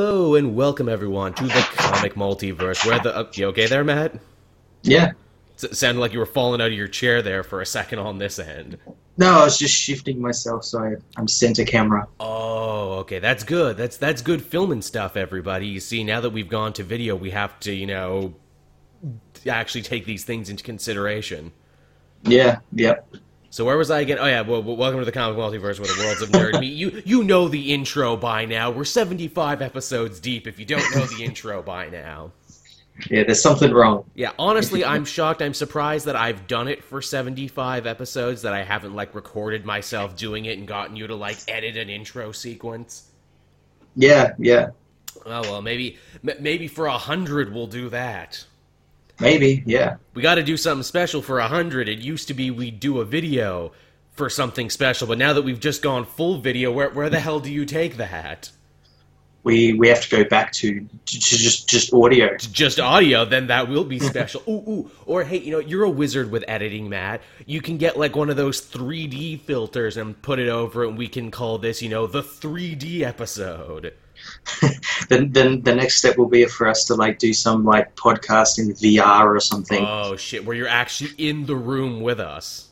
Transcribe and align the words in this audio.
Hello 0.00 0.36
and 0.36 0.54
welcome 0.54 0.88
everyone 0.88 1.34
to 1.34 1.42
the 1.42 1.66
comic 1.74 2.14
multiverse. 2.14 2.86
Where 2.86 3.00
the 3.00 3.28
you 3.32 3.46
okay 3.46 3.66
there, 3.66 3.82
Matt? 3.82 4.14
Yeah. 4.84 5.10
It 5.60 5.74
sounded 5.74 6.00
like 6.00 6.12
you 6.12 6.20
were 6.20 6.24
falling 6.24 6.60
out 6.60 6.68
of 6.68 6.72
your 6.72 6.86
chair 6.86 7.20
there 7.20 7.42
for 7.42 7.62
a 7.62 7.66
second 7.66 7.98
on 7.98 8.18
this 8.18 8.38
end. 8.38 8.78
No, 9.16 9.40
I 9.40 9.42
was 9.42 9.58
just 9.58 9.74
shifting 9.74 10.20
myself 10.20 10.62
so 10.62 10.84
I, 10.84 10.94
I'm 11.16 11.26
center 11.26 11.64
camera. 11.64 12.06
Oh, 12.20 12.98
okay, 12.98 13.18
that's 13.18 13.42
good. 13.42 13.76
That's 13.76 13.96
that's 13.96 14.22
good 14.22 14.40
filming 14.40 14.82
stuff, 14.82 15.16
everybody. 15.16 15.66
You 15.66 15.80
see, 15.80 16.04
now 16.04 16.20
that 16.20 16.30
we've 16.30 16.48
gone 16.48 16.72
to 16.74 16.84
video, 16.84 17.16
we 17.16 17.30
have 17.30 17.58
to, 17.58 17.72
you 17.72 17.88
know, 17.88 18.36
actually 19.48 19.82
take 19.82 20.04
these 20.04 20.22
things 20.22 20.48
into 20.48 20.62
consideration. 20.62 21.50
Yeah. 22.22 22.60
Yep. 22.72 23.16
So 23.50 23.64
where 23.64 23.78
was 23.78 23.90
I 23.90 24.00
again? 24.00 24.18
Oh 24.20 24.26
yeah, 24.26 24.42
well, 24.42 24.62
welcome 24.62 24.98
to 25.00 25.06
the 25.06 25.12
comic 25.12 25.38
multiverse 25.38 25.78
where 25.80 25.88
the 25.88 26.02
worlds 26.04 26.20
of 26.22 26.28
nerd 26.30 26.60
meet. 26.60 26.74
You 26.74 27.02
you 27.04 27.24
know 27.24 27.48
the 27.48 27.72
intro 27.72 28.16
by 28.16 28.44
now. 28.44 28.70
We're 28.70 28.84
seventy 28.84 29.26
five 29.28 29.62
episodes 29.62 30.20
deep. 30.20 30.46
If 30.46 30.58
you 30.58 30.66
don't 30.66 30.84
know 30.94 31.06
the 31.06 31.24
intro 31.24 31.62
by 31.62 31.88
now, 31.88 32.32
Yeah. 33.08 33.22
There's 33.24 33.40
something 33.40 33.72
wrong. 33.72 34.04
yeah. 34.14 34.32
Honestly, 34.38 34.84
I'm 34.84 35.04
shocked. 35.06 35.40
I'm 35.40 35.54
surprised 35.54 36.04
that 36.06 36.16
I've 36.16 36.46
done 36.46 36.68
it 36.68 36.84
for 36.84 37.00
seventy 37.00 37.48
five 37.48 37.86
episodes. 37.86 38.42
That 38.42 38.52
I 38.52 38.62
haven't 38.64 38.94
like 38.94 39.14
recorded 39.14 39.64
myself 39.64 40.14
doing 40.14 40.44
it 40.44 40.58
and 40.58 40.68
gotten 40.68 40.94
you 40.96 41.06
to 41.06 41.14
like 41.14 41.38
edit 41.48 41.76
an 41.78 41.88
intro 41.88 42.32
sequence. 42.32 43.08
Yeah. 43.96 44.34
Yeah. 44.38 44.68
Oh 45.24 45.40
well, 45.40 45.62
maybe 45.62 45.96
m- 46.26 46.36
maybe 46.40 46.68
for 46.68 46.84
a 46.86 46.98
hundred 46.98 47.52
we'll 47.54 47.66
do 47.66 47.88
that. 47.88 48.44
Maybe. 49.20 49.62
Yeah. 49.66 49.96
We 50.14 50.22
got 50.22 50.36
to 50.36 50.42
do 50.42 50.56
something 50.56 50.82
special 50.82 51.22
for 51.22 51.38
a 51.38 51.48
hundred. 51.48 51.88
It 51.88 51.98
used 51.98 52.28
to 52.28 52.34
be 52.34 52.50
we'd 52.50 52.80
do 52.80 53.00
a 53.00 53.04
video 53.04 53.72
for 54.12 54.28
something 54.28 54.70
special, 54.70 55.06
but 55.06 55.18
now 55.18 55.32
that 55.32 55.42
we've 55.42 55.60
just 55.60 55.82
gone 55.82 56.04
full 56.04 56.38
video, 56.38 56.72
where 56.72 56.90
where 56.90 57.10
the 57.10 57.20
hell 57.20 57.40
do 57.40 57.52
you 57.52 57.64
take 57.64 57.96
that? 57.96 58.50
We 59.44 59.72
we 59.72 59.88
have 59.88 60.02
to 60.02 60.10
go 60.10 60.24
back 60.28 60.52
to, 60.52 60.80
to, 60.80 60.88
to 61.06 61.18
just 61.20 61.68
just 61.68 61.94
audio. 61.94 62.36
Just 62.36 62.80
audio, 62.80 63.24
then 63.24 63.46
that 63.46 63.68
will 63.68 63.84
be 63.84 63.98
special. 63.98 64.42
ooh, 64.48 64.70
ooh. 64.70 64.90
Or 65.06 65.24
hey, 65.24 65.38
you 65.38 65.52
know, 65.52 65.60
you're 65.60 65.84
a 65.84 65.90
wizard 65.90 66.30
with 66.30 66.44
editing, 66.48 66.88
Matt. 66.88 67.22
You 67.46 67.60
can 67.60 67.78
get 67.78 67.96
like 67.96 68.16
one 68.16 68.30
of 68.30 68.36
those 68.36 68.60
3D 68.60 69.40
filters 69.40 69.96
and 69.96 70.20
put 70.20 70.38
it 70.38 70.48
over 70.48 70.84
and 70.84 70.98
we 70.98 71.08
can 71.08 71.30
call 71.30 71.58
this, 71.58 71.80
you 71.80 71.88
know, 71.88 72.06
the 72.06 72.22
3D 72.22 73.02
episode. 73.02 73.94
then 75.08 75.32
then 75.32 75.62
the 75.62 75.74
next 75.74 75.96
step 75.96 76.16
will 76.16 76.28
be 76.28 76.44
for 76.46 76.66
us 76.66 76.84
to 76.86 76.94
like 76.94 77.18
do 77.18 77.32
some 77.32 77.64
like 77.64 77.94
podcast 77.96 78.58
in 78.58 78.72
VR 78.72 79.24
or 79.26 79.40
something. 79.40 79.84
Oh 79.84 80.16
shit, 80.16 80.44
where 80.44 80.56
you're 80.56 80.68
actually 80.68 81.10
in 81.18 81.46
the 81.46 81.56
room 81.56 82.00
with 82.00 82.20
us. 82.20 82.68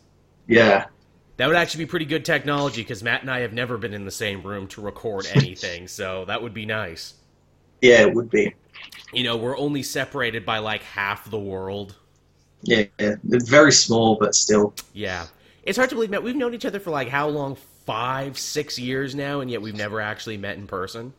yeah. 0.47 0.87
That 1.39 1.49
would 1.49 1.57
actually 1.57 1.85
be 1.85 1.91
pretty 1.91 2.07
good 2.07 2.25
technology 2.25 2.81
because 2.81 3.03
Matt 3.03 3.21
and 3.21 3.31
I 3.31 3.41
have 3.41 3.53
never 3.53 3.77
been 3.77 3.93
in 3.93 4.07
the 4.07 4.11
same 4.11 4.43
room 4.43 4.69
to 4.69 4.81
record 4.81 5.27
anything, 5.35 5.87
so 5.87 6.25
that 6.25 6.43
would 6.43 6.55
be 6.55 6.65
nice. 6.65 7.13
Yeah. 7.83 8.01
It 8.01 8.15
would 8.15 8.31
be. 8.31 8.55
You 9.13 9.23
know, 9.25 9.37
we're 9.37 9.59
only 9.59 9.83
separated 9.83 10.47
by 10.47 10.59
like 10.61 10.83
half 10.83 11.29
the 11.31 11.39
world. 11.39 11.95
Yeah. 12.63 12.85
yeah. 12.99 13.17
Very 13.23 13.73
small, 13.73 14.17
but 14.19 14.35
still. 14.35 14.75
Yeah. 14.95 15.27
It's 15.63 15.77
hard 15.77 15.91
to 15.91 15.97
believe, 15.97 16.09
Matt. 16.09 16.23
We've 16.23 16.35
known 16.35 16.55
each 16.55 16.65
other 16.65 16.81
for 16.81 16.91
like 16.91 17.09
how 17.09 17.29
long? 17.29 17.57
Five, 17.85 18.37
six 18.39 18.79
years 18.81 19.15
now, 19.15 19.41
and 19.41 19.49
yet 19.51 19.63
we've 19.63 19.77
never 19.77 20.01
actually 20.01 20.39
met 20.39 20.57
in 20.57 20.67
person. 20.67 21.13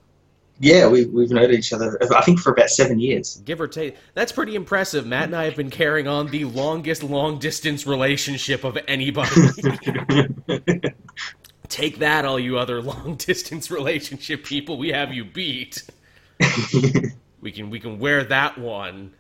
Yeah. 0.60 0.88
We 0.88 1.06
we've 1.06 1.32
known 1.32 1.52
each 1.52 1.74
other. 1.74 1.98
I 2.14 2.22
think 2.22 2.40
for 2.40 2.52
about 2.52 2.70
seven 2.70 3.00
years. 3.00 3.42
Give 3.46 3.62
or 3.62 3.68
take. 3.68 3.96
That's 4.14 4.32
pretty 4.32 4.56
impressive. 4.56 5.06
Matt 5.06 5.26
and 5.26 5.36
I 5.36 5.46
have 5.46 5.56
been 5.56 5.70
carrying 5.70 6.08
on 6.08 6.28
the 6.28 6.46
longest 6.46 7.04
long 7.04 7.40
distance 7.40 7.86
relationship 7.86 8.64
of 8.64 8.78
anybody. 8.88 9.30
take 11.70 12.00
that, 12.00 12.26
all 12.26 12.40
you 12.40 12.58
other 12.58 12.82
long 12.82 13.16
distance 13.16 13.70
relationship 13.70 14.44
people. 14.44 14.78
We 14.78 14.90
have 14.90 15.14
you 15.14 15.26
beat. 15.26 15.84
we 17.42 17.52
can 17.52 17.70
we 17.70 17.80
can 17.80 18.00
wear 18.00 18.24
that 18.26 18.58
one. 18.58 19.14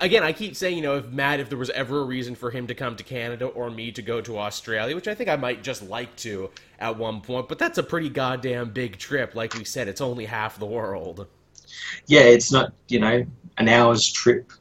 Again, 0.00 0.22
I 0.22 0.32
keep 0.32 0.54
saying, 0.56 0.76
you 0.76 0.82
know, 0.82 0.96
if 0.96 1.06
Matt, 1.08 1.40
if 1.40 1.48
there 1.48 1.58
was 1.58 1.70
ever 1.70 2.00
a 2.00 2.04
reason 2.04 2.34
for 2.34 2.50
him 2.50 2.66
to 2.66 2.74
come 2.74 2.96
to 2.96 3.04
Canada 3.04 3.46
or 3.46 3.70
me 3.70 3.90
to 3.92 4.02
go 4.02 4.20
to 4.20 4.38
Australia, 4.38 4.94
which 4.94 5.08
I 5.08 5.14
think 5.14 5.30
I 5.30 5.36
might 5.36 5.62
just 5.62 5.82
like 5.82 6.14
to 6.16 6.50
at 6.78 6.98
one 6.98 7.20
point, 7.20 7.48
but 7.48 7.58
that's 7.58 7.78
a 7.78 7.82
pretty 7.82 8.08
goddamn 8.08 8.70
big 8.70 8.98
trip. 8.98 9.34
Like 9.34 9.54
we 9.54 9.64
said, 9.64 9.88
it's 9.88 10.00
only 10.00 10.26
half 10.26 10.58
the 10.58 10.66
world. 10.66 11.26
yeah. 12.06 12.20
It's 12.20 12.52
not 12.52 12.72
you 12.88 13.00
know 13.00 13.24
an 13.56 13.68
hour's 13.68 14.10
trip. 14.10 14.52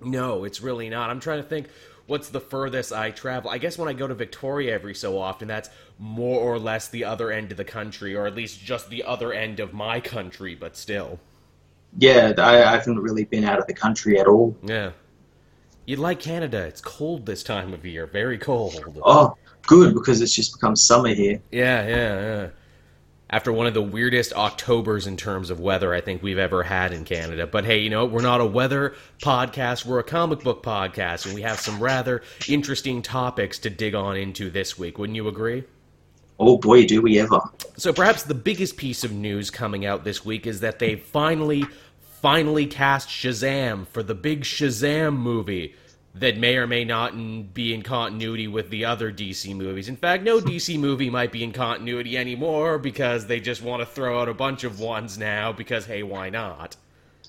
No, 0.00 0.44
it's 0.44 0.60
really 0.60 0.88
not. 0.88 1.10
I'm 1.10 1.20
trying 1.20 1.42
to 1.42 1.48
think 1.48 1.68
what's 2.06 2.28
the 2.28 2.40
furthest 2.40 2.92
I 2.92 3.10
travel. 3.10 3.50
I 3.50 3.58
guess 3.58 3.78
when 3.78 3.88
I 3.88 3.92
go 3.92 4.06
to 4.06 4.14
Victoria 4.14 4.74
every 4.74 4.94
so 4.94 5.18
often, 5.18 5.48
that's 5.48 5.70
more 5.98 6.40
or 6.40 6.58
less 6.58 6.88
the 6.88 7.04
other 7.04 7.30
end 7.30 7.52
of 7.52 7.56
the 7.56 7.64
country, 7.64 8.14
or 8.14 8.26
at 8.26 8.34
least 8.34 8.60
just 8.64 8.90
the 8.90 9.04
other 9.04 9.32
end 9.32 9.60
of 9.60 9.72
my 9.72 10.00
country, 10.00 10.54
but 10.54 10.76
still. 10.76 11.20
Yeah. 11.98 12.32
I, 12.38 12.62
I 12.62 12.72
haven't 12.72 12.98
really 12.98 13.24
been 13.24 13.44
out 13.44 13.58
of 13.58 13.66
the 13.66 13.74
country 13.74 14.18
at 14.18 14.26
all. 14.26 14.56
Yeah. 14.62 14.92
You'd 15.84 15.98
like 15.98 16.20
Canada. 16.20 16.58
It's 16.58 16.80
cold 16.80 17.26
this 17.26 17.42
time 17.42 17.74
of 17.74 17.84
year. 17.84 18.06
Very 18.06 18.38
cold. 18.38 18.80
Oh, 19.04 19.36
good 19.66 19.94
because 19.94 20.20
it's 20.20 20.34
just 20.34 20.52
become 20.54 20.76
summer 20.76 21.12
here. 21.12 21.40
Yeah, 21.50 21.86
yeah, 21.86 22.20
yeah. 22.20 22.48
After 23.30 23.52
one 23.52 23.66
of 23.66 23.74
the 23.74 23.82
weirdest 23.82 24.34
Octobers 24.34 25.06
in 25.06 25.16
terms 25.16 25.50
of 25.50 25.58
weather 25.58 25.94
I 25.94 26.00
think 26.02 26.22
we've 26.22 26.38
ever 26.38 26.62
had 26.62 26.92
in 26.92 27.04
Canada. 27.04 27.46
But 27.46 27.64
hey, 27.64 27.78
you 27.78 27.88
know, 27.90 28.04
we're 28.04 28.20
not 28.20 28.40
a 28.40 28.46
weather 28.46 28.94
podcast, 29.22 29.86
we're 29.86 29.98
a 29.98 30.04
comic 30.04 30.40
book 30.40 30.62
podcast, 30.62 31.26
and 31.26 31.34
we 31.34 31.42
have 31.42 31.58
some 31.58 31.82
rather 31.82 32.22
interesting 32.46 33.00
topics 33.00 33.58
to 33.60 33.70
dig 33.70 33.94
on 33.94 34.16
into 34.16 34.50
this 34.50 34.78
week. 34.78 34.98
Wouldn't 34.98 35.16
you 35.16 35.28
agree? 35.28 35.64
Oh 36.38 36.58
boy, 36.58 36.86
do 36.86 37.00
we 37.02 37.18
ever. 37.18 37.40
So 37.76 37.92
perhaps 37.92 38.22
the 38.22 38.34
biggest 38.34 38.76
piece 38.76 39.02
of 39.04 39.12
news 39.12 39.50
coming 39.50 39.86
out 39.86 40.04
this 40.04 40.24
week 40.24 40.46
is 40.46 40.60
that 40.60 40.78
they 40.78 40.96
finally, 40.96 41.64
finally 42.20 42.66
cast 42.66 43.08
Shazam 43.08 43.86
for 43.86 44.02
the 44.02 44.14
big 44.14 44.42
Shazam 44.42 45.16
movie 45.16 45.74
that 46.14 46.36
may 46.36 46.56
or 46.56 46.66
may 46.66 46.84
not 46.84 47.14
in- 47.14 47.44
be 47.44 47.72
in 47.72 47.82
continuity 47.82 48.46
with 48.46 48.68
the 48.68 48.84
other 48.84 49.10
DC 49.10 49.54
movies. 49.56 49.88
In 49.88 49.96
fact, 49.96 50.22
no 50.22 50.40
DC 50.40 50.78
movie 50.78 51.08
might 51.08 51.32
be 51.32 51.42
in 51.42 51.52
continuity 51.52 52.18
anymore 52.18 52.78
because 52.78 53.26
they 53.26 53.40
just 53.40 53.62
want 53.62 53.80
to 53.80 53.86
throw 53.86 54.20
out 54.20 54.28
a 54.28 54.34
bunch 54.34 54.64
of 54.64 54.78
ones 54.78 55.16
now 55.16 55.52
because 55.52 55.86
hey, 55.86 56.02
why 56.02 56.28
not? 56.28 56.76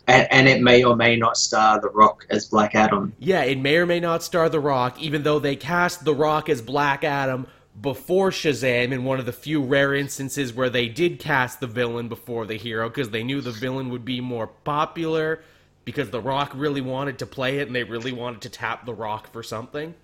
And, 0.06 0.28
and 0.32 0.48
it 0.50 0.62
may 0.62 0.84
or 0.84 0.98
may 0.98 1.16
not 1.16 1.38
star 1.38 1.80
The 1.80 1.90
Rock 1.90 2.26
as 2.30 2.48
Black 2.48 2.76
Adam. 2.76 3.14
Yeah, 3.20 3.44
it 3.44 3.58
may 3.58 3.78
or 3.78 3.86
may 3.86 4.02
not 4.02 4.22
star 4.22 4.50
The 4.50 4.60
Rock, 4.60 5.02
even 5.02 5.24
though 5.24 5.40
they 5.40 5.56
cast 5.56 6.04
The 6.04 6.14
Rock 6.14 6.50
as 6.50 6.62
Black 6.62 7.06
Adam 7.06 7.48
before 7.82 8.30
Shazam 8.30 8.92
in 8.92 9.04
one 9.04 9.20
of 9.20 9.26
the 9.26 9.34
few 9.34 9.62
rare 9.62 9.94
instances 9.96 10.54
where 10.54 10.70
they 10.70 10.88
did 10.88 11.20
cast 11.20 11.60
the 11.60 11.68
villain 11.68 12.08
before 12.08 12.46
the 12.46 12.56
hero 12.58 12.88
because 12.88 13.10
they 13.10 13.24
knew 13.24 13.42
the 13.42 13.52
villain 13.52 13.90
would 13.90 14.06
be 14.06 14.22
more 14.22 14.48
popular 14.48 15.42
because 15.86 16.10
The 16.12 16.22
Rock 16.22 16.52
really 16.56 16.82
wanted 16.82 17.20
to 17.20 17.26
play 17.26 17.60
it 17.60 17.68
and 17.68 17.76
they 17.76 17.84
really 17.84 18.12
wanted 18.12 18.42
to 18.42 18.50
tap 18.50 18.86
The 18.86 18.94
Rock 18.94 19.32
for 19.34 19.44
something. 19.44 19.96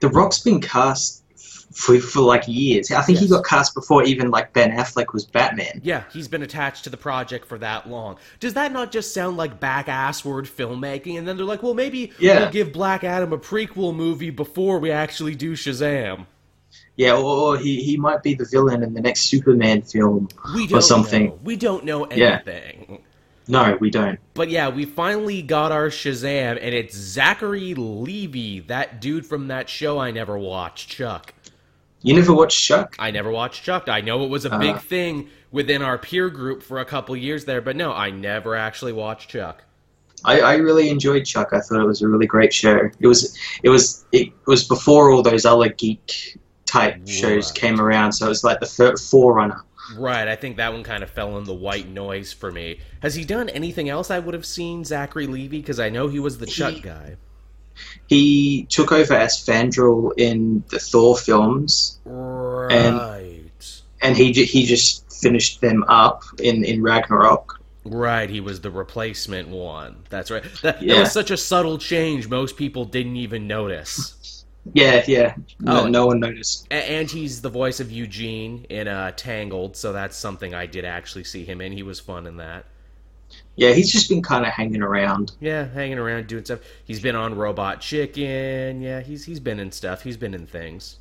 The 0.00 0.08
Rock's 0.08 0.38
been 0.38 0.60
cast 0.62 1.22
for, 1.72 2.00
for 2.00 2.20
like 2.22 2.44
years. 2.48 2.90
I 2.90 3.02
think 3.02 3.18
he 3.18 3.28
got 3.28 3.44
cast 3.44 3.74
before 3.74 4.02
even 4.04 4.30
like 4.30 4.54
Ben 4.54 4.70
Affleck 4.72 5.12
was 5.12 5.26
Batman. 5.26 5.80
Yeah, 5.84 6.04
he's 6.10 6.26
been 6.26 6.42
attached 6.42 6.84
to 6.84 6.90
the 6.90 6.96
project 6.96 7.46
for 7.46 7.58
that 7.58 7.88
long. 7.88 8.16
Does 8.40 8.54
that 8.54 8.72
not 8.72 8.90
just 8.90 9.12
sound 9.12 9.36
like 9.36 9.60
back 9.60 9.86
assward 9.86 10.48
filmmaking? 10.48 11.18
And 11.18 11.28
then 11.28 11.36
they're 11.36 11.44
like, 11.46 11.62
well, 11.62 11.74
maybe 11.74 12.12
Yeah. 12.18 12.40
we'll 12.40 12.50
give 12.50 12.72
Black 12.72 13.04
Adam 13.04 13.32
a 13.34 13.38
prequel 13.38 13.94
movie 13.94 14.30
before 14.30 14.78
we 14.78 14.90
actually 14.90 15.34
do 15.34 15.52
Shazam. 15.52 16.26
Yeah, 16.98 17.12
or, 17.14 17.54
or 17.54 17.56
he, 17.58 17.82
he 17.82 17.96
might 17.96 18.22
be 18.22 18.34
the 18.34 18.44
villain 18.44 18.82
in 18.82 18.92
the 18.92 19.00
next 19.00 19.22
Superman 19.22 19.82
film 19.82 20.28
We 20.54 20.66
don't 20.66 20.78
or 20.78 20.82
something. 20.82 21.26
know. 21.28 21.38
We 21.44 21.56
don't 21.56 21.84
know 21.84 22.04
anything. 22.04 22.86
Yeah. 22.90 22.96
No, 23.46 23.78
we 23.80 23.88
don't. 23.88 24.18
But 24.34 24.50
yeah, 24.50 24.68
we 24.68 24.84
finally 24.84 25.40
got 25.40 25.72
our 25.72 25.88
Shazam, 25.88 26.58
and 26.60 26.74
it's 26.74 26.94
Zachary 26.96 27.72
Levi, 27.74 28.66
that 28.66 29.00
dude 29.00 29.24
from 29.24 29.48
that 29.48 29.70
show 29.70 29.98
I 29.98 30.10
never 30.10 30.36
watched, 30.36 30.90
Chuck. 30.90 31.32
You 32.02 32.14
never 32.14 32.34
watched 32.34 32.62
Chuck? 32.62 32.94
I 32.98 33.10
never 33.10 33.30
watched 33.30 33.64
Chuck. 33.64 33.88
I 33.88 34.00
know 34.02 34.24
it 34.24 34.28
was 34.28 34.44
a 34.44 34.52
Uh. 34.52 34.58
big 34.58 34.78
thing 34.80 35.28
within 35.50 35.80
our 35.82 35.96
peer 35.98 36.28
group 36.28 36.62
for 36.62 36.78
a 36.80 36.84
couple 36.84 37.16
years 37.16 37.44
there, 37.46 37.60
but 37.62 37.74
no, 37.76 37.92
I 37.92 38.10
never 38.10 38.54
actually 38.54 38.92
watched 38.92 39.30
Chuck. 39.30 39.64
I, 40.24 40.40
I 40.40 40.54
really 40.56 40.90
enjoyed 40.90 41.24
Chuck. 41.24 41.50
I 41.52 41.60
thought 41.60 41.80
it 41.80 41.86
was 41.86 42.02
a 42.02 42.08
really 42.08 42.26
great 42.26 42.52
show. 42.52 42.90
It 43.00 43.06
was 43.06 43.38
it 43.62 43.68
was 43.68 44.04
it 44.10 44.30
was 44.46 44.64
before 44.66 45.10
all 45.12 45.22
those 45.22 45.46
other 45.46 45.68
geek 45.68 46.36
type 46.68 47.06
shows 47.08 47.50
came 47.50 47.80
around, 47.80 48.12
so 48.12 48.26
it 48.26 48.28
was 48.28 48.44
like 48.44 48.60
the 48.60 48.96
forerunner. 49.10 49.62
Right, 49.96 50.28
I 50.28 50.36
think 50.36 50.58
that 50.58 50.72
one 50.72 50.82
kind 50.84 51.02
of 51.02 51.08
fell 51.10 51.38
in 51.38 51.44
the 51.44 51.54
white 51.54 51.88
noise 51.88 52.32
for 52.32 52.52
me. 52.52 52.80
Has 53.00 53.14
he 53.14 53.24
done 53.24 53.48
anything 53.48 53.88
else 53.88 54.10
I 54.10 54.18
would 54.18 54.34
have 54.34 54.44
seen 54.44 54.84
Zachary 54.84 55.26
Levi? 55.26 55.56
Because 55.56 55.80
I 55.80 55.88
know 55.88 56.08
he 56.08 56.20
was 56.20 56.38
the 56.38 56.46
Chuck 56.46 56.74
He- 56.74 56.80
guy. 56.80 57.16
He 58.08 58.66
took 58.68 58.90
over 58.90 59.14
as 59.14 59.36
Fandral 59.36 60.12
in 60.16 60.64
the 60.68 60.80
Thor 60.80 61.16
films, 61.16 61.98
Right. 62.04 63.40
and 64.02 64.16
he 64.16 64.32
he 64.32 64.66
just 64.66 65.10
finished 65.22 65.60
them 65.60 65.84
up 65.88 66.22
in 66.40 66.64
in 66.64 66.82
Ragnarok. 66.82 67.60
Right, 67.84 68.28
he 68.28 68.40
was 68.40 68.60
the 68.60 68.70
replacement 68.70 69.48
one. 69.48 70.02
That's 70.10 70.30
right. 70.30 70.42
That, 70.62 70.80
that 70.80 70.98
was 71.00 71.12
such 71.12 71.30
a 71.30 71.36
subtle 71.36 71.78
change, 71.78 72.28
most 72.28 72.56
people 72.56 72.84
didn't 72.84 73.16
even 73.16 73.46
notice. 73.46 74.14
Yeah, 74.74 75.04
yeah. 75.06 75.34
No, 75.60 75.80
Oh. 75.84 75.88
no 75.88 76.06
one 76.06 76.20
noticed. 76.20 76.66
And 76.70 77.10
he's 77.10 77.40
the 77.42 77.48
voice 77.48 77.80
of 77.80 77.90
Eugene 77.90 78.66
in 78.68 78.88
uh, 78.88 79.12
Tangled, 79.16 79.76
so 79.76 79.92
that's 79.92 80.16
something 80.16 80.54
I 80.54 80.66
did 80.66 80.84
actually 80.84 81.24
see 81.24 81.44
him 81.44 81.60
in. 81.60 81.72
He 81.72 81.82
was 81.82 82.00
fun 82.00 82.26
in 82.26 82.36
that. 82.38 82.64
Yeah, 83.56 83.72
he's 83.72 83.90
just 83.92 84.08
been 84.08 84.22
kind 84.22 84.46
of 84.46 84.52
hanging 84.52 84.82
around. 84.82 85.32
Yeah, 85.40 85.66
hanging 85.68 85.98
around 85.98 86.28
doing 86.28 86.44
stuff. 86.44 86.60
He's 86.84 87.00
been 87.00 87.16
on 87.16 87.34
Robot 87.34 87.80
Chicken. 87.80 88.80
Yeah, 88.80 89.00
he's 89.00 89.24
he's 89.24 89.40
been 89.40 89.58
in 89.60 89.72
stuff. 89.72 90.02
He's 90.02 90.16
been 90.16 90.32
in 90.32 90.46
things. 90.46 90.96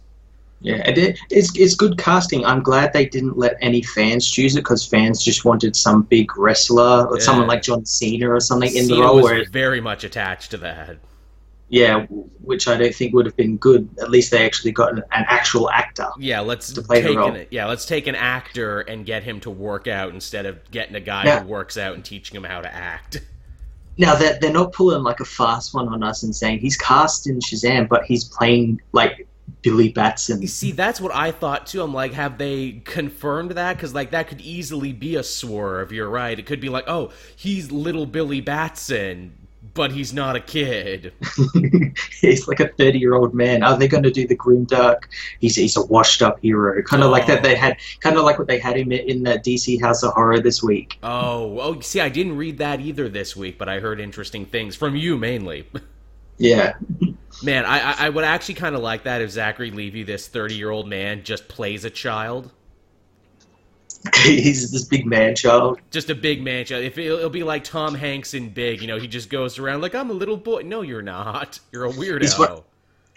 Yeah, 0.59 0.77
it, 0.89 1.19
it's 1.29 1.55
it's 1.55 1.75
good 1.75 1.99
casting. 1.99 2.43
I'm 2.43 2.63
glad 2.63 2.91
they 2.91 3.05
didn't 3.05 3.37
let 3.37 3.57
any 3.61 3.83
fans 3.83 4.27
choose 4.29 4.55
it 4.55 4.61
because 4.61 4.83
fans 4.85 5.23
just 5.23 5.45
wanted 5.45 5.75
some 5.75 6.01
big 6.01 6.35
wrestler 6.35 7.05
or 7.07 7.17
Yeah. 7.17 7.23
someone 7.23 7.47
like 7.47 7.61
John 7.61 7.85
Cena 7.85 8.27
or 8.29 8.39
something 8.39 8.75
in 8.75 8.87
the 8.87 8.95
Cena 8.95 9.01
role. 9.01 9.15
was 9.17 9.23
Where, 9.25 9.45
very 9.51 9.79
much 9.79 10.03
attached 10.03 10.49
to 10.51 10.57
that. 10.57 10.97
Yeah, 11.69 12.05
which 12.41 12.67
I 12.67 12.77
don't 12.77 12.93
think 12.95 13.13
would 13.13 13.25
have 13.25 13.35
been 13.35 13.57
good. 13.57 13.89
At 14.01 14.09
least 14.09 14.31
they 14.31 14.45
actually 14.45 14.71
got 14.71 14.93
an, 14.93 14.99
an 15.11 15.25
actual 15.27 15.69
actor. 15.69 16.07
Yeah, 16.17 16.39
let's 16.39 16.71
To 16.73 16.81
play 16.81 17.01
the 17.01 17.09
take 17.09 17.17
role. 17.17 17.33
an, 17.33 17.47
yeah, 17.51 17.65
let's 17.65 17.85
take 17.85 18.07
an 18.07 18.15
actor 18.15 18.81
and 18.81 19.05
get 19.05 19.23
him 19.23 19.39
to 19.41 19.49
work 19.49 19.87
out 19.87 20.13
instead 20.13 20.45
of 20.45 20.69
getting 20.71 20.95
a 20.95 20.99
guy 21.01 21.25
Yeah. 21.25 21.41
who 21.41 21.47
works 21.47 21.77
out 21.77 21.95
and 21.95 22.05
teaching 22.05 22.35
him 22.37 22.43
how 22.45 22.61
to 22.61 22.73
act. 22.73 23.21
Now 23.97 24.15
that 24.15 24.41
they're 24.41 24.51
not 24.53 24.73
pulling 24.73 25.03
like 25.03 25.19
a 25.19 25.25
fast 25.25 25.73
one 25.73 25.87
on 25.87 26.03
us 26.03 26.23
and 26.23 26.35
saying 26.35 26.59
he's 26.59 26.77
cast 26.77 27.27
in 27.27 27.39
Shazam, 27.39 27.89
but 27.89 28.03
he's 28.05 28.23
playing 28.25 28.79
like 28.91 29.27
Billy 29.63 29.89
Batson. 29.89 30.39
You 30.41 30.47
see, 30.47 30.71
that's 30.71 31.01
what 31.01 31.13
I 31.15 31.31
thought 31.31 31.65
too. 31.65 31.81
I'm 31.81 31.93
like, 31.93 32.13
have 32.13 32.37
they 32.37 32.81
confirmed 32.85 33.51
that? 33.51 33.75
Because 33.75 33.95
like 33.95 34.11
that 34.11 34.27
could 34.27 34.39
easily 34.41 34.93
be 34.93 35.15
a 35.15 35.23
swerve. 35.23 35.91
You're 35.91 36.09
right. 36.09 36.37
It 36.37 36.45
could 36.45 36.61
be 36.61 36.69
like, 36.69 36.83
oh, 36.87 37.11
he's 37.35 37.71
little 37.71 38.05
Billy 38.05 38.39
Batson, 38.39 39.46
but 39.77 39.91
he's 39.91 40.11
not 40.11 40.35
a 40.35 40.39
kid. 40.39 41.13
he's 42.19 42.47
like 42.47 42.59
a 42.59 42.67
30 42.67 42.97
year 42.99 43.13
old 43.13 43.33
man. 43.33 43.63
Are 43.63 43.77
they 43.77 43.87
going 43.87 44.03
to 44.03 44.11
do 44.11 44.27
the 44.27 44.35
grim 44.35 44.65
dark? 44.65 45.07
He's 45.39 45.55
he's 45.55 45.77
a 45.77 45.85
washed 45.85 46.21
up 46.21 46.39
hero, 46.41 46.81
kind 46.81 47.03
of 47.03 47.11
like 47.11 47.27
that. 47.27 47.39
Oh. 47.39 47.41
They 47.43 47.55
had 47.55 47.77
kind 48.01 48.17
of 48.17 48.25
like 48.25 48.39
what 48.39 48.47
they 48.47 48.59
had 48.59 48.75
him 48.75 48.91
in 48.91 49.23
that 49.23 49.45
DC 49.45 49.79
House 49.79 50.03
of 50.03 50.13
Horror 50.13 50.39
this 50.39 50.61
week. 50.63 50.97
Oh, 51.03 51.59
oh, 51.59 51.79
see, 51.79 52.01
I 52.01 52.09
didn't 52.09 52.35
read 52.35 52.57
that 52.57 52.81
either 52.81 53.07
this 53.07 53.35
week, 53.35 53.57
but 53.57 53.69
I 53.69 53.79
heard 53.79 53.99
interesting 54.01 54.45
things 54.45 54.75
from 54.75 54.95
you 54.95 55.17
mainly. 55.17 55.69
Yeah, 56.39 56.73
Man, 57.41 57.65
I 57.65 57.79
I, 57.79 57.95
I 58.05 58.09
would 58.09 58.23
actually 58.23 58.55
kind 58.55 58.75
of 58.75 58.81
like 58.81 59.03
that 59.03 59.21
if 59.21 59.31
Zachary 59.31 59.71
Levi, 59.71 60.03
this 60.03 60.27
30 60.27 60.53
year 60.55 60.69
old 60.69 60.87
man, 60.87 61.23
just 61.23 61.47
plays 61.47 61.83
a 61.83 61.89
child. 61.89 62.51
he's 64.23 64.71
this 64.71 64.85
big 64.85 65.05
man 65.05 65.35
child. 65.35 65.79
just 65.91 66.09
a 66.09 66.15
big 66.15 66.41
man 66.41 66.65
child. 66.65 66.83
If 66.83 66.97
it'll, 66.97 67.17
it'll 67.17 67.29
be 67.29 67.43
like 67.43 67.63
Tom 67.63 67.95
Hanks 67.95 68.33
in 68.33 68.49
Big, 68.49 68.81
you 68.81 68.87
know, 68.87 68.97
he 68.99 69.07
just 69.07 69.29
goes 69.29 69.59
around 69.59 69.81
like 69.81 69.95
I'm 69.95 70.09
a 70.09 70.13
little 70.13 70.37
boy. 70.37 70.61
No, 70.61 70.81
you're 70.81 71.01
not. 71.01 71.59
You're 71.71 71.85
a 71.85 71.91
weirdo. 71.91 72.21
He's 72.21 72.37
what- 72.39 72.63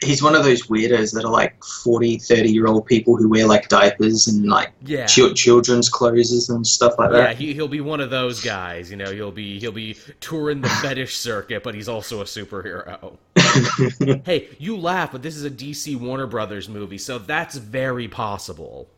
He's 0.02 0.22
one 0.22 0.34
of 0.34 0.44
those 0.44 0.62
weirdos 0.68 1.12
that 1.12 1.26
are 1.26 1.30
like 1.30 1.62
40, 1.62 2.16
30 2.16 2.50
year 2.50 2.66
old 2.66 2.86
people 2.86 3.18
who 3.18 3.28
wear 3.28 3.46
like 3.46 3.68
diapers 3.68 4.28
and 4.28 4.46
like 4.46 4.72
yeah. 4.82 5.04
chil- 5.04 5.34
children's 5.34 5.90
clothes 5.90 6.48
and 6.48 6.66
stuff 6.66 6.94
like 6.98 7.10
Yeah, 7.12 7.18
that. 7.18 7.36
he, 7.36 7.52
he'll 7.52 7.68
be 7.68 7.82
one 7.82 8.00
of 8.00 8.08
those 8.08 8.42
guys. 8.42 8.90
You 8.90 8.96
know, 8.96 9.12
he'll 9.12 9.30
be 9.30 9.60
he'll 9.60 9.72
be 9.72 9.98
touring 10.20 10.62
the 10.62 10.68
fetish 10.82 11.18
circuit, 11.18 11.62
but 11.62 11.74
he's 11.74 11.86
also 11.86 12.22
a 12.22 12.24
superhero. 12.24 13.18
hey, 14.24 14.48
you 14.58 14.78
laugh, 14.78 15.12
but 15.12 15.20
this 15.22 15.36
is 15.36 15.44
a 15.44 15.50
DC 15.50 15.94
Warner 16.00 16.26
Brothers 16.26 16.66
movie, 16.66 16.96
so 16.96 17.18
that's 17.18 17.56
very 17.58 18.08
possible. 18.08 18.88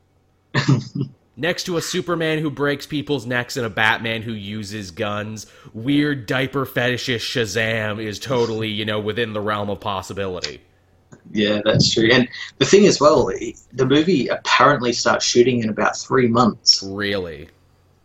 Next 1.42 1.64
to 1.64 1.76
a 1.76 1.82
Superman 1.82 2.38
who 2.38 2.52
breaks 2.52 2.86
people's 2.86 3.26
necks 3.26 3.56
and 3.56 3.66
a 3.66 3.68
Batman 3.68 4.22
who 4.22 4.32
uses 4.32 4.92
guns, 4.92 5.48
weird 5.74 6.26
diaper 6.26 6.64
fetishist 6.64 7.26
Shazam 7.26 8.00
is 8.00 8.20
totally, 8.20 8.68
you 8.68 8.84
know, 8.84 9.00
within 9.00 9.32
the 9.32 9.40
realm 9.40 9.68
of 9.68 9.80
possibility. 9.80 10.60
Yeah, 11.32 11.60
that's 11.64 11.92
true. 11.92 12.08
And 12.12 12.28
the 12.58 12.64
thing 12.64 12.86
as 12.86 13.00
well, 13.00 13.26
the 13.72 13.84
movie 13.84 14.28
apparently 14.28 14.92
starts 14.92 15.24
shooting 15.24 15.64
in 15.64 15.68
about 15.68 15.96
three 15.96 16.28
months. 16.28 16.80
Really. 16.80 17.48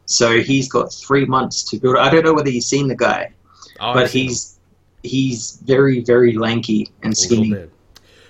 So 0.07 0.41
he's 0.41 0.67
got 0.67 0.91
three 0.91 1.25
months 1.25 1.63
to 1.65 1.77
build. 1.77 1.97
I 1.97 2.09
don't 2.09 2.25
know 2.25 2.33
whether 2.33 2.49
you've 2.49 2.63
seen 2.63 2.87
the 2.87 2.95
guy, 2.95 3.33
Oh, 3.79 3.93
but 3.93 4.09
he's 4.09 4.57
he's 5.03 5.61
very 5.63 5.99
very 5.99 6.33
lanky 6.33 6.89
and 7.03 7.15
skinny. 7.15 7.67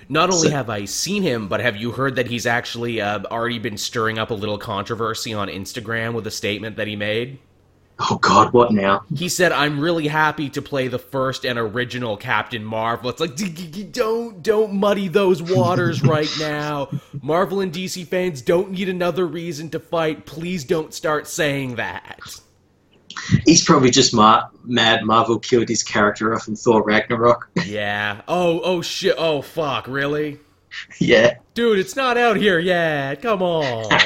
Not 0.09 0.29
only 0.29 0.49
have 0.51 0.69
I 0.69 0.85
seen 0.85 1.23
him, 1.23 1.47
but 1.47 1.59
have 1.59 1.75
you 1.75 1.91
heard 1.91 2.15
that 2.15 2.27
he's 2.27 2.45
actually 2.45 3.01
uh, 3.01 3.23
already 3.25 3.59
been 3.59 3.77
stirring 3.77 4.17
up 4.17 4.31
a 4.31 4.33
little 4.33 4.57
controversy 4.57 5.33
on 5.33 5.49
Instagram 5.49 6.13
with 6.13 6.25
a 6.27 6.31
statement 6.31 6.77
that 6.77 6.87
he 6.87 6.95
made? 6.95 7.39
Oh 7.99 8.17
God, 8.21 8.53
what 8.53 8.71
now? 8.71 9.03
He 9.15 9.27
said, 9.27 9.51
"I'm 9.51 9.79
really 9.79 10.07
happy 10.07 10.49
to 10.51 10.61
play 10.61 10.87
the 10.87 10.99
first 10.99 11.45
and 11.45 11.57
original 11.57 12.15
Captain 12.15 12.63
Marvel." 12.63 13.09
It's 13.09 13.19
like, 13.19 13.35
"D- 13.35 13.49
d- 13.49 13.67
d- 13.67 13.83
don't 13.85 14.43
don't 14.43 14.75
muddy 14.75 15.07
those 15.07 15.41
waters 15.41 16.03
right 16.03 16.29
now. 16.39 16.89
Marvel 17.23 17.59
and 17.59 17.73
DC 17.73 18.05
fans 18.07 18.43
don't 18.43 18.71
need 18.71 18.87
another 18.87 19.25
reason 19.25 19.69
to 19.71 19.79
fight. 19.79 20.27
Please 20.27 20.63
don't 20.63 20.93
start 20.93 21.27
saying 21.27 21.75
that. 21.75 22.39
He's 23.45 23.63
probably 23.63 23.89
just 23.91 24.13
mar- 24.13 24.49
mad. 24.63 25.03
Marvel 25.03 25.39
killed 25.39 25.69
his 25.69 25.83
character 25.83 26.33
off 26.35 26.47
in 26.47 26.55
Thor 26.55 26.83
Ragnarok. 26.83 27.49
Yeah. 27.65 28.21
Oh 28.27 28.61
oh 28.63 28.81
shit. 28.81 29.15
Oh 29.17 29.41
fuck. 29.41 29.87
Really, 29.87 30.39
yeah. 30.99 31.35
dude? 31.53 31.79
It's 31.79 31.95
not 31.95 32.17
out 32.17 32.37
here 32.37 32.59
yet. 32.59 33.21
Come 33.21 33.41
on." 33.41 33.89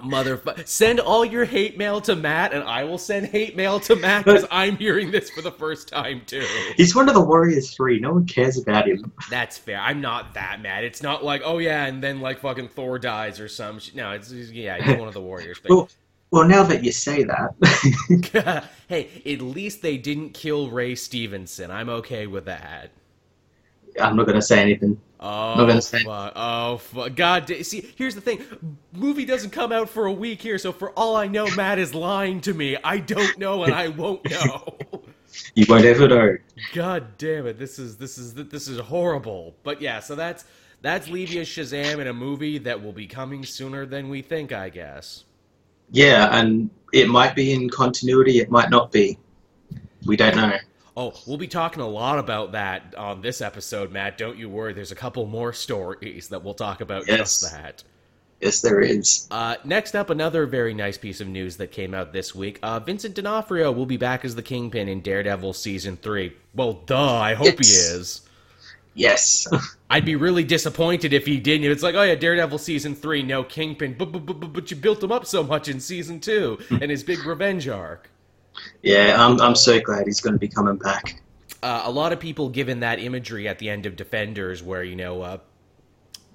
Motherfucker. 0.00 0.66
Send 0.66 1.00
all 1.00 1.24
your 1.24 1.46
hate 1.46 1.78
mail 1.78 1.98
to 2.02 2.14
Matt, 2.14 2.52
and 2.52 2.62
I 2.64 2.84
will 2.84 2.98
send 2.98 3.26
hate 3.26 3.56
mail 3.56 3.80
to 3.80 3.96
Matt 3.96 4.26
because 4.26 4.44
I'm 4.50 4.76
hearing 4.76 5.10
this 5.10 5.30
for 5.30 5.40
the 5.40 5.50
first 5.52 5.88
time, 5.88 6.20
too. 6.26 6.44
He's 6.76 6.94
one 6.94 7.08
of 7.08 7.14
the 7.14 7.22
Warriors 7.22 7.74
Three. 7.74 8.00
No 8.00 8.12
one 8.12 8.26
cares 8.26 8.58
about 8.58 8.86
him. 8.86 9.12
That's 9.30 9.56
fair. 9.56 9.78
I'm 9.78 10.02
not 10.02 10.34
that 10.34 10.60
mad. 10.60 10.84
It's 10.84 11.02
not 11.02 11.24
like, 11.24 11.40
oh 11.44 11.56
yeah, 11.56 11.86
and 11.86 12.02
then 12.02 12.20
like 12.20 12.40
fucking 12.40 12.68
Thor 12.68 12.98
dies 12.98 13.40
or 13.40 13.48
some 13.48 13.78
shit. 13.78 13.94
No, 13.94 14.10
it's, 14.10 14.30
it's- 14.30 14.50
yeah, 14.50 14.76
he's 14.82 14.98
one 14.98 15.08
of 15.08 15.14
the 15.14 15.22
Warriors. 15.22 15.58
But 15.62 15.70
Well, 15.70 15.88
well, 16.34 16.48
now 16.48 16.64
that 16.64 16.82
you 16.82 16.90
say 16.90 17.22
that, 17.22 18.64
hey, 18.88 19.08
at 19.24 19.40
least 19.40 19.82
they 19.82 19.96
didn't 19.96 20.30
kill 20.30 20.68
Ray 20.68 20.96
Stevenson. 20.96 21.70
I'm 21.70 21.88
okay 21.88 22.26
with 22.26 22.46
that. 22.46 22.90
I'm 24.00 24.16
not 24.16 24.26
going 24.26 24.34
to 24.34 24.42
say 24.42 24.58
anything. 24.60 25.00
Oh, 25.20 25.54
gonna 25.54 25.80
say- 25.80 26.02
fuck. 26.02 26.32
Oh, 26.34 26.78
fuck. 26.78 27.14
God. 27.14 27.48
See, 27.62 27.88
here's 27.94 28.16
the 28.16 28.20
thing. 28.20 28.42
Movie 28.92 29.24
doesn't 29.24 29.50
come 29.50 29.70
out 29.70 29.88
for 29.88 30.06
a 30.06 30.12
week 30.12 30.42
here, 30.42 30.58
so 30.58 30.72
for 30.72 30.90
all 30.98 31.14
I 31.14 31.28
know, 31.28 31.46
Matt 31.54 31.78
is 31.78 31.94
lying 31.94 32.40
to 32.40 32.52
me. 32.52 32.76
I 32.82 32.98
don't 32.98 33.38
know, 33.38 33.62
and 33.62 33.72
I 33.72 33.88
won't 33.88 34.28
know. 34.30 34.74
You 35.54 35.66
won't 35.68 35.84
ever 35.84 36.08
know. 36.08 36.36
God 36.72 37.16
damn 37.16 37.46
it! 37.46 37.60
This 37.60 37.78
is 37.78 37.96
this 37.96 38.18
is 38.18 38.34
this 38.34 38.66
is 38.66 38.80
horrible. 38.80 39.54
But 39.62 39.80
yeah, 39.80 40.00
so 40.00 40.14
that's 40.16 40.44
that's 40.82 41.08
Levia's 41.08 41.48
Shazam 41.48 42.00
in 42.00 42.08
a 42.08 42.12
movie 42.12 42.58
that 42.58 42.82
will 42.82 42.92
be 42.92 43.06
coming 43.06 43.44
sooner 43.44 43.86
than 43.86 44.08
we 44.08 44.20
think, 44.20 44.52
I 44.52 44.68
guess. 44.68 45.24
Yeah, 45.90 46.28
and 46.38 46.70
it 46.92 47.08
might 47.08 47.34
be 47.34 47.52
in 47.52 47.68
continuity. 47.70 48.38
It 48.38 48.50
might 48.50 48.70
not 48.70 48.90
be. 48.92 49.18
We 50.06 50.16
don't 50.16 50.36
know. 50.36 50.58
Oh, 50.96 51.12
we'll 51.26 51.38
be 51.38 51.48
talking 51.48 51.82
a 51.82 51.88
lot 51.88 52.18
about 52.20 52.52
that 52.52 52.94
on 52.96 53.20
this 53.20 53.40
episode, 53.40 53.90
Matt. 53.90 54.16
Don't 54.16 54.38
you 54.38 54.48
worry. 54.48 54.72
There's 54.72 54.92
a 54.92 54.96
couple 54.96 55.26
more 55.26 55.52
stories 55.52 56.28
that 56.28 56.44
we'll 56.44 56.54
talk 56.54 56.80
about 56.80 57.06
Yes. 57.08 57.18
just 57.18 57.52
that. 57.52 57.82
Yes, 58.40 58.60
there 58.60 58.80
is. 58.80 59.26
Uh, 59.30 59.56
next 59.64 59.94
up, 59.96 60.10
another 60.10 60.44
very 60.46 60.74
nice 60.74 60.98
piece 60.98 61.20
of 61.20 61.26
news 61.28 61.56
that 61.56 61.72
came 61.72 61.94
out 61.94 62.12
this 62.12 62.34
week. 62.34 62.58
Uh, 62.62 62.78
Vincent 62.78 63.14
D'Onofrio 63.14 63.72
will 63.72 63.86
be 63.86 63.96
back 63.96 64.24
as 64.24 64.34
the 64.34 64.42
Kingpin 64.42 64.88
in 64.88 65.00
Daredevil 65.00 65.54
season 65.54 65.96
three. 65.96 66.34
Well, 66.54 66.74
duh. 66.86 67.14
I 67.14 67.34
hope 67.34 67.58
he 67.58 67.66
is. 67.66 68.20
Yes. 68.94 69.46
I'd 69.90 70.04
be 70.04 70.16
really 70.16 70.44
disappointed 70.44 71.12
if 71.12 71.26
he 71.26 71.38
didn't. 71.38 71.70
It's 71.70 71.82
like, 71.82 71.94
oh 71.94 72.02
yeah, 72.02 72.14
Daredevil 72.14 72.58
season 72.58 72.94
three, 72.94 73.22
no 73.22 73.44
Kingpin, 73.44 73.96
but 73.98 74.12
but, 74.12 74.26
but, 74.26 74.52
but 74.52 74.70
you 74.70 74.76
built 74.76 75.02
him 75.02 75.12
up 75.12 75.26
so 75.26 75.42
much 75.42 75.68
in 75.68 75.80
season 75.80 76.20
two 76.20 76.58
and 76.70 76.90
his 76.90 77.02
big 77.02 77.24
revenge 77.24 77.68
arc. 77.68 78.10
yeah, 78.82 79.16
I'm, 79.18 79.40
I'm 79.40 79.56
so 79.56 79.80
glad 79.80 80.06
he's 80.06 80.20
going 80.20 80.34
to 80.34 80.38
be 80.38 80.48
coming 80.48 80.76
back. 80.76 81.20
Uh, 81.62 81.82
a 81.84 81.90
lot 81.90 82.12
of 82.12 82.20
people 82.20 82.48
given 82.48 82.80
that 82.80 82.98
imagery 82.98 83.48
at 83.48 83.58
the 83.58 83.70
end 83.70 83.86
of 83.86 83.96
Defenders, 83.96 84.62
where 84.62 84.84
you 84.84 84.96
know 84.96 85.22
uh, 85.22 85.38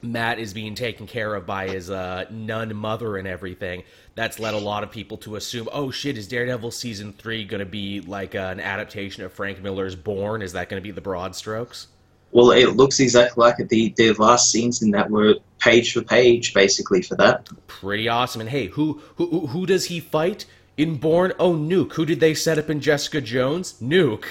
Matt 0.01 0.39
is 0.39 0.53
being 0.53 0.75
taken 0.75 1.07
care 1.07 1.35
of 1.35 1.45
by 1.45 1.67
his 1.67 1.89
uh, 1.89 2.25
nun 2.29 2.75
mother 2.75 3.17
and 3.17 3.27
everything. 3.27 3.83
That's 4.15 4.39
led 4.39 4.53
a 4.53 4.59
lot 4.59 4.83
of 4.83 4.91
people 4.91 5.17
to 5.19 5.35
assume, 5.35 5.69
oh 5.71 5.91
shit, 5.91 6.17
is 6.17 6.27
Daredevil 6.27 6.71
season 6.71 7.13
three 7.13 7.45
going 7.45 7.59
to 7.59 7.65
be 7.65 8.01
like 8.01 8.35
uh, 8.35 8.49
an 8.51 8.59
adaptation 8.59 9.23
of 9.23 9.33
Frank 9.33 9.61
Miller's 9.61 9.95
Born? 9.95 10.41
Is 10.41 10.53
that 10.53 10.69
going 10.69 10.81
to 10.81 10.83
be 10.83 10.91
the 10.91 11.01
broad 11.01 11.35
strokes? 11.35 11.87
Well, 12.31 12.51
it 12.51 12.75
looks 12.75 12.99
exactly 12.99 13.41
like. 13.41 13.57
The, 13.69 13.93
the 13.97 14.13
last 14.13 14.51
scenes 14.51 14.81
in 14.81 14.91
that 14.91 15.09
were 15.09 15.35
page 15.59 15.93
for 15.93 16.01
page, 16.01 16.53
basically, 16.53 17.01
for 17.01 17.15
that. 17.15 17.47
pretty 17.67 18.07
awesome. 18.07 18.41
And 18.41 18.49
hey, 18.49 18.67
who 18.67 19.01
who 19.15 19.47
who- 19.47 19.65
does 19.65 19.85
he 19.85 19.99
fight 19.99 20.45
in 20.77 20.97
Born? 20.97 21.33
Oh, 21.39 21.53
Nuke. 21.53 21.93
Who 21.93 22.05
did 22.05 22.19
they 22.19 22.33
set 22.33 22.59
up 22.59 22.69
in 22.69 22.79
Jessica 22.81 23.19
Jones? 23.21 23.75
Nuke. 23.81 24.25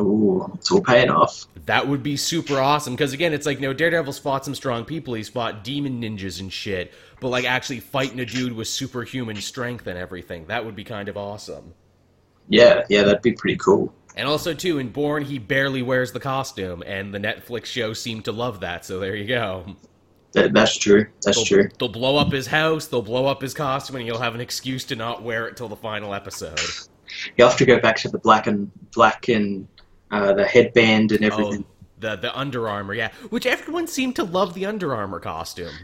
Ooh, 0.00 0.50
it's 0.54 0.70
all 0.72 0.80
paying 0.82 1.10
off. 1.10 1.46
That 1.66 1.86
would 1.86 2.02
be 2.02 2.16
super 2.16 2.58
awesome 2.58 2.94
because 2.94 3.12
again, 3.12 3.32
it's 3.34 3.44
like 3.46 3.60
you 3.60 3.68
no 3.68 3.74
Daredevil's 3.74 4.18
fought 4.18 4.44
some 4.44 4.54
strong 4.54 4.84
people. 4.84 5.14
He's 5.14 5.28
fought 5.28 5.62
demon 5.62 6.00
ninjas 6.02 6.40
and 6.40 6.50
shit, 6.52 6.92
but 7.20 7.28
like 7.28 7.44
actually 7.44 7.80
fighting 7.80 8.18
a 8.18 8.24
dude 8.24 8.54
with 8.54 8.68
superhuman 8.68 9.36
strength 9.36 9.86
and 9.86 9.98
everything. 9.98 10.46
That 10.46 10.64
would 10.64 10.74
be 10.74 10.84
kind 10.84 11.08
of 11.10 11.16
awesome. 11.18 11.74
Yeah, 12.48 12.82
yeah, 12.88 13.02
that'd 13.04 13.22
be 13.22 13.32
pretty 13.32 13.56
cool. 13.58 13.92
And 14.16 14.28
also 14.28 14.52
too, 14.54 14.78
in 14.78 14.90
Born, 14.90 15.24
he 15.24 15.38
barely 15.38 15.82
wears 15.82 16.12
the 16.12 16.20
costume, 16.20 16.82
and 16.86 17.14
the 17.14 17.18
Netflix 17.18 17.66
show 17.66 17.92
seemed 17.92 18.26
to 18.26 18.32
love 18.32 18.60
that. 18.60 18.84
So 18.84 18.98
there 19.00 19.16
you 19.16 19.26
go. 19.26 19.76
That, 20.32 20.52
that's 20.52 20.78
true. 20.78 21.06
That's 21.22 21.36
They'll, 21.36 21.44
true. 21.44 21.68
they'll 21.78 21.88
blow 21.88 22.16
up 22.16 22.32
his 22.32 22.46
house, 22.46 22.86
they'll 22.86 23.02
blow 23.02 23.26
up 23.26 23.42
his 23.42 23.52
costume, 23.52 23.96
and 23.96 24.04
he'll 24.06 24.18
have 24.18 24.34
an 24.34 24.40
excuse 24.40 24.84
to 24.86 24.96
not 24.96 25.22
wear 25.22 25.46
it 25.46 25.56
till 25.56 25.68
the 25.68 25.76
final 25.76 26.14
episode. 26.14 26.58
You 27.36 27.44
have 27.44 27.56
to 27.58 27.66
go 27.66 27.78
back 27.78 27.96
to 27.96 28.08
the 28.08 28.18
black 28.18 28.46
and 28.46 28.70
black 28.92 29.28
and 29.28 29.68
uh, 30.10 30.32
the 30.32 30.46
headband 30.46 31.12
and 31.12 31.22
everything. 31.24 31.64
Oh, 31.68 31.86
the 31.98 32.16
the 32.16 32.38
Under 32.38 32.68
Armour, 32.68 32.94
yeah. 32.94 33.12
Which 33.28 33.44
everyone 33.44 33.86
seemed 33.86 34.16
to 34.16 34.24
love 34.24 34.54
the 34.54 34.64
Under 34.64 34.94
Armour 34.94 35.20
costume. 35.20 35.74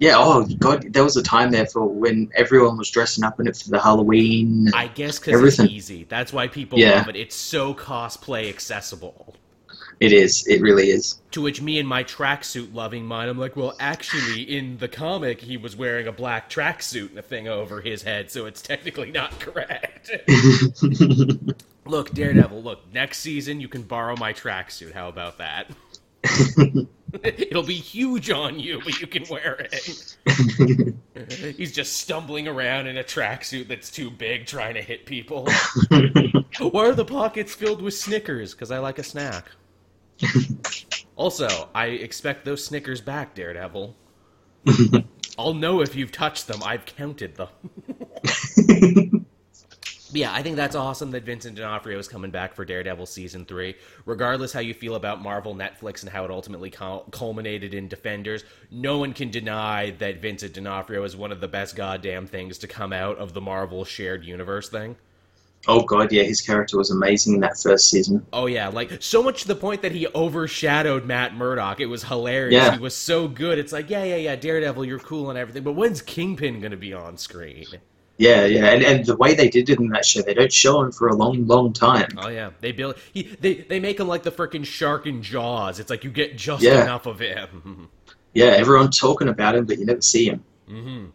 Yeah. 0.00 0.14
Oh 0.16 0.44
God, 0.58 0.92
there 0.92 1.04
was 1.04 1.16
a 1.16 1.22
time 1.22 1.50
there 1.50 1.66
for 1.66 1.86
when 1.86 2.30
everyone 2.34 2.76
was 2.78 2.90
dressing 2.90 3.22
up 3.22 3.38
in 3.38 3.46
it 3.46 3.56
for 3.56 3.68
the 3.70 3.80
Halloween. 3.80 4.68
I 4.74 4.88
guess 4.88 5.18
because 5.18 5.58
it's 5.58 5.70
easy. 5.70 6.04
That's 6.08 6.32
why 6.32 6.48
people 6.48 6.78
Yeah. 6.78 6.96
love 6.96 7.10
it. 7.10 7.16
It's 7.16 7.36
so 7.36 7.74
cosplay 7.74 8.48
accessible. 8.48 9.36
It 10.00 10.14
is. 10.14 10.46
It 10.46 10.62
really 10.62 10.88
is. 10.88 11.20
To 11.32 11.42
which 11.42 11.60
me 11.60 11.78
and 11.78 11.86
my 11.86 12.02
tracksuit 12.02 12.74
loving 12.74 13.04
mind, 13.04 13.28
I'm 13.28 13.36
like, 13.38 13.54
well, 13.54 13.76
actually, 13.78 14.42
in 14.44 14.78
the 14.78 14.88
comic, 14.88 15.42
he 15.42 15.58
was 15.58 15.76
wearing 15.76 16.06
a 16.06 16.12
black 16.12 16.48
tracksuit 16.48 17.10
and 17.10 17.18
a 17.18 17.22
thing 17.22 17.48
over 17.48 17.82
his 17.82 18.02
head, 18.02 18.30
so 18.30 18.46
it's 18.46 18.62
technically 18.62 19.10
not 19.10 19.38
correct. 19.38 20.10
look, 21.84 22.12
Daredevil, 22.14 22.62
look, 22.62 22.80
next 22.94 23.18
season 23.18 23.60
you 23.60 23.68
can 23.68 23.82
borrow 23.82 24.16
my 24.16 24.32
tracksuit. 24.32 24.92
How 24.94 25.08
about 25.08 25.36
that? 25.36 25.66
It'll 27.24 27.64
be 27.64 27.74
huge 27.74 28.30
on 28.30 28.58
you, 28.58 28.80
but 28.84 29.00
you 29.00 29.06
can 29.06 29.24
wear 29.28 29.66
it. 29.70 30.16
He's 31.56 31.72
just 31.72 31.94
stumbling 31.94 32.46
around 32.46 32.86
in 32.86 32.98
a 32.98 33.04
tracksuit 33.04 33.68
that's 33.68 33.90
too 33.90 34.10
big, 34.10 34.46
trying 34.46 34.74
to 34.74 34.82
hit 34.82 35.06
people. 35.06 35.48
Why 36.60 36.86
are 36.86 36.94
the 36.94 37.04
pockets 37.04 37.54
filled 37.54 37.82
with 37.82 37.94
Snickers? 37.94 38.54
Because 38.54 38.70
I 38.70 38.78
like 38.78 38.98
a 38.98 39.02
snack. 39.02 39.46
also, 41.16 41.68
I 41.74 41.86
expect 41.86 42.44
those 42.44 42.64
Snickers 42.64 43.00
back, 43.00 43.34
Daredevil. 43.34 43.96
I'll 45.38 45.54
know 45.54 45.80
if 45.80 45.96
you've 45.96 46.12
touched 46.12 46.46
them. 46.46 46.62
I've 46.62 46.84
counted 46.86 47.36
them. 47.36 47.48
Yeah, 50.12 50.32
I 50.32 50.42
think 50.42 50.56
that's 50.56 50.74
awesome 50.74 51.10
that 51.12 51.24
Vincent 51.24 51.56
D'Onofrio 51.56 51.98
is 51.98 52.08
coming 52.08 52.30
back 52.30 52.54
for 52.54 52.64
Daredevil 52.64 53.06
season 53.06 53.44
three. 53.44 53.76
Regardless 54.06 54.52
how 54.52 54.60
you 54.60 54.74
feel 54.74 54.94
about 54.96 55.22
Marvel, 55.22 55.54
Netflix, 55.54 56.02
and 56.02 56.10
how 56.10 56.24
it 56.24 56.30
ultimately 56.30 56.70
culminated 56.70 57.74
in 57.74 57.88
Defenders, 57.88 58.44
no 58.70 58.98
one 58.98 59.12
can 59.12 59.30
deny 59.30 59.90
that 59.98 60.20
Vincent 60.20 60.54
D'Onofrio 60.54 61.04
is 61.04 61.16
one 61.16 61.32
of 61.32 61.40
the 61.40 61.48
best 61.48 61.76
goddamn 61.76 62.26
things 62.26 62.58
to 62.58 62.66
come 62.66 62.92
out 62.92 63.18
of 63.18 63.34
the 63.34 63.40
Marvel 63.40 63.84
shared 63.84 64.24
universe 64.24 64.68
thing. 64.68 64.96
oh 65.68 65.82
God, 65.82 66.10
yeah, 66.12 66.22
his 66.22 66.40
character 66.40 66.76
was 66.78 66.90
amazing 66.90 67.34
in 67.34 67.40
that 67.40 67.58
first 67.58 67.88
season. 67.90 68.26
Oh 68.32 68.46
yeah, 68.46 68.68
like 68.68 69.02
so 69.02 69.22
much 69.22 69.42
to 69.42 69.48
the 69.48 69.54
point 69.56 69.82
that 69.82 69.92
he 69.92 70.06
overshadowed 70.14 71.04
Matt 71.04 71.34
Murdock. 71.34 71.80
It 71.80 71.86
was 71.86 72.04
hilarious. 72.04 72.64
Yeah. 72.64 72.72
He 72.72 72.78
was 72.78 72.96
so 72.96 73.28
good. 73.28 73.58
It's 73.58 73.72
like, 73.72 73.90
yeah, 73.90 74.04
yeah, 74.04 74.16
yeah, 74.16 74.36
Daredevil, 74.36 74.84
you're 74.84 74.98
cool 74.98 75.30
and 75.30 75.38
everything, 75.38 75.62
but 75.62 75.72
when's 75.72 76.02
Kingpin 76.02 76.60
gonna 76.60 76.76
be 76.76 76.92
on 76.94 77.18
screen? 77.18 77.66
Yeah, 78.20 78.44
yeah, 78.44 78.66
and, 78.66 78.82
and 78.82 79.06
the 79.06 79.16
way 79.16 79.32
they 79.32 79.48
did 79.48 79.70
it 79.70 79.78
in 79.78 79.88
that 79.88 80.04
show, 80.04 80.20
they 80.20 80.34
don't 80.34 80.52
show 80.52 80.82
him 80.82 80.92
for 80.92 81.08
a 81.08 81.14
long, 81.16 81.46
long 81.46 81.72
time. 81.72 82.10
Oh 82.18 82.28
yeah, 82.28 82.50
they 82.60 82.70
build. 82.70 82.96
He 83.14 83.22
they 83.40 83.54
they 83.54 83.80
make 83.80 83.98
him 83.98 84.08
like 84.08 84.24
the 84.24 84.30
freaking 84.30 84.66
shark 84.66 85.06
in 85.06 85.22
Jaws. 85.22 85.80
It's 85.80 85.88
like 85.88 86.04
you 86.04 86.10
get 86.10 86.36
just 86.36 86.62
Yeah. 86.62 86.82
enough 86.82 87.06
of 87.06 87.18
him. 87.18 87.88
Yeah, 88.32 88.48
everyone 88.62 88.90
talking 88.92 89.26
about 89.26 89.56
him, 89.56 89.64
but 89.64 89.78
you 89.78 89.86
never 89.86 90.02
see 90.02 90.26
him. 90.28 90.44
Mm-hmm. 90.70 91.06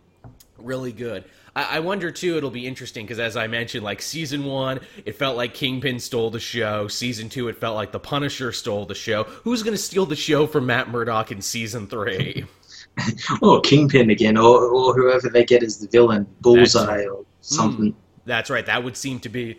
Really 0.58 0.92
good. 0.92 1.24
I, 1.56 1.78
I 1.78 1.80
wonder 1.80 2.12
too. 2.12 2.36
It'll 2.36 2.50
be 2.50 2.68
interesting 2.68 3.06
because 3.06 3.20
as 3.20 3.38
I 3.38 3.48
mentioned, 3.48 3.86
like 3.86 4.02
season 4.02 4.44
one, 4.44 4.82
it 5.06 5.16
felt 5.16 5.38
like 5.38 5.54
Kingpin 5.54 6.00
stole 6.00 6.30
the 6.30 6.42
show. 6.42 6.90
Season 6.90 7.30
two, 7.30 7.48
it 7.48 7.58
felt 7.58 7.76
like 7.76 7.94
the 7.94 8.00
Punisher 8.02 8.52
stole 8.52 8.86
the 8.86 8.96
show. 8.96 9.24
Who's 9.46 9.64
gonna 9.64 9.78
steal 9.78 10.06
the 10.06 10.18
show 10.18 10.46
from 10.48 10.66
Matt 10.66 10.90
Murdock 10.90 11.32
in 11.32 11.42
season 11.42 11.88
three? 11.88 12.46
Or 13.42 13.60
Kingpin 13.62 14.10
again, 14.10 14.38
or, 14.38 14.66
or 14.66 14.94
whoever 14.94 15.30
they 15.30 15.44
get 15.44 15.64
as 15.64 15.80
the 15.80 15.88
villain, 15.88 16.26
Bullseye 16.42 17.06
or 17.06 17.18
hmm. 17.18 17.24
something. 17.42 17.96
That's 18.26 18.50
right. 18.50 18.66
That 18.66 18.84
would 18.84 18.96
seem 18.96 19.20
to 19.22 19.30
be 19.30 19.58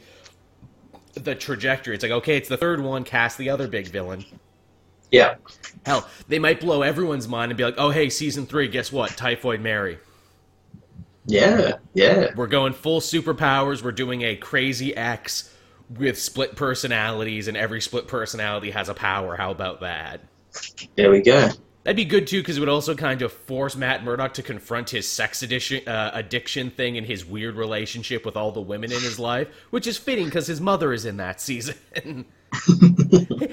the 1.14 1.34
trajectory. 1.34 1.94
It's 1.94 2.02
like 2.02 2.12
okay, 2.12 2.36
it's 2.36 2.48
the 2.48 2.56
third 2.56 2.80
one. 2.80 3.04
Cast 3.04 3.38
the 3.38 3.50
other 3.50 3.68
big 3.68 3.88
villain. 3.88 4.24
Yeah, 5.10 5.36
Hell, 5.84 6.08
they 6.26 6.40
might 6.40 6.60
blow 6.60 6.82
everyone's 6.82 7.28
mind 7.28 7.52
and 7.52 7.56
be 7.56 7.64
like, 7.64 7.76
"Oh, 7.78 7.90
hey, 7.90 8.10
season 8.10 8.44
three, 8.44 8.66
guess 8.66 8.90
what? 8.90 9.10
Typhoid 9.16 9.60
Mary. 9.60 9.98
yeah, 11.26 11.74
yeah, 11.94 12.28
We're 12.34 12.48
going 12.48 12.72
full 12.72 13.00
superpowers. 13.00 13.82
We're 13.82 13.92
doing 13.92 14.22
a 14.22 14.34
crazy 14.34 14.96
X 14.96 15.52
with 15.88 16.18
split 16.18 16.56
personalities, 16.56 17.46
and 17.46 17.56
every 17.56 17.80
split 17.80 18.08
personality 18.08 18.72
has 18.72 18.88
a 18.88 18.94
power. 18.94 19.36
How 19.36 19.52
about 19.52 19.80
that? 19.80 20.22
there 20.96 21.10
we 21.10 21.22
go. 21.22 21.50
That'd 21.86 21.94
be 21.96 22.04
good 22.04 22.26
too, 22.26 22.40
because 22.40 22.56
it 22.56 22.60
would 22.60 22.68
also 22.68 22.96
kind 22.96 23.22
of 23.22 23.32
force 23.32 23.76
Matt 23.76 24.02
Murdock 24.02 24.34
to 24.34 24.42
confront 24.42 24.90
his 24.90 25.06
sex 25.08 25.44
addiction, 25.44 25.86
uh, 25.86 26.10
addiction 26.14 26.68
thing 26.70 26.98
and 26.98 27.06
his 27.06 27.24
weird 27.24 27.54
relationship 27.54 28.26
with 28.26 28.36
all 28.36 28.50
the 28.50 28.60
women 28.60 28.90
in 28.90 29.00
his 29.00 29.20
life, 29.20 29.46
which 29.70 29.86
is 29.86 29.96
fitting 29.96 30.24
because 30.24 30.48
his 30.48 30.60
mother 30.60 30.92
is 30.92 31.04
in 31.04 31.16
that 31.18 31.40
season. 31.40 31.76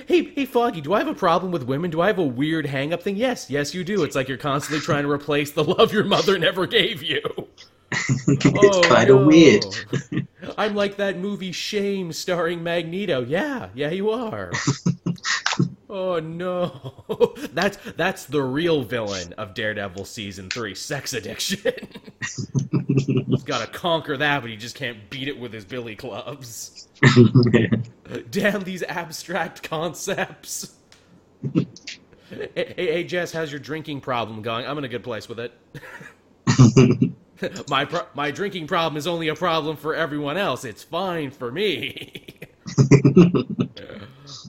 hey, 0.07 0.23
hey, 0.33 0.45
Foggy, 0.45 0.81
do 0.81 0.93
I 0.95 0.97
have 0.97 1.07
a 1.07 1.13
problem 1.13 1.51
with 1.51 1.61
women? 1.61 1.91
Do 1.91 2.01
I 2.01 2.07
have 2.07 2.17
a 2.17 2.23
weird 2.23 2.65
hang 2.65 2.91
up 2.91 3.03
thing? 3.03 3.17
Yes, 3.17 3.51
yes, 3.51 3.75
you 3.75 3.83
do. 3.83 4.01
It's 4.03 4.15
like 4.15 4.27
you're 4.27 4.39
constantly 4.39 4.81
trying 4.83 5.03
to 5.03 5.11
replace 5.11 5.51
the 5.51 5.63
love 5.63 5.93
your 5.93 6.03
mother 6.03 6.39
never 6.39 6.65
gave 6.65 7.03
you. 7.03 7.21
it's 7.91 8.87
kind 8.87 9.11
of 9.11 9.17
Oh, 9.17 9.19
no. 9.19 9.27
weird. 9.27 9.63
I'm 10.57 10.73
like 10.73 10.97
that 10.97 11.19
movie 11.19 11.51
Shame 11.51 12.11
starring 12.11 12.63
Magneto. 12.63 13.21
Yeah, 13.21 13.69
yeah, 13.75 13.91
you 13.91 14.09
are. 14.09 14.51
Oh 15.89 16.19
no. 16.19 17.03
That's 17.53 17.77
that's 17.95 18.25
the 18.25 18.41
real 18.41 18.83
villain 18.83 19.33
of 19.33 19.53
Daredevil 19.53 20.05
season 20.05 20.49
3, 20.49 20.75
sex 20.75 21.13
addiction. 21.13 21.73
He's 23.27 23.43
got 23.43 23.61
to 23.61 23.67
conquer 23.67 24.17
that, 24.17 24.41
but 24.41 24.49
he 24.49 24.57
just 24.57 24.75
can't 24.75 25.09
beat 25.09 25.27
it 25.27 25.39
with 25.39 25.53
his 25.53 25.65
billy 25.65 25.95
clubs. 25.95 26.87
Damn 28.31 28.61
these 28.63 28.83
abstract 28.83 29.63
concepts. 29.63 30.73
hey, 31.53 31.67
hey, 32.55 32.73
hey, 32.75 33.03
Jess, 33.03 33.31
how's 33.31 33.51
your 33.51 33.59
drinking 33.59 34.01
problem 34.01 34.41
going? 34.41 34.65
I'm 34.65 34.77
in 34.77 34.83
a 34.83 34.89
good 34.89 35.03
place 35.03 35.29
with 35.29 35.39
it. 35.39 35.53
my 37.69 37.85
pro- 37.85 38.07
my 38.15 38.31
drinking 38.31 38.67
problem 38.67 38.97
is 38.97 39.07
only 39.07 39.27
a 39.27 39.35
problem 39.35 39.77
for 39.77 39.95
everyone 39.95 40.37
else. 40.37 40.65
It's 40.65 40.83
fine 40.83 41.31
for 41.31 41.51
me. 41.51 42.39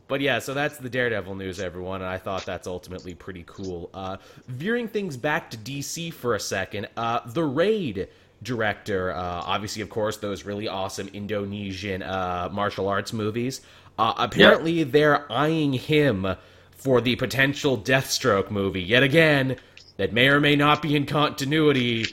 But 0.07 0.21
yeah, 0.21 0.39
so 0.39 0.55
that's 0.55 0.79
the 0.79 0.91
Daredevil 0.91 1.35
news, 1.35 1.61
everyone, 1.61 2.03
and 2.03 2.11
I 2.11 2.19
thought 2.19 2.45
that's 2.45 2.67
ultimately 2.67 3.15
pretty 3.15 3.45
cool. 3.47 3.91
Uh, 3.95 4.19
veering 4.49 4.89
things 4.89 5.17
back 5.17 5.51
to 5.51 5.57
DC 5.57 6.13
for 6.13 6.35
a 6.35 6.41
second, 6.41 6.89
uh, 6.97 7.21
the 7.27 7.45
Raid 7.45 8.09
director, 8.43 9.13
uh, 9.13 9.43
obviously, 9.45 9.83
of 9.83 9.89
course, 9.89 10.19
those 10.19 10.45
really 10.45 10.69
awesome 10.69 11.09
Indonesian 11.13 12.03
uh, 12.03 12.49
martial 12.53 12.89
arts 12.89 13.13
movies. 13.13 13.63
Uh, 13.99 14.13
apparently, 14.19 14.85
they're 14.85 15.31
eyeing 15.33 15.73
him 15.73 16.27
for 16.73 17.01
the 17.01 17.17
potential 17.17 17.79
Deathstroke 17.79 18.51
movie 18.51 18.83
yet 18.83 19.03
again. 19.03 19.57
That 19.97 20.13
may 20.13 20.29
or 20.29 20.41
may 20.41 20.57
not 20.57 20.83
be 20.83 20.97
in 20.97 21.07
continuity 21.07 22.07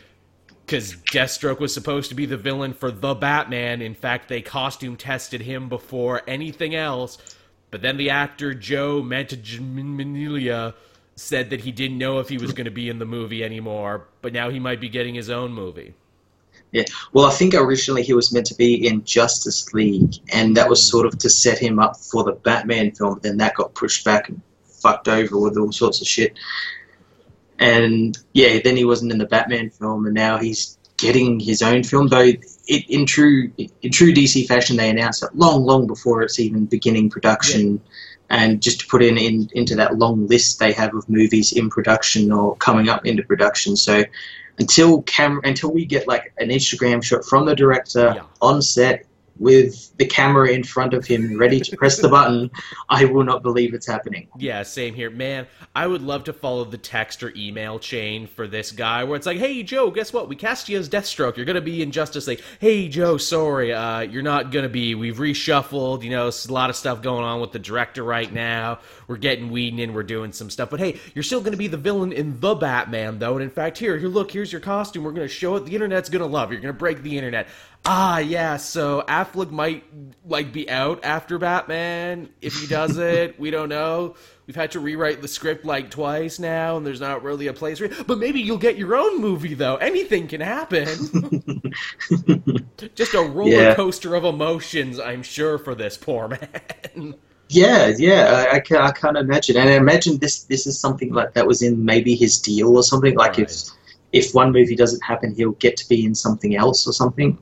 because 0.66 0.94
Deathstroke 0.96 1.60
was 1.60 1.74
supposed 1.74 2.10
to 2.10 2.16
be 2.16 2.26
the 2.26 2.38
villain 2.38 2.74
for 2.74 2.92
the 2.92 3.16
Batman. 3.16 3.82
In 3.82 3.96
fact, 3.96 4.30
they 4.30 4.42
costume 4.42 4.96
tested 4.96 5.42
him 5.42 5.68
before 5.68 6.22
anything 6.28 6.76
else. 6.76 7.18
But 7.72 7.82
then 7.82 7.98
the 7.98 8.10
actor 8.10 8.54
Joe 8.54 9.02
Manganiello 9.02 10.74
said 11.16 11.50
that 11.50 11.62
he 11.62 11.72
didn't 11.72 11.98
know 11.98 12.20
if 12.20 12.30
he 12.30 12.38
was 12.38 12.54
going 12.54 12.66
to 12.66 12.72
be 12.72 12.90
in 12.90 13.00
the 13.00 13.06
movie 13.06 13.44
anymore. 13.44 14.08
But 14.22 14.34
now 14.34 14.50
he 14.50 14.60
might 14.60 14.82
be 14.82 14.90
getting 14.90 15.16
his 15.16 15.30
own 15.30 15.54
movie. 15.54 15.94
Yeah. 16.72 16.84
Well, 17.12 17.26
I 17.26 17.32
think 17.32 17.54
originally 17.54 18.04
he 18.04 18.14
was 18.14 18.32
meant 18.32 18.46
to 18.48 18.56
be 18.56 18.88
in 18.88 19.04
Justice 19.04 19.74
League, 19.74 20.16
and 20.32 20.56
that 20.56 20.70
was 20.70 20.86
sort 20.86 21.06
of 21.06 21.18
to 21.20 21.30
set 21.30 21.60
him 21.60 21.80
up 21.80 21.98
for 21.98 22.24
the 22.24 22.32
Batman 22.34 22.92
film. 22.92 23.16
But 23.16 23.24
then 23.24 23.38
that 23.38 23.56
got 23.56 23.74
pushed 23.74 24.06
back 24.06 24.30
and 24.30 24.42
fucked 24.64 25.08
over 25.08 25.38
with 25.38 25.58
all 25.58 25.72
sorts 25.72 26.02
of 26.02 26.08
shit. 26.08 26.38
And 27.60 28.18
yeah, 28.34 28.60
then 28.64 28.76
he 28.76 28.86
wasn't 28.86 29.12
in 29.12 29.18
the 29.18 29.26
Batman 29.26 29.70
film, 29.70 30.06
and 30.06 30.16
now 30.16 30.38
he's 30.38 30.78
getting 31.02 31.40
his 31.40 31.62
own 31.62 31.84
film. 31.84 32.08
Though 32.08 32.32
it, 32.68 32.90
in 32.90 33.06
true 33.06 33.52
in 33.58 33.92
true 33.92 34.14
DC 34.14 34.48
fashion, 34.48 34.78
they 34.78 34.90
announced 34.90 35.24
it 35.24 35.36
long, 35.36 35.66
long 35.66 35.88
before 35.88 36.22
it's 36.22 36.40
even 36.40 36.66
beginning 36.66 37.10
production. 37.10 37.82
And 38.30 38.62
just 38.62 38.82
to 38.82 38.88
put 38.88 39.04
in, 39.04 39.18
in 39.18 39.50
into 39.54 39.76
that 39.76 39.98
long 39.98 40.28
list 40.28 40.60
they 40.60 40.72
have 40.72 40.96
of 40.96 41.10
movies 41.10 41.52
in 41.52 41.70
production 41.70 42.32
or 42.32 42.56
coming 42.58 42.88
up 42.88 43.06
into 43.06 43.24
production. 43.24 43.76
So 43.76 44.04
until 44.60 45.02
camera, 45.02 45.42
until 45.44 45.72
we 45.72 45.86
get 45.86 46.08
like 46.08 46.34
an 46.38 46.50
Instagram 46.50 47.04
shot 47.04 47.26
from 47.26 47.46
the 47.46 47.56
director 47.56 48.14
Yeah. 48.16 48.24
on 48.42 48.62
set 48.62 49.06
with 49.38 49.96
the 49.98 50.06
camera 50.06 50.50
in 50.50 50.64
front 50.64 50.94
of 50.94 51.06
him, 51.06 51.38
ready 51.38 51.60
to 51.60 51.78
press 51.78 52.00
the 52.00 52.10
button, 52.10 52.52
I 52.90 53.06
will 53.06 53.24
not 53.24 53.42
believe 53.42 53.74
it's 53.74 53.88
happening. 53.88 54.28
Yeah, 54.38 54.64
same 54.64 54.94
here. 54.94 55.10
Man, 55.10 55.48
I 55.76 55.88
would 55.88 56.02
love 56.02 56.26
to 56.26 56.34
follow 56.34 56.64
the 56.66 56.78
text 56.78 57.24
or 57.24 57.34
email 57.36 57.80
chain 57.80 58.28
for 58.28 58.48
this 58.48 58.72
guy 58.72 59.04
where 59.04 59.16
it's 59.16 59.26
like, 59.26 59.38
hey, 59.38 59.64
Joe, 59.64 59.90
guess 59.92 60.14
what? 60.14 60.30
We 60.30 60.36
cast 60.36 60.70
you 60.70 60.78
as 60.78 60.90
Deathstroke. 60.90 61.38
You're 61.38 61.46
going 61.46 61.56
to 61.56 61.62
be 61.62 61.82
in 61.82 61.92
Justice 61.92 62.28
League. 62.28 62.42
Hey, 62.60 62.88
Joe, 62.88 63.18
sorry, 63.18 63.74
uh, 63.74 64.02
you're 64.02 64.22
not 64.22 64.52
going 64.52 64.64
to 64.64 64.70
be. 64.70 64.96
We've 64.96 65.18
reshuffled. 65.18 66.04
You 66.04 66.12
know, 66.12 66.28
a 66.28 66.52
lot 66.52 66.70
of 66.70 66.76
stuff 66.76 67.02
going 67.02 67.24
on 67.24 67.42
with 67.42 67.52
the 67.52 67.60
director 67.60 68.04
right 68.04 68.32
now. 68.32 68.80
We're 69.08 69.18
getting 69.18 69.50
Whedon 69.52 69.80
in. 69.80 69.94
We're 69.94 70.04
doing 70.04 70.32
some 70.32 70.50
stuff. 70.50 70.70
But 70.70 70.80
hey, 70.80 71.00
you're 71.14 71.24
still 71.24 71.40
going 71.40 71.52
to 71.52 71.58
be 71.58 71.68
the 71.68 71.78
villain 71.78 72.12
in 72.12 72.40
The 72.40 72.56
Batman, 72.56 73.20
though. 73.20 73.34
And 73.34 73.44
in 73.44 73.50
fact, 73.50 73.78
here, 73.78 73.98
here, 73.98 74.08
look, 74.10 74.32
here's 74.32 74.52
your 74.52 74.62
costume. 74.62 75.04
We're 75.04 75.12
going 75.12 75.28
to 75.28 75.34
show 75.34 75.56
it. 75.56 75.66
The 75.66 75.74
internet's 75.74 76.10
going 76.10 76.22
to 76.22 76.28
love. 76.28 76.52
it. 76.52 76.56
You're 76.56 76.62
going 76.62 76.74
to 76.74 76.80
break 76.80 77.02
the 77.02 77.18
internet 77.18 77.48
ah 77.86 78.20
yeah 78.20 78.58
so 78.58 79.04
affleck 79.08 79.50
might 79.50 79.84
like 80.26 80.54
be 80.54 80.70
out 80.70 81.04
after 81.04 81.40
batman 81.40 82.30
if 82.40 82.54
he 82.60 82.68
does 82.68 82.98
it 82.98 83.40
we 83.40 83.50
don't 83.50 83.70
know 83.70 84.16
we've 84.46 84.56
had 84.56 84.72
to 84.72 84.80
rewrite 84.80 85.22
the 85.22 85.28
script 85.28 85.66
like 85.66 85.90
twice 85.90 86.38
now 86.38 86.78
and 86.78 86.86
there's 86.86 87.02
not 87.02 87.24
really 87.24 87.48
a 87.48 87.54
place 87.54 87.80
for 87.80 87.86
it 87.86 88.06
but 88.06 88.20
maybe 88.20 88.40
you'll 88.40 88.58
get 88.58 88.78
your 88.78 88.96
own 88.96 89.20
movie 89.20 89.56
though 89.56 89.78
anything 89.78 90.28
can 90.28 90.42
happen 90.42 90.86
just 92.96 93.16
a 93.16 93.22
roller 93.22 93.50
yeah. 93.50 93.76
coaster 93.76 94.14
of 94.14 94.26
emotions 94.26 95.00
i'm 95.00 95.24
sure 95.24 95.58
for 95.58 95.74
this 95.74 95.98
poor 95.98 96.28
man 96.28 97.16
yeah, 97.54 97.92
yeah, 97.98 98.48
I, 98.50 98.56
I, 98.56 98.60
can 98.62 98.78
I 98.78 98.92
can't 98.92 99.18
imagine, 99.18 99.58
and 99.58 99.70
I 99.70 99.74
imagine 99.74 100.20
this 100.20 100.44
this 100.44 100.66
is 100.66 100.80
something 100.80 101.14
like 101.14 101.34
that 101.34 101.46
was 101.46 101.62
in 101.62 101.84
maybe 101.84 102.16
his 102.16 102.40
deal 102.40 102.78
or 102.78 102.82
something. 102.82 103.14
Like 103.16 103.32
right. 103.32 103.40
if 103.40 103.64
if 104.14 104.34
one 104.34 104.54
movie 104.54 104.76
doesn't 104.76 105.04
happen, 105.04 105.36
he'll 105.36 105.52
get 105.52 105.76
to 105.78 105.90
be 105.90 106.06
in 106.06 106.16
something 106.16 106.56
else 106.56 106.88
or 106.88 106.94
something. 106.94 107.38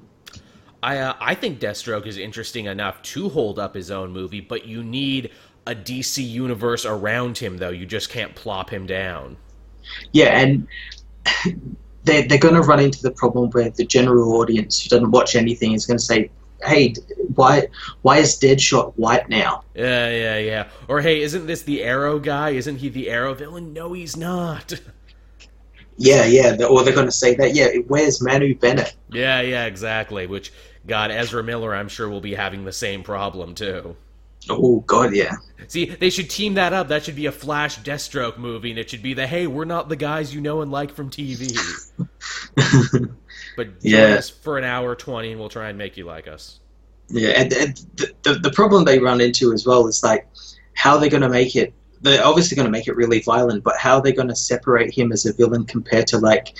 I 0.81 0.98
uh, 0.98 1.13
I 1.19 1.36
think 1.36 1.59
Deathstroke 1.59 2.05
is 2.05 2.17
interesting 2.17 2.65
enough 2.65 3.01
to 3.03 3.29
hold 3.29 3.59
up 3.59 3.75
his 3.75 3.91
own 3.91 4.12
movie, 4.12 4.41
but 4.41 4.65
you 4.65 4.83
need 4.83 5.31
a 5.67 5.75
DC 5.75 6.27
universe 6.27 6.86
around 6.86 7.38
him, 7.38 7.57
though. 7.57 7.69
You 7.69 7.86
just 7.86 8.09
can't 8.09 8.33
plop 8.36 8.69
him 8.69 8.86
down. 8.86 9.38
Yeah, 10.13 10.39
and 10.39 10.67
they're 12.03 12.27
they're 12.27 12.38
going 12.38 12.55
to 12.55 12.62
run 12.62 12.79
into 12.79 13.01
the 13.01 13.12
problem 13.12 13.50
where 13.51 13.69
the 13.69 13.86
general 13.86 14.33
audience 14.33 14.81
who 14.81 14.89
doesn't 14.89 15.12
watch 15.12 15.36
anything 15.36 15.74
is 15.74 15.86
going 15.86 15.98
to 15.98 16.03
say, 16.03 16.31
"Hey, 16.63 16.93
why 17.36 17.67
why 18.01 18.19
is 18.19 18.39
Deadshot 18.39 18.93
white 18.95 19.27
now?" 19.29 19.63
Yeah, 19.75 20.09
yeah, 20.09 20.38
yeah. 20.38 20.67
Or 20.88 21.01
hey, 21.01 21.21
isn't 21.21 21.45
this 21.45 21.63
the 21.63 21.83
Arrow 21.83 22.19
guy? 22.19 22.51
Isn't 22.51 22.77
he 22.77 22.89
the 22.89 23.09
Arrow 23.09 23.33
villain? 23.33 23.74
No, 23.74 23.93
he's 23.93 24.15
not. 24.15 24.74
Yeah, 26.01 26.25
yeah. 26.25 26.55
Or 26.65 26.83
they're 26.83 26.93
going 26.93 27.07
to 27.07 27.12
say 27.12 27.36
that. 27.36 27.53
Yeah, 27.53 27.67
where's 27.88 28.21
Manu 28.24 28.55
Bennett? 28.55 28.95
Yeah, 29.09 29.41
yeah, 29.41 29.65
exactly. 29.65 30.27
Which 30.27 30.53
God, 30.89 31.12
Ezra 31.12 31.43
Miller, 31.43 31.74
I'm 31.74 31.88
sure 31.88 32.10
will 32.10 32.22
be 32.22 32.36
having 32.36 32.65
the 32.65 32.74
same 32.74 33.03
problem 33.03 33.55
too. 33.55 33.96
Oh 34.50 34.79
God, 34.81 35.13
yeah. 35.13 35.36
See, 35.67 35.86
they 35.86 36.10
should 36.10 36.29
team 36.29 36.55
that 36.55 36.74
up. 36.74 36.88
That 36.88 37.03
should 37.03 37.15
be 37.15 37.25
a 37.25 37.31
Flash 37.31 37.79
Deathstroke 37.79 38.38
movie, 38.38 38.69
and 38.69 38.79
it 38.79 38.89
should 38.89 39.03
be 39.03 39.13
the 39.13 39.27
hey, 39.27 39.48
we're 39.48 39.65
not 39.65 39.89
the 39.89 39.96
guys 39.96 40.34
you 40.34 40.41
know 40.41 40.62
and 40.62 40.72
like 40.72 40.93
from 40.93 41.10
TV. 41.10 41.55
but 43.58 43.67
yeah, 43.81 44.22
for 44.41 44.58
an 44.58 44.63
hour 44.63 44.96
twenty, 44.96 45.31
and 45.31 45.39
we'll 45.39 45.50
try 45.50 45.69
and 45.69 45.77
make 45.77 45.98
you 45.98 46.05
like 46.05 46.27
us. 46.27 46.60
Yeah, 47.10 47.29
and, 47.29 47.53
and 47.53 47.77
the, 47.96 48.13
the 48.24 48.34
the 48.36 48.51
problem 48.51 48.86
they 48.86 49.00
run 49.00 49.22
into 49.22 49.53
as 49.53 49.65
well 49.65 49.88
is 49.88 50.03
like 50.03 50.27
how 50.74 50.98
they're 50.98 51.10
going 51.10 51.22
to 51.22 51.29
make 51.29 51.55
it 51.55 51.74
they're 52.01 52.25
obviously 52.25 52.55
going 52.55 52.65
to 52.65 52.72
make 52.72 52.88
it 52.88 52.96
really 52.96 53.19
violent, 53.19 53.63
but 53.63 53.77
how 53.77 53.96
are 53.96 54.01
they 54.01 54.13
going 54.13 54.27
to 54.27 54.36
separate 54.36 54.93
him 54.93 55.12
as 55.12 55.25
a 55.25 55.34
villain 55.34 55.65
compared 55.65 56.08
to 56.08 56.17
like 56.17 56.55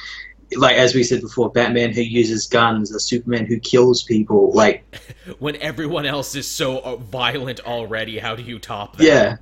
like 0.56 0.78
as 0.78 0.96
we 0.96 1.04
said 1.04 1.22
before, 1.22 1.50
Batman 1.52 1.94
who 1.94 2.02
uses 2.02 2.48
guns, 2.48 2.92
a 2.92 3.00
Superman 3.00 3.46
who 3.46 3.60
kills 3.60 4.04
people, 4.04 4.52
like 4.54 4.84
when 5.40 5.56
everyone 5.58 6.06
else 6.06 6.36
is 6.36 6.48
so 6.48 6.80
uh, 6.80 6.96
violent 6.96 7.60
already, 7.62 8.20
how 8.20 8.36
do 8.36 8.44
you 8.44 8.60
top 8.60 8.98
that? 8.98 9.04
Yeah, 9.04 9.38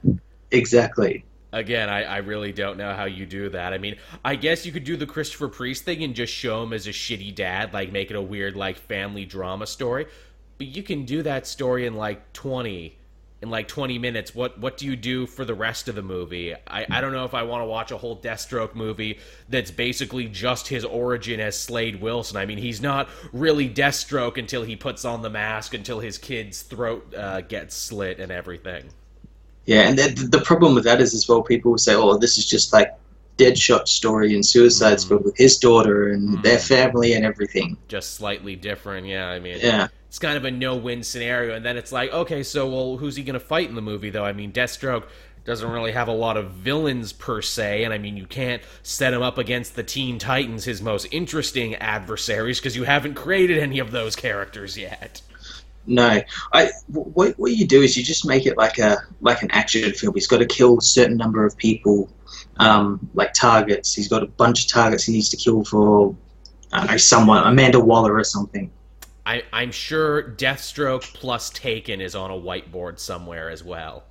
exactly. 0.52 1.24
Again, 1.54 1.90
I, 1.90 2.04
I 2.04 2.18
really 2.18 2.52
don't 2.52 2.78
know 2.78 2.94
how 2.94 3.06
you 3.06 3.26
do 3.26 3.50
that. 3.50 3.74
I 3.74 3.78
mean, 3.78 3.96
I 4.24 4.36
guess 4.36 4.66
you 4.66 4.72
could 4.74 4.84
do 4.84 4.98
the 4.98 5.06
Christopher 5.06 5.48
Priest 5.48 5.86
thing 5.86 6.04
and 6.04 6.14
just 6.14 6.34
show 6.34 6.62
him 6.62 6.74
as 6.74 6.88
a 6.88 6.92
shitty 6.92 7.34
dad, 7.34 7.74
like 7.74 7.92
make 7.92 8.12
it 8.12 8.18
a 8.18 8.22
weird 8.22 8.56
like 8.56 8.78
family 8.78 9.26
drama 9.26 9.66
story. 9.66 10.08
But 10.58 10.68
you 10.68 10.84
can 10.84 11.06
do 11.06 11.24
that 11.24 11.48
story 11.48 11.86
in 11.86 11.96
like 11.96 12.34
twenty 12.34 12.98
in 13.42 13.50
like 13.50 13.68
20 13.68 14.00
minutes 14.00 14.34
what 14.34 14.58
what 14.60 14.78
do 14.78 14.86
you 14.86 14.96
do 14.96 15.28
for 15.28 15.46
the 15.46 15.54
rest 15.54 15.88
of 15.88 15.96
the 15.96 16.02
movie 16.02 16.56
i, 16.68 16.86
I 16.90 17.02
don't 17.02 17.14
know 17.14 17.26
if 17.26 17.34
i 17.34 17.44
want 17.44 17.62
to 17.62 17.66
watch 17.66 17.92
a 17.92 17.98
whole 17.98 18.18
deathstroke 18.18 18.74
movie 18.74 19.20
that's 19.50 19.70
basically 19.70 20.28
just 20.28 20.68
his 20.68 20.84
origin 20.84 21.40
as 21.40 21.58
slade 21.58 22.02
wilson 22.02 22.38
i 22.38 22.46
mean 22.46 22.58
he's 22.58 22.82
not 22.82 23.10
really 23.32 23.70
deathstroke 23.70 24.38
until 24.38 24.64
he 24.64 24.76
puts 24.76 25.06
on 25.06 25.22
the 25.22 25.30
mask 25.30 25.74
until 25.74 26.00
his 26.00 26.18
kid's 26.18 26.64
throat 26.64 27.14
uh, 27.16 27.42
gets 27.42 27.76
slit 27.76 28.20
and 28.20 28.32
everything 28.32 28.86
yeah 29.66 29.82
and 29.82 30.00
the, 30.00 30.28
the 30.32 30.42
problem 30.42 30.74
with 30.74 30.84
that 30.84 31.00
is 31.00 31.14
as 31.14 31.28
well 31.28 31.44
people 31.44 31.72
will 31.72 31.78
say 31.78 31.94
oh 31.94 32.18
this 32.18 32.38
is 32.38 32.46
just 32.46 32.74
like 32.74 32.94
Deadshot 33.38 33.88
story 33.88 34.34
and 34.34 34.44
Suicide 34.44 35.00
Squad 35.00 35.20
mm. 35.20 35.26
with 35.26 35.38
his 35.38 35.60
daughter 35.60 36.12
and 36.12 36.40
mm. 36.40 36.42
their 36.42 36.58
family 36.58 37.14
and 37.14 37.24
everything. 37.24 37.78
Just 37.88 38.16
slightly 38.16 38.56
different, 38.56 39.06
yeah. 39.06 39.28
I 39.28 39.38
mean, 39.38 39.60
yeah 39.62 39.90
it's 40.08 40.20
kind 40.20 40.38
of 40.38 40.46
a 40.46 40.52
no-win 40.52 41.04
scenario. 41.04 41.56
And 41.56 41.66
then 41.66 41.78
it's 41.78 41.92
like, 41.92 42.12
okay, 42.12 42.44
so 42.44 42.68
well, 42.70 42.98
who's 42.98 43.16
he 43.16 43.24
going 43.24 43.34
to 43.34 43.40
fight 43.40 43.70
in 43.70 43.76
the 43.76 43.82
movie 43.82 44.10
though? 44.10 44.26
I 44.26 44.34
mean, 44.34 44.52
Deathstroke 44.52 45.04
doesn't 45.48 45.72
really 45.72 45.94
have 45.94 46.10
a 46.10 46.14
lot 46.14 46.36
of 46.36 46.52
villains 46.52 47.14
per 47.14 47.42
se, 47.42 47.86
and 47.86 47.94
I 47.94 47.98
mean, 47.98 48.18
you 48.18 48.26
can't 48.26 48.62
set 48.84 49.14
him 49.14 49.22
up 49.22 49.38
against 49.38 49.78
the 49.78 49.84
Teen 49.84 50.20
Titans, 50.20 50.66
his 50.66 50.82
most 50.82 51.08
interesting 51.10 51.76
adversaries, 51.76 52.60
because 52.60 52.76
you 52.76 52.84
haven't 52.84 53.14
created 53.14 53.58
any 53.58 53.80
of 53.80 53.92
those 53.92 54.14
characters 54.14 54.78
yet. 54.78 55.22
No, 55.86 56.22
I 56.52 56.72
what 56.88 57.40
what 57.40 57.54
you 57.54 57.66
do 57.66 57.82
is 57.82 57.96
you 57.96 58.04
just 58.04 58.28
make 58.28 58.46
it 58.46 58.58
like 58.58 58.78
a 58.78 58.98
like 59.22 59.42
an 59.42 59.50
action 59.52 59.90
film. 59.94 60.14
He's 60.16 60.28
got 60.28 60.40
to 60.40 60.46
kill 60.46 60.80
a 60.80 60.82
certain 60.82 61.16
number 61.16 61.46
of 61.46 61.56
people, 61.56 62.10
um, 62.58 63.10
like 63.14 63.34
targets. 63.34 63.94
He's 63.94 64.10
got 64.10 64.24
a 64.24 64.28
bunch 64.28 64.66
of 64.66 64.70
targets 64.70 65.06
he 65.06 65.14
needs 65.14 65.30
to 65.30 65.38
kill 65.38 65.64
for, 65.64 66.14
I 66.74 66.80
don't 66.80 66.92
know, 66.92 66.98
someone, 66.98 67.48
Amanda 67.48 67.80
Waller 67.80 68.16
or 68.16 68.26
something. 68.26 68.70
I, 69.28 69.44
I'm 69.52 69.72
sure 69.72 70.24
Deathstroke 70.24 71.14
plus 71.14 71.50
Taken 71.50 72.00
is 72.00 72.16
on 72.16 72.32
a 72.32 72.34
whiteboard 72.34 72.98
somewhere 72.98 73.50
as 73.50 73.62
well. 73.62 74.06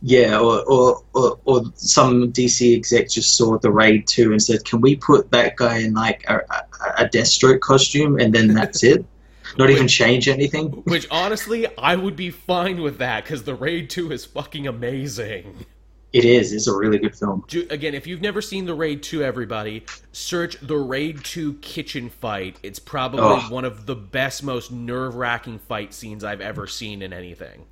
Yeah, 0.00 0.38
or, 0.38 0.62
or, 0.62 1.02
or, 1.12 1.38
or, 1.44 1.62
some 1.74 2.32
DC 2.32 2.74
exec 2.74 3.10
just 3.10 3.36
saw 3.36 3.58
the 3.58 3.70
raid 3.70 4.06
2 4.06 4.32
and 4.32 4.42
said, 4.42 4.64
"Can 4.64 4.80
we 4.80 4.96
put 4.96 5.30
that 5.32 5.56
guy 5.56 5.78
in 5.78 5.92
like 5.92 6.24
a, 6.28 6.36
a, 6.38 7.04
a 7.04 7.08
Deathstroke 7.08 7.60
costume 7.60 8.18
and 8.18 8.32
then 8.32 8.54
that's 8.54 8.82
it? 8.82 9.04
Not 9.58 9.68
which, 9.68 9.76
even 9.76 9.88
change 9.88 10.28
anything." 10.28 10.68
Which 10.84 11.06
honestly, 11.10 11.66
I 11.76 11.96
would 11.96 12.16
be 12.16 12.30
fine 12.30 12.80
with 12.80 12.96
that 12.98 13.24
because 13.24 13.42
the 13.42 13.54
raid 13.54 13.90
2 13.90 14.12
is 14.12 14.24
fucking 14.24 14.66
amazing. 14.66 15.66
It 16.12 16.24
is. 16.26 16.52
It's 16.52 16.66
a 16.66 16.76
really 16.76 16.98
good 16.98 17.16
film. 17.16 17.44
Again, 17.70 17.94
if 17.94 18.06
you've 18.06 18.20
never 18.20 18.42
seen 18.42 18.66
The 18.66 18.74
Raid 18.74 19.02
2, 19.02 19.22
everybody, 19.24 19.86
search 20.12 20.58
The 20.60 20.76
Raid 20.76 21.24
2 21.24 21.54
kitchen 21.54 22.10
fight. 22.10 22.58
It's 22.62 22.78
probably 22.78 23.20
oh. 23.22 23.46
one 23.48 23.64
of 23.64 23.86
the 23.86 23.96
best, 23.96 24.42
most 24.42 24.70
nerve 24.70 25.14
wracking 25.14 25.58
fight 25.58 25.94
scenes 25.94 26.22
I've 26.22 26.42
ever 26.42 26.66
seen 26.66 27.00
in 27.00 27.12
anything. 27.12 27.64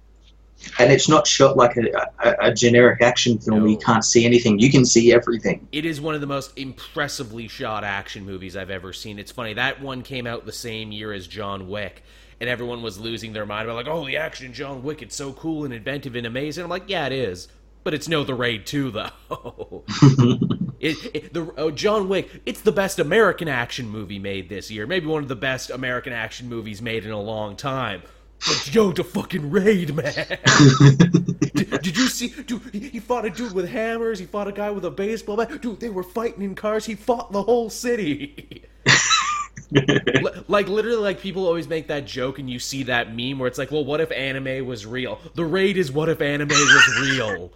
And 0.79 0.93
it's 0.93 1.09
not 1.09 1.27
shot 1.27 1.57
like 1.57 1.77
a, 1.77 2.11
a, 2.23 2.49
a 2.49 2.55
generic 2.55 3.01
action 3.01 3.39
film 3.39 3.59
no. 3.59 3.63
where 3.63 3.73
you 3.73 3.79
can't 3.79 4.05
see 4.05 4.25
anything. 4.25 4.59
You 4.59 4.71
can 4.71 4.85
see 4.85 5.13
everything. 5.13 5.67
It 5.73 5.87
is 5.87 6.01
one 6.01 6.15
of 6.15 6.21
the 6.21 6.27
most 6.27 6.57
impressively 6.59 7.49
shot 7.49 7.83
action 7.83 8.27
movies 8.27 8.57
I've 8.57 8.71
ever 8.71 8.93
seen. 8.93 9.19
It's 9.19 9.33
funny, 9.33 9.55
that 9.55 9.81
one 9.81 10.03
came 10.03 10.27
out 10.27 10.45
the 10.47 10.53
same 10.53 10.93
year 10.93 11.13
as 11.13 11.27
John 11.27 11.69
Wick 11.69 12.03
and 12.41 12.49
everyone 12.49 12.83
was 12.83 12.99
losing 12.99 13.33
their 13.33 13.47
mind 13.47 13.69
about 13.69 13.77
like, 13.77 13.87
oh, 13.87 14.07
the 14.07 14.17
action 14.17 14.47
in 14.47 14.53
John 14.53 14.83
Wick, 14.83 15.03
it's 15.03 15.17
so 15.17 15.33
cool 15.33 15.65
and 15.65 15.75
inventive 15.75 16.15
and 16.15 16.27
amazing. 16.27 16.65
I'm 16.65 16.71
like, 16.71 16.89
yeah, 16.89 17.07
it 17.07 17.13
is. 17.13 17.49
But 17.83 17.95
it's 17.95 18.09
no 18.09 18.25
The 18.25 18.35
Raid 18.35 18.67
2, 18.67 18.91
though. 18.91 19.11
it, 20.81 21.15
it, 21.15 21.33
the 21.33 21.53
oh, 21.57 21.71
John 21.71 22.09
Wick, 22.09 22.29
it's 22.45 22.61
the 22.61 22.73
best 22.73 22.99
American 22.99 23.49
action 23.49 23.89
movie 23.89 24.19
made 24.19 24.49
this 24.49 24.71
year. 24.71 24.87
Maybe 24.87 25.07
one 25.07 25.23
of 25.23 25.29
the 25.29 25.37
best 25.37 25.71
American 25.71 26.13
action 26.13 26.49
movies 26.49 26.83
made 26.83 27.05
in 27.05 27.11
a 27.11 27.21
long 27.21 27.57
time. 27.57 28.03
But 28.47 28.75
yo, 28.75 28.93
the 28.93 29.05
fucking 29.05 29.51
raid, 29.51 29.95
man! 29.95 30.15
did, 31.55 31.71
did, 31.83 31.97
you 31.97 32.09
see? 32.09 32.29
Dude, 32.29 32.63
he, 32.73 32.89
he, 32.89 32.99
fought 32.99 33.27
a 33.27 33.31
dude 33.31 33.53
with 33.53 33.69
hammers. 33.69 34.19
He 34.19 34.25
fought 34.25 34.49
a 34.49 34.53
guy 34.53 34.71
with 34.71 34.85
a 34.87 34.91
baseball 34.91 35.37
bat. 35.37 35.61
Dude, 35.61 35.79
they 35.79 35.91
were 35.91 36.03
fighting 36.03 36.43
in 36.43 36.55
cars. 36.55 36.87
He 36.87 36.95
fought 36.95 37.33
the 37.33 37.43
whole 37.43 37.69
city. 37.69 38.65
like 40.49 40.69
literally 40.69 40.97
like 40.97 41.21
people 41.21 41.47
always 41.47 41.69
make 41.69 41.89
that 41.89 42.07
joke 42.07 42.39
and 42.39 42.51
you 42.51 42.59
see 42.59 42.85
that 42.85 43.15
meme 43.15 43.39
where 43.39 43.47
it's 43.47 43.59
like 43.59 43.71
well 43.71 43.85
what 43.85 44.01
if 44.01 44.11
anime 44.11 44.67
was 44.67 44.85
real 44.85 45.21
the 45.35 45.45
raid 45.45 45.77
is 45.77 45.93
what 45.93 46.09
if 46.09 46.21
anime 46.21 46.49
was 46.49 47.01
real 47.03 47.53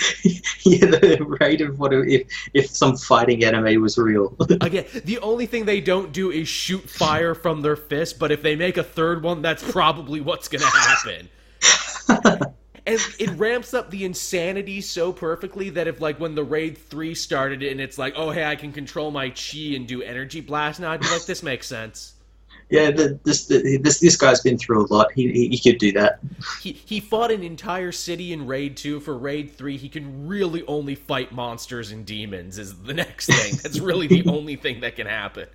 yeah, 0.64 0.86
the 0.86 1.36
rate 1.40 1.60
of 1.60 1.78
what 1.78 1.92
if 1.92 2.28
if 2.54 2.70
some 2.70 2.96
fighting 2.96 3.44
anime 3.44 3.80
was 3.80 3.98
real. 3.98 4.34
Again, 4.60 4.86
the 5.04 5.18
only 5.18 5.46
thing 5.46 5.64
they 5.64 5.80
don't 5.80 6.12
do 6.12 6.30
is 6.30 6.48
shoot 6.48 6.88
fire 6.88 7.34
from 7.34 7.62
their 7.62 7.76
fist, 7.76 8.18
but 8.18 8.30
if 8.32 8.42
they 8.42 8.56
make 8.56 8.76
a 8.76 8.84
third 8.84 9.22
one, 9.22 9.42
that's 9.42 9.62
probably 9.62 10.20
what's 10.20 10.48
gonna 10.48 10.64
happen. 10.66 11.28
and 12.86 12.98
it 13.18 13.30
ramps 13.32 13.74
up 13.74 13.90
the 13.90 14.04
insanity 14.04 14.80
so 14.80 15.12
perfectly 15.12 15.70
that 15.70 15.86
if 15.86 16.00
like 16.00 16.18
when 16.18 16.34
the 16.34 16.44
raid 16.44 16.78
3 16.78 17.14
started 17.14 17.62
and 17.62 17.80
it's 17.80 17.98
like 17.98 18.14
oh 18.16 18.30
hey 18.30 18.44
i 18.44 18.56
can 18.56 18.72
control 18.72 19.10
my 19.10 19.28
chi 19.30 19.74
and 19.74 19.86
do 19.86 20.02
energy 20.02 20.40
blast 20.40 20.80
now 20.80 20.90
i'd 20.90 21.00
be 21.00 21.08
like 21.08 21.26
this 21.26 21.42
makes 21.42 21.66
sense 21.66 22.14
Yeah, 22.70 22.92
the, 22.92 23.18
this 23.24 23.46
the, 23.46 23.78
this 23.78 23.98
this 23.98 24.16
guy's 24.16 24.40
been 24.40 24.56
through 24.56 24.86
a 24.86 24.94
lot. 24.94 25.10
He, 25.12 25.32
he 25.32 25.48
he 25.48 25.58
could 25.58 25.80
do 25.80 25.90
that. 25.92 26.20
He 26.62 26.72
he 26.72 27.00
fought 27.00 27.32
an 27.32 27.42
entire 27.42 27.90
city 27.90 28.32
in 28.32 28.46
Raid 28.46 28.76
2. 28.76 29.00
For 29.00 29.18
Raid 29.18 29.50
3, 29.50 29.76
he 29.76 29.88
can 29.88 30.28
really 30.28 30.64
only 30.66 30.94
fight 30.94 31.32
monsters 31.32 31.90
and 31.90 32.06
demons 32.06 32.58
is 32.58 32.80
the 32.82 32.94
next 32.94 33.26
thing. 33.26 33.58
That's 33.60 33.80
really 33.80 34.06
the 34.06 34.24
only 34.30 34.54
thing 34.54 34.80
that 34.80 34.94
can 34.94 35.08
happen. 35.08 35.48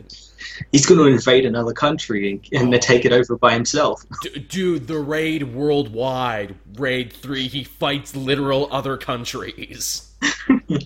He's 0.74 0.86
going 0.86 1.00
to 1.00 1.06
invade 1.06 1.46
another 1.46 1.72
country 1.72 2.32
and, 2.32 2.48
and 2.52 2.74
then 2.74 2.82
take 2.82 3.06
it 3.06 3.14
over 3.14 3.38
by 3.38 3.54
himself. 3.54 4.04
D- 4.22 4.40
dude, 4.40 4.88
the 4.88 5.00
Raid 5.00 5.56
worldwide, 5.56 6.56
Raid 6.74 7.14
3, 7.14 7.48
he 7.48 7.64
fights 7.64 8.14
literal 8.14 8.68
other 8.72 8.98
countries. 8.98 10.12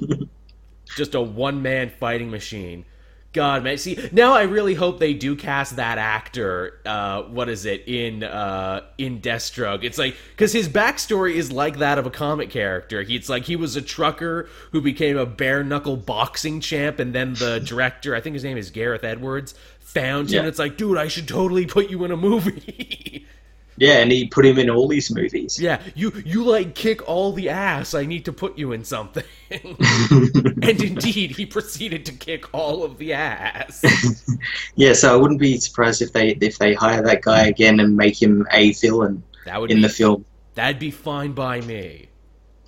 Just 0.96 1.16
a 1.16 1.22
one-man 1.22 1.92
fighting 2.00 2.30
machine. 2.30 2.86
God, 3.32 3.64
man. 3.64 3.78
See, 3.78 4.10
now 4.12 4.34
I 4.34 4.44
really 4.44 4.74
hope 4.74 5.00
they 5.00 5.14
do 5.14 5.36
cast 5.36 5.76
that 5.76 6.00
actor. 6.00 6.80
Uh, 6.84 7.24
what 7.24 7.48
is 7.48 7.66
it 7.66 7.88
in 7.88 8.24
uh, 8.24 8.82
in 8.98 9.22
Deathstroke? 9.22 9.84
It's 9.84 10.00
like 10.00 10.16
because 10.32 10.52
his 10.52 10.68
backstory 10.68 11.36
is 11.36 11.52
like 11.52 11.78
that 11.78 12.00
of 12.00 12.08
a 12.08 12.10
comic 12.10 12.50
character. 12.50 13.04
He, 13.04 13.16
it's 13.16 13.30
like 13.30 13.44
he 13.44 13.56
was 13.56 13.76
a 13.76 13.84
trucker 13.84 14.50
who 14.72 14.82
became 14.82 15.16
a 15.16 15.28
bare 15.28 15.64
knuckle 15.64 15.96
boxing 15.96 16.60
champ, 16.60 16.98
and 16.98 17.14
then 17.14 17.36
the 17.36 17.60
director, 17.64 18.16
I 18.16 18.22
think 18.22 18.34
his 18.34 18.44
name 18.44 18.58
is 18.58 18.72
Gareth 18.72 19.04
Edwards, 19.04 19.54
found 19.80 20.30
him. 20.30 20.34
Yeah. 20.34 20.40
And 20.40 20.48
it's 20.48 20.60
like, 20.60 20.76
dude, 20.76 20.98
I 20.98 21.08
should 21.08 21.28
totally 21.28 21.68
put 21.68 21.92
you 21.92 22.04
in 22.06 22.12
a 22.12 22.18
movie. 22.18 23.28
Yeah, 23.80 24.00
and 24.00 24.12
he 24.12 24.28
put 24.28 24.46
him 24.46 24.60
in 24.60 24.70
all 24.70 24.90
these 24.90 25.10
movies. 25.10 25.58
yeah, 25.60 25.82
you 25.96 26.12
you 26.26 26.44
like 26.44 26.76
kick 26.76 27.08
all 27.08 27.32
the 27.32 27.48
ass. 27.50 27.94
I 27.94 28.06
need 28.06 28.26
to 28.26 28.34
put 28.34 28.58
you 28.58 28.74
in 28.74 28.84
something. 28.84 29.24
and 29.50 30.84
indeed, 30.84 31.32
he 31.32 31.46
proceeded 31.46 32.06
to 32.08 32.12
kick 32.12 32.54
all 32.54 32.84
of 32.84 32.98
the 32.98 33.14
ass. 33.14 33.84
Yeah, 34.76 34.94
so 34.94 35.14
I 35.14 35.16
wouldn't 35.18 35.40
be 35.40 35.58
surprised 35.58 36.02
if 36.02 36.14
they 36.14 36.32
if 36.42 36.58
they 36.58 36.74
hire 36.74 37.02
that 37.04 37.22
guy 37.22 37.48
again 37.48 37.80
and 37.80 37.96
make 37.98 38.22
him 38.22 38.46
a 38.52 38.74
villain 38.74 39.24
That 39.46 39.60
would 39.60 39.72
in 39.72 39.78
be 39.78 39.84
the 39.84 39.90
film. 39.90 40.26
That'd 40.56 40.80
be 40.80 40.92
fine 40.92 41.32
by 41.34 41.62
me. 41.62 42.10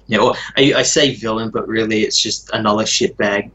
Yeah, 0.07 0.19
well, 0.19 0.37
I, 0.57 0.73
I 0.73 0.81
say 0.83 1.15
villain, 1.15 1.49
but 1.51 1.67
really 1.67 2.01
it's 2.03 2.19
just 2.19 2.49
another 2.53 2.83
shitbag. 2.83 3.51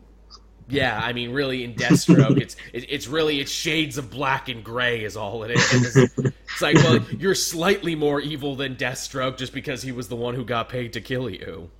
Yeah, 0.68 1.00
I 1.00 1.12
mean, 1.12 1.30
really, 1.30 1.62
in 1.62 1.74
Deathstroke, 1.74 2.40
it's 2.40 2.56
it, 2.72 2.86
it's 2.88 3.06
really 3.06 3.40
it's 3.40 3.52
shades 3.52 3.98
of 3.98 4.10
black 4.10 4.48
and 4.48 4.64
gray 4.64 5.04
is 5.04 5.16
all 5.16 5.44
it 5.44 5.52
is. 5.52 5.96
It's 5.96 6.62
like, 6.62 6.74
well, 6.76 7.00
you're 7.18 7.34
slightly 7.34 7.94
more 7.94 8.20
evil 8.20 8.56
than 8.56 8.76
Deathstroke 8.76 9.36
just 9.36 9.52
because 9.52 9.82
he 9.82 9.92
was 9.92 10.08
the 10.08 10.16
one 10.16 10.34
who 10.34 10.44
got 10.44 10.68
paid 10.68 10.92
to 10.94 11.00
kill 11.00 11.30
you. 11.30 11.70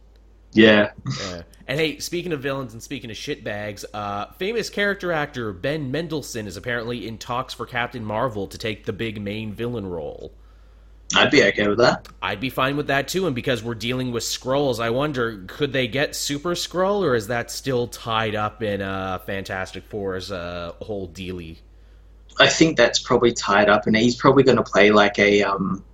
Yeah. 0.53 0.91
Yeah. 1.21 1.43
And 1.67 1.81
hey, 1.81 1.99
speaking 1.99 2.33
of 2.33 2.41
villains 2.41 2.73
and 2.73 2.83
speaking 2.83 3.11
of 3.11 3.17
shitbags, 3.17 3.85
uh, 3.93 4.27
famous 4.33 4.71
character 4.71 5.13
actor 5.13 5.53
Ben 5.53 5.91
Mendelsohn 5.91 6.47
is 6.47 6.57
apparently 6.57 7.07
in 7.07 7.19
talks 7.19 7.55
for 7.55 7.67
Captain 7.67 8.05
Marvel 8.05 8.47
to 8.47 8.57
take 8.57 8.85
the 8.87 8.93
big 8.93 9.21
main 9.21 9.53
villain 9.53 9.87
role. 9.87 10.33
I'd 11.15 11.31
be 11.31 11.43
okay 11.45 11.69
with 11.69 11.79
that. 11.79 12.09
I'd 12.21 12.41
be 12.41 12.51
fine 12.51 12.77
with 12.77 12.89
that 12.89 13.07
too, 13.09 13.27
and 13.27 13.35
because 13.35 13.63
we're 13.63 13.75
dealing 13.75 14.11
with 14.11 14.25
Skrulls, 14.25 14.81
I 14.81 14.91
wonder 14.91 15.45
could 15.47 15.73
they 15.73 15.87
get 15.87 16.17
Super 16.17 16.55
Skrull, 16.55 17.03
or 17.03 17.15
is 17.15 17.29
that 17.29 17.51
still 17.51 17.87
tied 17.87 18.35
up 18.35 18.63
in 18.63 18.83
uh, 18.83 19.19
Fantastic 19.21 19.85
Four's 19.85 20.33
uh, 20.33 20.73
whole 20.83 21.07
dealy? 21.07 21.59
I 22.41 22.49
think 22.49 22.77
that's 22.77 22.99
probably 22.99 23.33
tied 23.33 23.69
up, 23.69 23.87
and 23.87 23.97
he's 23.97 24.17
probably 24.17 24.43
going 24.43 24.57
to 24.59 24.65
play 24.65 24.91
like 24.91 25.19
a 25.19 25.43
um, 25.45 25.85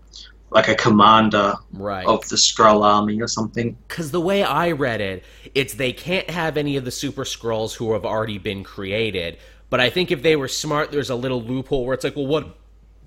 like 0.50 0.68
a 0.68 0.74
commander 0.74 1.54
Right. 1.72 2.06
of 2.06 2.28
the 2.28 2.36
Skrull 2.36 2.82
army 2.82 3.20
or 3.20 3.28
something. 3.28 3.76
Because 3.88 4.10
the 4.10 4.20
way 4.20 4.42
I 4.42 4.72
read 4.72 5.00
it, 5.00 5.24
it's 5.54 5.74
they 5.74 5.92
can't 5.92 6.28
have 6.30 6.56
any 6.56 6.76
of 6.76 6.84
the 6.84 6.90
Super 6.90 7.24
Skrulls 7.24 7.74
who 7.74 7.92
have 7.92 8.04
already 8.04 8.38
been 8.38 8.64
created. 8.64 9.38
But 9.70 9.80
I 9.80 9.88
think 9.90 10.10
if 10.10 10.22
they 10.22 10.36
were 10.36 10.48
smart, 10.48 10.90
there's 10.90 11.10
a 11.10 11.14
little 11.14 11.42
loophole 11.42 11.86
where 11.86 11.94
it's 11.94 12.04
like, 12.04 12.16
well, 12.16 12.26
what, 12.26 12.56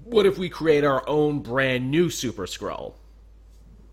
what 0.06 0.26
if 0.26 0.38
we 0.38 0.50
create 0.50 0.84
our 0.84 1.08
own 1.08 1.40
brand 1.40 1.92
new 1.92 2.10
Super 2.10 2.46
Skrull? 2.46 2.94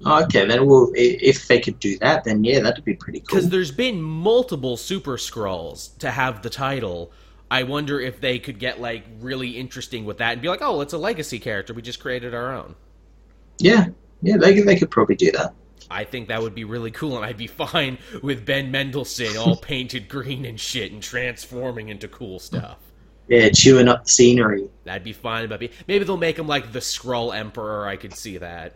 Okay, 0.05 0.47
then 0.47 0.67
well, 0.67 0.91
if 0.95 1.47
they 1.47 1.61
could 1.61 1.79
do 1.79 1.97
that, 1.99 2.25
then 2.25 2.43
yeah, 2.45 2.61
that'd 2.61 2.85
be 2.85 2.95
pretty 2.95 3.21
cool. 3.21 3.37
Because 3.37 3.51
there's 3.51 3.71
been 3.71 4.03
multiple 4.03 4.77
Super 4.77 5.17
Skrulls 5.17 5.97
to 5.99 6.11
have 6.11 6.43
the 6.43 6.51
title. 6.51 7.13
I 7.51 7.63
wonder 7.63 8.01
if 8.01 8.21
they 8.21 8.39
could 8.39 8.59
get 8.59 8.81
like 8.81 9.05
really 9.21 9.51
interesting 9.51 10.05
with 10.05 10.19
that 10.19 10.33
and 10.33 10.43
be 10.43 10.49
like, 10.49 10.63
oh, 10.63 10.81
it's 10.81 10.93
a 10.93 10.99
legacy 10.99 11.39
character. 11.39 11.73
We 11.73 11.83
just 11.83 12.01
created 12.01 12.35
our 12.35 12.53
own. 12.53 12.75
Yeah, 13.59 13.87
yeah, 14.23 14.37
they 14.39 14.55
could, 14.55 14.67
they 14.67 14.77
could 14.77 14.91
probably 14.91 15.17
do 15.17 15.31
that. 15.33 15.55
I 15.91 16.05
think 16.05 16.29
that 16.29 16.43
would 16.43 16.55
be 16.55 16.65
really 16.65 16.91
cool, 16.91 17.17
and 17.17 17.25
I'd 17.25 17.37
be 17.37 17.47
fine 17.47 17.99
with 18.23 18.45
Ben 18.45 18.71
Mendelsohn 18.71 19.37
all 19.37 19.57
painted 19.57 20.09
green 20.09 20.45
and 20.45 20.59
shit 20.59 20.93
and 20.93 21.03
transforming 21.03 21.89
into 21.91 22.09
cool 22.09 22.39
stuff. 22.39 22.79
Yeah, 23.29 23.49
chewing 23.51 23.89
up 23.89 24.05
the 24.05 24.11
scenery. 24.11 24.69
That'd 24.85 25.05
be 25.05 25.13
fine, 25.13 25.49
but 25.49 25.61
maybe 25.87 26.05
they'll 26.05 26.17
make 26.17 26.39
him 26.39 26.47
like 26.49 26.73
the 26.73 26.81
Skrull 26.81 27.35
Emperor. 27.35 27.87
I 27.87 27.97
could 27.97 28.15
see 28.15 28.39
that. 28.39 28.75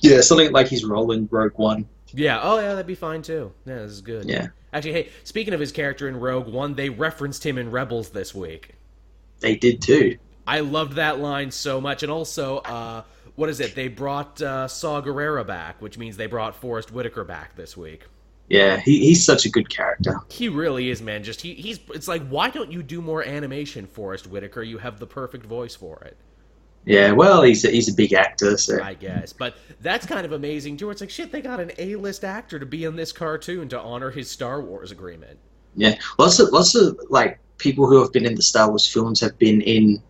Yeah, 0.00 0.20
something 0.20 0.52
like 0.52 0.68
he's 0.68 0.84
rolling 0.84 1.28
Rogue 1.30 1.56
One. 1.56 1.86
Yeah. 2.12 2.40
Oh, 2.42 2.58
yeah, 2.58 2.68
that'd 2.70 2.86
be 2.86 2.94
fine 2.94 3.22
too. 3.22 3.52
Yeah, 3.66 3.76
this 3.80 3.90
is 3.92 4.00
good. 4.00 4.26
Yeah, 4.28 4.48
Actually, 4.72 4.92
hey, 4.92 5.08
speaking 5.24 5.54
of 5.54 5.60
his 5.60 5.72
character 5.72 6.08
in 6.08 6.18
Rogue 6.18 6.46
One, 6.46 6.74
they 6.74 6.88
referenced 6.88 7.44
him 7.44 7.58
in 7.58 7.70
Rebels 7.70 8.10
this 8.10 8.34
week. 8.34 8.74
they 9.40 9.56
did 9.56 9.82
too. 9.82 10.18
I 10.46 10.60
loved 10.60 10.94
that 10.94 11.18
line 11.20 11.50
so 11.50 11.80
much, 11.80 12.02
and 12.02 12.12
also, 12.12 12.58
uh, 12.58 13.02
what 13.34 13.48
is 13.48 13.60
it? 13.60 13.74
They 13.74 13.88
brought 13.88 14.40
uh, 14.42 14.68
Saw 14.68 15.00
Gerrera 15.00 15.46
back, 15.46 15.80
which 15.80 15.96
means 15.98 16.16
they 16.16 16.26
brought 16.26 16.54
Forest 16.54 16.92
Whitaker 16.92 17.24
back 17.24 17.56
this 17.56 17.76
week. 17.76 18.04
Yeah, 18.48 18.76
he, 18.78 19.00
he's 19.00 19.24
such 19.24 19.46
a 19.46 19.48
good 19.48 19.68
character. 19.70 20.20
He 20.28 20.48
really 20.48 20.90
is, 20.90 21.00
man. 21.00 21.22
Just 21.22 21.40
he, 21.40 21.54
he's. 21.54 21.80
It's 21.94 22.08
like, 22.08 22.26
why 22.28 22.50
don't 22.50 22.70
you 22.70 22.82
do 22.82 23.00
more 23.00 23.24
animation, 23.24 23.86
Forest 23.86 24.26
Whitaker? 24.26 24.62
You 24.62 24.78
have 24.78 24.98
the 24.98 25.06
perfect 25.06 25.46
voice 25.46 25.74
for 25.74 25.98
it. 26.04 26.16
Yeah, 26.86 27.12
well, 27.12 27.42
he's 27.42 27.64
a, 27.64 27.70
he's 27.70 27.88
a 27.88 27.94
big 27.94 28.12
actor, 28.12 28.58
so 28.58 28.82
I 28.82 28.92
guess. 28.92 29.32
But 29.32 29.56
that's 29.80 30.04
kind 30.04 30.26
of 30.26 30.32
amazing 30.32 30.76
too. 30.76 30.90
It's 30.90 31.00
like 31.00 31.08
shit, 31.08 31.32
they 31.32 31.40
got 31.40 31.58
an 31.58 31.72
A-list 31.78 32.24
actor 32.24 32.58
to 32.58 32.66
be 32.66 32.84
in 32.84 32.96
this 32.96 33.10
cartoon 33.10 33.70
to 33.70 33.80
honor 33.80 34.10
his 34.10 34.30
Star 34.30 34.60
Wars 34.60 34.90
agreement. 34.90 35.38
yeah, 35.76 35.98
lots 36.18 36.38
of 36.38 36.50
lots 36.52 36.74
of 36.74 36.98
like 37.08 37.38
people 37.56 37.86
who 37.86 38.02
have 38.02 38.12
been 38.12 38.26
in 38.26 38.34
the 38.34 38.42
Star 38.42 38.68
Wars 38.68 38.86
films 38.86 39.20
have 39.20 39.38
been 39.38 39.62
in 39.62 40.02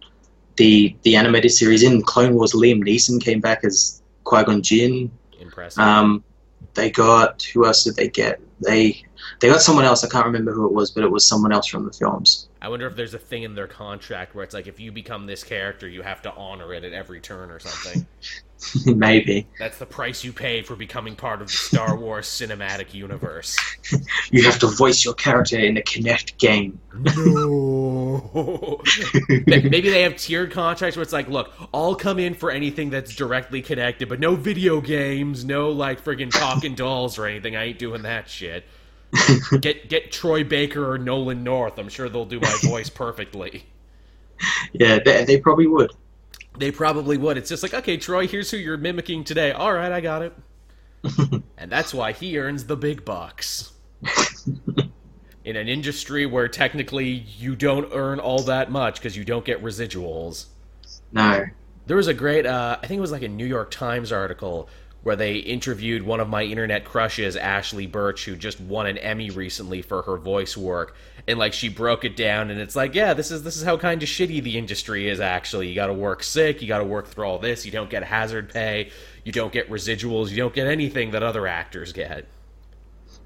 the 0.57 0.97
the 1.03 1.15
animated 1.15 1.53
series. 1.53 1.85
In 1.85 2.03
Clone 2.03 2.35
Wars, 2.35 2.53
Liam 2.53 2.83
Neeson 2.83 3.23
came 3.23 3.41
back 3.41 3.63
as 3.63 4.03
Qui 4.25 4.43
Gon 4.43 4.61
Jinn. 4.61 5.13
Impressive. 5.39 5.79
Um, 5.79 6.25
they 6.75 6.91
got 6.91 7.43
who 7.43 7.67
else 7.67 7.85
did 7.85 7.97
they 7.97 8.09
get? 8.09 8.41
They 8.61 9.03
they 9.41 9.49
got 9.49 9.63
someone 9.63 9.85
else. 9.85 10.05
I 10.05 10.09
can't 10.09 10.27
remember 10.27 10.53
who 10.53 10.67
it 10.67 10.73
was, 10.73 10.91
but 10.91 11.05
it 11.05 11.11
was 11.11 11.27
someone 11.27 11.53
else 11.53 11.67
from 11.67 11.85
the 11.85 11.93
films. 11.93 12.49
I 12.61 12.69
wonder 12.69 12.87
if 12.87 12.97
there's 12.97 13.15
a 13.15 13.19
thing 13.19 13.43
in 13.43 13.55
their 13.55 13.67
contract 13.67 14.35
where 14.35 14.43
it's 14.43 14.55
like 14.55 14.67
if 14.67 14.81
you 14.81 14.91
become 14.91 15.27
this 15.27 15.45
character, 15.45 15.87
you 15.87 16.03
have 16.03 16.23
to 16.23 16.33
honor 16.35 16.73
it 16.73 16.83
at 16.85 16.93
every 16.93 17.21
turn 17.21 17.51
or 17.51 17.59
something. 17.59 18.07
Maybe 18.87 19.47
That's 19.59 19.79
the 19.79 19.87
price 19.87 20.25
you 20.25 20.33
pay 20.33 20.63
for 20.63 20.75
becoming 20.75 21.17
part 21.17 21.43
of 21.43 21.49
the 21.49 21.53
Star 21.53 21.97
Wars 21.97 22.27
cinematic 22.27 22.95
universe. 22.95 23.57
you 24.31 24.43
have 24.45 24.59
to 24.61 24.69
voice 24.69 25.05
your 25.05 25.15
character 25.15 25.59
in 25.59 25.77
a 25.77 25.83
Kinect 25.83 26.39
game. 26.39 26.81
No. 27.17 28.81
Maybe 29.47 29.81
they 29.81 30.03
have 30.03 30.17
tiered 30.17 30.51
contracts 30.51 30.97
where 30.97 31.03
it's 31.03 31.13
like, 31.13 31.29
look, 31.29 31.53
I'll 31.75 31.95
come 31.95 32.19
in 32.19 32.35
for 32.35 32.51
anything 32.51 32.91
that's 32.91 33.15
directly 33.15 33.61
connected, 33.61 34.09
but 34.09 34.21
no 34.21 34.35
video 34.35 34.81
games, 34.81 35.45
no 35.45 35.71
like 35.71 36.03
friggin' 36.03 36.31
talking 36.31 36.75
dolls 36.75 37.19
or 37.19 37.27
anything. 37.27 37.57
I 37.57 37.65
ain't 37.65 37.79
doing 37.79 38.03
that 38.03 38.29
shit. 38.29 38.65
Get 39.61 39.89
get 39.89 40.13
Troy 40.13 40.45
Baker 40.45 40.91
or 40.91 40.99
Nolan 40.99 41.45
North. 41.45 41.79
I'm 41.79 41.89
sure 41.89 42.09
they'll 42.09 42.25
do 42.25 42.41
my 42.41 42.57
voice 42.63 42.91
perfectly. 42.91 43.65
Yeah, 44.73 44.99
they, 45.05 45.25
they 45.25 45.39
probably 45.39 45.67
would. 45.67 45.93
They 46.59 46.71
probably 46.71 47.17
would. 47.17 47.37
It's 47.37 47.49
just 47.49 47.63
like, 47.63 47.75
okay, 47.75 47.97
Troy, 47.97 48.27
here's 48.27 48.51
who 48.51 48.57
you're 48.57 48.77
mimicking 48.77 49.25
today. 49.25 49.53
All 49.53 49.73
right, 49.73 49.93
I 49.93 50.01
got 50.01 50.23
it. 50.23 50.33
and 51.59 51.71
that's 51.71 51.93
why 51.93 52.13
he 52.13 52.39
earns 52.39 52.65
the 52.65 52.77
big 52.77 53.05
bucks. 53.05 53.73
In 55.45 55.57
an 55.57 55.69
industry 55.69 56.27
where 56.27 56.49
technically 56.49 57.09
you 57.09 57.55
don't 57.55 57.91
earn 57.93 58.19
all 58.19 58.41
that 58.43 58.71
much 58.71 58.97
because 58.97 59.17
you 59.17 59.25
don't 59.25 59.45
get 59.45 59.63
residuals. 59.63 60.47
No. 61.13 61.45
There 61.87 61.97
was 61.97 62.07
a 62.07 62.15
great, 62.15 62.47
uh, 62.47 62.79
I 62.83 62.87
think 62.87 62.99
it 62.99 63.03
was 63.03 63.13
like 63.13 63.23
a 63.23 63.29
New 63.29 63.47
York 63.47 63.71
Times 63.71 64.11
article 64.11 64.69
where 65.05 65.17
they 65.17 65.37
interviewed 65.37 66.03
one 66.03 66.21
of 66.21 66.29
my 66.29 66.43
internet 66.43 66.85
crushes, 66.85 67.37
Ashly 67.37 67.87
Burch, 67.87 68.25
who 68.25 68.37
just 68.37 68.61
won 68.61 68.87
an 68.87 68.99
Emmy 68.99 69.31
recently 69.31 69.83
for 69.83 70.03
her 70.03 70.17
voice 70.19 70.57
work. 70.57 70.97
And 71.29 71.39
like 71.39 71.55
she 71.55 71.69
broke 71.71 72.05
it 72.05 72.17
down, 72.17 72.51
and 72.51 72.61
it's 72.61 72.77
like, 72.77 72.95
yeah, 72.95 73.15
this 73.15 73.31
is 73.31 73.43
this 73.45 73.57
is 73.57 73.63
how 73.63 73.77
kind 73.79 74.03
of 74.03 74.09
shitty 74.09 74.43
the 74.43 74.59
industry 74.59 75.09
is. 75.09 75.21
Actually, 75.21 75.69
you 75.69 75.75
got 75.77 75.87
to 75.87 75.95
work 75.95 76.23
sick, 76.25 76.61
you 76.63 76.69
got 76.69 76.79
to 76.79 76.85
work 76.85 77.09
through 77.09 77.25
all 77.27 77.39
this. 77.39 77.65
You 77.65 77.73
don't 77.73 77.91
get 77.91 78.03
hazard 78.05 78.53
pay, 78.53 78.91
you 79.25 79.33
don't 79.33 79.53
get 79.53 79.71
residuals, 79.71 80.31
you 80.31 80.37
don't 80.37 80.55
get 80.55 80.67
anything 80.67 81.13
that 81.13 81.23
other 81.23 81.47
actors 81.47 81.93
get. 81.93 82.27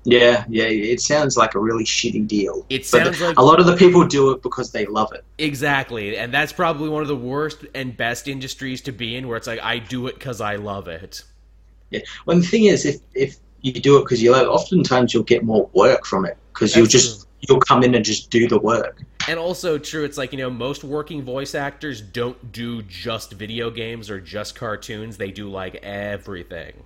Yeah, 0.04 0.44
yeah, 0.48 0.64
it 0.66 1.00
sounds 1.00 1.36
like 1.36 1.54
a 1.54 1.58
really 1.60 1.84
shitty 1.84 2.26
deal. 2.26 2.66
It 2.70 2.86
But 2.90 3.04
sounds 3.04 3.20
like 3.20 3.38
a 3.38 3.44
lot 3.44 3.60
of 3.60 3.66
the 3.66 3.76
people 3.76 4.06
do 4.06 4.30
it 4.30 4.42
because 4.42 4.70
they 4.72 4.86
love 4.86 5.12
it. 5.12 5.24
exactly, 5.38 6.16
and 6.16 6.32
that's 6.32 6.52
probably 6.52 6.88
one 6.88 7.02
of 7.02 7.08
the 7.08 7.16
worst 7.16 7.64
and 7.74 7.96
best 7.96 8.28
industries 8.28 8.80
to 8.82 8.92
be 8.92 9.16
in, 9.16 9.28
where 9.28 9.36
it's 9.36 9.46
like 9.46 9.60
I 9.62 9.78
do 9.78 10.06
it 10.06 10.14
because 10.14 10.40
I 10.40 10.56
love 10.56 10.88
it. 10.88 11.24
Yeah. 11.90 12.00
Well, 12.26 12.38
the 12.38 12.46
thing 12.46 12.64
is, 12.64 12.84
if 12.84 13.00
if 13.14 13.36
you 13.62 13.72
do 13.72 13.98
it 13.98 14.04
because 14.04 14.22
you 14.22 14.32
love, 14.32 14.46
it, 14.46 14.50
oftentimes 14.50 15.14
you'll 15.14 15.22
get 15.22 15.44
more 15.44 15.68
work 15.72 16.06
from 16.06 16.24
it 16.26 16.36
because 16.52 16.76
you'll 16.76 16.86
just 16.86 17.26
you'll 17.48 17.60
come 17.60 17.82
in 17.82 17.94
and 17.94 18.04
just 18.04 18.30
do 18.30 18.48
the 18.48 18.58
work. 18.58 19.02
And 19.28 19.38
also 19.38 19.78
true, 19.78 20.04
it's 20.04 20.16
like, 20.16 20.32
you 20.32 20.38
know, 20.38 20.50
most 20.50 20.84
working 20.84 21.22
voice 21.22 21.54
actors 21.54 22.00
don't 22.00 22.50
do 22.52 22.82
just 22.82 23.32
video 23.32 23.70
games 23.70 24.10
or 24.10 24.20
just 24.20 24.54
cartoons. 24.54 25.16
They 25.16 25.30
do 25.30 25.50
like 25.50 25.76
everything. 25.76 26.82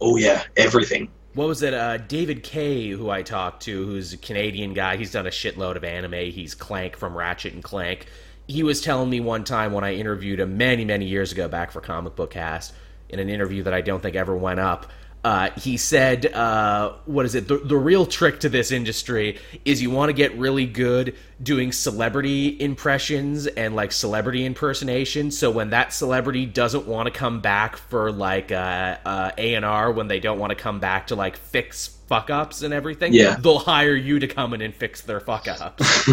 Oh 0.00 0.16
yeah, 0.16 0.42
everything. 0.56 1.08
What 1.34 1.48
was 1.48 1.62
it? 1.62 1.74
Uh, 1.74 1.98
David 1.98 2.42
Kaye, 2.42 2.90
who 2.90 3.10
I 3.10 3.22
talked 3.22 3.62
to, 3.64 3.84
who's 3.84 4.14
a 4.14 4.16
Canadian 4.16 4.72
guy. 4.72 4.96
He's 4.96 5.12
done 5.12 5.26
a 5.26 5.30
shitload 5.30 5.76
of 5.76 5.84
anime. 5.84 6.30
He's 6.30 6.54
Clank 6.54 6.96
from 6.96 7.16
Ratchet 7.16 7.52
and 7.52 7.62
Clank. 7.62 8.06
He 8.48 8.62
was 8.62 8.80
telling 8.80 9.10
me 9.10 9.20
one 9.20 9.44
time 9.44 9.72
when 9.72 9.84
I 9.84 9.94
interviewed 9.94 10.40
him 10.40 10.56
many, 10.56 10.84
many 10.84 11.06
years 11.06 11.32
ago 11.32 11.46
back 11.48 11.72
for 11.72 11.80
Comic 11.80 12.16
Book 12.16 12.30
Cast 12.30 12.72
in 13.08 13.18
an 13.18 13.28
interview 13.28 13.62
that 13.64 13.74
I 13.74 13.80
don't 13.80 14.02
think 14.02 14.16
ever 14.16 14.36
went 14.36 14.60
up 14.60 14.86
uh, 15.26 15.50
he 15.58 15.76
said, 15.76 16.24
uh, 16.26 16.92
"What 17.04 17.26
is 17.26 17.34
it? 17.34 17.48
The, 17.48 17.56
the 17.56 17.76
real 17.76 18.06
trick 18.06 18.38
to 18.40 18.48
this 18.48 18.70
industry 18.70 19.40
is 19.64 19.82
you 19.82 19.90
want 19.90 20.08
to 20.08 20.12
get 20.12 20.38
really 20.38 20.66
good 20.66 21.16
doing 21.42 21.72
celebrity 21.72 22.56
impressions 22.62 23.48
and 23.48 23.74
like 23.74 23.90
celebrity 23.90 24.44
impersonation. 24.44 25.32
So 25.32 25.50
when 25.50 25.70
that 25.70 25.92
celebrity 25.92 26.46
doesn't 26.46 26.86
want 26.86 27.06
to 27.06 27.10
come 27.10 27.40
back 27.40 27.76
for 27.76 28.12
like 28.12 28.52
uh, 28.52 28.98
uh, 29.04 29.32
ADR, 29.32 29.92
when 29.96 30.06
they 30.06 30.20
don't 30.20 30.38
want 30.38 30.50
to 30.50 30.56
come 30.56 30.78
back 30.78 31.08
to 31.08 31.16
like 31.16 31.36
fix 31.36 31.88
fuck 32.06 32.30
ups 32.30 32.62
and 32.62 32.72
everything, 32.72 33.12
Yeah. 33.12 33.34
they'll 33.34 33.58
hire 33.58 33.96
you 33.96 34.20
to 34.20 34.28
come 34.28 34.54
in 34.54 34.60
and 34.60 34.72
fix 34.72 35.00
their 35.00 35.18
fuck 35.18 35.48
ups. 35.48 36.08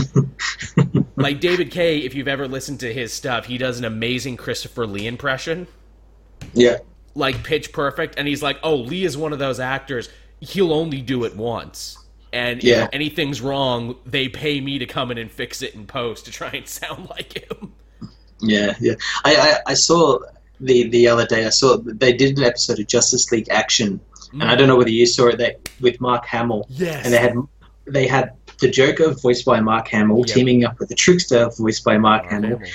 like 1.18 1.40
David 1.40 1.70
Kaye, 1.70 2.00
if 2.00 2.16
you've 2.16 2.28
ever 2.28 2.48
listened 2.48 2.80
to 2.80 2.92
his 2.92 3.14
stuff, 3.14 3.46
he 3.46 3.60
does 3.60 3.78
an 3.78 3.86
amazing 3.86 4.38
Christopher 4.38 4.88
Lee 4.88 5.06
impression." 5.06 5.68
Yeah, 6.54 6.78
like 7.16 7.44
pitch 7.44 7.72
perfect 7.72 8.16
and 8.18 8.28
he's 8.28 8.42
like 8.44 8.58
oh 8.64 8.76
lee 8.76 9.06
is 9.06 9.16
one 9.18 9.34
of 9.34 9.40
those 9.40 9.60
actors 9.60 10.10
he'll 10.40 10.74
only 10.74 11.02
do 11.02 11.24
it 11.26 11.36
once 11.36 11.98
and 12.32 12.64
Yeah. 12.64 12.84
if 12.86 12.90
anything's 12.94 13.40
wrong 13.42 13.96
they 14.06 14.28
pay 14.30 14.60
me 14.60 14.80
to 14.80 14.86
come 14.86 15.12
in 15.12 15.18
and 15.18 15.32
fix 15.32 15.62
it 15.62 15.76
in 15.76 15.86
post 15.86 16.26
to 16.26 16.32
try 16.32 16.50
and 16.50 16.68
sound 16.80 17.10
like 17.10 17.34
him 17.48 17.74
yeah, 18.42 18.74
yeah. 18.82 18.96
I, 19.24 19.36
I, 19.36 19.72
I 19.72 19.74
saw 19.74 20.20
the 20.60 20.88
the 20.90 21.08
other 21.08 21.26
day. 21.26 21.46
I 21.46 21.50
saw 21.50 21.78
they 21.78 22.12
did 22.14 22.38
an 22.38 22.44
episode 22.44 22.78
of 22.80 22.88
Justice 22.88 23.32
League 23.32 23.48
Action, 23.50 24.00
and 24.34 24.44
I 24.44 24.56
don't 24.56 24.68
know 24.68 24.76
whether 24.76 24.90
you 24.90 25.06
saw 25.06 25.28
it. 25.28 25.38
That 25.38 25.70
with 25.80 26.02
Mark 26.02 26.26
Hamill, 26.26 26.66
yes 26.70 27.06
and 27.06 27.14
they 27.14 27.20
had 27.20 27.36
they 27.86 28.06
had 28.08 28.34
the 28.60 28.70
Joker 28.70 29.12
voiced 29.14 29.46
by 29.46 29.62
Mark 29.62 29.88
Hamill 29.88 30.20
Yep. 30.20 30.28
teaming 30.28 30.66
up 30.66 30.78
with 30.80 30.90
the 30.90 30.96
Trickster 30.96 31.50
voiced 31.58 31.86
by 31.86 31.98
Mark 31.98 32.26
Hamill, 32.26 32.58
Hamill. 32.58 32.70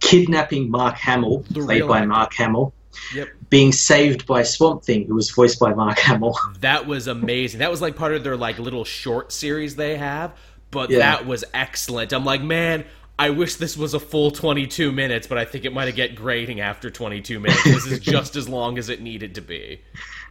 kidnapping 0.00 0.70
Mark 0.70 0.96
Hamill 0.96 1.44
The 1.50 1.60
played 1.64 1.86
by 1.86 1.98
actor. 1.98 2.08
Mark 2.08 2.34
Hamill, 2.34 2.74
Yep. 3.14 3.28
being 3.50 3.72
saved 3.72 4.26
by 4.26 4.42
Swamp 4.42 4.84
Thing 4.84 5.06
who 5.06 5.14
was 5.14 5.30
voiced 5.30 5.58
by 5.60 5.74
Mark 5.74 5.98
Hamill. 5.98 6.36
that 6.60 6.86
was 6.86 7.06
amazing 7.06 7.60
that 7.60 7.70
was 7.70 7.80
like 7.82 7.96
part 7.96 8.14
of 8.14 8.24
their 8.24 8.36
like 8.36 8.58
little 8.58 8.84
short 8.84 9.32
series 9.32 9.76
they 9.76 9.96
have 9.96 10.34
but 10.70 10.90
Yeah. 10.90 10.98
that 10.98 11.26
was 11.26 11.44
excellent 11.54 12.12
i'm 12.12 12.24
like 12.24 12.42
man 12.42 12.84
I 13.16 13.30
wish 13.30 13.54
this 13.56 13.76
was 13.76 13.94
a 13.94 14.00
full 14.00 14.32
22 14.32 14.90
minutes, 14.90 15.28
but 15.28 15.38
I 15.38 15.44
think 15.44 15.64
it 15.64 15.72
might 15.72 15.86
have 15.86 15.94
get 15.94 16.16
grading 16.16 16.60
after 16.60 16.90
22 16.90 17.38
minutes. 17.38 17.62
This 17.62 17.86
is 17.86 18.00
just 18.00 18.34
as 18.34 18.48
long 18.48 18.76
as 18.76 18.88
it 18.88 19.00
needed 19.00 19.36
to 19.36 19.40
be. 19.40 19.80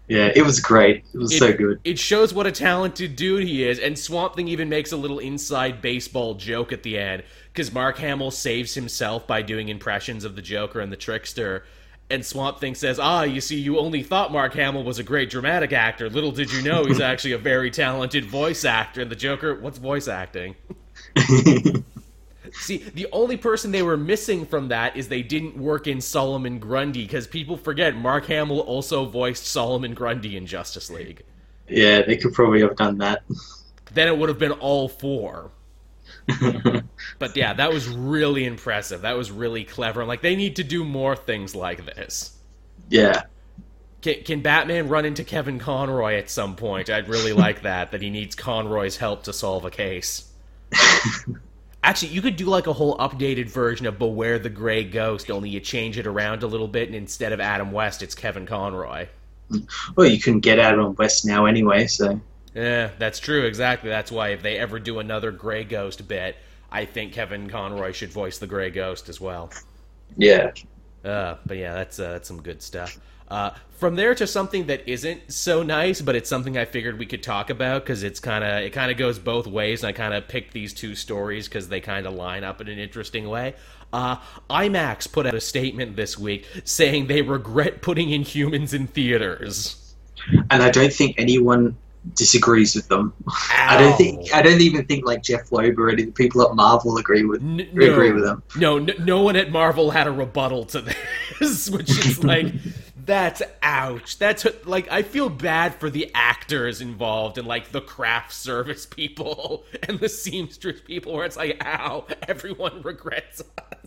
Yeah, 0.10 0.34
it 0.36 0.42
was 0.42 0.60
great. 0.60 1.06
It 1.14 1.18
was 1.18 1.32
it, 1.34 1.38
so 1.40 1.54
good. 1.54 1.80
It 1.86 1.98
shows 1.98 2.34
what 2.34 2.46
a 2.46 2.52
talented 2.52 3.16
dude 3.16 3.48
he 3.48 3.64
is, 3.64 3.80
and 3.80 3.98
Swamp 3.98 4.36
Thing 4.36 4.50
even 4.50 4.68
makes 4.68 4.92
a 4.92 4.98
little 4.98 5.20
inside 5.20 5.82
baseball 5.82 6.36
joke 6.36 6.74
at 6.74 6.84
the 6.84 7.00
end 7.00 7.24
because 7.54 7.72
Mark 7.72 7.98
Hamill 8.00 8.32
saves 8.32 8.74
himself 8.74 9.26
by 9.26 9.42
doing 9.42 9.70
impressions 9.70 10.26
of 10.26 10.36
the 10.36 10.42
Joker 10.42 10.82
and 10.82 10.92
the 10.92 10.98
Trickster. 10.98 11.64
And 12.14 12.24
Swamp 12.24 12.60
Thing 12.60 12.76
says, 12.76 13.00
"Ah, 13.00 13.24
you 13.24 13.42
see, 13.42 13.60
you 13.60 13.80
only 13.80 14.04
thought 14.04 14.32
Mark 14.32 14.54
Hamill 14.54 14.84
was 14.84 15.00
a 15.00 15.04
great 15.04 15.32
dramatic 15.32 15.74
actor. 15.74 16.12
Little 16.12 16.32
did 16.32 16.54
you 16.54 16.62
know 16.62 16.86
he's 16.86 17.00
actually 17.12 17.32
a 17.32 17.40
very 17.40 17.72
talented 17.72 18.26
voice 18.26 18.66
actor." 18.66 19.02
And 19.02 19.10
the 19.10 19.16
Joker, 19.16 19.56
what's 19.56 19.80
voice 19.80 20.08
acting? 20.08 20.56
See, 22.54 22.78
the 22.78 23.08
only 23.12 23.36
person 23.36 23.72
they 23.72 23.82
were 23.82 23.98
missing 23.98 24.46
from 24.46 24.68
that 24.68 24.96
is 24.96 25.08
they 25.08 25.24
didn't 25.24 25.58
work 25.58 25.88
in 25.88 26.00
Solomon 26.02 26.60
Grundy 26.60 27.02
because 27.02 27.26
people 27.26 27.58
forget 27.58 27.96
Mark 27.96 28.26
Hamill 28.28 28.60
also 28.60 29.06
voiced 29.06 29.48
Solomon 29.48 29.96
Grundy 29.96 30.38
in 30.38 30.46
Justice 30.46 30.92
League. 30.92 31.24
yeah, 31.68 32.04
they 32.04 32.16
could 32.16 32.34
probably 32.34 32.62
have 32.62 32.76
done 32.76 33.00
that. 33.00 33.24
then 33.96 34.08
it 34.08 34.16
would 34.16 34.30
have 34.30 34.38
been 34.38 34.52
all 34.52 34.88
four. 34.88 35.50
But 37.20 37.36
yeah, 37.36 37.54
that 37.54 37.72
was 37.72 37.88
really 37.88 38.46
impressive. 38.46 39.02
That 39.02 39.18
was 39.18 39.32
really 39.32 39.64
clever. 39.64 40.02
I'm 40.02 40.08
like, 40.08 40.22
they 40.22 40.36
need 40.36 40.56
to 40.58 40.64
do 40.64 40.84
more 40.84 41.16
things 41.16 41.56
like 41.56 41.86
this. 41.86 42.38
yeah. 42.90 43.24
Can, 44.02 44.24
can 44.24 44.42
Batman 44.42 44.90
run 44.90 45.06
into 45.06 45.24
Kevin 45.24 45.60
Conroy 45.60 46.16
at 46.16 46.30
some 46.30 46.56
point? 46.58 46.90
I'd 46.90 47.08
really 47.08 47.32
like 47.46 47.62
that. 47.62 47.92
That 47.92 48.02
he 48.02 48.10
needs 48.10 48.36
Conroy's 48.36 48.98
help 48.98 49.24
to 49.24 49.34
solve 49.34 49.64
a 49.66 49.72
case. 49.72 50.30
Actually, 51.84 52.12
you 52.14 52.22
could 52.22 52.36
do 52.38 52.46
like 52.46 52.68
a 52.68 52.74
whole 52.74 52.98
updated 52.98 53.50
version 53.50 53.86
of 53.86 54.00
Beware 54.00 54.40
the 54.40 54.50
Gray 54.50 54.84
Ghost, 54.86 55.30
only 55.30 55.50
you 55.50 55.60
change 55.60 55.98
it 55.98 56.08
around 56.08 56.44
a 56.44 56.48
little 56.48 56.68
bit, 56.68 56.88
and 56.88 56.96
instead 56.96 57.34
of 57.34 57.42
Adam 57.42 57.72
West, 57.72 58.02
it's 58.02 58.16
Kevin 58.16 58.46
Conroy. 58.46 59.08
Well, 59.96 60.08
you 60.08 60.20
couldn't 60.20 60.40
get 60.40 60.60
Adam 60.60 60.96
West 60.96 61.26
now 61.26 61.46
anyway, 61.46 61.88
so 61.88 62.20
Yeah, 62.54 62.92
that's 63.00 63.20
true. 63.20 63.46
Exactly. 63.46 63.90
That's 63.90 64.12
why 64.12 64.30
if 64.30 64.42
they 64.42 64.58
ever 64.58 64.80
do 64.80 65.00
another 65.00 65.32
Gray 65.32 65.64
Ghost 65.64 66.08
bit, 66.08 66.36
I 66.72 66.86
think 66.86 67.14
Kevin 67.14 67.50
Conroy 67.50 67.92
should 67.92 68.12
voice 68.12 68.38
the 68.38 68.48
Gray 68.48 68.70
Ghost 68.70 69.10
as 69.10 69.20
well. 69.20 69.52
yeah. 70.18 70.52
Uh, 71.04 71.36
but 71.46 71.58
yeah, 71.58 71.74
that's 71.74 72.00
uh, 72.00 72.14
that's 72.14 72.28
some 72.28 72.42
good 72.42 72.62
stuff. 72.62 72.98
Uh, 73.28 73.52
from 73.72 73.96
there 73.96 74.16
to 74.16 74.28
something 74.28 74.68
that 74.68 74.88
isn't 74.88 75.34
so 75.34 75.64
nice, 75.64 76.02
but 76.02 76.16
it's 76.16 76.30
something 76.30 76.58
I 76.58 76.66
figured 76.66 76.98
we 76.98 77.06
could 77.06 77.24
talk 77.24 77.50
about 77.50 77.84
because 77.84 78.04
it's 78.04 78.20
kind 78.20 78.44
of 78.44 78.64
it 78.64 78.70
kind 78.72 78.92
of 78.92 78.98
goes 78.98 79.20
both 79.20 79.48
ways, 79.48 79.84
and 79.84 79.90
I 79.90 79.92
kind 79.92 80.14
of 80.14 80.28
picked 80.28 80.54
these 80.54 80.74
two 80.74 80.96
stories 80.96 81.48
because 81.48 81.68
they 81.68 81.82
kind 81.82 82.06
of 82.06 82.14
line 82.14 82.44
up 82.44 82.62
in 82.62 82.70
an 82.70 82.80
interesting 82.80 83.28
way. 83.28 83.56
Uh, 83.92 84.18
IMAX 84.50 85.12
put 85.12 85.26
out 85.26 85.34
a 85.34 85.42
statement 85.42 85.96
this 85.96 86.18
week 86.18 86.48
saying 86.64 87.08
they 87.08 87.22
regret 87.22 87.82
putting 87.82 88.10
Inhumans 88.10 88.74
in 88.74 88.88
theaters. 88.88 89.96
And 90.50 90.64
I 90.64 90.72
don't 90.72 90.94
think 90.94 91.16
anyone 91.20 91.76
disagrees 92.16 92.76
with 92.76 92.88
them. 92.90 93.14
I 93.52 93.78
don't 93.80 93.98
think 93.98 94.34
I 94.34 94.42
don't 94.42 94.62
even 94.62 94.86
think 94.86 95.06
like 95.06 95.24
Jeph 95.24 95.52
Loeb 95.52 95.80
or 95.80 95.90
any 95.90 96.04
of 96.04 96.08
the 96.08 96.14
people 96.14 96.42
at 96.48 96.56
Marvel 96.56 96.98
agree 96.98 97.24
with 97.24 97.42
N- 97.42 97.62
agree 97.62 98.12
with 98.12 98.24
them. 98.24 98.44
No, 98.58 98.80
no, 98.80 98.94
no 99.00 99.22
one 99.22 99.36
at 99.36 99.52
Marvel 99.52 99.92
had 99.92 100.08
a 100.08 100.12
rebuttal 100.12 100.66
to 100.66 100.82
this, 101.40 101.70
which 101.70 101.90
is 101.90 102.24
like, 102.24 102.54
that's 103.06 103.42
ouch. 103.62 104.18
That's 104.18 104.46
like, 104.66 104.92
I 104.92 105.02
feel 105.02 105.30
bad 105.30 105.76
for 105.76 105.90
the 105.90 106.12
actors 106.14 106.82
involved 106.82 107.38
and 107.38 107.48
like 107.48 107.72
the 107.72 107.82
craft 107.82 108.34
service 108.34 108.86
people 108.86 109.64
and 109.84 110.00
the 110.00 110.10
seamstress 110.10 110.82
people, 110.82 111.14
where 111.14 111.26
it's 111.26 111.38
like, 111.38 111.62
ow, 111.66 112.06
everyone 112.28 112.82
regrets 112.82 113.42
us. 113.58 113.83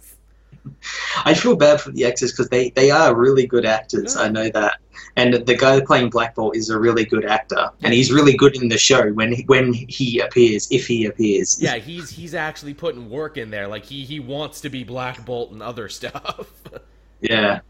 I 1.24 1.34
feel 1.34 1.56
bad 1.56 1.80
for 1.80 1.90
the 1.90 2.04
actors 2.04 2.32
because 2.32 2.48
they, 2.48 2.70
they 2.70 2.90
are 2.90 3.14
really 3.14 3.46
good 3.46 3.66
actors. 3.66 4.14
Yeah. 4.16 4.22
I 4.22 4.28
mm. 4.28 4.32
know 4.32 4.48
that. 4.50 4.78
And 5.16 5.34
the 5.34 5.56
guy 5.56 5.80
playing 5.80 6.10
Black 6.10 6.34
Bolt 6.34 6.56
is 6.56 6.68
a 6.68 6.78
really 6.78 7.04
good 7.04 7.24
actor, 7.24 7.70
and 7.82 7.92
he's 7.92 8.12
really 8.12 8.36
good 8.36 8.54
in 8.60 8.68
the 8.68 8.76
show 8.76 9.10
when 9.12 9.32
he, 9.32 9.42
when 9.44 9.72
he 9.72 10.20
appears, 10.20 10.70
if 10.70 10.86
he 10.86 11.06
appears. 11.06 11.60
Yeah, 11.60 11.76
he's 11.76 12.10
he's 12.10 12.34
actually 12.34 12.74
putting 12.74 13.08
work 13.08 13.38
in 13.38 13.50
there. 13.50 13.66
Like 13.66 13.84
he 13.84 14.04
he 14.04 14.20
wants 14.20 14.60
to 14.62 14.68
be 14.68 14.84
Black 14.84 15.24
Bolt 15.24 15.52
and 15.52 15.62
other 15.62 15.88
stuff. 15.88 16.50
Yeah. 17.20 17.60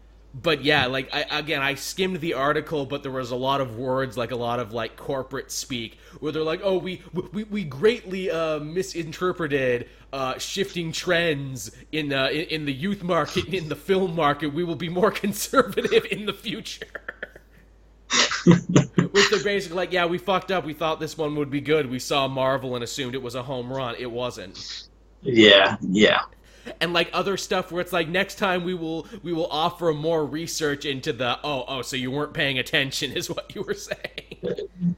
But 0.41 0.63
yeah, 0.63 0.85
like 0.87 1.09
I, 1.13 1.39
again, 1.39 1.61
I 1.61 1.75
skimmed 1.75 2.19
the 2.19 2.33
article, 2.33 2.85
but 2.85 3.03
there 3.03 3.11
was 3.11 3.31
a 3.31 3.35
lot 3.35 3.61
of 3.61 3.77
words, 3.77 4.17
like 4.17 4.31
a 4.31 4.35
lot 4.35 4.59
of 4.59 4.73
like 4.73 4.95
corporate 4.95 5.51
speak, 5.51 5.97
where 6.19 6.31
they're 6.31 6.43
like, 6.43 6.61
"Oh, 6.63 6.77
we 6.77 7.01
we, 7.13 7.43
we 7.45 7.63
greatly 7.63 8.29
uh, 8.29 8.59
misinterpreted 8.59 9.89
uh, 10.13 10.37
shifting 10.37 10.91
trends 10.91 11.71
in, 11.91 12.13
uh, 12.13 12.27
in 12.27 12.45
in 12.45 12.65
the 12.65 12.73
youth 12.73 13.03
market 13.03 13.45
and 13.45 13.53
in 13.53 13.69
the 13.69 13.75
film 13.75 14.15
market. 14.15 14.53
We 14.53 14.63
will 14.63 14.75
be 14.75 14.89
more 14.89 15.11
conservative 15.23 16.05
in 16.11 16.25
the 16.25 16.33
future." 16.33 16.87
Which 18.45 19.29
they're 19.29 19.43
basically 19.43 19.77
like, 19.77 19.91
"Yeah, 19.91 20.05
we 20.05 20.17
fucked 20.17 20.51
up. 20.51 20.65
We 20.65 20.73
thought 20.73 20.99
this 20.99 21.17
one 21.17 21.35
would 21.35 21.49
be 21.49 21.61
good. 21.61 21.89
We 21.89 21.99
saw 21.99 22.27
Marvel 22.27 22.75
and 22.75 22.83
assumed 22.83 23.15
it 23.15 23.21
was 23.21 23.35
a 23.35 23.43
home 23.43 23.71
run. 23.71 23.95
It 23.97 24.11
wasn't." 24.11 24.59
Yeah. 25.21 25.77
Yeah. 25.81 26.21
And 26.81 26.93
like 26.93 27.09
other 27.13 27.37
stuff 27.37 27.71
where 27.71 27.81
it's 27.81 27.93
like 27.93 28.07
next 28.07 28.35
time 28.35 28.63
we 28.63 28.73
will 28.73 29.07
we 29.23 29.33
will 29.33 29.47
offer 29.47 29.93
more 29.93 30.25
research 30.25 30.85
into 30.85 31.13
the 31.13 31.39
oh 31.43 31.65
oh 31.67 31.81
so 31.81 31.95
you 31.95 32.11
weren't 32.11 32.33
paying 32.33 32.59
attention 32.59 33.11
is 33.15 33.29
what 33.29 33.53
you 33.55 33.61
were 33.63 33.73
saying 33.73 34.27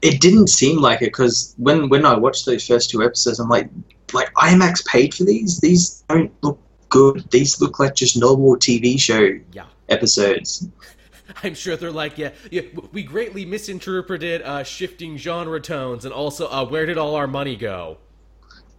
It 0.02 0.20
didn't 0.20 0.48
seem 0.48 0.80
like 0.80 1.02
it 1.02 1.06
because 1.06 1.54
when 1.56 1.88
when 1.88 2.04
I 2.04 2.16
watched 2.16 2.46
those 2.46 2.66
first 2.66 2.90
two 2.90 3.02
episodes, 3.02 3.38
I'm 3.38 3.48
like, 3.48 3.68
like 4.12 4.32
IMAX 4.34 4.84
paid 4.86 5.14
for 5.14 5.24
these. 5.24 5.58
These 5.60 6.04
don't 6.08 6.32
look 6.42 6.60
good. 6.88 7.30
These 7.30 7.60
look 7.60 7.78
like 7.78 7.94
just 7.94 8.16
normal 8.16 8.56
TV 8.56 9.00
show 9.00 9.38
yeah 9.52 9.66
episodes. 9.88 10.68
i'm 11.42 11.54
sure 11.54 11.76
they're 11.76 11.92
like 11.92 12.18
yeah, 12.18 12.30
yeah 12.50 12.62
we 12.92 13.02
greatly 13.02 13.46
misinterpreted 13.46 14.42
uh 14.42 14.64
shifting 14.64 15.16
genre 15.16 15.60
tones 15.60 16.04
and 16.04 16.12
also 16.12 16.48
uh 16.48 16.64
where 16.64 16.86
did 16.86 16.98
all 16.98 17.14
our 17.14 17.28
money 17.28 17.54
go 17.56 17.96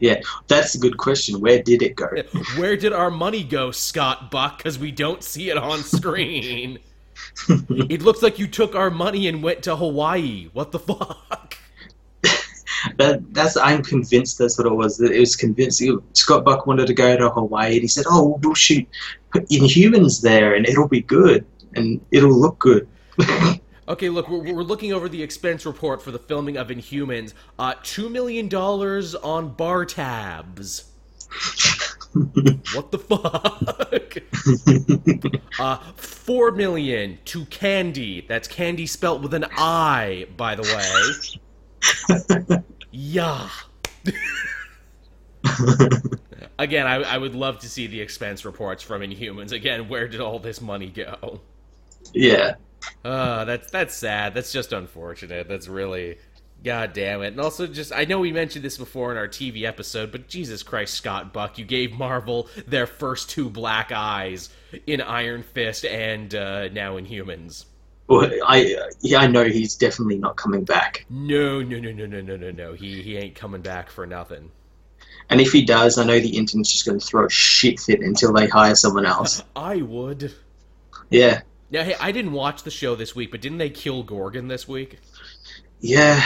Yeah, 0.02 0.22
that's 0.48 0.76
a 0.76 0.80
good 0.80 0.98
question. 0.98 1.40
Where 1.40 1.62
did 1.62 1.82
it 1.82 1.96
go? 1.96 2.10
where 2.58 2.76
did 2.76 2.92
our 2.92 3.12
money 3.12 3.44
go 3.44 3.72
scott 3.72 4.32
buck 4.32 4.58
because 4.58 4.78
we 4.80 4.92
don't 4.92 5.24
see 5.24 5.50
it 5.50 5.58
on 5.58 5.80
screen 5.80 6.80
it 7.50 8.02
looks 8.02 8.22
like 8.22 8.40
you 8.40 8.48
took 8.48 8.76
our 8.76 8.90
money 8.90 9.28
and 9.28 9.44
went 9.44 9.64
to 9.64 9.76
hawaii 9.76 10.50
what 10.54 10.72
the 10.72 10.80
fuck 10.80 11.58
that 12.98 13.22
that's 13.34 13.58
I'm 13.58 13.84
convinced 13.84 14.38
that's 14.38 14.58
what 14.58 14.68
it 14.68 14.74
was. 14.74 15.00
It 15.00 15.20
was 15.20 15.36
convinced 15.36 15.84
Scott 16.14 16.44
Buck 16.44 16.66
wanted 16.66 16.88
to 16.88 16.94
go 16.94 17.18
to 17.18 17.30
Hawaii 17.30 17.74
and 17.74 17.82
he 17.82 17.88
said, 17.88 18.06
"Oh, 18.08 18.40
we'll 18.42 18.56
shoot 18.56 18.88
Inhumans 19.34 20.22
there 20.22 20.56
and 20.56 20.68
it'll 20.68 20.88
be 20.88 21.02
good 21.02 21.46
and 21.76 22.02
it'll 22.12 22.34
look 22.34 22.60
good." 22.60 22.88
Okay, 23.88 24.10
look, 24.10 24.30
we're, 24.30 24.54
we're, 24.54 24.64
looking 24.64 24.94
over 24.94 25.10
the 25.10 25.22
expense 25.22 25.66
report 25.66 26.02
for 26.02 26.12
the 26.12 26.20
filming 26.20 26.56
of 26.56 26.68
Inhumans. 26.68 27.34
Uh, 27.58 27.74
two 27.84 28.10
million 28.10 28.48
dollars 28.48 29.16
on 29.16 29.50
bar 29.50 29.86
tabs. 29.86 30.86
what 32.74 32.92
the 32.92 33.00
fuck? 33.00 34.18
uh, 35.60 35.78
four 35.96 36.52
million 36.52 37.18
to 37.26 37.46
Candy. 37.46 38.26
That's 38.28 38.48
Candy 38.48 38.86
spelt 38.86 39.22
with 39.22 39.34
an 39.34 39.46
I, 39.58 40.28
by 40.38 40.56
the 40.56 41.34
way. 42.08 42.64
yeah. 42.92 43.50
Again, 46.60 46.86
I, 46.86 46.96
I 46.98 47.18
would 47.18 47.34
love 47.34 47.60
to 47.60 47.70
see 47.70 47.88
the 47.88 48.00
expense 48.00 48.46
reports 48.46 48.84
from 48.84 49.02
Inhumans. 49.02 49.52
Again, 49.52 49.90
where 49.90 50.08
did 50.08 50.22
all 50.22 50.38
this 50.38 50.62
money 50.62 50.90
go? 50.90 51.42
Yeah. 52.14 52.56
Uh, 53.04 53.46
that's 53.46 53.70
that's 53.72 53.96
sad. 53.96 54.34
That's 54.34 54.52
just 54.52 54.74
unfortunate. 54.74 55.48
That's 55.48 55.68
really 55.68 56.18
God 56.64 56.94
damn 56.94 57.24
it. 57.24 57.28
And 57.28 57.42
also, 57.42 57.66
just, 57.66 57.92
I 57.92 58.06
know 58.06 58.20
we 58.20 58.32
mentioned 58.32 58.64
this 58.64 58.78
before 58.78 59.12
in 59.12 59.18
our 59.18 59.28
TV 59.28 59.64
episode, 59.64 60.12
but 60.12 60.28
Jesus 60.28 60.62
Christ, 60.62 60.94
Scott 60.94 61.34
Buck, 61.34 61.58
you 61.58 61.66
gave 61.66 61.92
Marvel 61.92 62.50
their 62.68 62.86
first 62.86 63.32
two 63.32 63.50
black 63.50 63.92
eyes 63.92 64.50
in 64.86 65.02
Iron 65.02 65.42
Fist 65.42 65.86
and 65.86 66.34
uh, 66.36 66.68
now 66.70 66.98
Inhumans. 67.00 67.66
Well, 68.08 68.30
I 68.46 68.76
yeah, 69.00 69.20
I 69.20 69.28
know 69.28 69.46
he's 69.46 69.76
definitely 69.76 70.18
not 70.18 70.36
coming 70.36 70.66
back. 70.66 71.06
No, 71.10 71.62
no, 71.62 71.80
no, 71.80 71.92
no, 71.94 72.06
no, 72.06 72.22
no, 72.22 72.36
no, 72.36 72.52
no. 72.52 72.74
He 72.74 73.02
he 73.02 73.16
ain't 73.16 73.36
coming 73.36 73.62
back 73.62 73.90
for 73.90 74.06
nothing. 74.06 74.52
And 75.30 75.40
if 75.40 75.54
he 75.54 75.64
does, 75.64 75.98
I 75.98 76.04
know 76.04 76.20
the 76.20 76.38
internet's 76.38 76.74
just 76.74 76.86
going 76.86 77.00
to 77.00 77.06
throw 77.06 77.26
a 77.26 77.30
shit 77.30 77.80
fit 77.80 78.02
until 78.02 78.34
they 78.34 78.48
hire 78.48 78.76
someone 78.76 79.06
else. 79.06 79.42
I 79.56 79.78
would. 79.78 80.34
Yeah. 81.10 81.42
Now, 81.72 81.84
hey, 81.84 81.96
I 82.00 82.12
didn't 82.12 82.34
watch 82.34 82.64
the 82.64 82.72
show 82.72 82.96
this 82.96 83.16
week, 83.16 83.32
but 83.32 83.42
didn't 83.42 83.58
they 83.58 83.70
kill 83.70 84.04
Gorgon 84.04 84.50
this 84.50 84.68
week? 84.68 85.00
Yeah, 85.80 86.24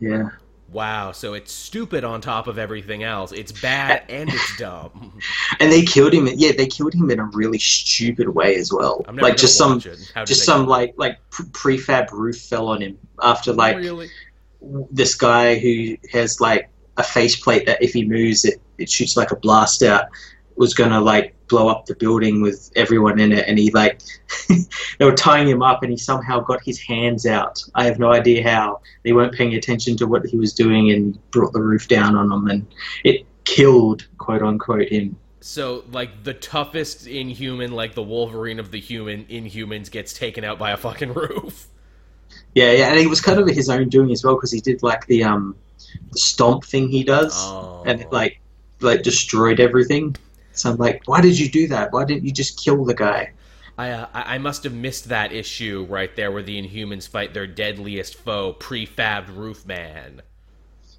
yeah. 0.00 0.30
Wow, 0.72 1.12
so 1.12 1.34
it's 1.34 1.52
stupid 1.52 2.02
on 2.02 2.20
top 2.22 2.46
of 2.46 2.58
everything 2.58 3.02
else. 3.02 3.30
It's 3.30 3.52
bad 3.52 4.04
and 4.08 4.28
it's 4.28 4.56
dumb. 4.56 5.18
And 5.60 5.70
they 5.70 5.82
killed 5.82 6.14
him. 6.14 6.26
Yeah, 6.34 6.52
they 6.56 6.66
killed 6.66 6.94
him 6.94 7.10
in 7.10 7.20
a 7.20 7.24
really 7.26 7.58
stupid 7.58 8.28
way 8.30 8.56
as 8.56 8.72
well. 8.72 9.04
Like 9.12 9.36
just 9.36 9.56
some, 9.56 9.78
just 9.78 10.44
some 10.44 10.66
like 10.66 10.94
like 10.96 11.18
prefab 11.30 12.10
roof 12.10 12.40
fell 12.40 12.68
on 12.68 12.80
him 12.80 12.98
after 13.22 13.52
like 13.52 13.76
really? 13.76 14.08
this 14.90 15.14
guy 15.14 15.58
who 15.58 15.96
has 16.10 16.40
like 16.40 16.70
a 16.96 17.02
faceplate 17.02 17.66
that 17.66 17.82
if 17.82 17.92
he 17.92 18.04
moves 18.04 18.44
it 18.44 18.60
it 18.78 18.90
shoots 18.90 19.16
like 19.16 19.30
a 19.30 19.36
blast 19.36 19.82
out 19.82 20.06
was 20.62 20.74
gonna 20.74 21.00
like 21.00 21.34
blow 21.48 21.68
up 21.68 21.86
the 21.86 21.94
building 21.96 22.40
with 22.40 22.70
everyone 22.76 23.18
in 23.18 23.32
it, 23.32 23.46
and 23.48 23.58
he 23.58 23.70
like 23.72 24.00
they 24.48 25.04
were 25.04 25.14
tying 25.14 25.48
him 25.48 25.60
up, 25.60 25.82
and 25.82 25.90
he 25.90 25.98
somehow 25.98 26.38
got 26.40 26.62
his 26.62 26.80
hands 26.80 27.26
out. 27.26 27.62
I 27.74 27.84
have 27.84 27.98
no 27.98 28.12
idea 28.12 28.48
how. 28.48 28.80
They 29.02 29.12
weren't 29.12 29.34
paying 29.34 29.54
attention 29.54 29.96
to 29.96 30.06
what 30.06 30.24
he 30.24 30.38
was 30.38 30.52
doing, 30.54 30.92
and 30.92 31.18
brought 31.32 31.52
the 31.52 31.60
roof 31.60 31.88
down 31.88 32.14
on 32.14 32.30
him, 32.30 32.46
and 32.46 32.66
it 33.02 33.26
killed 33.44 34.06
quote 34.18 34.40
unquote 34.40 34.88
him. 34.88 35.16
So, 35.40 35.82
like 35.90 36.22
the 36.22 36.34
toughest 36.34 37.08
Inhuman, 37.08 37.72
like 37.72 37.94
the 37.94 38.02
Wolverine 38.04 38.60
of 38.60 38.70
the 38.70 38.78
human 38.78 39.24
Inhumans, 39.24 39.90
gets 39.90 40.12
taken 40.12 40.44
out 40.44 40.60
by 40.60 40.70
a 40.70 40.76
fucking 40.76 41.12
roof. 41.24 41.66
Yeah, 42.54 42.70
yeah, 42.70 42.88
and 42.90 43.00
it 43.00 43.08
was 43.08 43.20
kind 43.20 43.40
of 43.40 43.48
his 43.48 43.68
own 43.68 43.88
doing 43.88 44.12
as 44.12 44.22
well 44.24 44.36
because 44.36 44.52
he 44.52 44.60
did 44.60 44.84
like 44.84 45.06
the 45.06 45.24
um 45.24 45.56
the 46.12 46.18
stomp 46.20 46.64
thing 46.64 46.88
he 46.88 47.02
does, 47.02 47.34
oh. 47.36 47.82
and 47.84 48.02
it, 48.02 48.12
like 48.12 48.40
like 48.80 49.02
destroyed 49.02 49.58
everything. 49.58 50.14
So 50.52 50.70
I'm 50.70 50.76
like, 50.76 51.02
why 51.06 51.20
did 51.20 51.38
you 51.38 51.50
do 51.50 51.68
that? 51.68 51.92
Why 51.92 52.04
didn't 52.04 52.24
you 52.24 52.32
just 52.32 52.62
kill 52.62 52.84
the 52.84 52.94
guy? 52.94 53.32
I, 53.78 53.90
uh, 53.90 54.06
I 54.12 54.38
must 54.38 54.64
have 54.64 54.74
missed 54.74 55.08
that 55.08 55.32
issue 55.32 55.86
right 55.88 56.14
there 56.14 56.30
where 56.30 56.42
the 56.42 56.60
Inhumans 56.62 57.08
fight 57.08 57.32
their 57.32 57.46
deadliest 57.46 58.16
foe, 58.16 58.52
prefabbed 58.52 59.34
Roofman. 59.34 60.20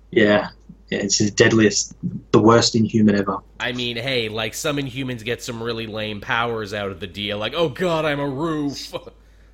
Yeah, 0.10 0.50
yeah, 0.90 1.00
it's 1.00 1.18
his 1.18 1.32
deadliest, 1.32 1.96
the 2.32 2.40
worst 2.40 2.76
Inhuman 2.76 3.16
ever. 3.16 3.40
I 3.60 3.72
mean, 3.72 3.98
hey, 3.98 4.30
like 4.30 4.54
some 4.54 4.78
Inhumans 4.78 5.24
get 5.24 5.42
some 5.42 5.62
really 5.62 5.88
lame 5.88 6.22
powers 6.22 6.74
out 6.74 6.92
of 6.92 7.00
the 7.00 7.08
deal, 7.08 7.38
like, 7.38 7.54
oh 7.56 7.70
god, 7.70 8.06
I'm 8.06 8.20
a 8.20 8.28
roof. 8.28 8.94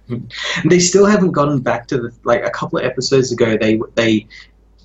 they 0.66 0.80
still 0.80 1.06
haven't 1.06 1.32
gotten 1.32 1.60
back 1.60 1.88
to 1.88 1.98
the 1.98 2.14
like 2.24 2.44
a 2.44 2.50
couple 2.50 2.80
of 2.80 2.86
episodes 2.86 3.32
ago. 3.32 3.58
They 3.58 3.80
they 3.96 4.28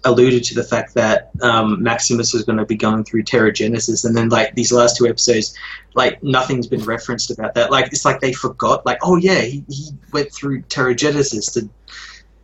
alluded 0.04 0.44
to 0.44 0.54
the 0.54 0.64
fact 0.64 0.94
that 0.94 1.30
um, 1.42 1.82
Maximus 1.82 2.34
is 2.34 2.44
going 2.44 2.58
to 2.58 2.64
be 2.64 2.76
going 2.76 3.04
through 3.04 3.24
Terrigenesis, 3.24 4.04
and 4.04 4.16
then 4.16 4.28
like 4.28 4.54
these 4.54 4.72
last 4.72 4.96
two 4.96 5.06
episodes, 5.06 5.56
like 5.94 6.22
nothing's 6.22 6.66
been 6.66 6.84
referenced 6.84 7.30
about 7.30 7.54
that. 7.54 7.70
Like 7.70 7.86
it's 7.86 8.04
like 8.04 8.20
they 8.20 8.32
forgot. 8.32 8.84
Like 8.84 8.98
oh 9.02 9.16
yeah, 9.16 9.40
he, 9.40 9.64
he 9.68 9.90
went 10.12 10.32
through 10.32 10.62
Terrigenesis 10.62 11.52
to 11.54 11.68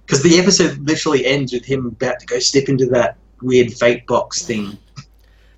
because 0.05 0.23
the 0.23 0.39
episode 0.39 0.79
literally 0.79 1.25
ends 1.25 1.53
with 1.53 1.65
him 1.65 1.87
about 1.87 2.19
to 2.21 2.27
go 2.27 2.39
step 2.39 2.69
into 2.69 2.87
that 2.87 3.17
weird 3.43 3.73
fate 3.73 4.07
box 4.07 4.43
thing. 4.43 4.77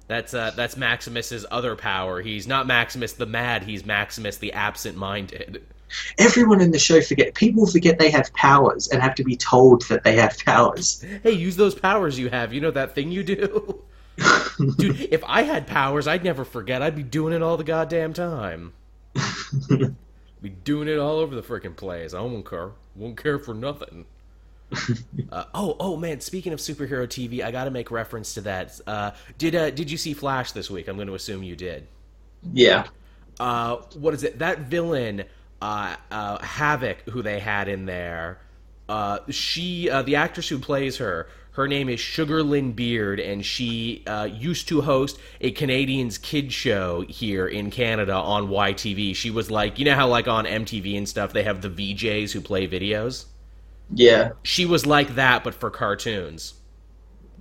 That's 0.08 0.34
uh, 0.34 0.52
that's 0.54 0.76
Maximus's 0.76 1.46
other 1.50 1.74
power. 1.74 2.20
He's 2.20 2.46
not 2.46 2.66
Maximus 2.66 3.14
the 3.14 3.24
Mad. 3.24 3.64
He's 3.64 3.86
Maximus 3.86 4.36
the 4.36 4.52
Absent-Minded. 4.52 5.64
Everyone 6.18 6.60
in 6.60 6.70
the 6.70 6.78
show 6.78 7.00
forget. 7.00 7.34
People 7.34 7.66
forget 7.66 7.98
they 7.98 8.10
have 8.10 8.32
powers 8.34 8.88
and 8.88 9.02
have 9.02 9.14
to 9.16 9.24
be 9.24 9.36
told 9.36 9.82
that 9.88 10.04
they 10.04 10.16
have 10.16 10.38
powers. 10.44 11.04
Hey, 11.22 11.32
use 11.32 11.56
those 11.56 11.74
powers 11.74 12.18
you 12.18 12.30
have. 12.30 12.52
You 12.52 12.60
know 12.60 12.70
that 12.70 12.94
thing 12.94 13.10
you 13.10 13.22
do. 13.22 13.82
Dude, 14.78 15.00
if 15.12 15.22
I 15.24 15.42
had 15.42 15.66
powers, 15.66 16.06
I'd 16.06 16.24
never 16.24 16.44
forget. 16.44 16.82
I'd 16.82 16.96
be 16.96 17.02
doing 17.02 17.32
it 17.32 17.42
all 17.42 17.56
the 17.56 17.64
goddamn 17.64 18.12
time. 18.12 18.72
be 20.42 20.48
doing 20.64 20.88
it 20.88 20.98
all 20.98 21.16
over 21.16 21.34
the 21.34 21.42
freaking 21.42 21.76
place. 21.76 22.14
I 22.14 22.20
won't 22.20 22.48
care. 22.48 22.72
Won't 22.94 23.16
care 23.16 23.38
for 23.38 23.54
nothing. 23.54 24.06
Uh, 25.30 25.44
oh, 25.54 25.76
oh 25.80 25.96
man! 25.96 26.20
Speaking 26.20 26.52
of 26.52 26.58
superhero 26.58 27.06
TV, 27.06 27.42
I 27.42 27.50
got 27.50 27.64
to 27.64 27.70
make 27.70 27.90
reference 27.90 28.34
to 28.34 28.42
that. 28.42 28.78
Uh, 28.86 29.12
did 29.38 29.54
uh, 29.54 29.70
did 29.70 29.90
you 29.90 29.96
see 29.96 30.12
Flash 30.12 30.52
this 30.52 30.70
week? 30.70 30.88
I'm 30.88 30.96
going 30.96 31.08
to 31.08 31.14
assume 31.14 31.42
you 31.42 31.56
did. 31.56 31.86
Yeah. 32.52 32.86
Uh, 33.40 33.76
what 33.94 34.12
is 34.12 34.24
it? 34.24 34.38
That 34.40 34.60
villain 34.60 35.24
uh, 35.62 35.96
uh, 36.10 36.44
Havoc, 36.44 37.08
who 37.08 37.22
they 37.22 37.38
had 37.38 37.68
in 37.68 37.86
there, 37.86 38.40
uh, 38.88 39.20
she, 39.30 39.88
uh, 39.88 40.02
the 40.02 40.16
actress 40.16 40.48
who 40.48 40.58
plays 40.58 40.96
her, 40.96 41.28
her 41.52 41.68
name 41.68 41.88
is 41.88 42.00
Sugar 42.00 42.42
Lyn 42.42 42.72
Beard, 42.72 43.20
and 43.20 43.44
she 43.44 44.02
uh, 44.06 44.24
used 44.24 44.68
to 44.68 44.80
host 44.80 45.18
a 45.40 45.52
Canadians 45.52 46.18
kid 46.18 46.52
show 46.52 47.02
here 47.02 47.46
in 47.46 47.70
Canada 47.70 48.14
on 48.14 48.48
YTV. 48.48 49.14
She 49.14 49.30
was 49.30 49.50
like, 49.50 49.78
you 49.78 49.84
know 49.84 49.94
how 49.94 50.08
like 50.08 50.26
on 50.26 50.46
MTV 50.46 50.96
and 50.98 51.08
stuff 51.08 51.32
they 51.32 51.44
have 51.44 51.62
the 51.62 51.68
VJs 51.70 52.32
who 52.32 52.40
play 52.40 52.66
videos. 52.66 53.26
Yeah, 53.94 54.30
she 54.42 54.64
was 54.64 54.86
like 54.86 55.14
that, 55.16 55.44
but 55.44 55.54
for 55.54 55.70
cartoons. 55.70 56.54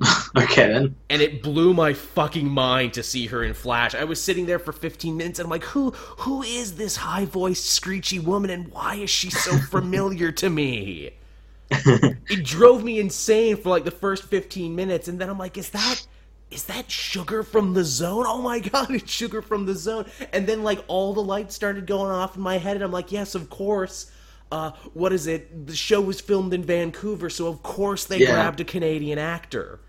okay 0.38 0.68
then. 0.68 0.96
And 1.10 1.22
it 1.22 1.44
blew 1.44 1.74
my 1.74 1.94
fucking 1.94 2.50
mind 2.50 2.94
to 2.94 3.04
see 3.04 3.28
her 3.28 3.44
in 3.44 3.54
Flash. 3.54 3.96
I 3.96 4.04
was 4.04 4.22
sitting 4.22 4.46
there 4.46 4.60
for 4.60 4.72
15 4.72 5.16
minutes 5.16 5.40
and 5.40 5.46
I'm 5.46 5.50
like, 5.50 5.64
who 5.64 5.92
who 5.92 6.44
is 6.44 6.76
this 6.76 6.96
high-voiced 6.96 7.66
screechy 7.66 8.20
woman 8.20 8.50
and 8.50 8.72
why 8.72 8.96
is 8.96 9.10
she 9.10 9.30
so 9.30 9.58
familiar 9.70 10.32
to 10.34 10.50
me? 10.50 11.12
it 11.72 12.44
drove 12.44 12.84
me 12.84 13.00
insane 13.00 13.56
for 13.56 13.70
like 13.70 13.86
the 13.86 13.92
first 13.92 14.24
15 14.24 14.76
minutes 14.76 15.08
and 15.08 15.20
then 15.20 15.30
I'm 15.30 15.38
like, 15.38 15.58
is 15.58 15.70
that 15.70 16.06
is 16.50 16.66
that 16.66 16.92
sugar 16.92 17.44
from 17.44 17.74
the 17.74 17.84
zone? 17.84 18.26
Oh 18.28 18.42
my 18.42 18.60
god, 18.60 18.92
it's 18.92 19.12
sugar 19.12 19.42
from 19.42 19.66
the 19.66 19.76
zone. 19.76 20.06
And 20.34 20.48
then 20.48 20.64
like 20.64 20.84
all 20.88 21.14
the 21.14 21.24
lights 21.24 21.56
started 21.56 21.86
going 21.86 22.12
off 22.12 22.36
in 22.36 22.42
my 22.42 22.58
head 22.58 22.76
and 22.76 22.84
I'm 22.84 22.92
like, 22.92 23.12
yes, 23.12 23.36
of 23.36 23.50
course. 23.50 24.12
Uh, 24.52 24.72
what 24.94 25.14
is 25.14 25.28
it? 25.28 25.66
The 25.66 25.76
show 25.76 26.02
was 26.02 26.20
filmed 26.20 26.54
in 26.54 26.62
Vancouver, 26.62 27.30
so 27.30 27.48
of 27.48 27.64
course 27.64 28.04
they 28.04 28.18
yeah. 28.18 28.34
grabbed 28.34 28.60
a 28.60 28.66
Canadian 28.66 29.18
actor. 29.18 29.80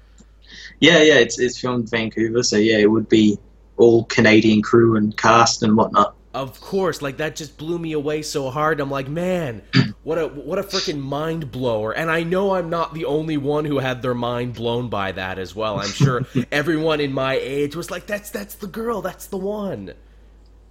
Yeah, 0.83 1.01
yeah, 1.01 1.18
it's 1.21 1.38
it's 1.38 1.61
filmed 1.61 1.88
Vancouver, 1.88 2.42
so 2.42 2.57
yeah, 2.57 2.79
it 2.79 2.90
would 2.90 3.09
be 3.09 3.38
all 3.77 4.03
Canadian 4.07 4.62
crew 4.62 4.97
and 4.97 5.16
cast 5.16 5.62
and 5.62 5.77
whatnot. 5.77 6.16
Of 6.35 6.61
course, 6.61 7.01
like 7.01 7.18
that 7.18 7.37
just 7.37 7.57
blew 7.57 7.79
me 7.79 7.92
away 7.92 8.23
so 8.23 8.51
hard. 8.51 8.81
I'm 8.81 8.90
like, 8.90 9.07
man, 9.07 9.62
what 10.03 10.18
a 10.18 10.27
what 10.27 10.59
a 10.59 10.64
freaking 10.64 10.99
mind 10.99 11.53
blower. 11.53 11.92
And 11.92 12.11
I 12.11 12.25
know 12.25 12.57
I'm 12.57 12.68
not 12.68 12.95
the 12.95 13.05
only 13.05 13.37
one 13.37 13.64
who 13.64 13.79
had 13.79 14.03
their 14.03 14.12
mind 14.12 14.55
blown 14.55 14.88
by 14.88 15.12
that 15.12 15.38
as 15.38 15.55
well. 15.55 15.79
I'm 15.79 15.90
sure 15.90 16.27
everyone 16.51 17.01
in 17.01 17.12
my 17.12 17.35
age 17.35 17.77
was 17.77 17.88
like, 17.88 18.09
that's 18.09 18.31
that's 18.31 18.57
the 18.57 18.66
girl, 18.66 19.03
that's 19.03 19.29
the 19.29 19.38
one. 19.38 19.95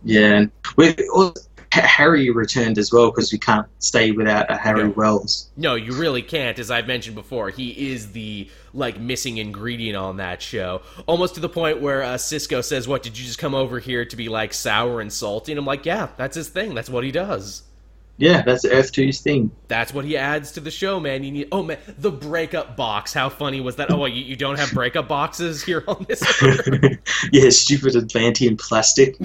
Yeah, 0.04 0.47
with 0.76 1.00
oh, 1.13 1.34
Harry 1.71 2.30
returned 2.32 2.78
as 2.78 2.91
well 2.91 3.12
because 3.12 3.32
we 3.32 3.38
can't 3.38 3.67
stay 3.80 4.12
without 4.12 4.52
a 4.52 4.58
Harry 4.58 4.84
no. 4.84 4.89
Wells. 4.89 5.52
No, 5.56 5.76
you 5.76 5.93
really 5.93 6.21
can't. 6.21 6.60
As 6.60 6.69
I've 6.69 6.88
mentioned 6.88 7.15
before, 7.15 7.50
he 7.50 7.93
is 7.93 8.12
the 8.12 8.50
like 8.73 8.99
missing 8.99 9.38
ingredient 9.38 9.97
on 9.97 10.17
that 10.17 10.41
show, 10.41 10.81
almost 11.08 11.35
to 11.35 11.41
the 11.41 11.50
point 11.50 11.81
where 11.81 12.04
uh, 12.04 12.17
Cisco 12.17 12.62
says, 12.62 12.87
"What 12.87 13.04
did 13.04 13.17
you 13.17 13.25
just 13.25 13.39
come 13.39 13.56
over 13.56 13.79
here 13.79 14.06
to 14.06 14.15
be 14.15 14.29
like 14.29 14.54
sour 14.54 15.02
and 15.02 15.12
salty?" 15.12 15.52
And 15.52 15.60
I'm 15.60 15.65
like, 15.65 15.85
"Yeah, 15.85 16.10
that's 16.17 16.35
his 16.35 16.50
thing. 16.50 16.73
That's 16.73 16.89
what 16.89 17.04
he 17.04 17.12
does." 17.12 17.63
Yeah, 18.17 18.43
that's 18.43 18.63
Earth 18.65 18.91
2's 18.91 19.19
thing. 19.21 19.52
That's 19.67 19.93
what 19.96 20.06
he 20.06 20.15
adds 20.15 20.52
to 20.52 20.60
the 20.60 20.69
show, 20.69 21.00
man. 21.00 21.23
You 21.23 21.31
need 21.31 21.48
oh 21.52 21.63
man, 21.63 21.79
the 21.98 22.12
breakup 22.12 22.75
box. 22.77 23.13
How 23.13 23.29
funny 23.29 23.62
was 23.62 23.77
that? 23.77 23.89
Oh, 23.89 24.06
you, 24.06 24.23
you 24.23 24.35
don't 24.35 24.60
have 24.60 24.71
breakup 24.73 25.08
boxes 25.08 25.63
here 25.63 25.83
on 25.87 26.06
this. 26.08 26.21
yeah, 27.31 27.50
stupid 27.50 27.96
Atlantean 27.96 28.58
plastic. 28.58 29.17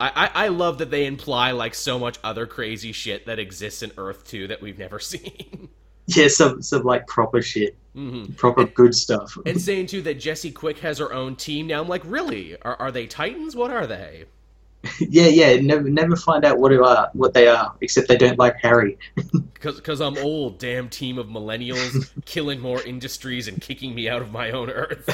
I, 0.00 0.10
I, 0.14 0.30
I 0.44 0.48
love 0.48 0.78
that 0.78 0.90
they 0.90 1.06
imply 1.06 1.52
like 1.52 1.74
so 1.74 1.98
much 1.98 2.18
other 2.24 2.46
crazy 2.46 2.90
shit 2.90 3.26
that 3.26 3.38
exists 3.38 3.82
in 3.82 3.92
Earth 3.96 4.26
2 4.26 4.48
that 4.48 4.60
we've 4.60 4.78
never 4.78 4.98
seen. 4.98 5.68
Yeah, 6.08 6.28
some 6.28 6.62
some 6.62 6.82
like 6.82 7.06
proper 7.06 7.42
shit, 7.42 7.76
Mm-hmm. 7.94 8.32
proper 8.34 8.64
good 8.64 8.94
stuff. 8.94 9.36
And 9.44 9.60
saying 9.60 9.88
too 9.88 10.02
that 10.02 10.18
Jesse 10.20 10.50
Quick 10.52 10.78
has 10.78 10.98
her 10.98 11.12
own 11.12 11.36
team 11.36 11.66
now. 11.66 11.80
I'm 11.82 11.88
like, 11.88 12.02
really? 12.04 12.56
Are, 12.62 12.76
are 12.76 12.90
they 12.90 13.06
Titans? 13.06 13.54
What 13.54 13.70
are 13.70 13.86
they? 13.86 14.24
yeah, 15.00 15.26
yeah. 15.26 15.60
Never 15.60 15.88
never 15.90 16.16
find 16.16 16.44
out 16.44 16.58
what 16.58 16.70
they 16.70 16.76
are, 16.76 17.10
what 17.12 17.34
they 17.34 17.46
are, 17.48 17.74
except 17.80 18.08
they 18.08 18.16
don't 18.16 18.38
like 18.38 18.56
Harry. 18.62 18.98
Because 19.60 20.00
I'm 20.00 20.16
old, 20.18 20.60
damn 20.60 20.88
team 20.88 21.18
of 21.18 21.26
millennials 21.26 22.08
killing 22.24 22.60
more 22.60 22.80
industries 22.80 23.48
and 23.48 23.60
kicking 23.60 23.92
me 23.92 24.08
out 24.08 24.22
of 24.22 24.30
my 24.30 24.52
own 24.52 24.70
Earth. 24.70 25.08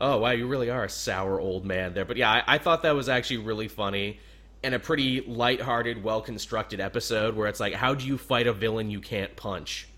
oh 0.00 0.18
wow, 0.18 0.30
you 0.30 0.46
really 0.46 0.70
are 0.70 0.84
a 0.84 0.88
sour 0.88 1.40
old 1.40 1.64
man 1.64 1.94
there. 1.94 2.04
But 2.04 2.16
yeah, 2.16 2.30
I, 2.30 2.54
I 2.54 2.58
thought 2.58 2.82
that 2.84 2.94
was 2.94 3.08
actually 3.08 3.38
really 3.38 3.66
funny 3.66 4.20
and 4.64 4.74
a 4.74 4.78
pretty 4.78 5.20
light-hearted, 5.22 6.02
well-constructed 6.02 6.80
episode 6.80 7.36
where 7.36 7.46
it's 7.46 7.60
like, 7.60 7.74
how 7.74 7.94
do 7.94 8.06
you 8.06 8.18
fight 8.18 8.46
a 8.46 8.52
villain 8.52 8.90
you 8.90 9.00
can't 9.00 9.34
punch? 9.36 9.88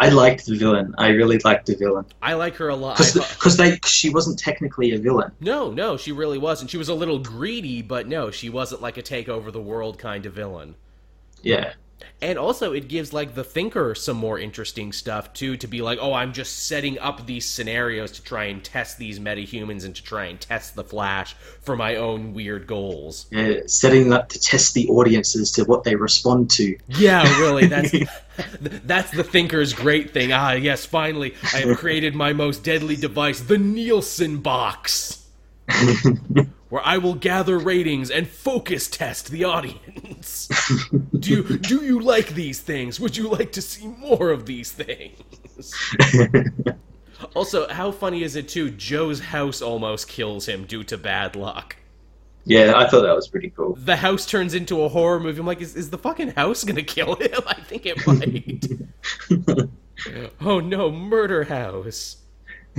I 0.00 0.08
liked 0.08 0.46
the 0.46 0.56
villain. 0.56 0.94
I 0.98 1.08
really 1.08 1.38
liked 1.44 1.66
the 1.66 1.76
villain 1.76 2.06
I 2.22 2.34
like 2.34 2.56
her 2.56 2.68
a 2.68 2.74
lot. 2.76 2.96
Because 2.96 3.12
thought- 3.14 3.28
because 3.30 3.56
they 3.56 3.76
cause 3.78 3.90
she 3.92 4.10
wasn't 4.10 4.38
technically 4.38 4.92
a 4.92 4.98
villain. 4.98 5.30
no, 5.40 5.70
no, 5.70 5.96
she 5.96 6.10
really 6.12 6.38
wasn't. 6.38 6.70
She 6.70 6.78
was 6.78 6.88
a 6.88 6.94
little 6.94 7.18
greedy, 7.18 7.82
but 7.82 8.08
no, 8.08 8.30
she 8.30 8.48
wasn't 8.48 8.80
like 8.82 8.96
a 8.96 9.02
take 9.02 9.28
over 9.28 9.50
the 9.50 9.60
world 9.60 9.98
kind 9.98 10.24
of 10.26 10.32
villain. 10.32 10.74
Yeah, 11.42 11.72
And 12.20 12.38
also, 12.38 12.72
it 12.72 12.88
gives 12.88 13.12
like 13.12 13.34
the 13.34 13.44
thinker 13.44 13.94
some 13.94 14.16
more 14.16 14.38
interesting 14.38 14.92
stuff 14.92 15.32
too. 15.32 15.56
To 15.56 15.66
be 15.66 15.82
like, 15.82 15.98
oh, 16.00 16.12
I'm 16.12 16.32
just 16.32 16.66
setting 16.66 16.98
up 16.98 17.26
these 17.26 17.48
scenarios 17.48 18.12
to 18.12 18.22
try 18.22 18.44
and 18.44 18.62
test 18.62 18.98
these 18.98 19.18
metahumans 19.20 19.84
and 19.84 19.94
to 19.94 20.02
try 20.02 20.26
and 20.26 20.40
test 20.40 20.74
the 20.74 20.84
Flash 20.84 21.34
for 21.60 21.76
my 21.76 21.96
own 21.96 22.34
weird 22.34 22.66
goals. 22.66 23.26
yeah. 23.30 23.60
Setting 23.66 24.12
up 24.12 24.28
to 24.30 24.40
test 24.40 24.74
the 24.74 24.88
audiences 24.88 25.52
to 25.52 25.64
what 25.64 25.84
they 25.84 25.94
respond 25.94 26.50
to. 26.52 26.76
Yeah, 26.88 27.22
really. 27.40 27.66
That's 27.66 27.92
that's 28.84 29.10
the 29.12 29.24
thinker's 29.24 29.72
great 29.72 30.12
thing. 30.12 30.32
Ah, 30.32 30.52
yes, 30.52 30.84
finally, 30.84 31.34
I 31.54 31.58
have 31.58 31.78
created 31.78 32.14
my 32.14 32.32
most 32.32 32.64
deadly 32.64 32.96
device, 32.96 33.40
the 33.40 33.58
Nielsen 33.58 34.38
box, 34.38 35.24
where 36.68 36.82
I 36.84 36.98
will 36.98 37.14
gather 37.14 37.58
ratings 37.58 38.10
and 38.10 38.28
focus 38.28 38.88
test 38.88 39.30
the 39.30 39.44
audience. 39.44 40.48
do 41.18 41.30
you 41.30 41.58
do 41.58 41.84
you 41.84 42.00
like 42.00 42.30
these 42.30 42.60
things? 42.60 43.00
Would 43.00 43.16
you 43.16 43.28
like 43.28 43.52
to 43.52 43.62
see 43.62 43.86
more 43.86 44.30
of 44.30 44.46
these 44.46 44.72
things? 44.72 45.72
Also, 47.34 47.68
how 47.68 47.90
funny 47.90 48.22
is 48.22 48.36
it 48.36 48.48
too? 48.48 48.70
Joe's 48.70 49.18
house 49.20 49.60
almost 49.60 50.06
kills 50.08 50.46
him 50.46 50.64
due 50.64 50.84
to 50.84 50.96
bad 50.96 51.34
luck. 51.34 51.76
yeah, 52.44 52.74
I 52.76 52.86
thought 52.88 53.02
that 53.02 53.14
was 53.14 53.28
pretty 53.28 53.50
cool. 53.50 53.74
The 53.74 53.96
house 53.96 54.24
turns 54.24 54.54
into 54.54 54.82
a 54.82 54.88
horror 54.88 55.18
movie. 55.20 55.40
I'm 55.40 55.46
like, 55.46 55.60
is, 55.60 55.74
is 55.76 55.90
the 55.90 55.98
fucking 55.98 56.30
house 56.30 56.62
gonna 56.64 56.82
kill 56.82 57.16
him? 57.16 57.30
I 57.46 57.54
think 57.60 57.86
it 57.86 58.06
might. 58.06 58.66
oh 60.40 60.60
no, 60.60 60.90
murder 60.92 61.44
house. 61.44 62.17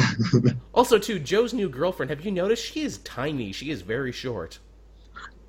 also, 0.73 0.97
too, 0.97 1.19
Joe's 1.19 1.53
new 1.53 1.69
girlfriend. 1.69 2.09
Have 2.09 2.25
you 2.25 2.31
noticed 2.31 2.65
she 2.65 2.81
is 2.81 2.99
tiny? 2.99 3.51
She 3.51 3.69
is 3.69 3.81
very 3.81 4.11
short. 4.11 4.59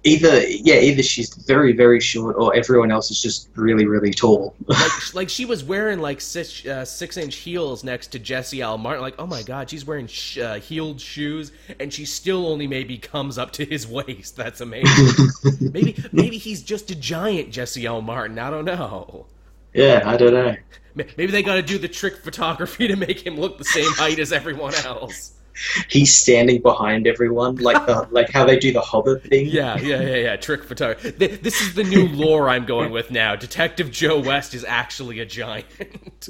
Either 0.02 0.40
yeah, 0.48 0.76
either 0.76 1.02
she's 1.02 1.34
very 1.34 1.74
very 1.74 2.00
short, 2.00 2.34
or 2.38 2.56
everyone 2.56 2.90
else 2.90 3.10
is 3.10 3.20
just 3.20 3.50
really 3.54 3.84
really 3.84 4.14
tall. 4.14 4.54
Like, 4.66 4.90
like 5.14 5.28
she 5.28 5.44
was 5.44 5.62
wearing 5.62 5.98
like 5.98 6.22
six 6.22 6.64
uh, 6.64 6.86
six 6.86 7.18
inch 7.18 7.34
heels 7.34 7.84
next 7.84 8.06
to 8.12 8.18
Jesse 8.18 8.62
L. 8.62 8.78
Martin. 8.78 9.02
Like, 9.02 9.16
oh 9.18 9.26
my 9.26 9.42
god, 9.42 9.68
she's 9.68 9.84
wearing 9.84 10.06
sh- 10.06 10.38
uh, 10.38 10.54
heeled 10.54 11.02
shoes, 11.02 11.52
and 11.78 11.92
she 11.92 12.06
still 12.06 12.46
only 12.46 12.66
maybe 12.66 12.96
comes 12.96 13.36
up 13.36 13.50
to 13.52 13.64
his 13.66 13.86
waist. 13.86 14.36
That's 14.36 14.62
amazing. 14.62 15.28
maybe 15.60 16.02
maybe 16.12 16.38
he's 16.38 16.62
just 16.62 16.90
a 16.90 16.94
giant 16.94 17.50
Jesse 17.50 17.84
L. 17.84 18.00
Martin. 18.00 18.38
I 18.38 18.48
don't 18.48 18.64
know. 18.64 19.26
Yeah, 19.72 20.02
I 20.04 20.16
don't 20.16 20.32
know. 20.32 20.56
Maybe 20.94 21.26
they 21.26 21.42
got 21.42 21.54
to 21.54 21.62
do 21.62 21.78
the 21.78 21.88
trick 21.88 22.16
photography 22.16 22.88
to 22.88 22.96
make 22.96 23.24
him 23.24 23.36
look 23.36 23.58
the 23.58 23.64
same 23.64 23.90
height 23.92 24.18
as 24.18 24.32
everyone 24.32 24.74
else. 24.74 25.32
He's 25.88 26.14
standing 26.14 26.62
behind 26.62 27.06
everyone, 27.06 27.56
like 27.56 27.86
the 27.86 28.08
like 28.10 28.30
how 28.30 28.44
they 28.44 28.58
do 28.58 28.72
the 28.72 28.80
Hobbit 28.80 29.24
thing. 29.24 29.46
Yeah, 29.46 29.78
yeah, 29.78 30.00
yeah, 30.00 30.16
yeah. 30.16 30.36
Trick 30.36 30.64
photography. 30.64 31.10
This 31.10 31.60
is 31.60 31.74
the 31.74 31.84
new 31.84 32.08
lore 32.08 32.48
I'm 32.48 32.66
going 32.66 32.92
with 32.92 33.10
now. 33.10 33.36
Detective 33.36 33.90
Joe 33.90 34.20
West 34.20 34.54
is 34.54 34.64
actually 34.64 35.20
a 35.20 35.26
giant. 35.26 35.66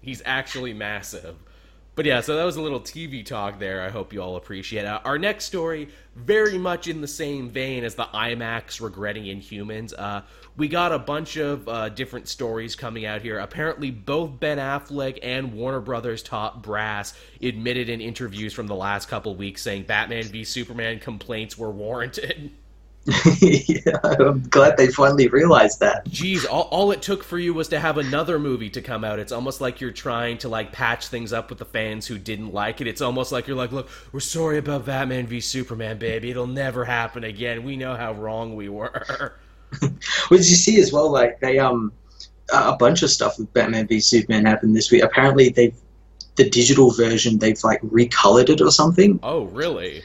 He's 0.00 0.22
actually 0.24 0.72
massive. 0.72 1.36
But 1.96 2.06
yeah, 2.06 2.20
so 2.22 2.34
that 2.36 2.44
was 2.44 2.56
a 2.56 2.62
little 2.62 2.80
TV 2.80 3.24
talk 3.24 3.60
there. 3.60 3.82
I 3.82 3.88
hope 3.88 4.12
you 4.12 4.20
all 4.20 4.34
appreciate 4.34 4.84
it. 4.84 5.00
Our 5.04 5.16
next 5.16 5.44
story, 5.44 5.90
very 6.16 6.58
much 6.58 6.88
in 6.88 7.00
the 7.00 7.06
same 7.06 7.48
vein 7.48 7.84
as 7.84 7.94
the 7.94 8.04
IMAX 8.04 8.80
regretting 8.80 9.24
Inhumans. 9.24 9.94
Uh, 9.96 10.22
we 10.56 10.66
got 10.66 10.90
a 10.90 10.98
bunch 10.98 11.36
of 11.36 11.68
uh, 11.68 11.90
different 11.90 12.26
stories 12.26 12.74
coming 12.74 13.06
out 13.06 13.22
here. 13.22 13.38
Apparently, 13.38 13.92
both 13.92 14.40
Ben 14.40 14.58
Affleck 14.58 15.20
and 15.22 15.52
Warner 15.54 15.80
Brothers 15.80 16.22
top 16.22 16.62
brass 16.62 17.16
admitted 17.40 17.88
in 17.88 18.00
interviews 18.00 18.52
from 18.52 18.66
the 18.66 18.74
last 18.74 19.08
couple 19.08 19.36
weeks 19.36 19.62
saying 19.62 19.84
Batman 19.84 20.24
v 20.24 20.42
Superman 20.42 20.98
complaints 20.98 21.56
were 21.56 21.70
warranted. 21.70 22.50
yeah, 23.40 23.98
I'm 24.02 24.42
glad 24.48 24.78
they 24.78 24.86
finally 24.86 25.28
realized 25.28 25.80
that. 25.80 26.06
Geez, 26.06 26.46
all, 26.46 26.62
all 26.70 26.90
it 26.90 27.02
took 27.02 27.22
for 27.22 27.38
you 27.38 27.52
was 27.52 27.68
to 27.68 27.78
have 27.78 27.98
another 27.98 28.38
movie 28.38 28.70
to 28.70 28.80
come 28.80 29.04
out. 29.04 29.18
It's 29.18 29.32
almost 29.32 29.60
like 29.60 29.80
you're 29.80 29.90
trying 29.90 30.38
to 30.38 30.48
like 30.48 30.72
patch 30.72 31.08
things 31.08 31.32
up 31.32 31.50
with 31.50 31.58
the 31.58 31.66
fans 31.66 32.06
who 32.06 32.18
didn't 32.18 32.54
like 32.54 32.80
it. 32.80 32.86
It's 32.86 33.02
almost 33.02 33.30
like 33.30 33.46
you're 33.46 33.58
like, 33.58 33.72
look, 33.72 33.90
we're 34.12 34.20
sorry 34.20 34.56
about 34.56 34.86
Batman 34.86 35.26
v 35.26 35.40
Superman, 35.40 35.98
baby. 35.98 36.30
It'll 36.30 36.46
never 36.46 36.86
happen 36.86 37.24
again. 37.24 37.62
We 37.62 37.76
know 37.76 37.94
how 37.94 38.12
wrong 38.12 38.56
we 38.56 38.68
were. 38.68 39.36
Well, 40.30 40.38
did 40.38 40.48
you 40.48 40.54
see 40.54 40.80
as 40.80 40.92
well? 40.92 41.10
Like 41.10 41.40
they 41.40 41.58
um, 41.58 41.92
a 42.52 42.68
a 42.68 42.76
bunch 42.76 43.02
of 43.02 43.10
stuff 43.10 43.40
with 43.40 43.52
Batman 43.52 43.88
v 43.88 43.98
Superman 43.98 44.46
happened 44.46 44.76
this 44.76 44.88
week. 44.92 45.02
Apparently, 45.02 45.48
they've 45.48 45.74
the 46.36 46.48
digital 46.48 46.90
version 46.90 47.38
they've 47.38 47.62
like 47.64 47.80
recolored 47.82 48.48
it 48.48 48.60
or 48.60 48.70
something. 48.70 49.18
Oh, 49.22 49.44
really? 49.44 50.04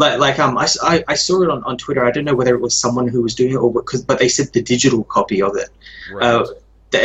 Like 0.00 0.18
like 0.18 0.38
um, 0.44 0.56
I, 0.58 0.66
I- 0.82 1.04
I 1.08 1.14
saw 1.14 1.42
it 1.44 1.50
on, 1.50 1.62
on 1.64 1.76
Twitter. 1.76 2.02
I 2.04 2.10
don't 2.10 2.24
know 2.24 2.34
whether 2.40 2.54
it 2.54 2.60
was 2.60 2.76
someone 2.84 3.06
who 3.12 3.20
was 3.22 3.34
doing 3.34 3.52
it 3.52 3.56
or 3.64 3.70
because, 3.72 4.02
but 4.02 4.18
they 4.18 4.28
said 4.36 4.48
the 4.52 4.62
digital 4.62 5.04
copy 5.04 5.42
of 5.42 5.52
it. 5.56 5.68
Right. 6.12 6.24
Uh, 6.24 6.46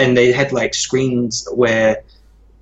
and 0.04 0.16
they 0.18 0.32
had 0.32 0.52
like 0.52 0.74
screens 0.74 1.48
where 1.54 2.04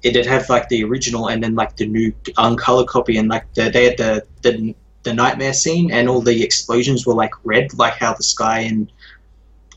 it 0.02 0.16
had 0.16 0.26
have 0.26 0.50
like 0.50 0.68
the 0.70 0.84
original 0.84 1.30
and 1.30 1.42
then 1.44 1.56
like 1.56 1.76
the 1.78 1.86
new 1.86 2.12
uncolored 2.38 2.88
copy 2.88 3.16
and 3.18 3.30
like 3.30 3.46
the, 3.54 3.70
they 3.70 3.86
had 3.90 3.98
the, 3.98 4.26
the 4.42 4.76
the 5.04 5.14
nightmare 5.14 5.54
scene 5.54 5.92
and 5.92 6.10
all 6.10 6.22
the 6.22 6.44
explosions 6.44 7.06
were 7.06 7.14
like 7.24 7.32
red 7.46 7.66
like 7.78 7.94
how 8.04 8.14
the 8.14 8.24
sky 8.24 8.60
in 8.60 8.90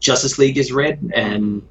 Justice 0.01 0.39
League 0.39 0.59
is 0.59 0.73
red 0.73 0.99
and 1.15 1.63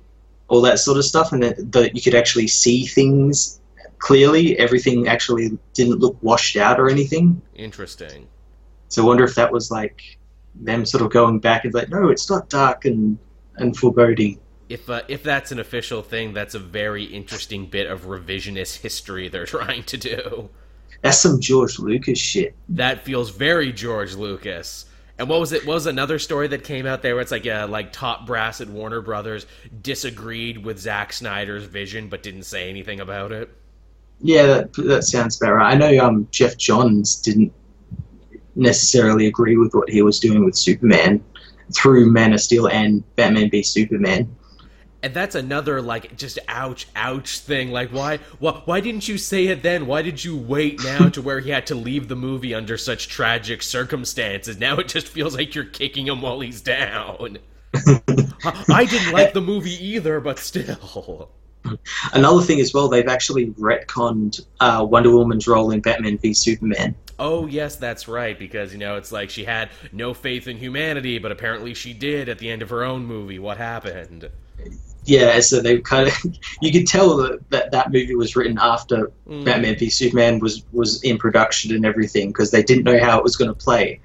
all 0.47 0.61
that 0.61 0.79
sort 0.79 0.97
of 0.97 1.05
stuff 1.05 1.33
and 1.33 1.41
that 1.43 1.55
the, 1.71 1.89
you 1.95 2.01
could 2.01 2.15
actually 2.15 2.47
see 2.47 2.85
things 2.85 3.59
clearly 3.99 4.57
everything 4.59 5.07
actually 5.07 5.57
didn't 5.73 5.99
look 5.99 6.15
washed 6.21 6.55
out 6.55 6.79
or 6.79 6.87
anything 6.89 7.41
Interesting. 7.55 8.27
So 8.89 9.03
I 9.03 9.05
wonder 9.07 9.23
if 9.23 9.35
that 9.35 9.51
was 9.51 9.71
like 9.71 10.17
them 10.55 10.85
sort 10.85 11.03
of 11.03 11.11
going 11.11 11.39
back 11.39 11.65
and 11.65 11.73
like 11.73 11.89
no 11.89 12.07
it's 12.09 12.29
not 12.29 12.49
dark 12.49 12.85
and 12.85 13.17
and 13.57 13.75
foreboding 13.75 14.39
If 14.69 14.89
uh, 14.89 15.01
if 15.07 15.23
that's 15.23 15.51
an 15.51 15.59
official 15.59 16.01
thing, 16.01 16.33
that's 16.33 16.55
a 16.55 16.59
very 16.59 17.03
interesting 17.03 17.67
bit 17.67 17.89
of 17.89 18.05
revisionist 18.05 18.81
history 18.81 19.27
they're 19.29 19.45
trying 19.57 19.83
to 19.83 19.97
do. 19.97 20.49
That's 21.01 21.19
some 21.19 21.39
George 21.39 21.77
Lucas 21.77 22.17
shit. 22.17 22.55
That 22.69 23.03
feels 23.03 23.29
very 23.29 23.71
George 23.71 24.15
Lucas. 24.15 24.85
And 25.17 25.29
what 25.29 25.39
was 25.39 25.53
it? 25.53 25.65
What 25.65 25.75
was 25.75 25.85
another 25.85 26.19
story 26.19 26.47
that 26.49 26.63
came 26.63 26.85
out 26.85 27.01
there 27.01 27.15
where 27.15 27.21
it's 27.21 27.31
like, 27.31 27.45
yeah, 27.45 27.63
like 27.65 27.93
top 27.93 28.25
brass 28.25 28.59
at 28.59 28.67
Warner 28.67 29.01
Brothers 29.01 29.45
disagreed 29.81 30.57
with 30.57 30.79
Zack 30.79 31.13
Snyder's 31.13 31.63
vision, 31.65 32.09
but 32.09 32.23
didn't 32.23 32.43
say 32.43 32.69
anything 32.69 32.99
about 32.99 33.31
it. 33.31 33.49
Yeah, 34.19 34.45
that, 34.47 34.73
that 34.73 35.03
sounds 35.03 35.39
about 35.41 35.53
right. 35.53 35.73
I 35.73 35.77
know 35.77 36.05
um, 36.05 36.27
Geoff 36.31 36.57
Johns 36.57 37.15
didn't 37.21 37.53
necessarily 38.55 39.27
agree 39.27 39.57
with 39.57 39.73
what 39.73 39.89
he 39.89 40.01
was 40.01 40.19
doing 40.19 40.45
with 40.45 40.55
Superman 40.55 41.23
through 41.73 42.11
Man 42.11 42.33
of 42.33 42.41
Steel 42.41 42.67
and 42.67 43.03
Batman 43.15 43.49
v 43.49 43.63
Superman. 43.63 44.35
And 45.03 45.13
that's 45.13 45.35
another 45.35 45.81
like 45.81 46.17
just 46.17 46.39
ouch, 46.47 46.87
ouch 46.95 47.39
thing. 47.39 47.71
Like, 47.71 47.91
why, 47.91 48.17
why, 48.39 48.61
why 48.65 48.79
didn't 48.79 49.07
you 49.07 49.19
say 49.19 49.47
it 49.47 49.61
then? 49.61 49.85
Why 49.85 50.01
did 50.01 50.23
you 50.23 50.35
wait 50.35 50.83
now 50.83 51.09
to 51.09 51.21
where 51.21 51.41
he 51.41 51.51
had 51.51 51.67
to 51.67 51.75
leave 51.75 52.07
the 52.07 52.15
movie 52.15 52.55
under 52.55 52.75
such 52.75 53.07
tragic 53.07 53.61
circumstances? 53.61 54.57
Now 54.57 54.77
it 54.77 54.87
just 54.87 55.07
feels 55.07 55.35
like 55.35 55.53
you're 55.53 55.63
kicking 55.63 56.07
him 56.07 56.23
while 56.23 56.39
he's 56.39 56.61
down. 56.61 57.37
I 57.75 58.01
I 58.73 58.85
didn't 58.85 59.13
like 59.13 59.33
the 59.33 59.41
movie 59.41 59.85
either, 59.85 60.19
but 60.19 60.39
still. 60.39 61.29
Another 62.13 62.41
thing 62.41 62.59
as 62.59 62.73
well, 62.73 62.87
they've 62.87 63.07
actually 63.07 63.47
retconned 63.51 64.45
uh, 64.59 64.85
Wonder 64.89 65.11
Woman's 65.11 65.47
role 65.47 65.71
in 65.71 65.81
Batman 65.81 66.17
v 66.17 66.33
Superman. 66.33 66.95
Oh 67.17 67.47
yes, 67.47 67.77
that's 67.77 68.07
right. 68.07 68.37
Because 68.37 68.73
you 68.73 68.79
know, 68.79 68.97
it's 68.97 69.11
like 69.11 69.29
she 69.29 69.45
had 69.45 69.69
no 69.91 70.13
faith 70.13 70.47
in 70.47 70.57
humanity, 70.57 71.17
but 71.17 71.31
apparently 71.31 71.73
she 71.73 71.93
did 71.93 72.29
at 72.29 72.39
the 72.39 72.49
end 72.49 72.61
of 72.61 72.69
her 72.69 72.83
own 72.83 73.05
movie. 73.05 73.39
What 73.39 73.57
happened? 73.57 74.29
Yeah, 75.05 75.39
so 75.39 75.61
they 75.61 75.79
kind 75.79 76.07
of 76.07 76.15
you 76.61 76.71
could 76.71 76.87
tell 76.87 77.17
that 77.17 77.49
that, 77.51 77.71
that 77.71 77.91
movie 77.91 78.15
was 78.15 78.35
written 78.35 78.57
after 78.59 79.11
Mm. 79.27 79.43
Batman 79.43 79.75
v 79.77 79.89
Superman 79.89 80.39
was 80.39 80.63
was 80.71 81.01
in 81.03 81.17
production 81.17 81.73
and 81.73 81.85
everything 81.85 82.29
because 82.29 82.51
they 82.51 82.61
didn't 82.61 82.83
know 82.83 82.99
how 82.99 83.17
it 83.17 83.23
was 83.23 83.35
going 83.35 83.49
to 83.49 83.55
play. 83.55 83.99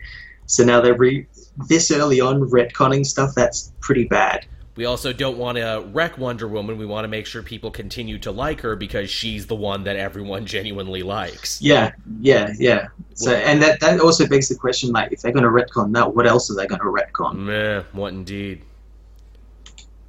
So 0.46 0.64
now 0.64 0.80
they're 0.80 0.96
re- 0.96 1.26
this 1.68 1.90
early 1.90 2.20
on 2.20 2.40
retconning 2.40 3.04
stuff. 3.04 3.32
That's 3.34 3.72
pretty 3.80 4.04
bad. 4.04 4.46
We 4.76 4.84
also 4.84 5.12
don't 5.12 5.36
want 5.36 5.58
to 5.58 5.84
wreck 5.92 6.16
Wonder 6.16 6.46
Woman. 6.46 6.78
We 6.78 6.86
want 6.86 7.04
to 7.04 7.08
make 7.08 7.26
sure 7.26 7.42
people 7.42 7.70
continue 7.70 8.18
to 8.20 8.30
like 8.30 8.60
her 8.60 8.76
because 8.76 9.10
she's 9.10 9.46
the 9.46 9.56
one 9.56 9.84
that 9.84 9.96
everyone 9.96 10.46
genuinely 10.56 11.02
likes. 11.02 11.60
Yeah, 11.60 11.92
yeah, 12.20 12.52
yeah. 12.58 12.88
So 13.14 13.34
and 13.34 13.60
that 13.62 13.80
that 13.80 14.00
also 14.00 14.26
begs 14.28 14.48
the 14.48 14.54
question: 14.54 14.90
like, 14.90 15.12
if 15.12 15.22
they're 15.22 15.32
going 15.32 15.44
to 15.44 15.50
retcon 15.50 15.92
that, 15.94 16.14
what 16.14 16.26
else 16.26 16.50
are 16.50 16.54
they 16.54 16.66
going 16.66 16.80
to 16.80 16.86
retcon? 16.86 17.36
Meh, 17.36 17.82
what 17.92 18.12
indeed? 18.12 18.62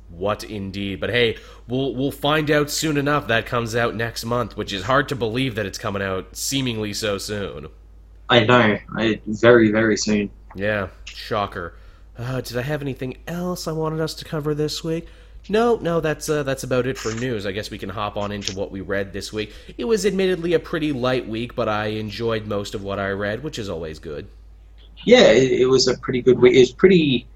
What 0.09 0.43
indeed? 0.43 0.99
But 0.99 1.09
hey, 1.09 1.37
we'll 1.67 1.95
we'll 1.95 2.11
find 2.11 2.51
out 2.51 2.69
soon 2.69 2.97
enough. 2.97 3.27
That 3.27 3.45
comes 3.45 3.75
out 3.75 3.95
next 3.95 4.25
month, 4.25 4.55
which 4.55 4.71
is 4.71 4.83
hard 4.83 5.09
to 5.09 5.15
believe 5.15 5.55
that 5.55 5.65
it's 5.65 5.79
coming 5.79 6.01
out 6.03 6.35
seemingly 6.35 6.93
so 6.93 7.17
soon. 7.17 7.67
I 8.29 8.45
know, 8.45 8.77
I, 8.95 9.19
very 9.25 9.71
very 9.71 9.97
soon. 9.97 10.29
Yeah, 10.55 10.87
shocker. 11.05 11.75
Uh, 12.21 12.39
did 12.39 12.55
I 12.55 12.61
have 12.61 12.83
anything 12.83 13.17
else 13.27 13.67
I 13.67 13.71
wanted 13.71 13.99
us 13.99 14.13
to 14.15 14.25
cover 14.25 14.53
this 14.53 14.83
week? 14.83 15.07
No, 15.49 15.77
no, 15.77 16.01
that's 16.01 16.29
uh, 16.29 16.43
that's 16.43 16.63
about 16.63 16.85
it 16.85 16.99
for 16.99 17.11
news. 17.15 17.47
I 17.47 17.51
guess 17.51 17.71
we 17.71 17.79
can 17.79 17.89
hop 17.89 18.15
on 18.15 18.31
into 18.31 18.55
what 18.55 18.69
we 18.69 18.81
read 18.81 19.11
this 19.11 19.33
week. 19.33 19.53
It 19.75 19.85
was 19.85 20.05
admittedly 20.05 20.53
a 20.53 20.59
pretty 20.59 20.91
light 20.91 21.27
week, 21.27 21.55
but 21.55 21.67
I 21.67 21.87
enjoyed 21.87 22.45
most 22.45 22.75
of 22.75 22.83
what 22.83 22.99
I 22.99 23.09
read, 23.09 23.43
which 23.43 23.57
is 23.57 23.67
always 23.69 23.97
good. 23.97 24.27
Yeah, 25.03 25.31
it, 25.31 25.51
it 25.61 25.65
was 25.65 25.87
a 25.87 25.97
pretty 25.97 26.21
good 26.21 26.37
week. 26.39 26.55
It 26.55 26.59
was 26.59 26.71
pretty 26.71 27.27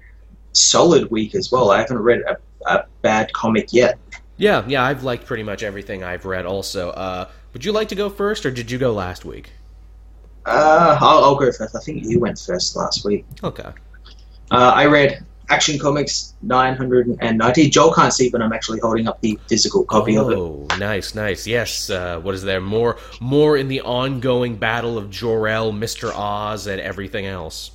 solid 0.52 1.10
week 1.10 1.34
as 1.34 1.50
well. 1.50 1.72
I 1.72 1.78
haven't 1.80 1.98
read 1.98 2.20
a, 2.20 2.38
a 2.72 2.86
bad 3.02 3.32
comic 3.32 3.72
yet. 3.72 3.98
Yeah, 4.36 4.64
yeah, 4.68 4.84
I've 4.84 5.02
liked 5.02 5.26
pretty 5.26 5.42
much 5.42 5.64
everything 5.64 6.04
I've 6.04 6.26
read. 6.26 6.46
Also, 6.46 6.90
uh, 6.90 7.28
would 7.54 7.64
you 7.64 7.72
like 7.72 7.88
to 7.88 7.96
go 7.96 8.08
first, 8.08 8.46
or 8.46 8.52
did 8.52 8.70
you 8.70 8.78
go 8.78 8.92
last 8.92 9.24
week? 9.24 9.50
Uh, 10.44 10.96
I'll, 11.00 11.24
I'll 11.24 11.34
go 11.34 11.50
first. 11.50 11.74
I 11.74 11.80
think 11.80 12.04
you 12.04 12.20
went 12.20 12.38
first 12.38 12.76
last 12.76 13.04
week. 13.04 13.24
Okay. 13.42 13.70
Uh, 14.50 14.72
I 14.74 14.86
read 14.86 15.24
Action 15.48 15.78
Comics 15.78 16.34
990. 16.42 17.70
Joel 17.70 17.92
can't 17.92 18.12
see, 18.12 18.30
but 18.30 18.42
I'm 18.42 18.52
actually 18.52 18.80
holding 18.80 19.06
up 19.08 19.20
the 19.20 19.38
physical 19.48 19.84
copy 19.84 20.16
of 20.16 20.30
it. 20.30 20.36
Oh, 20.36 20.66
nice, 20.78 21.14
nice. 21.14 21.46
Yes. 21.46 21.90
Uh, 21.90 22.18
what 22.20 22.34
is 22.34 22.42
there? 22.42 22.60
More, 22.60 22.98
more 23.20 23.56
in 23.56 23.68
the 23.68 23.80
ongoing 23.82 24.56
battle 24.56 24.98
of 24.98 25.10
Jor-El, 25.10 25.72
Mister 25.72 26.12
Oz, 26.12 26.66
and 26.66 26.80
everything 26.80 27.26
else. 27.26 27.72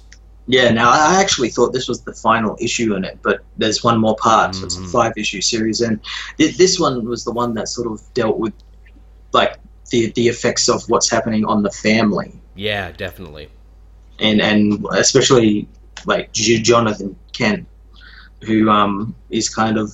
Yeah, 0.47 0.71
now 0.71 0.89
I 0.89 1.21
actually 1.21 1.49
thought 1.49 1.71
this 1.71 1.87
was 1.87 2.01
the 2.01 2.13
final 2.13 2.57
issue 2.59 2.95
in 2.95 3.05
it, 3.05 3.19
but 3.21 3.41
there's 3.57 3.83
one 3.83 3.99
more 3.99 4.15
part. 4.17 4.55
So 4.55 4.65
it's 4.65 4.75
a 4.77 4.81
Mhm. 4.81 4.91
five 4.91 5.13
issue 5.15 5.39
series, 5.39 5.81
and 5.81 5.99
th- 6.37 6.57
this 6.57 6.79
one 6.79 7.05
was 7.05 7.23
the 7.23 7.31
one 7.31 7.53
that 7.53 7.69
sort 7.69 7.87
of 7.87 8.01
dealt 8.13 8.37
with 8.37 8.53
like 9.33 9.57
the 9.91 10.11
the 10.15 10.27
effects 10.27 10.67
of 10.67 10.83
what's 10.89 11.09
happening 11.09 11.45
on 11.45 11.63
the 11.63 11.69
family, 11.69 12.33
Yeah, 12.55 12.91
definitely. 12.91 13.49
and 14.19 14.41
and 14.41 14.85
especially 14.93 15.67
like 16.07 16.31
J- 16.33 16.61
Jonathan 16.61 17.15
Kent, 17.33 17.67
who 18.43 18.69
um 18.69 19.15
is 19.29 19.49
kind 19.49 19.77
of. 19.77 19.93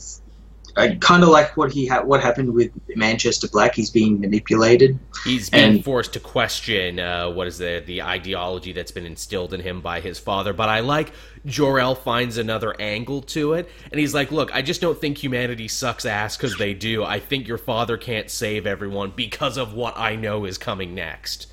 Uh, 0.75 0.93
kind 0.99 1.23
of 1.23 1.29
like 1.29 1.57
what 1.57 1.71
he 1.71 1.87
ha- 1.87 2.03
what 2.03 2.21
happened 2.21 2.53
with 2.53 2.69
Manchester 2.95 3.47
Black. 3.51 3.73
He's 3.73 3.89
being 3.89 4.19
manipulated. 4.21 4.99
He's 5.23 5.49
being 5.49 5.63
And- 5.77 5.83
forced 5.83 6.13
to 6.13 6.19
question 6.19 6.99
uh, 6.99 7.31
what 7.31 7.47
is 7.47 7.57
the 7.57 7.81
the 7.83 8.03
ideology 8.03 8.73
that's 8.73 8.91
been 8.91 9.07
instilled 9.07 9.55
in 9.55 9.61
him 9.61 9.81
by 9.81 10.01
his 10.01 10.19
father. 10.19 10.53
But 10.53 10.69
I 10.69 10.81
like 10.81 11.13
Jor-El 11.47 11.95
finds 11.95 12.37
another 12.37 12.79
angle 12.79 13.23
to 13.23 13.53
it, 13.53 13.67
and 13.91 13.99
he's 13.99 14.13
like, 14.13 14.31
"Look, 14.31 14.53
I 14.53 14.61
just 14.61 14.79
don't 14.79 15.01
think 15.01 15.17
humanity 15.17 15.67
sucks 15.67 16.05
ass 16.05 16.37
because 16.37 16.55
they 16.57 16.75
do. 16.75 17.03
I 17.03 17.19
think 17.19 17.47
your 17.47 17.57
father 17.57 17.97
can't 17.97 18.29
save 18.29 18.67
everyone 18.67 19.13
because 19.15 19.57
of 19.57 19.73
what 19.73 19.97
I 19.97 20.15
know 20.15 20.45
is 20.45 20.59
coming 20.59 20.93
next." 20.93 21.47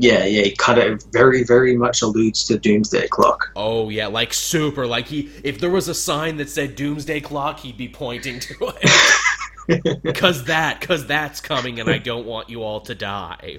Yeah, 0.00 0.24
yeah, 0.26 0.42
he 0.42 0.54
kind 0.54 0.78
of 0.78 1.02
very, 1.12 1.42
very 1.42 1.76
much 1.76 2.02
alludes 2.02 2.44
to 2.44 2.56
Doomsday 2.56 3.08
Clock. 3.08 3.50
Oh 3.56 3.88
yeah, 3.88 4.06
like 4.06 4.32
super. 4.32 4.86
Like 4.86 5.08
he, 5.08 5.28
if 5.42 5.58
there 5.58 5.70
was 5.70 5.88
a 5.88 5.94
sign 5.94 6.36
that 6.36 6.48
said 6.48 6.76
"Doomsday 6.76 7.20
Clock," 7.20 7.58
he'd 7.58 7.76
be 7.76 7.88
pointing 7.88 8.38
to 8.38 8.54
it. 9.68 10.14
Cause 10.16 10.44
that, 10.44 10.80
cause 10.80 11.06
that's 11.06 11.42
coming, 11.42 11.78
and 11.78 11.90
I 11.90 11.98
don't 11.98 12.24
want 12.24 12.48
you 12.48 12.62
all 12.62 12.80
to 12.82 12.94
die. 12.94 13.58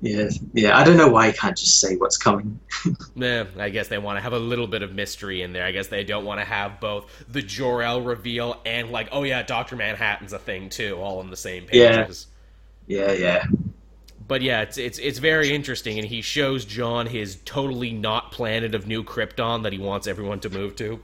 Yeah, 0.00 0.28
yeah. 0.52 0.78
I 0.78 0.84
don't 0.84 0.96
know 0.98 1.08
why 1.08 1.28
he 1.28 1.32
can't 1.32 1.56
just 1.56 1.80
say 1.80 1.96
what's 1.96 2.18
coming. 2.18 2.60
Eh, 3.20 3.44
I 3.58 3.70
guess 3.70 3.88
they 3.88 3.96
want 3.98 4.18
to 4.18 4.20
have 4.20 4.34
a 4.34 4.38
little 4.38 4.66
bit 4.66 4.82
of 4.82 4.92
mystery 4.92 5.40
in 5.40 5.52
there. 5.52 5.64
I 5.64 5.72
guess 5.72 5.86
they 5.86 6.04
don't 6.04 6.24
want 6.24 6.40
to 6.40 6.44
have 6.44 6.78
both 6.78 7.10
the 7.28 7.40
Jor-El 7.40 8.02
reveal 8.02 8.60
and 8.66 8.90
like, 8.90 9.08
oh 9.12 9.22
yeah, 9.22 9.42
Doctor 9.42 9.76
Manhattan's 9.76 10.32
a 10.34 10.38
thing 10.38 10.68
too, 10.68 10.96
all 11.00 11.20
on 11.20 11.30
the 11.30 11.36
same 11.36 11.64
pages. 11.64 12.26
Yeah. 12.86 13.06
Yeah, 13.06 13.12
yeah, 13.12 13.44
But 14.26 14.42
yeah, 14.42 14.62
it's 14.62 14.78
it's 14.78 14.98
it's 14.98 15.18
very 15.18 15.54
interesting, 15.54 15.98
and 15.98 16.06
he 16.08 16.22
shows 16.22 16.64
John 16.64 17.06
his 17.06 17.36
totally 17.44 17.92
not 17.92 18.32
planet 18.32 18.74
of 18.74 18.86
New 18.86 19.04
Krypton 19.04 19.62
that 19.64 19.72
he 19.72 19.78
wants 19.78 20.06
everyone 20.06 20.40
to 20.40 20.50
move 20.50 20.76
to. 20.76 21.00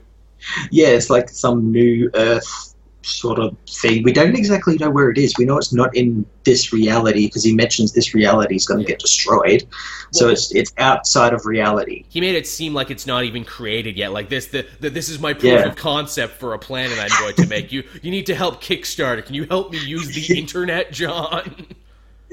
yeah. 0.71 0.87
It's 0.87 1.09
like 1.09 1.29
some 1.29 1.71
new 1.71 2.09
Earth 2.15 2.73
sort 3.03 3.39
of 3.39 3.55
thing. 3.67 4.03
We 4.03 4.13
don't 4.13 4.35
exactly 4.35 4.77
know 4.77 4.89
where 4.91 5.09
it 5.09 5.17
is. 5.17 5.33
We 5.37 5.45
know 5.45 5.57
it's 5.57 5.73
not 5.73 5.95
in 5.95 6.23
this 6.43 6.71
reality 6.71 7.25
because 7.27 7.43
he 7.43 7.53
mentions 7.53 7.93
this 7.93 8.13
reality 8.13 8.55
is 8.55 8.65
going 8.67 8.79
to 8.79 8.85
get 8.85 8.99
destroyed. 8.99 9.67
So 10.11 10.29
it's 10.29 10.51
it's 10.53 10.71
outside 10.77 11.33
of 11.33 11.45
reality. 11.45 12.05
He 12.09 12.21
made 12.21 12.35
it 12.35 12.47
seem 12.47 12.73
like 12.73 12.89
it's 12.91 13.05
not 13.07 13.23
even 13.23 13.43
created 13.45 13.97
yet. 13.97 14.11
Like 14.11 14.29
this, 14.29 14.47
the, 14.47 14.65
the 14.79 14.89
this 14.89 15.09
is 15.09 15.19
my 15.19 15.33
proof 15.33 15.53
Yeah. 15.53 15.65
of 15.67 15.75
concept 15.75 16.33
for 16.39 16.53
a 16.53 16.59
planet 16.59 16.97
I'm 16.99 17.09
going 17.21 17.35
to 17.35 17.47
make. 17.47 17.71
You 17.71 17.83
you 18.01 18.09
need 18.11 18.25
to 18.27 18.35
help 18.35 18.63
Kickstarter. 18.63 19.23
Can 19.25 19.35
you 19.35 19.45
help 19.45 19.71
me 19.71 19.79
use 19.79 20.07
the 20.07 20.37
internet, 20.39 20.91
John? 20.91 21.67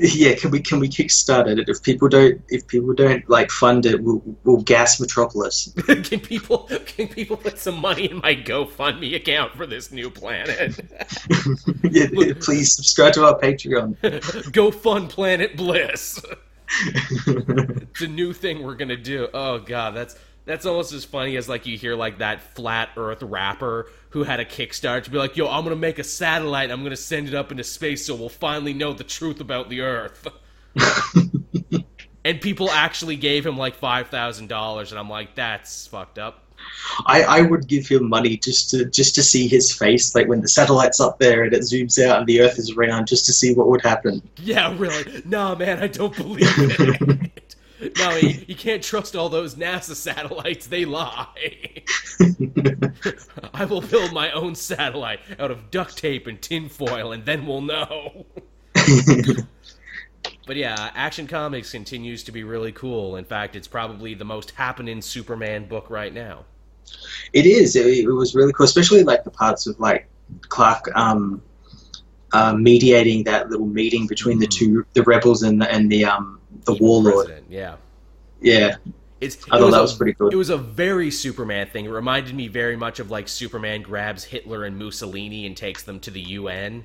Yeah, 0.01 0.37
can 0.37 0.53
we 0.53 0.61
can 0.61 0.79
we 0.79 0.89
kickstart 0.89 1.49
it? 1.49 1.69
If 1.69 1.83
people 1.83 2.09
don't 2.09 2.41
if 2.49 2.69
people 2.69 2.95
don't 2.95 3.29
like 3.29 3.51
fund 3.51 3.85
it, 3.85 4.01
we'll 4.01 4.23
we'll 4.45 4.63
gas 4.63 5.01
Metropolis. 5.01 5.75
can 5.87 6.21
people 6.21 6.71
can 6.87 7.09
people 7.09 7.37
put 7.37 7.59
some 7.59 7.81
money 7.81 8.09
in 8.09 8.19
my 8.19 8.37
GoFundMe 8.37 9.17
account 9.17 9.57
for 9.57 9.67
this 9.67 9.91
new 9.91 10.09
planet? 10.09 10.79
yeah, 11.83 12.33
please 12.41 12.75
subscribe 12.75 13.13
to 13.15 13.25
our 13.25 13.41
Patreon. 13.41 14.53
Go 14.53 14.71
fund 14.71 15.11
Planet 15.11 15.57
Bliss. 15.57 16.25
It's 17.27 18.01
a 18.01 18.07
new 18.07 18.33
thing 18.33 18.63
we're 18.63 18.77
gonna 18.77 18.97
do. 18.97 19.27
Oh 19.35 19.59
god, 19.59 19.97
that's 19.97 20.17
that's 20.49 20.65
almost 20.65 20.93
as 20.93 21.05
funny 21.05 21.37
as 21.37 21.49
like 21.49 21.67
you 21.67 21.77
hear 21.77 21.95
like 21.95 22.19
that 22.19 22.41
flat 22.55 22.89
Earth 22.97 23.23
rapper 23.23 23.91
who 24.11 24.23
had 24.25 24.41
a 24.41 24.45
Kickstarter 24.45 25.05
to 25.05 25.11
be 25.11 25.19
like, 25.19 25.37
"Yo, 25.37 25.47
I'm 25.47 25.63
gonna 25.63 25.77
make 25.77 25.99
a 25.99 26.05
satellite. 26.05 26.71
I'm 26.71 26.83
gonna 26.83 26.97
send 26.97 27.29
it 27.29 27.35
up 27.35 27.51
into 27.51 27.65
space, 27.65 28.07
so 28.07 28.15
we'll 28.15 28.31
finally 28.31 28.73
know 28.73 28.95
the 28.95 29.05
truth 29.05 29.41
about 29.41 29.69
the 29.69 29.83
Earth." 29.83 30.27
and 32.25 32.41
people 32.41 32.71
actually 32.71 33.17
gave 33.17 33.45
him 33.45 33.59
like 33.59 33.75
five 33.75 34.09
thousand 34.09 34.49
dollars, 34.49 34.91
and 34.91 34.99
I'm 34.99 35.11
like, 35.11 35.35
"That's 35.35 35.87
fucked 35.87 36.19
up." 36.19 36.45
I, 37.07 37.23
I 37.23 37.41
would 37.43 37.69
give 37.69 37.87
him 37.87 38.09
money 38.09 38.37
just 38.37 38.71
to 38.71 38.85
just 38.87 39.15
to 39.17 39.23
see 39.23 39.49
his 39.49 39.73
face, 39.73 40.15
like 40.15 40.29
when 40.29 40.41
the 40.41 40.49
satellite's 40.49 41.01
up 41.01 41.19
there 41.19 41.45
and 41.45 41.53
it 41.53 41.61
zooms 41.61 42.03
out 42.03 42.19
and 42.19 42.27
the 42.27 42.41
Earth 42.41 42.59
is 42.59 42.73
around, 42.73 43.07
just 43.07 43.27
to 43.27 43.33
see 43.33 43.55
what 43.55 43.69
would 43.69 43.83
happen. 43.83 44.23
Yeah, 44.39 44.75
really? 44.77 45.23
Nah, 45.25 45.55
man, 45.55 45.83
I 45.83 45.89
don't 45.89 46.17
believe 46.17 46.47
it. 46.47 47.31
no, 47.99 48.17
you, 48.17 48.45
you 48.47 48.55
can't 48.55 48.83
trust 48.83 49.15
all 49.15 49.29
those 49.29 49.55
NASA 49.55 49.95
satellites. 49.95 50.67
They 50.67 50.85
lie. 50.85 51.27
I 53.55 53.65
will 53.65 53.81
build 53.81 54.13
my 54.13 54.31
own 54.33 54.55
satellite 54.55 55.21
out 55.39 55.51
of 55.51 55.71
duct 55.71 55.97
tape 55.97 56.27
and 56.27 56.41
tinfoil, 56.41 57.13
and 57.13 57.25
then 57.25 57.47
we'll 57.47 57.61
know. 57.63 58.27
But 60.47 60.57
yeah, 60.57 60.91
Action 60.95 61.27
Comics 61.27 61.73
continues 61.73 62.25
to 62.25 62.33
be 62.33 62.43
really 62.43 62.73
cool. 62.73 63.17
In 63.17 63.25
fact, 63.25 63.55
it's 63.55 63.69
probably 63.69 64.15
the 64.15 64.25
most 64.25 64.53
happening 64.53 65.03
Superman 65.03 65.69
book 65.69 65.91
right 65.91 66.13
now. 66.13 66.47
It 67.35 67.45
is. 67.45 67.77
It, 67.77 67.87
it 67.87 68.09
was 68.11 68.35
really 68.35 68.53
cool, 68.55 68.65
especially 68.65 69.05
like 69.05 69.25
the 69.25 69.31
parts 69.31 69.67
of 69.67 69.79
like 69.79 70.09
Clark 70.49 70.91
um, 70.97 71.43
uh, 72.33 72.55
mediating 72.55 73.25
that 73.25 73.51
little 73.51 73.67
meeting 73.67 74.07
between 74.07 74.39
the 74.39 74.47
Mm. 74.47 74.51
two, 74.51 74.87
the 74.95 75.03
rebels 75.03 75.43
and 75.43 75.61
the 75.61 75.71
and 75.71 75.91
the 75.93 76.05
um 76.07 76.38
the 76.77 76.83
warlord. 76.85 77.15
President, 77.27 77.47
Yeah. 77.51 77.77
Yeah, 78.41 78.77
It's, 79.21 79.37
I 79.51 79.57
it 79.57 79.61
thought 79.61 79.71
that 79.73 79.79
a- 79.79 79.83
was 79.83 79.97
pretty 79.97 80.15
cool. 80.15 80.29
It 80.29 80.37
was 80.37 80.51
a 80.51 80.57
very 80.57 81.11
Superman 81.11 81.67
thing. 81.69 81.87
It 81.87 81.91
reminded 81.91 82.35
me 82.37 82.47
very 82.49 82.77
much 82.77 83.01
of 83.01 83.11
like 83.11 83.27
Superman 83.27 83.83
grabs 83.83 84.23
Hitler 84.25 84.65
and 84.65 84.79
Mussolini 84.79 85.45
and 85.47 85.57
takes 85.57 85.83
them 85.83 85.99
to 86.01 86.11
the 86.13 86.21
UN. 86.21 86.85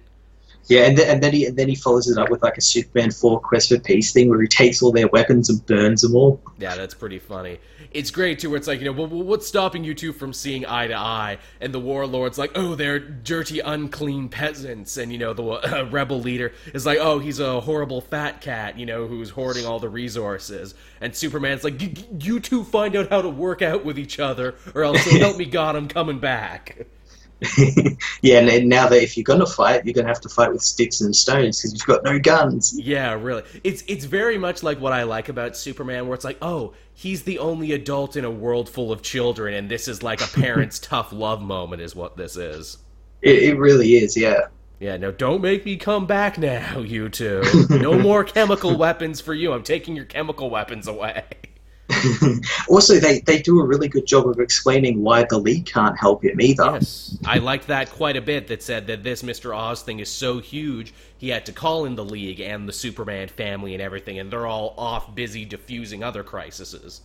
Yeah, 0.67 0.85
and 0.85 0.97
then, 0.97 1.09
and 1.09 1.23
then 1.23 1.33
he 1.33 1.45
and 1.45 1.57
then 1.57 1.67
he 1.67 1.75
follows 1.75 2.09
it 2.09 2.17
up 2.17 2.29
with 2.29 2.41
like 2.41 2.57
a 2.57 2.61
Superman 2.61 3.11
four 3.11 3.39
Quest 3.39 3.69
for 3.69 3.79
Peace 3.79 4.13
thing 4.13 4.29
where 4.29 4.41
he 4.41 4.47
takes 4.47 4.81
all 4.81 4.91
their 4.91 5.07
weapons 5.07 5.49
and 5.49 5.65
burns 5.65 6.01
them 6.01 6.15
all. 6.15 6.41
Yeah, 6.57 6.75
that's 6.75 6.93
pretty 6.93 7.19
funny. 7.19 7.59
It's 7.91 8.11
great 8.11 8.39
too, 8.39 8.49
where 8.49 8.57
it's 8.57 8.67
like 8.67 8.79
you 8.79 8.85
know, 8.85 8.93
well, 8.93 9.07
what's 9.07 9.45
stopping 9.45 9.83
you 9.83 9.93
two 9.93 10.13
from 10.13 10.31
seeing 10.31 10.65
eye 10.65 10.87
to 10.87 10.95
eye? 10.95 11.37
And 11.59 11.73
the 11.73 11.79
warlord's 11.79 12.37
like, 12.37 12.51
oh, 12.55 12.75
they're 12.75 12.99
dirty, 12.99 13.59
unclean 13.59 14.29
peasants, 14.29 14.95
and 14.95 15.11
you 15.11 15.17
know, 15.17 15.33
the 15.33 15.43
uh, 15.43 15.85
rebel 15.91 16.19
leader 16.19 16.53
is 16.73 16.85
like, 16.85 16.99
oh, 16.99 17.19
he's 17.19 17.39
a 17.39 17.59
horrible 17.59 17.99
fat 17.99 18.39
cat, 18.39 18.79
you 18.79 18.85
know, 18.85 19.05
who's 19.07 19.31
hoarding 19.31 19.65
all 19.65 19.79
the 19.79 19.89
resources. 19.89 20.75
And 21.01 21.13
Superman's 21.13 21.65
like, 21.65 21.81
you 22.23 22.39
two 22.39 22.63
find 22.63 22.95
out 22.95 23.09
how 23.09 23.21
to 23.21 23.29
work 23.29 23.61
out 23.61 23.83
with 23.83 23.99
each 23.99 24.17
other, 24.17 24.55
or 24.73 24.85
else 24.85 25.03
help 25.11 25.37
me 25.37 25.45
God, 25.45 25.75
I'm 25.75 25.89
coming 25.89 26.19
back. 26.19 26.87
yeah, 28.21 28.39
and 28.39 28.69
now 28.69 28.87
that 28.87 29.01
if 29.01 29.17
you're 29.17 29.23
gonna 29.23 29.45
fight, 29.45 29.85
you're 29.85 29.93
gonna 29.93 30.07
have 30.07 30.21
to 30.21 30.29
fight 30.29 30.51
with 30.51 30.61
sticks 30.61 31.01
and 31.01 31.15
stones 31.15 31.61
because 31.61 31.73
you've 31.73 31.85
got 31.85 32.03
no 32.03 32.19
guns. 32.19 32.77
Yeah, 32.77 33.13
really. 33.13 33.43
It's 33.63 33.83
it's 33.87 34.05
very 34.05 34.37
much 34.37 34.63
like 34.63 34.79
what 34.79 34.93
I 34.93 35.03
like 35.03 35.29
about 35.29 35.57
Superman, 35.57 36.07
where 36.07 36.15
it's 36.15 36.25
like, 36.25 36.37
oh, 36.41 36.73
he's 36.93 37.23
the 37.23 37.39
only 37.39 37.71
adult 37.71 38.15
in 38.15 38.25
a 38.25 38.31
world 38.31 38.69
full 38.69 38.91
of 38.91 39.01
children, 39.01 39.53
and 39.53 39.69
this 39.69 39.87
is 39.87 40.03
like 40.03 40.21
a 40.21 40.27
parent's 40.27 40.79
tough 40.79 41.11
love 41.11 41.41
moment, 41.41 41.81
is 41.81 41.95
what 41.95 42.17
this 42.17 42.35
is. 42.35 42.77
It, 43.21 43.43
it 43.43 43.57
really 43.57 43.95
is, 43.95 44.17
yeah. 44.17 44.47
Yeah, 44.79 44.97
no, 44.97 45.11
don't 45.11 45.41
make 45.41 45.63
me 45.65 45.77
come 45.77 46.05
back 46.05 46.37
now, 46.37 46.79
you 46.79 47.07
two. 47.07 47.41
No 47.69 47.97
more 47.97 48.23
chemical 48.23 48.77
weapons 48.77 49.21
for 49.21 49.33
you. 49.33 49.53
I'm 49.53 49.63
taking 49.63 49.95
your 49.95 50.05
chemical 50.05 50.49
weapons 50.49 50.87
away. 50.87 51.23
also, 52.69 52.99
they, 52.99 53.19
they 53.19 53.41
do 53.41 53.59
a 53.59 53.65
really 53.65 53.87
good 53.87 54.05
job 54.05 54.27
of 54.27 54.39
explaining 54.39 55.01
why 55.01 55.23
the 55.23 55.37
League 55.37 55.65
can't 55.65 55.97
help 55.97 56.23
him 56.23 56.39
either. 56.39 56.63
Yes, 56.73 57.17
I 57.25 57.37
liked 57.37 57.67
that 57.67 57.91
quite 57.91 58.17
a 58.17 58.21
bit. 58.21 58.47
That 58.47 58.63
said 58.63 58.87
that 58.87 59.03
this 59.03 59.23
Mister 59.23 59.53
Oz 59.53 59.81
thing 59.81 59.99
is 59.99 60.09
so 60.09 60.39
huge, 60.39 60.93
he 61.17 61.29
had 61.29 61.45
to 61.45 61.51
call 61.51 61.85
in 61.85 61.95
the 61.95 62.05
League 62.05 62.39
and 62.39 62.67
the 62.67 62.73
Superman 62.73 63.27
family 63.27 63.73
and 63.73 63.81
everything, 63.81 64.19
and 64.19 64.31
they're 64.31 64.47
all 64.47 64.73
off 64.77 65.13
busy 65.15 65.45
diffusing 65.45 66.03
other 66.03 66.23
crises. 66.23 67.01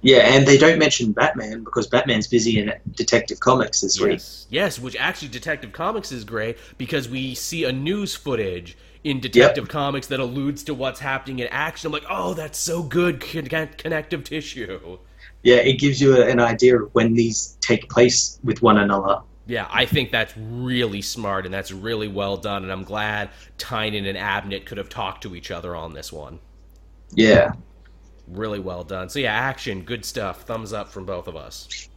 Yeah, 0.00 0.32
and 0.32 0.46
they 0.46 0.56
don't 0.56 0.78
mention 0.78 1.12
Batman 1.12 1.64
because 1.64 1.88
Batman's 1.88 2.28
busy 2.28 2.60
in 2.60 2.72
Detective 2.94 3.40
Comics 3.40 3.80
this 3.80 3.98
yes. 3.98 4.46
week. 4.46 4.52
Yes, 4.52 4.78
which 4.78 4.96
actually 4.96 5.28
Detective 5.28 5.72
Comics 5.72 6.12
is 6.12 6.24
great 6.24 6.56
because 6.78 7.08
we 7.08 7.34
see 7.34 7.64
a 7.64 7.72
news 7.72 8.14
footage 8.14 8.76
in 9.04 9.20
Detective 9.20 9.64
yep. 9.64 9.68
Comics 9.70 10.06
that 10.08 10.20
alludes 10.20 10.62
to 10.64 10.74
what's 10.74 11.00
happening 11.00 11.38
in 11.38 11.48
action. 11.48 11.86
I'm 11.86 11.92
like, 11.92 12.06
oh, 12.08 12.34
that's 12.34 12.58
so 12.58 12.82
good, 12.82 13.20
connective 13.20 14.24
tissue. 14.24 14.98
Yeah, 15.42 15.56
it 15.56 15.78
gives 15.78 16.00
you 16.00 16.22
an 16.22 16.40
idea 16.40 16.82
of 16.82 16.94
when 16.94 17.14
these 17.14 17.56
take 17.60 17.88
place 17.88 18.38
with 18.42 18.60
one 18.60 18.78
another. 18.78 19.20
Yeah, 19.46 19.66
I 19.70 19.86
think 19.86 20.10
that's 20.10 20.36
really 20.36 21.00
smart 21.00 21.46
and 21.46 21.54
that's 21.54 21.72
really 21.72 22.08
well 22.08 22.36
done, 22.36 22.64
and 22.64 22.72
I'm 22.72 22.84
glad 22.84 23.30
Tynion 23.56 24.06
and 24.06 24.18
Abnett 24.18 24.66
could 24.66 24.76
have 24.76 24.90
talked 24.90 25.22
to 25.22 25.34
each 25.34 25.50
other 25.50 25.74
on 25.74 25.94
this 25.94 26.12
one. 26.12 26.38
Yeah. 27.12 27.52
Really 28.26 28.58
well 28.58 28.84
done. 28.84 29.08
So 29.08 29.20
yeah, 29.20 29.32
action, 29.32 29.84
good 29.84 30.04
stuff. 30.04 30.42
Thumbs 30.42 30.74
up 30.74 30.90
from 30.90 31.06
both 31.06 31.28
of 31.28 31.36
us. 31.36 31.87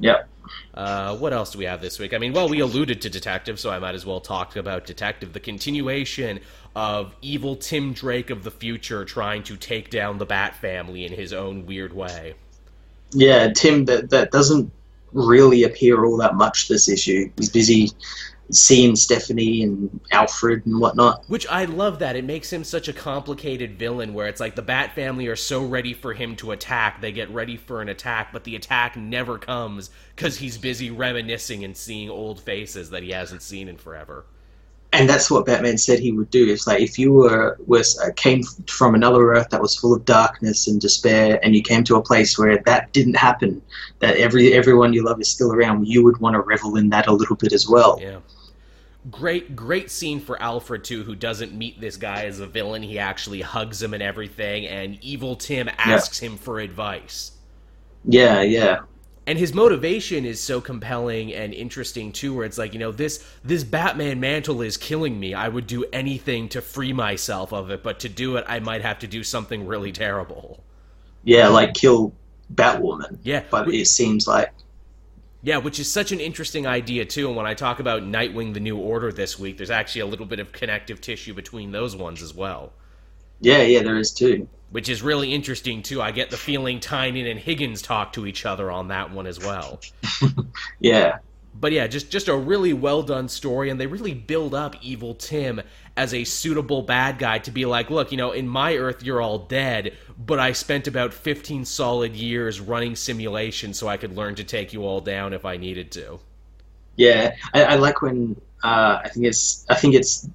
Yep. 0.00 0.28
Uh, 0.74 1.16
what 1.16 1.32
else 1.32 1.50
do 1.52 1.58
we 1.58 1.64
have 1.64 1.80
this 1.80 1.98
week? 1.98 2.14
I 2.14 2.18
mean, 2.18 2.32
well, 2.32 2.48
we 2.48 2.60
alluded 2.60 3.02
to 3.02 3.10
Detective, 3.10 3.60
so 3.60 3.70
I 3.70 3.78
might 3.78 3.94
as 3.94 4.06
well 4.06 4.20
talk 4.20 4.56
about 4.56 4.86
Detective. 4.86 5.32
The 5.32 5.40
continuation 5.40 6.40
of 6.74 7.14
evil 7.20 7.56
Tim 7.56 7.92
Drake 7.92 8.30
of 8.30 8.44
the 8.44 8.50
future 8.50 9.04
trying 9.04 9.42
to 9.44 9.56
take 9.56 9.90
down 9.90 10.18
the 10.18 10.26
Bat 10.26 10.56
family 10.56 11.04
in 11.04 11.12
his 11.12 11.32
own 11.32 11.66
weird 11.66 11.92
way. 11.92 12.34
Yeah, 13.12 13.52
Tim, 13.52 13.86
that, 13.86 14.10
that 14.10 14.30
doesn't 14.30 14.70
really 15.12 15.64
appear 15.64 16.04
all 16.04 16.16
that 16.18 16.34
much 16.34 16.68
this 16.68 16.88
issue. 16.88 17.30
He's 17.36 17.48
busy 17.48 17.90
seeing 18.50 18.96
Stephanie 18.96 19.62
and 19.62 20.00
Alfred 20.10 20.64
and 20.66 20.80
whatnot. 20.80 21.24
Which 21.28 21.46
I 21.48 21.64
love 21.64 21.98
that. 21.98 22.16
It 22.16 22.24
makes 22.24 22.52
him 22.52 22.64
such 22.64 22.88
a 22.88 22.92
complicated 22.92 23.78
villain 23.78 24.14
where 24.14 24.26
it's 24.26 24.40
like 24.40 24.54
the 24.54 24.62
Bat 24.62 24.94
family 24.94 25.26
are 25.26 25.36
so 25.36 25.64
ready 25.64 25.94
for 25.94 26.14
him 26.14 26.36
to 26.36 26.52
attack, 26.52 27.00
they 27.00 27.12
get 27.12 27.30
ready 27.30 27.56
for 27.56 27.82
an 27.82 27.88
attack, 27.88 28.32
but 28.32 28.44
the 28.44 28.56
attack 28.56 28.96
never 28.96 29.38
comes 29.38 29.90
because 30.14 30.38
he's 30.38 30.58
busy 30.58 30.90
reminiscing 30.90 31.64
and 31.64 31.76
seeing 31.76 32.08
old 32.08 32.40
faces 32.40 32.90
that 32.90 33.02
he 33.02 33.10
hasn't 33.10 33.42
seen 33.42 33.68
in 33.68 33.76
forever. 33.76 34.24
And 34.90 35.06
that's 35.06 35.30
what 35.30 35.44
Batman 35.44 35.76
said 35.76 35.98
he 35.98 36.12
would 36.12 36.30
do. 36.30 36.50
It's 36.50 36.66
like 36.66 36.80
if 36.80 36.98
you 36.98 37.12
were 37.12 37.58
was 37.66 37.98
uh, 37.98 38.10
came 38.16 38.42
from 38.42 38.94
another 38.94 39.34
Earth 39.34 39.50
that 39.50 39.60
was 39.60 39.76
full 39.76 39.94
of 39.94 40.06
darkness 40.06 40.66
and 40.66 40.80
despair, 40.80 41.38
and 41.42 41.54
you 41.54 41.62
came 41.62 41.84
to 41.84 41.96
a 41.96 42.02
place 42.02 42.38
where 42.38 42.56
that 42.64 42.90
didn't 42.94 43.16
happen, 43.16 43.60
that 43.98 44.16
every 44.16 44.54
everyone 44.54 44.94
you 44.94 45.04
love 45.04 45.20
is 45.20 45.30
still 45.30 45.52
around, 45.52 45.86
you 45.86 46.02
would 46.02 46.16
want 46.20 46.34
to 46.34 46.40
revel 46.40 46.76
in 46.76 46.88
that 46.88 47.06
a 47.06 47.12
little 47.12 47.36
bit 47.36 47.52
as 47.52 47.68
well. 47.68 47.98
Yeah 48.00 48.20
great 49.10 49.54
great 49.54 49.90
scene 49.90 50.20
for 50.20 50.40
alfred 50.42 50.84
too 50.84 51.04
who 51.04 51.14
doesn't 51.14 51.54
meet 51.54 51.80
this 51.80 51.96
guy 51.96 52.24
as 52.24 52.40
a 52.40 52.46
villain. 52.46 52.82
He 52.82 52.98
actually 52.98 53.40
hugs 53.40 53.82
him 53.82 53.94
and 53.94 54.02
everything 54.02 54.66
and 54.66 55.02
evil 55.02 55.36
tim 55.36 55.68
asks 55.78 56.20
yeah. 56.20 56.30
him 56.30 56.36
for 56.36 56.60
advice. 56.60 57.32
Yeah 58.04 58.42
yeah. 58.42 58.80
And 59.26 59.38
his 59.38 59.52
motivation 59.52 60.24
is 60.24 60.42
so 60.42 60.60
compelling 60.60 61.34
and 61.34 61.52
interesting 61.52 62.12
too 62.12 62.34
where 62.34 62.44
it's 62.44 62.58
like 62.58 62.72
you 62.72 62.78
know 62.78 62.92
this 62.92 63.24
this 63.44 63.64
batman 63.64 64.20
mantle 64.20 64.62
is 64.62 64.76
killing 64.76 65.18
me. 65.18 65.32
I 65.32 65.48
would 65.48 65.66
do 65.66 65.84
anything 65.92 66.48
to 66.50 66.60
free 66.60 66.92
myself 66.92 67.52
of 67.52 67.70
it 67.70 67.82
but 67.82 68.00
to 68.00 68.08
do 68.08 68.36
it 68.36 68.44
i 68.48 68.58
might 68.58 68.82
have 68.82 68.98
to 69.00 69.06
do 69.06 69.22
something 69.22 69.66
really 69.66 69.92
terrible. 69.92 70.62
Yeah 71.24 71.48
like 71.48 71.74
kill 71.74 72.12
batwoman. 72.52 73.18
Yeah. 73.22 73.44
But 73.50 73.72
it 73.72 73.86
seems 73.86 74.26
like 74.26 74.52
yeah, 75.48 75.56
which 75.56 75.80
is 75.80 75.90
such 75.90 76.12
an 76.12 76.20
interesting 76.20 76.66
idea 76.66 77.06
too. 77.06 77.26
And 77.28 77.34
when 77.34 77.46
I 77.46 77.54
talk 77.54 77.80
about 77.80 78.02
Nightwing: 78.02 78.52
The 78.52 78.60
New 78.60 78.76
Order 78.76 79.10
this 79.10 79.38
week, 79.38 79.56
there's 79.56 79.70
actually 79.70 80.02
a 80.02 80.06
little 80.06 80.26
bit 80.26 80.40
of 80.40 80.52
connective 80.52 81.00
tissue 81.00 81.32
between 81.32 81.72
those 81.72 81.96
ones 81.96 82.22
as 82.22 82.34
well. 82.34 82.74
Yeah, 83.40 83.62
yeah, 83.62 83.82
there 83.82 83.96
is 83.96 84.12
too. 84.12 84.46
Which 84.72 84.90
is 84.90 85.00
really 85.00 85.32
interesting 85.32 85.82
too. 85.82 86.02
I 86.02 86.10
get 86.10 86.28
the 86.28 86.36
feeling 86.36 86.80
Tynion 86.80 87.30
and 87.30 87.40
Higgins 87.40 87.80
talk 87.80 88.12
to 88.12 88.26
each 88.26 88.44
other 88.44 88.70
on 88.70 88.88
that 88.88 89.10
one 89.10 89.26
as 89.26 89.38
well. 89.38 89.80
yeah 90.80 91.16
but 91.60 91.72
yeah, 91.72 91.86
just 91.86 92.10
just 92.10 92.28
a 92.28 92.36
really 92.36 92.72
well 92.72 93.02
done 93.02 93.28
story, 93.28 93.70
and 93.70 93.80
they 93.80 93.86
really 93.86 94.14
build 94.14 94.54
up 94.54 94.76
Evil 94.82 95.14
Tim 95.14 95.60
as 95.96 96.14
a 96.14 96.24
suitable 96.24 96.82
bad 96.82 97.18
guy 97.18 97.38
to 97.40 97.50
be 97.50 97.64
like, 97.64 97.90
look, 97.90 98.12
you 98.12 98.16
know, 98.16 98.32
in 98.32 98.46
my 98.46 98.76
Earth 98.76 99.02
you're 99.02 99.20
all 99.20 99.38
dead, 99.38 99.96
but 100.18 100.38
I 100.38 100.52
spent 100.52 100.86
about 100.86 101.12
15 101.12 101.64
solid 101.64 102.14
years 102.14 102.60
running 102.60 102.94
simulations 102.94 103.78
so 103.78 103.88
I 103.88 103.96
could 103.96 104.16
learn 104.16 104.36
to 104.36 104.44
take 104.44 104.72
you 104.72 104.84
all 104.84 105.00
down 105.00 105.32
if 105.32 105.44
I 105.44 105.56
needed 105.56 105.90
to. 105.92 106.20
Yeah, 106.96 107.34
I, 107.54 107.64
I 107.64 107.74
like 107.76 108.02
when 108.02 108.40
uh, 108.62 109.00
I 109.04 109.08
think 109.08 109.26
it's 109.26 109.66
I 109.68 109.74
think 109.74 109.94
it's 109.94 110.28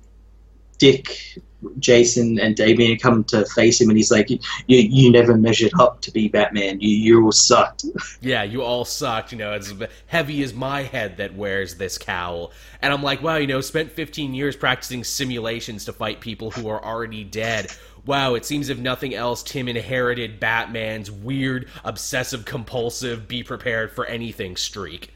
Dick 0.78 1.38
Jason 1.80 2.40
and 2.40 2.56
Damian 2.56 2.98
come 2.98 3.24
to 3.26 3.46
face 3.46 3.82
him, 3.82 3.90
and 3.90 3.98
he's 3.98 4.12
like, 4.12 4.30
"You, 4.30 4.40
you 4.68 5.12
never 5.12 5.38
measured 5.38 5.72
up 5.80 6.02
to 6.02 6.12
be 6.12 6.28
Batman. 6.28 6.80
You, 6.80 6.90
you 6.90 7.24
all 7.24 7.32
sucked." 7.32 7.86
Yeah, 8.22 8.44
you 8.44 8.62
all 8.62 8.86
sucked. 8.86 9.32
You 9.32 9.38
know, 9.38 9.54
as 9.54 9.74
heavy 10.08 10.44
as 10.44 10.54
my 10.54 10.84
head 10.84 11.18
that 11.18 11.36
wears 11.36 11.76
this 11.76 11.98
cowl, 11.98 12.52
and 12.82 12.94
I'm 12.94 13.02
like, 13.02 13.22
wow, 13.22 13.38
you 13.38 13.48
know, 13.48 13.62
spent 13.62 13.92
15 13.92 14.34
years 14.34 14.56
practicing 14.56 15.04
simulations 15.04 15.86
to 15.86 15.94
fight 15.94 16.20
people 16.20 16.52
who 16.52 16.68
are 16.68 16.84
already 16.84 17.24
dead. 17.24 17.72
Wow, 18.06 18.36
it 18.36 18.44
seems 18.44 18.68
if 18.68 18.78
nothing 18.78 19.16
else, 19.16 19.42
Tim 19.42 19.70
inherited 19.70 20.40
Batman's 20.40 21.10
weird, 21.10 21.70
obsessive, 21.86 22.44
compulsive, 22.44 23.28
be 23.28 23.42
prepared 23.42 23.92
for 23.92 24.06
anything 24.06 24.58
streak. 24.58 25.14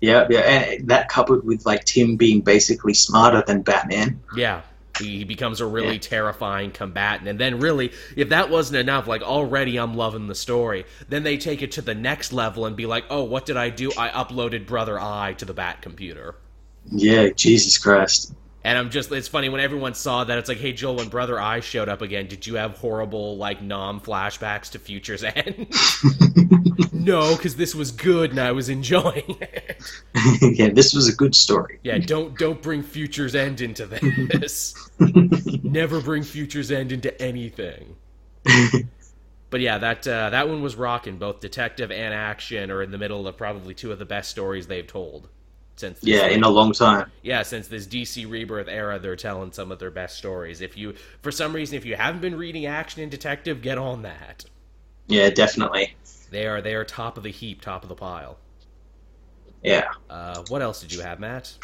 Yeah, 0.00 0.28
yeah, 0.30 0.40
and 0.40 0.88
that 0.88 1.08
coupled 1.08 1.44
with 1.44 1.66
like 1.66 1.84
Tim 1.84 2.16
being 2.16 2.42
basically 2.42 2.94
smarter 2.94 3.42
than 3.44 3.62
Batman. 3.62 4.20
Yeah, 4.36 4.62
he 4.98 5.24
becomes 5.24 5.60
a 5.60 5.66
really 5.66 5.94
yeah. 5.94 6.00
terrifying 6.00 6.70
combatant. 6.70 7.28
And 7.28 7.38
then, 7.38 7.60
really, 7.60 7.92
if 8.16 8.30
that 8.30 8.50
wasn't 8.50 8.78
enough, 8.78 9.06
like 9.06 9.22
already 9.22 9.78
I'm 9.78 9.94
loving 9.94 10.26
the 10.26 10.34
story. 10.34 10.84
Then 11.08 11.22
they 11.22 11.36
take 11.36 11.62
it 11.62 11.72
to 11.72 11.82
the 11.82 11.94
next 11.94 12.32
level 12.32 12.66
and 12.66 12.76
be 12.76 12.86
like, 12.86 13.04
oh, 13.10 13.24
what 13.24 13.46
did 13.46 13.56
I 13.56 13.70
do? 13.70 13.92
I 13.96 14.08
uploaded 14.08 14.66
Brother 14.66 14.98
Eye 15.00 15.34
to 15.38 15.44
the 15.44 15.54
Bat 15.54 15.82
computer. 15.82 16.36
Yeah, 16.90 17.28
Jesus 17.30 17.78
Christ. 17.78 18.34
And 18.66 18.76
I'm 18.76 18.90
just, 18.90 19.12
it's 19.12 19.28
funny 19.28 19.48
when 19.48 19.60
everyone 19.60 19.94
saw 19.94 20.24
that, 20.24 20.38
it's 20.38 20.48
like, 20.48 20.58
hey, 20.58 20.72
Joel, 20.72 20.96
when 20.96 21.08
Brother 21.08 21.38
Eye 21.40 21.60
showed 21.60 21.88
up 21.88 22.02
again, 22.02 22.26
did 22.26 22.48
you 22.48 22.56
have 22.56 22.76
horrible, 22.76 23.36
like, 23.36 23.62
nom 23.62 24.00
flashbacks 24.00 24.72
to 24.72 24.80
Future's 24.80 25.22
End? 25.36 25.72
no, 27.06 27.36
because 27.36 27.56
this 27.56 27.74
was 27.74 27.92
good 27.92 28.30
and 28.30 28.40
I 28.40 28.52
was 28.52 28.68
enjoying 28.68 29.36
it. 29.40 29.82
yeah, 30.58 30.68
this 30.70 30.92
was 30.92 31.08
a 31.08 31.14
good 31.14 31.34
story. 31.34 31.78
Yeah, 31.82 31.98
don't 31.98 32.36
don't 32.36 32.60
bring 32.60 32.82
Future's 32.82 33.34
End 33.34 33.60
into 33.60 33.86
this. 34.32 34.74
Never 35.62 36.00
bring 36.00 36.22
Future's 36.22 36.70
End 36.70 36.92
into 36.92 37.20
anything. 37.22 37.96
but 39.50 39.60
yeah, 39.60 39.78
that 39.78 40.06
uh, 40.06 40.30
that 40.30 40.48
one 40.48 40.62
was 40.62 40.76
rocking. 40.76 41.18
Both 41.18 41.40
detective 41.40 41.90
and 41.90 42.12
action 42.12 42.70
are 42.70 42.82
in 42.82 42.90
the 42.90 42.98
middle 42.98 43.26
of 43.26 43.36
probably 43.36 43.74
two 43.74 43.92
of 43.92 43.98
the 43.98 44.04
best 44.04 44.30
stories 44.30 44.66
they've 44.66 44.86
told 44.86 45.28
since 45.76 45.98
yeah 46.02 46.26
in 46.26 46.42
a 46.42 46.48
long 46.48 46.72
time 46.72 47.10
yeah 47.22 47.42
since 47.42 47.68
this 47.68 47.86
dc 47.86 48.28
rebirth 48.30 48.66
era 48.66 48.98
they're 48.98 49.14
telling 49.14 49.52
some 49.52 49.70
of 49.70 49.78
their 49.78 49.90
best 49.90 50.16
stories 50.16 50.62
if 50.62 50.76
you 50.76 50.94
for 51.20 51.30
some 51.30 51.52
reason 51.52 51.76
if 51.76 51.84
you 51.84 51.96
haven't 51.96 52.20
been 52.20 52.34
reading 52.34 52.64
action 52.64 53.02
and 53.02 53.10
detective 53.10 53.60
get 53.60 53.76
on 53.76 54.00
that 54.02 54.44
yeah 55.06 55.28
definitely 55.28 55.94
they 56.30 56.46
are 56.46 56.60
they 56.60 56.74
are 56.74 56.84
top 56.84 57.16
of 57.16 57.22
the 57.22 57.30
heap 57.30 57.60
top 57.60 57.82
of 57.82 57.88
the 57.88 57.94
pile 57.94 58.38
yeah 59.62 59.88
uh, 60.10 60.42
what 60.48 60.62
else 60.62 60.80
did 60.80 60.92
you 60.92 61.00
have 61.00 61.18
matt 61.20 61.56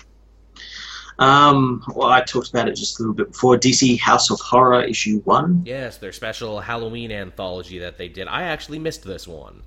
Um, 1.19 1.83
well, 1.95 2.09
I 2.09 2.23
talked 2.23 2.51
about 2.51 2.69
it 2.69 2.75
just 2.75 2.99
a 2.99 3.03
little 3.03 3.15
bit 3.15 3.29
before. 3.33 3.57
DC 3.59 4.01
House 4.01 4.31
of 4.31 4.41
Horror 4.41 4.83
issue 4.83 5.21
one. 5.21 5.63
Yes, 5.65 5.99
their 5.99 6.13
special 6.13 6.61
Halloween 6.61 7.13
anthology 7.13 7.79
that 7.79 7.99
they 7.99 8.09
did. 8.09 8.29
I 8.29 8.45
actually 8.45 8.79
missed 8.79 9.05
this 9.05 9.29
one. 9.29 9.63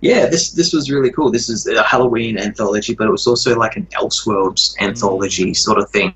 Yeah, 0.00 0.26
this 0.26 0.50
this 0.50 0.72
was 0.72 0.90
really 0.90 1.10
cool. 1.10 1.30
This 1.30 1.48
is 1.48 1.66
a 1.66 1.82
Halloween 1.82 2.38
anthology, 2.38 2.94
but 2.94 3.06
it 3.06 3.10
was 3.10 3.26
also 3.26 3.56
like 3.56 3.76
an 3.76 3.86
Elseworlds 3.86 4.74
anthology 4.80 5.54
sort 5.54 5.78
of 5.78 5.90
thing. 5.90 6.14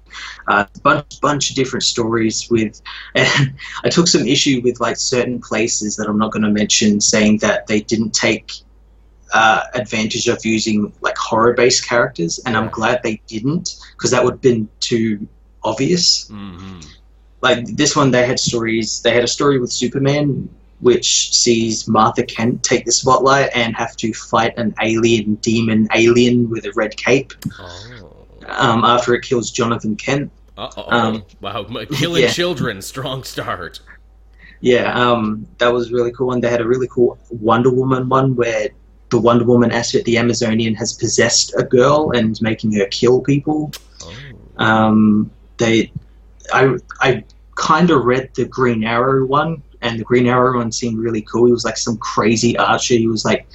A 0.48 0.52
uh, 0.52 0.66
bunch 0.82 1.20
bunch 1.20 1.50
of 1.50 1.56
different 1.56 1.84
stories 1.84 2.48
with. 2.50 2.80
And 3.14 3.54
I 3.84 3.88
took 3.88 4.06
some 4.06 4.26
issue 4.26 4.60
with 4.62 4.80
like 4.80 4.96
certain 4.96 5.40
places 5.40 5.96
that 5.96 6.08
I'm 6.08 6.18
not 6.18 6.30
going 6.30 6.42
to 6.42 6.50
mention, 6.50 7.00
saying 7.00 7.38
that 7.38 7.66
they 7.66 7.80
didn't 7.80 8.12
take 8.12 8.52
uh, 9.32 9.62
advantage 9.74 10.28
of 10.28 10.44
using 10.44 10.92
like 11.00 11.16
horror 11.16 11.54
based 11.54 11.88
characters, 11.88 12.40
and 12.44 12.56
I'm 12.56 12.68
glad 12.68 13.02
they 13.02 13.20
didn't 13.26 13.76
because 13.92 14.10
that 14.10 14.24
would 14.24 14.34
have 14.34 14.40
been 14.40 14.68
too 14.80 15.26
obvious. 15.62 16.28
Mm-hmm. 16.30 16.80
Like 17.40 17.64
this 17.66 17.96
one, 17.96 18.10
they 18.10 18.26
had 18.26 18.38
stories. 18.38 19.00
They 19.02 19.14
had 19.14 19.24
a 19.24 19.28
story 19.28 19.58
with 19.58 19.72
Superman, 19.72 20.48
which 20.80 21.34
sees 21.34 21.86
Martha 21.86 22.24
Kent 22.24 22.62
take 22.62 22.84
the 22.84 22.92
spotlight 22.92 23.50
and 23.54 23.76
have 23.76 23.96
to 23.96 24.12
fight 24.12 24.56
an 24.56 24.74
alien 24.82 25.34
demon 25.36 25.88
alien 25.94 26.48
with 26.50 26.64
a 26.64 26.72
red 26.74 26.96
cape. 26.96 27.32
Oh. 27.58 28.16
Um, 28.46 28.84
after 28.84 29.14
it 29.14 29.22
kills 29.22 29.50
Jonathan 29.50 29.96
Kent. 29.96 30.32
Um, 30.56 31.24
wow, 31.40 31.64
killing 31.92 32.22
yeah. 32.22 32.30
children, 32.30 32.82
strong 32.82 33.22
start. 33.22 33.80
Yeah, 34.60 34.92
um, 34.92 35.46
that 35.58 35.72
was 35.72 35.90
really 35.90 36.12
cool. 36.12 36.32
And 36.32 36.42
they 36.42 36.50
had 36.50 36.60
a 36.60 36.66
really 36.66 36.88
cool 36.88 37.18
Wonder 37.30 37.70
Woman 37.70 38.08
one 38.08 38.36
where 38.36 38.68
the 39.10 39.18
Wonder 39.18 39.44
Woman 39.44 39.70
aspect, 39.72 40.04
the 40.04 40.18
Amazonian, 40.18 40.74
has 40.74 40.92
possessed 40.92 41.54
a 41.56 41.62
girl 41.62 42.12
and 42.12 42.40
making 42.42 42.72
her 42.72 42.86
kill 42.86 43.20
people. 43.20 43.72
Oh. 44.02 44.64
Um, 44.64 45.30
they, 45.56 45.92
I, 46.52 46.76
I 47.00 47.24
kind 47.56 47.90
of 47.90 48.04
read 48.04 48.30
the 48.34 48.44
Green 48.44 48.84
Arrow 48.84 49.24
one, 49.26 49.62
and 49.82 49.98
the 49.98 50.04
Green 50.04 50.26
Arrow 50.26 50.58
one 50.58 50.72
seemed 50.72 50.98
really 50.98 51.22
cool. 51.22 51.46
He 51.46 51.52
was 51.52 51.64
like 51.64 51.76
some 51.76 51.96
crazy 51.98 52.56
archer. 52.58 52.94
He 52.94 53.06
was 53.08 53.24
like, 53.24 53.46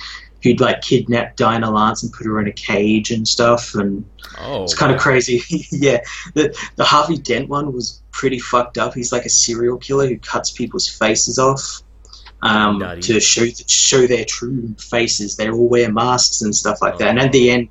he'd 0.42 0.60
like 0.62 0.82
kidnap 0.82 1.36
Dinah 1.36 1.70
Lance 1.72 2.04
and 2.04 2.12
put 2.14 2.26
her 2.26 2.40
in 2.40 2.48
a 2.48 2.52
cage 2.54 3.12
and 3.12 3.28
stuff, 3.28 3.76
and 3.76 4.06
Oh. 4.38 4.64
it's 4.64 4.74
kind 4.74 4.92
of 4.94 5.00
crazy. 5.00 5.42
yeah, 5.72 6.00
the 6.34 6.54
the 6.76 6.84
Harvey 6.84 7.18
Dent 7.18 7.48
one 7.48 7.72
was 7.72 8.02
pretty 8.12 8.40
fucked 8.40 8.78
up. 8.78 8.94
He's 8.94 9.12
like 9.12 9.26
a 9.26 9.30
serial 9.30 9.78
killer 9.78 10.08
who 10.08 10.18
cuts 10.18 10.52
people's 10.52 10.88
faces 10.90 11.40
off 11.40 11.84
um, 12.42 12.80
to 13.02 13.20
show 13.20 13.46
show 13.68 14.08
their 14.08 14.26
true 14.26 14.76
faces. 14.78 15.38
They 15.38 15.50
all 15.50 15.70
wear 15.70 15.92
masks 15.92 16.42
and 16.42 16.54
stuff 16.56 16.82
like 16.82 16.98
that. 16.98 17.10
And 17.10 17.20
at 17.20 17.32
the 17.32 17.50
end, 17.52 17.70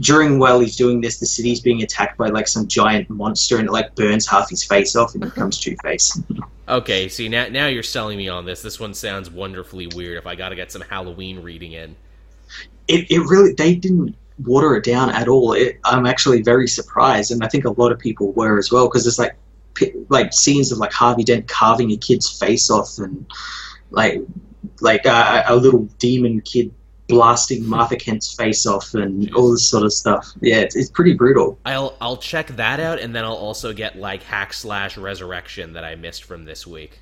during 0.00 0.38
while 0.38 0.60
he's 0.60 0.76
doing 0.76 1.00
this, 1.00 1.18
the 1.18 1.26
city's 1.26 1.60
being 1.60 1.82
attacked 1.82 2.18
by 2.18 2.28
like 2.28 2.48
some 2.48 2.66
giant 2.66 3.08
monster, 3.10 3.58
and 3.58 3.68
it 3.68 3.72
like 3.72 3.94
burns 3.94 4.26
half 4.26 4.50
his 4.50 4.64
face 4.64 4.96
off, 4.96 5.14
and 5.14 5.22
it 5.22 5.26
becomes 5.34 5.58
Two 5.58 5.76
Face. 5.82 6.20
Okay, 6.68 7.08
see 7.08 7.28
now 7.28 7.48
now 7.48 7.66
you're 7.66 7.82
selling 7.82 8.18
me 8.18 8.28
on 8.28 8.44
this. 8.44 8.62
This 8.62 8.80
one 8.80 8.94
sounds 8.94 9.30
wonderfully 9.30 9.86
weird. 9.88 10.18
If 10.18 10.26
I 10.26 10.34
got 10.34 10.48
to 10.48 10.56
get 10.56 10.72
some 10.72 10.82
Halloween 10.82 11.42
reading 11.42 11.72
in. 11.72 11.94
it, 12.88 13.10
it 13.10 13.20
really 13.20 13.52
they 13.52 13.74
didn't 13.74 14.16
water 14.44 14.76
it 14.76 14.84
down 14.84 15.10
at 15.10 15.28
all. 15.28 15.52
It, 15.52 15.78
I'm 15.84 16.06
actually 16.06 16.42
very 16.42 16.68
surprised, 16.68 17.30
and 17.30 17.44
I 17.44 17.48
think 17.48 17.64
a 17.64 17.70
lot 17.70 17.92
of 17.92 17.98
people 17.98 18.32
were 18.32 18.58
as 18.58 18.72
well 18.72 18.88
because 18.88 19.04
there's 19.04 19.18
like 19.18 19.36
like 20.08 20.32
scenes 20.32 20.72
of 20.72 20.78
like 20.78 20.92
Harvey 20.92 21.24
Dent 21.24 21.48
carving 21.48 21.90
a 21.92 21.96
kid's 21.96 22.30
face 22.38 22.70
off, 22.70 22.98
and 22.98 23.26
like 23.90 24.20
like 24.80 25.06
uh, 25.06 25.44
a, 25.48 25.54
a 25.54 25.56
little 25.56 25.84
demon 25.98 26.40
kid 26.40 26.72
blasting 27.06 27.66
Martha 27.68 27.96
Kent's 27.96 28.34
face 28.34 28.66
off, 28.66 28.94
and 28.94 29.32
all 29.34 29.50
this 29.52 29.68
sort 29.68 29.84
of 29.84 29.92
stuff. 29.92 30.32
Yeah, 30.40 30.60
it's, 30.60 30.74
it's 30.76 30.90
pretty 30.90 31.14
brutal. 31.14 31.58
I'll 31.66 31.96
I'll 32.00 32.16
check 32.16 32.48
that 32.56 32.80
out, 32.80 32.98
and 32.98 33.14
then 33.14 33.24
I'll 33.24 33.32
also 33.34 33.72
get 33.72 33.96
like 33.96 34.22
hack 34.22 34.52
slash 34.52 34.96
resurrection 34.96 35.74
that 35.74 35.84
I 35.84 35.94
missed 35.96 36.24
from 36.24 36.44
this 36.44 36.66
week. 36.66 37.00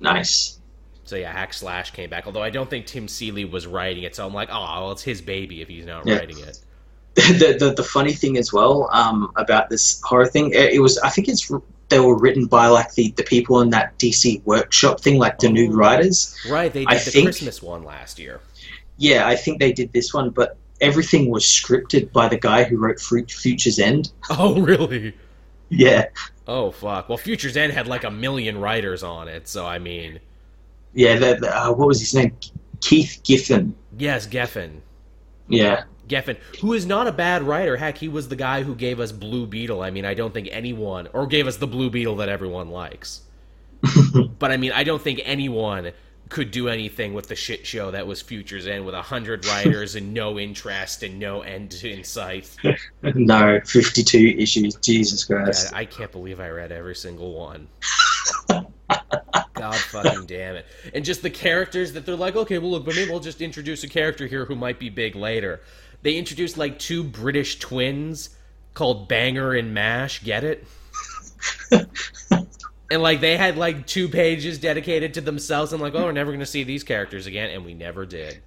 Nice. 0.00 0.58
So 1.04 1.16
yeah, 1.16 1.32
hack 1.32 1.52
slash 1.54 1.90
came 1.90 2.08
back. 2.10 2.26
Although 2.26 2.42
I 2.42 2.50
don't 2.50 2.70
think 2.70 2.86
Tim 2.86 3.08
Seeley 3.08 3.44
was 3.44 3.66
writing 3.66 4.04
it, 4.04 4.14
so 4.14 4.26
I'm 4.26 4.34
like, 4.34 4.48
oh, 4.50 4.60
well, 4.60 4.92
it's 4.92 5.02
his 5.02 5.20
baby 5.20 5.60
if 5.60 5.68
he's 5.68 5.86
not 5.86 6.06
Yeah. 6.06 6.16
writing 6.16 6.38
it. 6.38 6.58
the, 7.16 7.56
the 7.58 7.74
the 7.74 7.82
funny 7.82 8.12
thing 8.12 8.38
as 8.38 8.52
well 8.52 8.88
um, 8.92 9.32
about 9.36 9.68
this 9.68 10.00
horror 10.04 10.26
thing, 10.28 10.52
it, 10.52 10.74
it 10.74 10.78
was 10.80 10.96
I 10.98 11.10
think 11.10 11.28
it's 11.28 11.50
they 11.88 11.98
were 11.98 12.16
written 12.16 12.46
by 12.46 12.68
like 12.68 12.94
the, 12.94 13.10
the 13.16 13.24
people 13.24 13.60
in 13.60 13.70
that 13.70 13.98
DC 13.98 14.40
workshop 14.44 15.00
thing, 15.00 15.18
like 15.18 15.38
the 15.40 15.48
new 15.50 15.72
Oh. 15.72 15.74
writers. 15.76 16.36
Right, 16.48 16.72
they 16.72 16.84
did 16.84 16.88
I 16.88 16.94
the 16.94 17.10
think- 17.10 17.26
Christmas 17.26 17.60
one 17.60 17.82
last 17.82 18.20
year. 18.20 18.40
Yeah, 19.00 19.26
I 19.26 19.34
think 19.34 19.58
they 19.60 19.72
did 19.72 19.92
this 19.94 20.12
one, 20.12 20.28
but 20.28 20.58
everything 20.82 21.30
was 21.30 21.42
scripted 21.44 22.12
by 22.12 22.28
the 22.28 22.38
guy 22.38 22.64
who 22.64 22.76
wrote 22.76 23.00
Fu- 23.00 23.24
Future's 23.26 23.78
End. 23.78 24.12
Oh 24.30 24.60
really? 24.60 25.14
Yeah, 25.70 26.06
Oh 26.46 26.70
fuck. 26.70 27.08
Well, 27.08 27.16
Future's 27.16 27.56
End 27.56 27.72
had 27.72 27.86
like 27.86 28.04
a 28.04 28.10
million 28.10 28.58
writers 28.58 29.02
on 29.02 29.26
it, 29.28 29.48
so 29.48 29.64
I 29.66 29.78
mean, 29.78 30.20
yeah. 30.92 31.12
Uh, 31.12 31.72
what 31.72 31.88
was 31.88 32.00
his 32.00 32.12
name? 32.14 32.36
Keith 32.80 33.20
Giffen. 33.24 33.74
yes, 33.96 34.26
Giffen. 34.26 34.82
Yeah, 35.48 35.84
Giffen, 36.08 36.36
who 36.60 36.72
is 36.74 36.86
not 36.86 37.06
a 37.06 37.12
bad 37.12 37.42
writer. 37.44 37.76
Heck, 37.76 37.98
he 37.98 38.08
was 38.08 38.28
the 38.28 38.36
guy 38.36 38.62
who 38.64 38.74
gave 38.74 39.00
us 39.00 39.12
Blue 39.12 39.46
Beetle. 39.46 39.80
I 39.82 39.90
mean, 39.90 40.04
I 40.04 40.12
don't 40.14 40.34
think 40.34 40.48
anyone, 40.50 41.08
or 41.12 41.26
gave 41.26 41.46
us 41.46 41.56
the 41.56 41.66
Blue 41.66 41.88
Beetle 41.88 42.16
that 42.16 42.28
everyone 42.28 42.68
likes. 42.68 43.22
but 44.38 44.50
I 44.50 44.56
mean, 44.58 44.72
I 44.72 44.84
don't 44.84 45.00
think 45.00 45.20
anyone 45.24 45.92
could 46.30 46.50
do 46.52 46.68
anything 46.68 47.12
with 47.12 47.26
the 47.26 47.34
shit 47.34 47.66
show 47.66 47.90
that 47.90 48.06
was 48.06 48.22
Futures 48.22 48.66
End 48.66 48.86
with 48.86 48.94
a 48.94 49.02
hundred 49.02 49.44
writers 49.46 49.96
and 49.96 50.14
no 50.14 50.38
interest 50.38 51.02
and 51.02 51.18
no 51.18 51.42
end 51.42 51.74
in 51.82 52.04
sight. 52.04 52.56
no, 53.02 53.60
fifty-two 53.66 54.36
issues. 54.38 54.76
Jesus 54.76 55.24
Christ. 55.24 55.72
God, 55.72 55.78
I 55.78 55.84
can't 55.84 56.10
believe 56.12 56.40
I 56.40 56.48
read 56.48 56.72
every 56.72 56.94
single 56.94 57.34
one. 57.34 57.68
God 58.48 59.76
fucking 59.76 60.26
damn 60.26 60.56
it. 60.56 60.66
And 60.94 61.04
just 61.04 61.20
the 61.22 61.30
characters 61.30 61.92
that 61.92 62.06
they're 62.06 62.16
like, 62.16 62.36
okay, 62.36 62.58
well, 62.58 62.70
look, 62.70 62.86
but 62.86 62.94
maybe 62.94 63.10
we'll 63.10 63.20
just 63.20 63.42
introduce 63.42 63.84
a 63.84 63.88
character 63.88 64.26
here 64.26 64.46
who 64.46 64.54
might 64.54 64.78
be 64.78 64.88
big 64.88 65.14
later. 65.14 65.60
They 66.02 66.16
introduced 66.16 66.56
like 66.56 66.78
two 66.78 67.04
British 67.04 67.58
twins 67.58 68.30
called 68.72 69.08
Banger 69.08 69.52
and 69.52 69.74
Mash. 69.74 70.22
Get 70.24 70.44
it? 70.44 70.66
and 72.90 73.02
like 73.02 73.20
they 73.20 73.36
had 73.36 73.56
like 73.56 73.86
two 73.86 74.08
pages 74.08 74.58
dedicated 74.58 75.14
to 75.14 75.20
themselves. 75.20 75.72
and 75.72 75.80
like, 75.80 75.94
oh, 75.94 76.04
we're 76.04 76.12
never 76.12 76.30
going 76.30 76.40
to 76.40 76.46
see 76.46 76.64
these 76.64 76.82
characters 76.84 77.26
again. 77.26 77.50
And 77.50 77.64
we 77.64 77.74
never 77.74 78.04
did. 78.04 78.40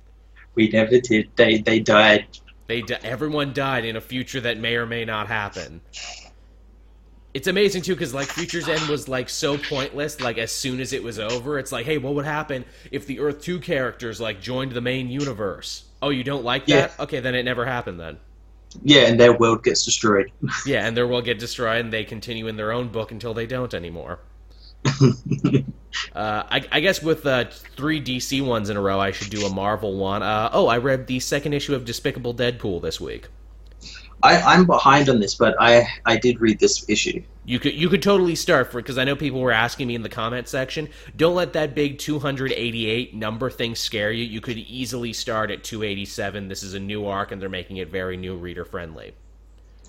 We 0.56 0.70
never 0.70 1.00
did. 1.00 1.30
They 1.36 1.58
they 1.60 1.80
died. 1.80 2.26
They 2.68 2.82
di- 2.82 3.00
everyone 3.04 3.54
died 3.54 3.86
in 3.86 3.96
a 3.96 4.02
future 4.02 4.42
that 4.42 4.58
may 4.58 4.76
or 4.76 4.86
may 4.86 5.06
not 5.06 5.28
happen. 5.28 5.82
It's 7.34 7.48
amazing 7.48 7.82
too 7.82 7.96
because 7.96 8.14
like 8.14 8.28
Future's 8.28 8.70
End 8.70 8.88
was 8.88 9.08
like 9.10 9.28
so 9.28 9.58
pointless. 9.58 10.22
Like 10.22 10.38
as 10.38 10.52
soon 10.52 10.80
as 10.80 10.94
it 10.94 11.02
was 11.02 11.18
over, 11.18 11.58
it's 11.58 11.72
like, 11.72 11.86
hey, 11.86 11.98
what 11.98 12.14
would 12.14 12.26
happen 12.26 12.64
if 12.92 13.08
the 13.08 13.20
Earth 13.20 13.42
Two 13.42 13.60
characters 13.60 14.22
like 14.22 14.40
joined 14.40 14.74
the 14.74 14.82
main 14.82 15.10
universe? 15.10 15.86
Oh, 16.02 16.10
you 16.10 16.24
don't 16.24 16.44
like 16.44 16.68
that? 16.68 17.00
Okay, 17.00 17.20
then 17.22 17.34
it 17.34 17.44
never 17.44 17.66
happened 17.66 18.00
then. 18.00 18.20
Yeah, 18.84 19.08
and 19.08 19.20
their 19.20 19.36
world 19.38 19.64
gets 19.64 19.84
destroyed. 19.86 20.32
Yeah, 20.66 20.86
and 20.86 20.96
their 20.96 21.08
world 21.08 21.26
get 21.26 21.40
destroyed, 21.40 21.80
and 21.82 21.94
they 21.94 22.04
continue 22.04 22.48
in 22.48 22.56
their 22.58 22.72
own 22.72 22.90
book 22.90 23.12
until 23.12 23.34
they 23.34 23.46
don't 23.48 23.74
anymore. 23.74 24.20
Uh, 26.16 26.44
I, 26.50 26.66
I 26.72 26.80
guess 26.80 27.04
with 27.04 27.26
uh, 27.26 27.46
three 27.76 28.02
DC 28.02 28.44
ones 28.44 28.70
in 28.72 28.78
a 28.78 28.82
row, 28.82 29.00
I 29.00 29.12
should 29.12 29.30
do 29.30 29.46
a 29.46 29.50
Marvel 29.54 29.96
one. 29.96 30.24
Uh, 30.24 30.50
oh, 30.52 30.68
I 30.68 30.80
read 30.80 31.06
the 31.06 31.20
second 31.20 31.54
issue 31.54 31.76
of 31.76 31.86
Despicable 31.86 32.34
Deadpool 32.34 32.82
this 32.82 33.00
week. 33.00 33.28
I, 34.24 34.42
I'm 34.42 34.66
behind 34.66 35.10
on 35.10 35.20
this, 35.20 35.36
but 35.36 35.56
I 35.60 35.86
I 36.06 36.18
did 36.18 36.40
read 36.40 36.60
this 36.60 36.90
issue. 36.90 37.22
You 37.46 37.60
could 37.60 37.74
you 37.74 37.90
could 37.90 38.02
totally 38.02 38.36
start 38.36 38.72
for 38.72 38.78
because 38.78 38.98
I 38.98 39.04
know 39.04 39.18
people 39.18 39.42
were 39.42 39.52
asking 39.52 39.88
me 39.88 39.96
in 39.96 40.02
the 40.02 40.10
comment 40.10 40.48
section. 40.48 40.88
Don't 41.18 41.36
let 41.36 41.54
that 41.54 41.76
big 41.76 42.00
288 42.00 43.14
number 43.14 43.50
thing 43.50 43.76
scare 43.76 44.12
you. 44.12 44.24
You 44.24 44.40
could 44.40 44.58
easily 44.58 45.12
start 45.12 45.52
at 45.52 45.64
287. 45.64 46.48
This 46.48 46.64
is 46.64 46.74
a 46.74 46.80
new 46.80 47.06
arc, 47.06 47.34
and 47.34 47.42
they're 47.42 47.50
making 47.50 47.78
it 47.78 47.90
very 47.90 48.16
new 48.16 48.36
reader 48.38 48.64
friendly. 48.64 49.14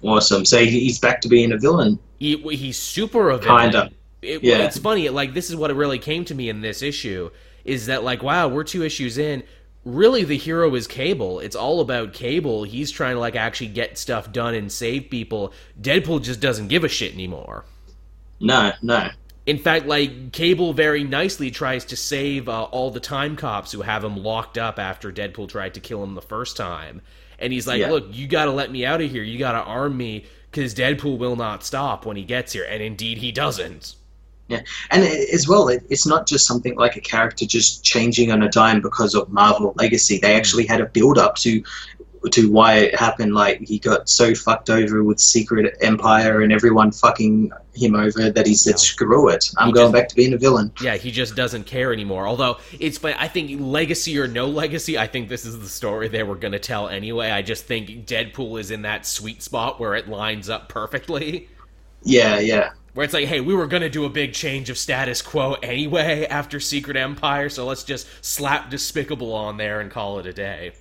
Awesome. 0.02 0.44
So 0.44 0.64
he's 0.64 0.98
back 0.98 1.20
to 1.20 1.28
being 1.28 1.52
a 1.52 1.56
villain. 1.56 1.98
He, 2.18 2.36
he's 2.36 2.76
super 2.76 3.30
a 3.30 3.38
villain. 3.38 3.70
Kinda. 3.70 3.90
It, 4.24 4.42
Yeah. 4.42 4.58
It's 4.64 4.78
funny. 4.78 5.08
Like 5.08 5.34
this 5.34 5.50
is 5.50 5.56
what 5.56 5.70
it 5.70 5.74
really 5.74 5.98
came 5.98 6.24
to 6.26 6.34
me 6.34 6.48
in 6.48 6.60
this 6.60 6.82
issue 6.82 7.30
is 7.64 7.86
that 7.86 8.04
like 8.04 8.22
wow 8.22 8.48
we're 8.48 8.64
two 8.64 8.82
issues 8.82 9.18
in. 9.18 9.42
Really, 9.84 10.24
the 10.24 10.38
hero 10.38 10.74
is 10.74 10.86
Cable. 10.86 11.40
It's 11.40 11.54
all 11.54 11.80
about 11.80 12.14
Cable. 12.14 12.64
He's 12.64 12.90
trying 12.90 13.16
to 13.16 13.20
like 13.20 13.36
actually 13.36 13.68
get 13.68 13.98
stuff 13.98 14.32
done 14.32 14.54
and 14.54 14.72
save 14.72 15.10
people. 15.10 15.52
Deadpool 15.78 16.22
just 16.22 16.40
doesn't 16.40 16.68
give 16.68 16.84
a 16.84 16.88
shit 16.88 17.12
anymore. 17.12 17.66
No, 18.40 18.72
no. 18.80 19.10
In 19.44 19.58
fact, 19.58 19.84
like 19.84 20.32
Cable 20.32 20.72
very 20.72 21.04
nicely 21.04 21.50
tries 21.50 21.84
to 21.86 21.96
save 21.96 22.48
uh, 22.48 22.62
all 22.64 22.90
the 22.90 23.00
time 23.00 23.36
cops 23.36 23.72
who 23.72 23.82
have 23.82 24.02
him 24.02 24.16
locked 24.16 24.56
up 24.56 24.78
after 24.78 25.12
Deadpool 25.12 25.50
tried 25.50 25.74
to 25.74 25.80
kill 25.80 26.02
him 26.02 26.14
the 26.14 26.22
first 26.22 26.56
time. 26.56 27.02
And 27.38 27.52
he's 27.52 27.66
like, 27.66 27.80
Yeah. 27.80 27.90
"Look, 27.90 28.06
you 28.10 28.26
got 28.26 28.46
to 28.46 28.52
let 28.52 28.70
me 28.72 28.86
out 28.86 29.02
of 29.02 29.10
here. 29.10 29.22
You 29.22 29.38
got 29.38 29.52
to 29.52 29.58
arm 29.58 29.98
me 29.98 30.24
because 30.50 30.74
Deadpool 30.74 31.18
will 31.18 31.36
not 31.36 31.62
stop 31.62 32.06
when 32.06 32.16
he 32.16 32.24
gets 32.24 32.54
here." 32.54 32.64
And 32.66 32.82
indeed, 32.82 33.18
he 33.18 33.32
doesn't. 33.32 33.96
Yeah, 34.48 34.60
and 34.90 35.02
as 35.04 35.48
well, 35.48 35.68
it, 35.68 35.86
it's 35.88 36.06
not 36.06 36.26
just 36.26 36.46
something 36.46 36.76
like 36.76 36.96
a 36.96 37.00
character 37.00 37.46
just 37.46 37.82
changing 37.82 38.30
on 38.30 38.42
a 38.42 38.48
dime 38.50 38.82
because 38.82 39.14
of 39.14 39.30
Marvel 39.30 39.72
Legacy. 39.76 40.18
They 40.18 40.34
actually 40.34 40.66
had 40.66 40.82
a 40.82 40.86
build 40.86 41.16
up 41.16 41.36
to 41.36 41.62
to 42.30 42.50
why 42.50 42.76
it 42.76 42.98
happened. 42.98 43.34
Like 43.34 43.60
he 43.60 43.78
got 43.78 44.08
so 44.08 44.34
fucked 44.34 44.70
over 44.70 45.02
with 45.02 45.20
Secret 45.20 45.76
Empire 45.80 46.42
and 46.42 46.52
everyone 46.52 46.90
fucking 46.90 47.52
him 47.74 47.94
over 47.94 48.30
that 48.30 48.46
he 48.46 48.54
said. 48.54 48.78
"Screw 48.78 49.28
it, 49.28 49.50
I'm 49.58 49.68
He 49.68 49.72
going 49.72 49.92
back 49.92 50.08
to 50.08 50.14
being 50.14 50.34
a 50.34 50.38
villain." 50.38 50.72
Yeah, 50.80 50.96
he 50.96 51.10
just 51.10 51.36
doesn't 51.36 51.64
care 51.64 51.92
anymore. 51.92 52.26
Although 52.26 52.58
it's, 52.78 52.98
but 52.98 53.16
I 53.18 53.28
think 53.28 53.60
legacy 53.60 54.18
or 54.18 54.28
no 54.28 54.46
legacy, 54.46 54.98
I 54.98 55.06
think 55.06 55.28
this 55.28 55.44
is 55.44 55.58
the 55.58 55.68
story 55.68 56.08
they 56.08 56.22
were 56.22 56.36
going 56.36 56.52
to 56.52 56.58
tell 56.58 56.88
anyway. 56.88 57.30
I 57.30 57.42
just 57.42 57.64
think 57.64 58.06
Deadpool 58.06 58.60
is 58.60 58.70
in 58.70 58.82
that 58.82 59.06
sweet 59.06 59.42
spot 59.42 59.80
where 59.80 59.94
it 59.94 60.08
lines 60.08 60.48
up 60.48 60.68
perfectly. 60.68 61.48
Yeah, 62.02 62.38
yeah, 62.38 62.70
Where 62.94 63.04
it's 63.04 63.12
like, 63.14 63.26
hey, 63.26 63.40
we 63.40 63.54
were 63.54 63.66
going 63.66 63.82
to 63.82 63.90
do 63.90 64.04
a 64.04 64.10
big 64.10 64.32
change 64.34 64.70
of 64.70 64.78
status 64.78 65.20
quo 65.22 65.54
anyway 65.62 66.26
after 66.26 66.60
Secret 66.60 66.96
Empire, 66.96 67.48
so 67.48 67.66
let's 67.66 67.84
just 67.84 68.06
slap 68.24 68.70
Despicable 68.70 69.32
on 69.32 69.56
there 69.56 69.80
and 69.80 69.90
call 69.90 70.18
it 70.20 70.26
a 70.26 70.32
day. 70.32 70.72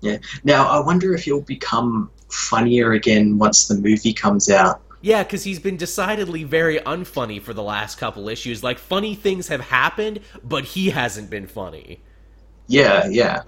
yeah. 0.00 0.18
Now 0.44 0.68
I 0.68 0.80
wonder 0.84 1.14
if 1.14 1.24
he'll 1.24 1.40
become 1.42 2.10
funnier 2.30 2.92
again 2.92 3.38
once 3.38 3.66
the 3.68 3.74
movie 3.76 4.12
comes 4.12 4.50
out. 4.50 4.82
Yeah, 5.00 5.22
because 5.24 5.42
he's 5.44 5.58
been 5.58 5.76
decidedly 5.76 6.44
very 6.44 6.78
unfunny 6.78 7.42
for 7.42 7.52
the 7.54 7.62
last 7.62 7.98
couple 7.98 8.28
issues. 8.28 8.62
Like, 8.62 8.78
funny 8.78 9.14
things 9.16 9.48
have 9.48 9.60
happened, 9.60 10.20
but 10.44 10.64
he 10.64 10.90
hasn't 10.90 11.28
been 11.30 11.46
funny. 11.48 12.04
Yeah, 12.68 13.06
yeah, 13.10 13.42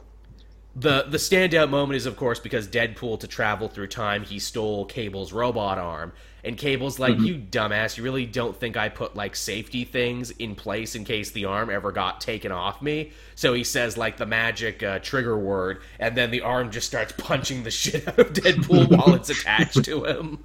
The 0.77 1.05
the 1.05 1.18
standout 1.18 1.70
moment 1.70 1.97
is 1.97 2.07
of 2.07 2.16
course 2.16 2.41
because 2.41 2.66
Deadpool 2.66 3.20
to 3.20 3.29
travel 3.29 3.68
through 3.68 3.87
time 3.87 4.25
he 4.25 4.39
stole 4.41 4.85
Cable's 4.85 5.33
robot 5.33 5.79
arm. 5.79 6.12
And 6.43 6.59
Cable's 6.59 6.99
like 6.99 7.18
you 7.20 7.37
dumbass 7.37 7.97
you 7.97 8.03
really 8.03 8.27
don't 8.27 8.55
think 8.55 8.77
I 8.77 8.89
put 8.91 9.14
like 9.16 9.35
safety 9.35 9.85
things 9.85 10.31
in 10.33 10.55
place 10.55 10.95
in 10.95 11.05
case 11.05 11.31
the 11.31 11.47
arm 11.47 11.70
ever 11.70 11.91
got 11.91 12.20
taken 12.20 12.53
off 12.53 12.83
me? 12.83 13.12
So 13.35 13.55
he 13.55 13.64
says 13.64 13.97
like 13.97 14.16
the 14.16 14.27
magic 14.27 14.83
uh, 14.83 14.99
trigger 14.99 15.39
word 15.39 15.81
and 16.01 16.16
then 16.16 16.31
the 16.31 16.43
arm 16.43 16.70
just 16.70 16.89
starts 16.89 17.12
punching 17.18 17.62
the 17.62 17.70
shit 17.70 18.07
out 18.09 18.18
of 18.18 18.33
Deadpool 18.33 18.89
while 18.97 19.14
it's 19.14 19.31
attached 19.31 19.85
to 19.85 20.05
him. 20.05 20.43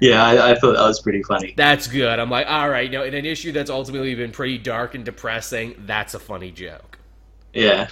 Yeah. 0.00 0.24
I, 0.24 0.52
I 0.52 0.54
thought 0.54 0.72
that 0.74 0.86
was 0.86 1.00
pretty 1.00 1.22
funny. 1.24 1.54
that's 1.56 1.86
good. 1.88 2.18
I'm 2.18 2.30
like 2.30 2.46
all 2.46 2.70
right 2.70 2.90
you 2.90 2.96
know 2.96 3.04
in 3.04 3.14
an 3.14 3.26
issue 3.26 3.50
that's 3.52 3.70
ultimately 3.70 4.14
been 4.14 4.30
pretty 4.32 4.58
dark 4.58 4.94
and 4.94 5.04
depressing 5.04 5.74
that's 5.86 6.14
a 6.14 6.20
funny 6.20 6.52
joke. 6.52 6.98
Yeah, 7.52 7.88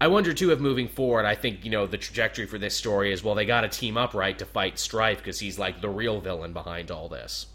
I 0.00 0.06
wonder 0.08 0.32
too 0.32 0.52
if 0.52 0.60
moving 0.60 0.88
forward, 0.88 1.24
I 1.26 1.34
think 1.34 1.64
you 1.64 1.70
know 1.70 1.86
the 1.86 1.98
trajectory 1.98 2.46
for 2.46 2.58
this 2.58 2.74
story 2.76 3.12
is 3.12 3.24
well 3.24 3.34
they 3.34 3.44
got 3.46 3.62
to 3.62 3.68
team 3.68 3.96
up 3.96 4.14
right 4.14 4.38
to 4.38 4.44
fight 4.46 4.78
Strife 4.78 5.18
because 5.18 5.40
he's 5.40 5.58
like 5.58 5.80
the 5.80 5.88
real 5.88 6.20
villain 6.20 6.52
behind 6.52 6.90
all 6.90 7.08
this. 7.08 7.46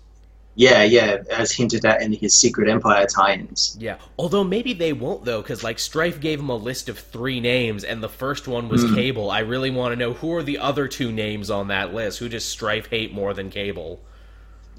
yeah, 0.56 0.84
yeah. 0.84 1.18
As 1.32 1.52
hinted 1.52 1.84
at 1.86 2.02
in 2.02 2.12
his 2.14 2.34
Secret 2.39 2.70
Empire 2.70 3.08
tie-ins. 3.08 3.76
Yeah, 3.80 3.98
although 4.20 4.44
maybe 4.44 4.74
they 4.74 4.91
won't 4.94 5.24
though 5.26 5.41
because 5.41 5.64
like 5.64 5.80
Strife 5.80 6.20
gave 6.20 6.39
him 6.39 6.50
a 6.50 6.56
list 6.56 6.89
of 6.89 7.00
three 7.00 7.39
names 7.39 7.84
and 7.86 8.04
the 8.04 8.10
first 8.10 8.48
one 8.48 8.68
was 8.70 8.84
Cable. 8.94 9.32
I 9.32 9.39
really 9.39 9.72
want 9.72 9.94
to 9.94 9.96
know 9.96 10.14
who 10.14 10.34
are 10.36 10.44
the 10.44 10.58
other 10.60 10.88
two 10.88 11.12
names 11.14 11.50
on 11.50 11.70
that 11.70 11.94
list. 11.94 12.20
Who 12.20 12.28
does 12.30 12.44
Strife 12.46 12.88
hate 12.89 13.14
more 13.14 13.34
than 13.34 13.50
Cable? 13.50 14.00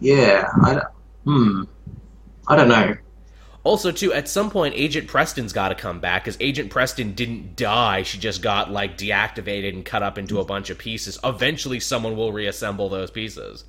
Yeah, 0.00 0.48
I 0.62 0.74
don't- 0.74 0.84
hmm. 1.24 1.62
I 2.46 2.56
don't 2.56 2.68
know. 2.68 2.94
Also, 3.64 3.90
too, 3.90 4.12
at 4.12 4.28
some 4.28 4.50
point, 4.50 4.74
Agent 4.76 5.08
Preston's 5.08 5.52
got 5.52 5.70
to 5.70 5.74
come 5.74 5.98
back 5.98 6.22
because 6.24 6.36
Agent 6.40 6.70
Preston 6.70 7.14
didn't 7.14 7.56
die. 7.56 8.02
She 8.02 8.18
just 8.18 8.42
got 8.42 8.70
like 8.70 8.98
deactivated 8.98 9.70
and 9.72 9.84
cut 9.84 10.02
up 10.02 10.18
into 10.18 10.38
a 10.38 10.44
bunch 10.44 10.68
of 10.70 10.76
pieces. 10.78 11.18
Eventually, 11.24 11.80
someone 11.80 12.14
will 12.16 12.32
reassemble 12.32 12.88
those 12.90 13.10
pieces. 13.10 13.64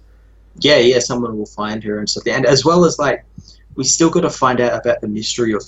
yeah, 0.59 0.77
yeah, 0.77 0.99
someone 0.99 1.37
will 1.37 1.45
find 1.45 1.83
her 1.83 1.99
and 1.99 2.09
stuff. 2.09 2.27
And 2.27 2.45
as 2.45 2.63
well 2.65 2.85
as 2.85 2.99
like, 2.99 3.25
we 3.75 3.83
still 3.85 4.09
got 4.09 4.21
to 4.21 4.29
find 4.29 4.61
out 4.61 4.79
about 4.85 5.01
the 5.01 5.07
mystery 5.07 5.53
of 5.53 5.63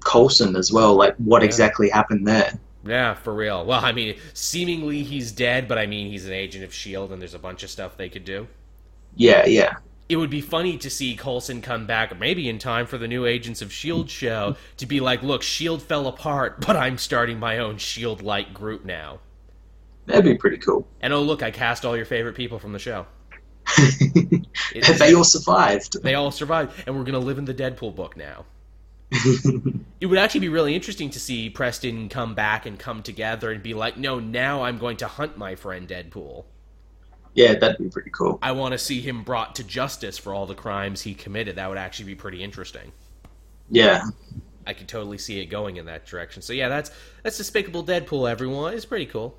Coulson 0.00 0.56
as 0.56 0.72
well. 0.72 0.94
Like, 0.94 1.14
what 1.16 1.42
Yeah. 1.42 1.46
exactly 1.46 1.88
happened 1.90 2.26
there? 2.26 2.52
Yeah, 2.84 3.14
for 3.14 3.32
real. 3.34 3.64
Well, 3.64 3.84
I 3.84 3.92
mean, 3.92 4.16
seemingly 4.34 5.02
he's 5.04 5.30
dead, 5.30 5.68
but 5.68 5.78
I 5.78 5.86
mean, 5.86 6.10
he's 6.10 6.26
an 6.26 6.32
agent 6.32 6.64
of 6.64 6.70
S.H.I.E.L.D., 6.70 7.12
and 7.12 7.22
there's 7.22 7.34
a 7.34 7.38
bunch 7.38 7.62
of 7.62 7.70
stuff 7.70 7.96
they 7.96 8.08
could 8.08 8.24
do. 8.24 8.48
Yeah, 9.14 9.46
yeah, 9.46 9.74
It 10.08 10.16
would 10.16 10.30
be 10.30 10.40
funny 10.42 10.76
to 10.78 10.90
see 10.90 11.16
Coulson 11.16 11.62
come 11.62 11.86
back, 11.86 12.18
maybe 12.18 12.48
in 12.48 12.58
time 12.58 12.86
for 12.86 12.98
the 12.98 13.08
new 13.08 13.24
Agents 13.24 13.62
of 13.62 13.68
S.H.I.E.L.D. 13.70 14.08
Show, 14.10 14.56
to 14.76 14.86
be 14.86 15.00
like, 15.00 15.22
look, 15.22 15.42
S.H.I.E.L.D. 15.42 15.84
Fell 15.84 16.06
apart, 16.06 16.60
but 16.66 16.76
I'm 16.76 16.98
starting 16.98 17.38
my 17.38 17.58
own 17.58 17.76
S.H.I.E.L.D. 17.76 18.22
like 18.22 18.52
group 18.52 18.84
now. 18.84 19.20
that'd 20.06 20.24
be 20.24 20.34
pretty 20.34 20.58
cool. 20.58 20.86
And 21.00 21.12
oh, 21.14 21.22
look, 21.22 21.42
I 21.42 21.50
cast 21.50 21.84
all 21.86 21.96
your 21.96 22.04
favorite 22.04 22.34
people 22.34 22.58
from 22.58 22.72
the 22.72 22.78
show. 22.78 23.06
It- 24.74 24.98
they 24.98 25.14
all 25.14 25.24
survived. 25.24 26.02
They 26.02 26.14
all 26.14 26.30
survived, 26.30 26.82
and 26.86 26.96
we're 26.96 27.04
going 27.04 27.12
to 27.14 27.18
live 27.18 27.38
in 27.38 27.44
the 27.44 27.54
Deadpool 27.54 27.94
book 27.94 28.16
now. 28.16 28.44
It 30.00 30.06
would 30.06 30.18
actually 30.18 30.40
be 30.40 30.48
really 30.48 30.74
interesting 30.74 31.10
to 31.10 31.20
see 31.20 31.48
Preston 31.48 32.08
come 32.08 32.34
back 32.34 32.66
and 32.66 32.76
come 32.76 33.04
together 33.04 33.52
and 33.52 33.62
be 33.62 33.72
like, 33.72 33.96
no, 33.96 34.18
now 34.18 34.62
I'm 34.64 34.78
going 34.78 34.96
to 34.96 35.06
hunt 35.06 35.38
my 35.38 35.54
friend 35.54 35.86
Deadpool. 35.86 36.44
Yeah, 37.34 37.54
that'd 37.54 37.78
be 37.78 37.88
pretty 37.88 38.10
cool. 38.10 38.38
I 38.42 38.52
want 38.52 38.72
to 38.72 38.78
see 38.78 39.00
him 39.00 39.22
brought 39.22 39.54
to 39.56 39.64
justice 39.64 40.18
for 40.18 40.34
all 40.34 40.46
the 40.46 40.54
crimes 40.54 41.02
he 41.02 41.14
committed. 41.14 41.56
That 41.56 41.68
would 41.68 41.78
actually 41.78 42.06
be 42.06 42.14
pretty 42.14 42.42
interesting. 42.42 42.92
Yeah, 43.70 44.02
I 44.66 44.74
could 44.74 44.88
totally 44.88 45.18
see 45.18 45.40
it 45.40 45.46
going 45.46 45.76
in 45.76 45.86
that 45.86 46.06
direction. 46.06 46.42
So 46.42 46.52
yeah, 46.52 46.68
that's 46.68 46.90
that's 47.22 47.38
Despicable 47.38 47.84
Deadpool. 47.84 48.30
Everyone, 48.30 48.74
it's 48.74 48.84
pretty 48.84 49.06
cool. 49.06 49.38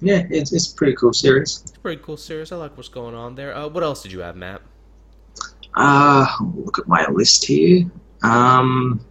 yeah, 0.00 0.22
it's 0.30 0.52
it's 0.52 0.72
a 0.72 0.76
pretty 0.76 0.94
cool 0.94 1.12
series. 1.12 1.62
It's 1.62 1.76
a 1.76 1.80
pretty 1.80 2.02
cool 2.02 2.16
series. 2.16 2.52
I 2.52 2.56
like 2.56 2.76
what's 2.76 2.88
going 2.88 3.14
on 3.14 3.34
there. 3.34 3.54
Uh, 3.56 3.68
what 3.68 3.82
else 3.82 4.02
did 4.02 4.12
you 4.12 4.20
have, 4.20 4.36
Matt? 4.36 4.62
Uh, 5.74 6.26
look 6.54 6.78
at 6.78 6.88
my 6.88 7.06
list 7.10 7.44
here. 7.44 7.90
Um, 8.22 9.04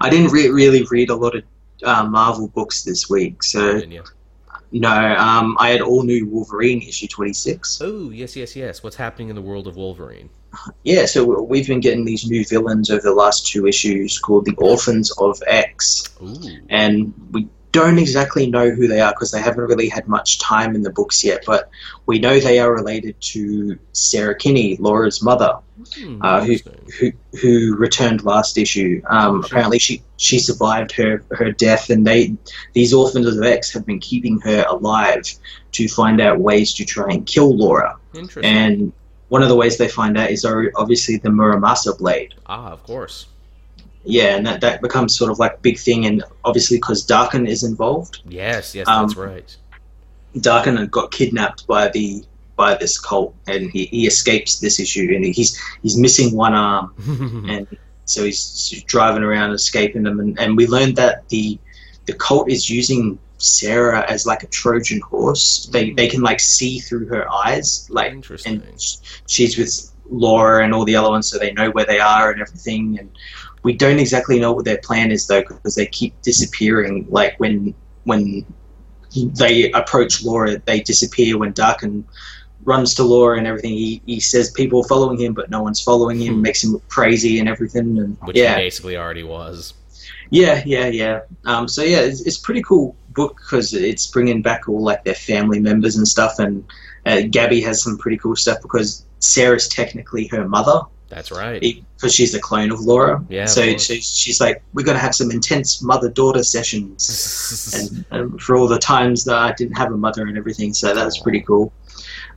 I 0.00 0.10
didn't 0.10 0.30
re- 0.30 0.50
really 0.50 0.84
read 0.90 1.10
a 1.10 1.16
lot 1.16 1.34
of 1.34 1.42
uh, 1.84 2.04
Marvel 2.04 2.48
books 2.48 2.82
this 2.82 3.08
week, 3.08 3.42
so 3.42 3.80
you? 4.70 4.80
no. 4.80 5.16
Um, 5.16 5.56
I 5.58 5.70
had 5.70 5.80
all 5.80 6.02
new 6.02 6.26
Wolverine 6.26 6.82
issue 6.82 7.06
twenty 7.06 7.32
six. 7.32 7.80
Oh 7.82 8.10
yes, 8.10 8.36
yes, 8.36 8.56
yes. 8.56 8.82
What's 8.82 8.96
happening 8.96 9.28
in 9.28 9.36
the 9.36 9.42
world 9.42 9.66
of 9.66 9.76
Wolverine? 9.76 10.30
Yeah, 10.82 11.06
so 11.06 11.42
we've 11.42 11.66
been 11.66 11.80
getting 11.80 12.04
these 12.04 12.28
new 12.28 12.44
villains 12.44 12.90
over 12.90 13.02
the 13.02 13.14
last 13.14 13.46
two 13.46 13.66
issues 13.66 14.18
called 14.18 14.46
the 14.46 14.54
Orphans 14.56 15.10
of 15.18 15.42
X, 15.46 16.04
Ooh, 16.22 16.34
and 16.70 17.12
we 17.32 17.48
don't 17.72 17.98
exactly 17.98 18.50
know 18.50 18.70
who 18.70 18.88
they 18.88 19.00
are 19.00 19.12
because 19.12 19.30
they 19.30 19.40
haven't 19.40 19.64
really 19.64 19.88
had 19.88 20.08
much 20.08 20.38
time 20.38 20.74
in 20.74 20.82
the 20.82 20.90
books 20.90 21.22
yet. 21.22 21.42
But 21.46 21.70
we 22.06 22.18
know 22.18 22.40
they 22.40 22.58
are 22.58 22.72
related 22.72 23.20
to 23.20 23.78
Sarah 23.92 24.36
Kinney, 24.36 24.76
Laura's 24.78 25.22
mother, 25.22 25.58
Hmm, 25.94 26.20
uh, 26.22 26.44
who, 26.44 26.56
who 26.98 27.12
who 27.40 27.76
returned 27.76 28.24
last 28.24 28.58
issue. 28.58 29.00
Um, 29.08 29.44
apparently, 29.44 29.78
she 29.78 30.02
she 30.16 30.38
survived 30.38 30.92
her 30.92 31.22
her 31.32 31.52
death, 31.52 31.90
and 31.90 32.06
they 32.06 32.36
these 32.72 32.92
Orphans 32.92 33.26
of 33.26 33.42
X 33.42 33.72
have 33.72 33.86
been 33.86 34.00
keeping 34.00 34.40
her 34.40 34.64
alive 34.68 35.24
to 35.72 35.88
find 35.88 36.20
out 36.20 36.40
ways 36.40 36.74
to 36.74 36.84
try 36.84 37.12
and 37.12 37.26
kill 37.26 37.56
Laura. 37.56 37.96
Interesting. 38.14 38.44
And 38.44 38.92
one 39.28 39.42
of 39.42 39.48
the 39.48 39.56
ways 39.56 39.76
they 39.78 39.88
find 39.88 40.18
out 40.18 40.30
is 40.30 40.44
obviously 40.44 41.18
the 41.18 41.28
Muramasa 41.28 41.96
blade. 41.98 42.34
ah, 42.46 42.70
of 42.70 42.82
course. 42.82 43.26
Yeah, 44.04 44.36
and 44.36 44.46
that, 44.46 44.62
that 44.62 44.80
becomes 44.80 45.14
sort 45.16 45.30
of 45.30 45.38
like 45.38 45.54
a 45.54 45.58
big 45.58 45.78
thing, 45.78 46.06
and 46.06 46.24
obviously 46.44 46.78
because 46.78 47.06
Daken 47.06 47.46
is 47.46 47.62
involved, 47.62 48.22
Yes, 48.26 48.74
yes, 48.74 48.88
Um, 48.88 49.06
that's 49.06 49.16
right. 49.16 49.56
Daken 50.36 50.90
got 50.90 51.10
kidnapped 51.10 51.66
by 51.66 51.88
the 51.88 52.24
by 52.58 52.74
this 52.74 52.98
cult, 52.98 53.34
and 53.46 53.70
he, 53.70 53.86
he 53.86 54.06
escapes 54.06 54.58
this 54.58 54.78
issue, 54.78 55.08
and 55.14 55.24
he's 55.24 55.58
he's 55.82 55.96
missing 55.96 56.36
one 56.36 56.52
arm, 56.52 56.92
and 57.48 57.66
so 58.04 58.24
he's 58.24 58.84
driving 58.86 59.22
around 59.22 59.52
escaping 59.52 60.02
them, 60.02 60.20
and, 60.20 60.38
and 60.38 60.58
we 60.58 60.66
learned 60.66 60.96
that 60.96 61.26
the 61.30 61.58
the 62.04 62.12
cult 62.14 62.50
is 62.50 62.68
using 62.68 63.18
Sarah 63.38 64.04
as 64.10 64.26
like 64.26 64.42
a 64.42 64.48
Trojan 64.48 65.00
horse. 65.00 65.70
They 65.72 65.92
they 65.92 66.08
can 66.08 66.20
like 66.20 66.40
see 66.40 66.80
through 66.80 67.06
her 67.06 67.32
eyes, 67.32 67.86
like 67.90 68.12
Interesting. 68.12 68.60
and 68.60 68.86
she's 69.26 69.56
with 69.56 69.94
Laura 70.10 70.64
and 70.64 70.74
all 70.74 70.84
the 70.84 70.96
other 70.96 71.10
ones, 71.10 71.28
so 71.28 71.38
they 71.38 71.52
know 71.52 71.70
where 71.70 71.86
they 71.86 72.00
are 72.00 72.32
and 72.32 72.40
everything. 72.40 72.98
And 72.98 73.10
we 73.62 73.72
don't 73.72 73.98
exactly 73.98 74.40
know 74.40 74.52
what 74.52 74.64
their 74.64 74.78
plan 74.78 75.12
is 75.12 75.26
though, 75.26 75.42
because 75.42 75.76
they 75.76 75.86
keep 75.86 76.20
disappearing. 76.22 77.06
Like 77.08 77.38
when 77.38 77.74
when 78.04 78.44
they 79.14 79.70
approach 79.72 80.24
Laura, 80.24 80.58
they 80.58 80.80
disappear. 80.80 81.38
When 81.38 81.52
Daken 81.52 82.04
runs 82.68 82.94
to 82.96 83.02
Laura 83.02 83.38
and 83.38 83.46
everything, 83.46 83.72
he, 83.72 84.00
he 84.06 84.20
says 84.20 84.50
people 84.52 84.80
are 84.84 84.88
following 84.88 85.18
him, 85.18 85.32
but 85.34 85.50
no 85.50 85.62
one's 85.62 85.80
following 85.80 86.20
him. 86.20 86.34
Hmm. 86.36 86.42
Makes 86.42 86.62
him 86.64 86.72
look 86.72 86.88
crazy 86.88 87.40
and 87.40 87.48
everything. 87.48 87.98
And 87.98 88.16
Which 88.22 88.36
yeah, 88.36 88.54
he 88.56 88.62
basically 88.66 88.96
already 88.96 89.24
was. 89.24 89.74
yeah, 90.30 90.62
yeah, 90.66 90.86
yeah. 90.86 91.20
Um, 91.46 91.66
so 91.66 91.82
yeah, 91.82 92.00
it's, 92.00 92.20
it's 92.26 92.38
a 92.38 92.42
pretty 92.42 92.62
cool 92.62 92.94
book 93.14 93.36
because 93.38 93.74
it's 93.74 94.06
bringing 94.06 94.42
back 94.42 94.68
all 94.68 94.82
like 94.82 95.02
their 95.04 95.14
family 95.14 95.58
members 95.58 95.96
and 95.96 96.06
stuff. 96.06 96.38
And 96.38 96.64
uh, 97.06 97.22
Gabby 97.30 97.60
has 97.62 97.82
some 97.82 97.98
pretty 97.98 98.18
cool 98.18 98.36
stuff 98.36 98.60
because 98.62 99.04
Sarah's 99.20 99.66
technically 99.68 100.26
her 100.28 100.46
mother 100.46 100.82
That's 101.08 101.32
right. 101.32 101.60
because 101.60 102.14
she's 102.14 102.34
a 102.34 102.40
clone 102.40 102.70
of 102.70 102.80
Laura. 102.80 103.24
Yeah, 103.28 103.46
So 103.46 103.62
course. 103.62 103.86
she, 103.86 104.00
she's 104.00 104.40
like, 104.40 104.62
we're 104.74 104.84
gonna 104.84 104.98
have 105.00 105.14
some 105.14 105.30
intense 105.32 105.82
mother-daughter 105.82 106.44
sessions, 106.44 107.74
and, 107.74 108.04
and 108.12 108.40
for 108.40 108.56
all 108.56 108.68
the 108.68 108.78
times 108.78 109.24
that 109.24 109.36
I 109.36 109.52
didn't 109.52 109.76
have 109.78 109.90
a 109.92 109.96
mother 109.96 110.26
and 110.26 110.36
everything. 110.38 110.72
So 110.74 110.94
that's 110.94 111.18
pretty 111.18 111.40
cool. 111.40 111.72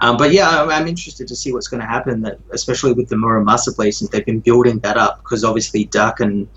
Um, 0.01 0.17
but 0.17 0.31
yeah, 0.31 0.49
I'm, 0.49 0.69
I'm 0.69 0.87
interested 0.87 1.27
to 1.27 1.35
see 1.35 1.53
what's 1.53 1.67
going 1.67 1.79
to 1.81 1.87
happen, 1.87 2.21
that, 2.23 2.39
especially 2.51 2.93
with 2.93 3.07
the 3.07 3.15
Muramasa 3.15 3.73
place, 3.75 3.99
since 3.99 4.09
they've 4.11 4.25
been 4.25 4.39
building 4.39 4.79
that 4.79 4.97
up. 4.97 5.19
Because 5.23 5.43
obviously, 5.43 5.85
Daken 5.85 6.47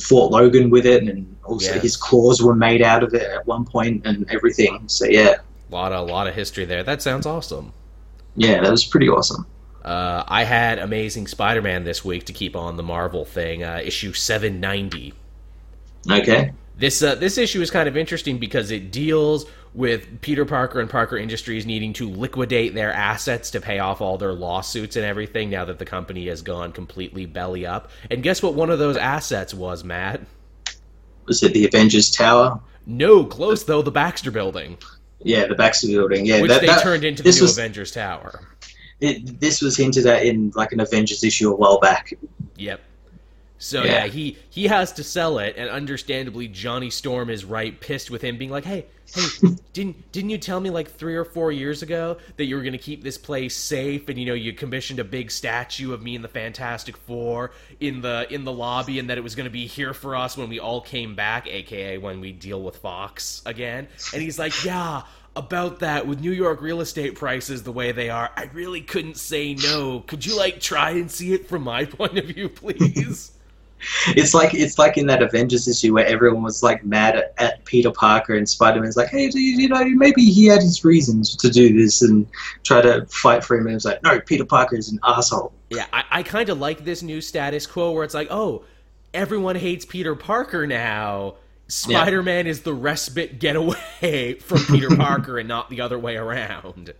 Fort 0.00 0.30
Logan 0.30 0.70
with 0.70 0.86
it, 0.86 1.02
and 1.02 1.34
also 1.44 1.78
his 1.80 1.96
claws 1.96 2.42
were 2.42 2.54
made 2.54 2.82
out 2.82 3.02
of 3.02 3.14
it 3.14 3.22
at 3.22 3.46
one 3.46 3.64
point, 3.64 4.06
and 4.06 4.30
everything. 4.30 4.82
So 4.86 5.06
yeah, 5.06 5.36
A 5.70 5.72
lot 5.72 5.92
of, 5.92 6.08
lot 6.08 6.26
of 6.26 6.34
history 6.34 6.64
there. 6.66 6.82
That 6.82 7.02
sounds 7.02 7.26
awesome. 7.26 7.72
yeah, 8.36 8.60
that 8.60 8.70
was 8.70 8.84
pretty 8.84 9.08
awesome. 9.08 9.46
Uh, 9.84 10.22
I 10.28 10.44
had 10.44 10.78
Amazing 10.78 11.26
Spider-Man 11.26 11.84
this 11.84 12.04
week 12.04 12.24
to 12.26 12.32
keep 12.32 12.54
on 12.54 12.76
the 12.76 12.84
Marvel 12.84 13.24
thing. 13.24 13.64
Uh, 13.64 13.80
issue 13.82 14.12
790. 14.12 15.12
Okay, 16.10 16.52
This 16.76 17.02
uh, 17.02 17.14
this 17.14 17.38
issue 17.38 17.60
is 17.60 17.70
kind 17.70 17.88
of 17.88 17.96
interesting 17.96 18.38
because 18.38 18.70
it 18.70 18.90
deals 18.90 19.46
with 19.74 20.20
Peter 20.20 20.44
Parker 20.44 20.80
and 20.80 20.90
Parker 20.90 21.16
Industries 21.16 21.64
needing 21.64 21.92
to 21.94 22.08
liquidate 22.10 22.74
their 22.74 22.92
assets 22.92 23.50
to 23.52 23.60
pay 23.60 23.78
off 23.78 24.00
all 24.00 24.18
their 24.18 24.32
lawsuits 24.32 24.96
and 24.96 25.04
everything 25.04 25.48
now 25.48 25.64
that 25.64 25.78
the 25.78 25.84
company 25.84 26.28
has 26.28 26.42
gone 26.42 26.72
completely 26.72 27.24
belly 27.26 27.64
up. 27.64 27.90
And 28.10 28.22
guess 28.22 28.42
what 28.42 28.54
one 28.54 28.68
of 28.70 28.78
those 28.78 28.96
assets 28.96 29.54
was, 29.54 29.84
Matt? 29.84 30.20
was 31.26 31.42
it 31.42 31.54
the 31.54 31.64
Avengers 31.64 32.10
Tower? 32.10 32.60
No, 32.84 33.24
close 33.24 33.62
though, 33.64 33.80
the 33.82 33.92
Baxter 33.92 34.30
building, 34.32 34.76
Yeah, 35.20 35.46
the 35.46 35.54
Baxter 35.54 35.86
Building. 35.86 36.26
Yeah, 36.26 36.40
which 36.42 36.50
that, 36.50 36.60
they 36.62 36.66
that- 36.66 36.82
turned 36.82 37.04
into 37.04 37.22
the 37.22 37.30
new 37.30 37.42
was 37.42 37.56
Avengers 37.56 37.92
Tower. 37.92 38.40
it, 39.00 39.38
this 39.40 39.62
was 39.62 39.76
hinted 39.76 40.04
at 40.06 40.24
in 40.26 40.52
like 40.56 40.72
an 40.72 40.80
Avengers 40.80 41.22
issue 41.22 41.52
a 41.52 41.56
while 41.56 41.78
back. 41.78 42.12
Yep. 42.56 42.80
So 43.62 43.84
yeah. 43.84 43.92
Yeah. 43.92 44.06
he 44.08 44.38
he 44.50 44.66
has 44.66 44.92
to 44.94 45.04
sell 45.04 45.38
it, 45.38 45.54
and 45.56 45.70
understandably, 45.70 46.48
Johnny 46.48 46.90
Storm 46.90 47.30
is 47.30 47.44
right, 47.44 47.78
pissed 47.78 48.10
with 48.10 48.20
him, 48.20 48.36
being 48.36 48.50
like, 48.50 48.64
"Hey, 48.64 48.86
hey, 49.14 49.24
didn't 49.72 50.10
didn't 50.10 50.30
you 50.30 50.38
tell 50.38 50.58
me 50.58 50.68
like 50.70 50.90
three 50.90 51.14
or 51.14 51.24
four 51.24 51.52
years 51.52 51.80
ago 51.80 52.16
that 52.38 52.46
you 52.46 52.56
were 52.56 52.62
going 52.62 52.72
to 52.72 52.78
keep 52.78 53.04
this 53.04 53.16
place 53.16 53.54
safe, 53.54 54.08
and 54.08 54.18
you 54.18 54.26
know 54.26 54.34
you 54.34 54.52
commissioned 54.52 54.98
a 54.98 55.04
big 55.04 55.30
statue 55.30 55.92
of 55.92 56.02
me 56.02 56.16
and 56.16 56.24
the 56.24 56.28
Fantastic 56.28 56.96
Four 56.96 57.52
in 57.78 58.00
the 58.00 58.26
in 58.34 58.42
the 58.42 58.50
lobby, 58.50 58.98
and 58.98 59.08
that 59.10 59.16
it 59.16 59.20
was 59.22 59.36
going 59.36 59.44
to 59.44 59.50
be 59.50 59.68
here 59.68 59.94
for 59.94 60.16
us 60.16 60.36
when 60.36 60.48
we 60.48 60.58
all 60.58 60.80
came 60.80 61.14
back, 61.14 61.46
aka 61.46 61.98
when 61.98 62.20
we 62.20 62.32
deal 62.32 62.60
with 62.60 62.78
Fox 62.78 63.42
again?" 63.46 63.86
And 64.12 64.20
he's 64.22 64.38
like, 64.40 64.64
"Yeah." 64.64 65.02
About 65.34 65.78
that, 65.78 66.06
with 66.06 66.20
New 66.20 66.30
York 66.30 66.60
real 66.60 66.82
estate 66.82 67.14
prices 67.14 67.62
the 67.62 67.72
way 67.72 67.92
they 67.92 68.10
are, 68.10 68.30
I 68.36 68.50
really 68.52 68.82
couldn't 68.82 69.16
say 69.16 69.54
no. 69.54 70.00
Could 70.00 70.26
you 70.26 70.36
like 70.36 70.60
try 70.60 70.90
and 70.90 71.10
see 71.10 71.32
it 71.32 71.48
from 71.48 71.62
my 71.62 71.84
point 71.86 72.18
of 72.18 72.26
view, 72.26 72.50
please? 72.50 73.32
It's 74.08 74.34
like 74.34 74.54
it's 74.54 74.78
like 74.78 74.96
in 74.96 75.06
that 75.06 75.22
Avengers 75.22 75.68
issue 75.68 75.94
where 75.94 76.06
everyone 76.06 76.42
was 76.42 76.62
like 76.62 76.84
mad 76.84 77.16
at, 77.16 77.34
at 77.38 77.64
Peter 77.64 77.90
Parker 77.90 78.34
and 78.34 78.48
Spider 78.48 78.80
Man's 78.80 78.96
like, 78.96 79.08
hey, 79.08 79.30
you, 79.32 79.68
know, 79.68 79.84
maybe 79.84 80.24
he 80.24 80.46
had 80.46 80.62
his 80.62 80.84
reasons 80.84 81.36
to 81.36 81.50
do 81.50 81.76
this 81.76 82.02
and 82.02 82.26
try 82.62 82.80
to 82.80 83.06
fight 83.06 83.44
for 83.44 83.56
him. 83.56 83.66
And 83.66 83.76
it's 83.76 83.84
like, 83.84 84.02
no, 84.02 84.20
Peter 84.20 84.44
Parker 84.44 84.76
is 84.76 84.90
an 84.90 84.98
asshole. 85.04 85.52
Yeah, 85.70 85.86
I, 85.92 86.04
I 86.10 86.22
kind 86.22 86.48
of 86.48 86.58
like 86.58 86.84
this 86.84 87.02
new 87.02 87.20
status 87.20 87.66
quo 87.66 87.92
where 87.92 88.04
it's 88.04 88.14
like, 88.14 88.28
oh, 88.30 88.64
everyone 89.14 89.56
hates 89.56 89.84
Peter 89.84 90.14
Parker 90.14 90.66
now. 90.66 91.36
Spider 91.72 92.22
Man 92.22 92.46
is 92.46 92.60
the 92.62 92.74
respite 92.74 93.38
getaway 93.38 94.34
from 94.40 94.58
Peter 94.66 94.88
Parker 94.96 95.38
and 95.38 95.48
not 95.48 95.70
the 95.70 95.80
other 95.80 95.98
way 95.98 96.16
around. 96.16 96.92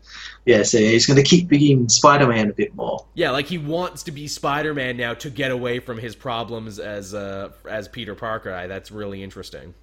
Yeah, 0.47 0.63
so 0.63 0.79
he's 0.79 1.07
going 1.07 1.19
to 1.19 1.23
keep 1.23 1.49
being 1.49 1.89
Spider 1.91 2.27
Man 2.27 2.49
a 2.49 2.55
bit 2.55 2.75
more. 2.75 3.05
Yeah, 3.13 3.33
like 3.33 3.47
he 3.47 3.59
wants 3.59 4.03
to 4.05 4.13
be 4.13 4.27
Spider 4.27 4.73
Man 4.73 4.97
now 4.97 5.13
to 5.15 5.29
get 5.29 5.51
away 5.51 5.79
from 5.79 5.99
his 5.99 6.17
problems 6.17 6.79
as 6.79 7.13
uh, 7.13 7.51
as 7.69 7.87
Peter 7.87 8.15
Parker. 8.15 8.53
I, 8.53 8.67
that's 8.67 8.91
really 8.91 9.23
interesting. 9.23 9.75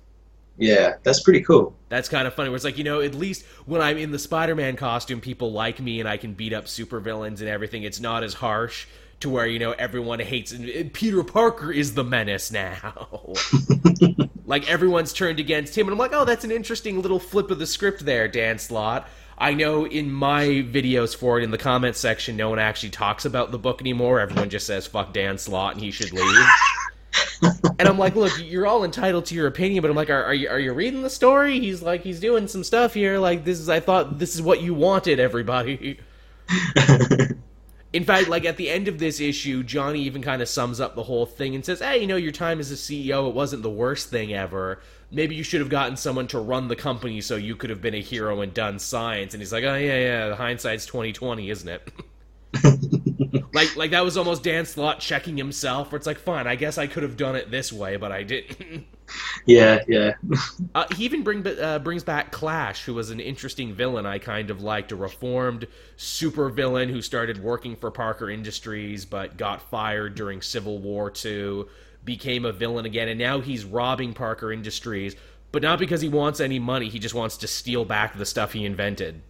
Yeah, 0.58 0.96
that's 1.04 1.22
pretty 1.22 1.42
cool. 1.42 1.76
That's 1.88 2.10
kind 2.10 2.28
of 2.28 2.34
funny. 2.34 2.50
Where 2.50 2.56
it's 2.56 2.66
like, 2.66 2.78
you 2.78 2.84
know, 2.84 3.00
at 3.00 3.14
least 3.14 3.46
when 3.66 3.82
I'm 3.82 3.98
in 3.98 4.12
the 4.12 4.20
Spider-Man 4.20 4.76
costume, 4.76 5.22
people 5.22 5.54
like 5.54 5.80
me 5.80 6.02
and 6.02 6.10
I 6.10 6.18
can 6.18 6.34
beat 6.34 6.52
up 6.52 6.66
supervillains 6.66 7.40
and 7.40 7.48
everything. 7.48 7.84
It's 7.84 8.02
not 8.02 8.24
as 8.24 8.34
harsh 8.34 8.86
to 9.20 9.30
where 9.30 9.45
you 9.45 9.59
know 9.59 9.72
everyone 9.72 10.20
hates 10.20 10.51
and 10.51 10.93
Peter 10.93 11.24
Parker 11.24 11.72
is 11.72 11.93
the 11.93 12.03
menace 12.03 12.51
now. 12.51 13.34
like 14.45 14.70
everyone's 14.70 15.13
turned 15.13 15.39
against 15.39 15.78
him, 15.78 15.88
and 15.88 15.93
I'm 15.93 15.99
like, 15.99 16.13
oh, 16.13 16.26
that's 16.26 16.43
an 16.43 16.51
interesting 16.51 17.01
little 17.01 17.20
flip 17.20 17.51
of 17.51 17.59
the 17.59 17.67
script 17.67 18.05
there, 18.05 18.28
Dan 18.28 18.59
Slott. 18.59 19.07
I 19.38 19.53
know 19.53 19.86
in 19.86 20.11
my 20.11 20.45
videos 20.45 21.15
for 21.15 21.39
it 21.39 21.43
in 21.43 21.51
the 21.51 21.57
comments 21.57 21.99
section, 21.99 22.36
no 22.36 22.49
one 22.49 22.59
actually 22.59 22.89
talks 22.89 23.24
about 23.24 23.51
the 23.51 23.57
book 23.57 23.82
anymore. 23.82 24.20
Everyone 24.20 24.49
just 24.49 24.67
says 24.67 24.88
"fuck 24.88 25.13
Dan 25.13 25.38
Slott" 25.38 25.74
and 25.74 25.84
he 25.84 25.91
should 25.91 26.11
leave. 26.11 26.47
and 27.80 27.88
I'm 27.88 27.97
like, 27.97 28.15
look, 28.15 28.34
you're 28.43 28.67
all 28.67 28.84
entitled 28.84 29.26
to 29.28 29.36
your 29.36 29.47
opinion, 29.47 29.82
but 29.82 29.89
I'm 29.89 29.95
like, 29.95 30.09
are, 30.09 30.24
are 30.24 30.34
you 30.34 30.49
are 30.49 30.59
you 30.59 30.74
reading 30.74 31.01
the 31.03 31.09
story? 31.09 31.59
He's 31.59 31.82
like, 31.82 32.03
he's 32.03 32.20
doing 32.20 32.47
some 32.47 32.63
stuff 32.63 32.93
here. 32.93 33.17
Like 33.17 33.45
this 33.45 33.59
is, 33.59 33.70
I 33.70 33.80
thought 33.80 34.20
this 34.20 34.36
is 34.36 34.41
what 34.41 34.61
you 34.61 34.74
wanted, 34.74 35.20
everybody. 35.20 35.99
In 37.92 38.04
fact, 38.04 38.28
like 38.30 38.46
at 38.46 38.58
the 38.58 38.70
end 38.70 38.88
of 38.88 39.00
this 39.00 39.20
issue, 39.20 39.64
Johnny 39.64 40.02
even 40.02 40.22
kind 40.22 40.42
of 40.42 40.48
sums 40.48 40.80
up 40.80 40.96
the 40.96 41.04
whole 41.04 41.26
thing 41.26 41.56
and 41.56 41.66
says, 41.66 41.80
"Hey, 41.80 42.00
you 42.00 42.08
know, 42.08 42.18
your 42.18 42.32
time 42.32 42.60
as 42.60 42.72
a 42.72 42.76
CEO, 42.76 43.28
it 43.28 43.34
wasn't 43.34 43.64
the 43.64 43.70
worst 43.70 44.10
thing 44.10 44.32
ever. 44.32 44.80
Maybe 45.12 45.34
you 45.34 45.42
should 45.42 45.60
have 45.60 45.70
gotten 45.70 45.98
someone 45.98 46.28
to 46.28 46.40
run 46.40 46.68
the 46.68 46.76
company 46.76 47.20
so 47.20 47.36
you 47.36 47.56
could 47.56 47.72
have 47.72 47.82
been 47.82 47.96
a 47.96 48.02
hero 48.02 48.42
and 48.42 48.54
done 48.54 48.78
science." 48.78 49.34
And 49.34 49.42
he's 49.42 49.52
like, 49.52 49.64
"Oh 49.64 49.76
yeah, 49.76 49.98
yeah, 49.98 50.30
the 50.30 50.36
hindsight's 50.36 50.86
twenty 50.86 51.14
twenty, 51.14 51.50
isn't 51.50 51.68
it?" 51.68 51.92
like, 53.54 53.76
like 53.76 53.91
that 53.91 54.04
was 54.04 54.18
almost 54.18 54.43
Dan 54.43 54.66
Slott 54.66 55.00
checking 55.00 55.38
himself. 55.38 55.91
Where 55.91 55.97
it's 55.97 56.08
like, 56.08 56.20
fine, 56.20 56.47
I 56.47 56.56
guess 56.56 56.78
I 56.78 56.88
could 56.88 57.04
have 57.04 57.18
done 57.18 57.36
it 57.36 57.52
this 57.52 57.72
way, 57.72 57.97
but 57.97 58.12
I 58.12 58.24
didn't. 58.24 58.86
Yeah, 59.45 59.80
yeah. 59.88 60.14
Uh, 60.76 60.86
he 60.95 61.04
even 61.04 61.24
bring, 61.24 61.45
uh, 61.47 61.80
brings 61.80 62.04
back 62.04 62.32
Clash, 62.32 62.84
who 62.84 62.93
was 62.93 63.10
an 63.10 63.20
interesting 63.20 63.74
villain 63.74 64.06
I 64.06 64.20
kind 64.20 64.52
of 64.52 64.62
liked, 64.62 64.91
a 64.91 64.95
reformed 64.95 65.66
super 65.97 66.50
villain 66.50 66.89
who 66.89 67.02
started 67.02 67.43
working 67.43 67.76
for 67.76 67.89
Parker 67.89 68.30
Industries 68.30 69.06
but 69.06 69.36
got 69.36 69.64
fired 69.64 70.14
during 70.14 70.43
Civil 70.43 70.78
War 70.78 71.12
II, 71.26 71.66
became 72.06 72.45
a 72.45 72.52
villain 72.52 72.86
again, 72.86 73.08
and 73.08 73.18
now 73.18 73.39
he's 73.41 73.66
robbing 73.66 74.14
Parker 74.14 74.54
Industries, 74.54 75.16
but 75.52 75.64
not 75.64 75.80
because 75.80 76.02
he 76.02 76.10
wants 76.10 76.39
any 76.39 76.60
money, 76.60 76.88
he 76.88 77.00
just 77.00 77.16
wants 77.16 77.38
to 77.38 77.47
steal 77.47 77.86
back 77.86 78.16
the 78.16 78.26
stuff 78.28 78.54
he 78.54 78.64
invented. 78.64 79.24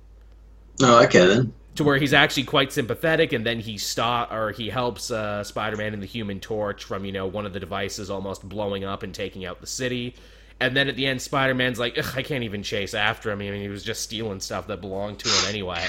Oh, 0.82 1.04
okay 1.04 1.26
then. 1.26 1.54
To 1.80 1.86
where 1.86 1.98
he's 1.98 2.12
actually 2.12 2.44
quite 2.44 2.74
sympathetic, 2.74 3.32
and 3.32 3.46
then 3.46 3.62
he 3.62 3.78
stop 3.78 4.34
or 4.34 4.52
he 4.52 4.68
helps 4.68 5.12
uh, 5.12 5.46
Spider-Man 5.46 5.94
and 5.94 6.04
the 6.04 6.08
Human 6.08 6.42
Torch 6.42 6.84
from 6.84 7.06
you 7.06 7.14
know 7.14 7.26
one 7.26 7.46
of 7.46 7.54
the 7.54 7.60
devices 7.62 8.10
almost 8.10 8.44
blowing 8.50 8.84
up 8.84 9.02
and 9.02 9.16
taking 9.16 9.46
out 9.46 9.62
the 9.62 9.68
city. 9.68 10.14
And 10.60 10.76
then 10.76 10.90
at 10.90 10.98
the 10.98 11.06
end, 11.06 11.22
Spider-Man's 11.22 11.80
like, 11.80 11.98
Ugh, 11.98 12.14
I 12.18 12.22
can't 12.22 12.44
even 12.44 12.64
chase 12.64 12.94
after 12.94 13.32
him. 13.32 13.40
I 13.40 13.50
mean, 13.50 13.62
he 13.62 13.70
was 13.70 13.82
just 13.82 14.04
stealing 14.04 14.42
stuff 14.42 14.68
that 14.68 14.82
belonged 14.82 15.20
to 15.20 15.30
him 15.30 15.46
anyway. 15.48 15.88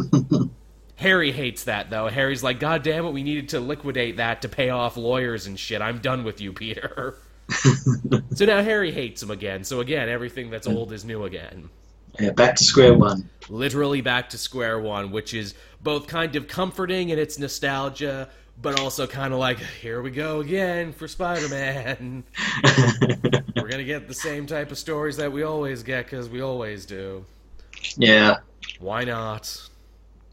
Harry 0.96 1.32
hates 1.32 1.64
that 1.64 1.88
though. 1.88 2.08
Harry's 2.08 2.42
like, 2.42 2.60
God 2.60 2.82
damn 2.82 3.06
it, 3.06 3.12
we 3.12 3.22
needed 3.22 3.48
to 3.48 3.60
liquidate 3.60 4.18
that 4.18 4.42
to 4.42 4.50
pay 4.50 4.68
off 4.68 4.98
lawyers 4.98 5.46
and 5.46 5.58
shit. 5.58 5.80
I'm 5.80 6.00
done 6.00 6.22
with 6.22 6.38
you, 6.42 6.52
Peter. 6.52 7.16
so 8.34 8.44
now 8.44 8.62
Harry 8.62 8.92
hates 8.92 9.22
him 9.22 9.30
again. 9.30 9.64
So 9.64 9.80
again, 9.80 10.10
everything 10.10 10.50
that's 10.50 10.66
old 10.66 10.92
is 10.92 11.02
new 11.02 11.24
again 11.24 11.70
Yeah, 12.20 12.30
back 12.30 12.56
to 12.56 12.64
square 12.64 12.94
one. 12.94 13.28
literally 13.48 14.00
back 14.00 14.28
to 14.30 14.38
square 14.38 14.78
one, 14.78 15.10
which 15.10 15.34
is 15.34 15.54
both 15.80 16.06
kind 16.06 16.36
of 16.36 16.46
comforting 16.48 17.08
in 17.10 17.18
its 17.18 17.38
nostalgia, 17.38 18.28
but 18.60 18.78
also 18.78 19.06
kind 19.06 19.32
of 19.32 19.38
like, 19.40 19.58
here 19.58 20.02
we 20.02 20.10
go 20.10 20.40
again 20.40 20.92
for 20.92 21.08
Spider 21.08 21.48
Man. 21.48 22.24
We're 23.56 23.68
going 23.68 23.78
to 23.78 23.84
get 23.84 24.08
the 24.08 24.14
same 24.14 24.46
type 24.46 24.70
of 24.70 24.78
stories 24.78 25.16
that 25.16 25.32
we 25.32 25.42
always 25.42 25.82
get 25.82 26.06
because 26.06 26.28
we 26.28 26.40
always 26.40 26.86
do. 26.86 27.24
yeah, 27.96 28.38
Why 28.78 29.04
not? 29.04 29.68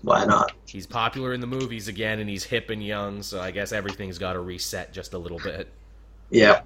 why 0.01 0.23
not? 0.25 0.53
He's 0.65 0.88
popular 0.88 1.34
in 1.34 1.41
the 1.41 1.47
movies 1.47 1.88
again 1.89 2.19
and 2.19 2.30
he's 2.30 2.45
hip 2.45 2.69
and 2.69 2.84
young, 2.84 3.21
so 3.21 3.41
I 3.41 3.51
guess 3.51 3.71
everything's 3.73 4.17
got 4.17 4.34
to 4.34 4.39
reset 4.39 4.93
just 4.93 5.13
a 5.13 5.17
little 5.17 5.39
bit. 5.39 5.73
Yeah, 6.30 6.61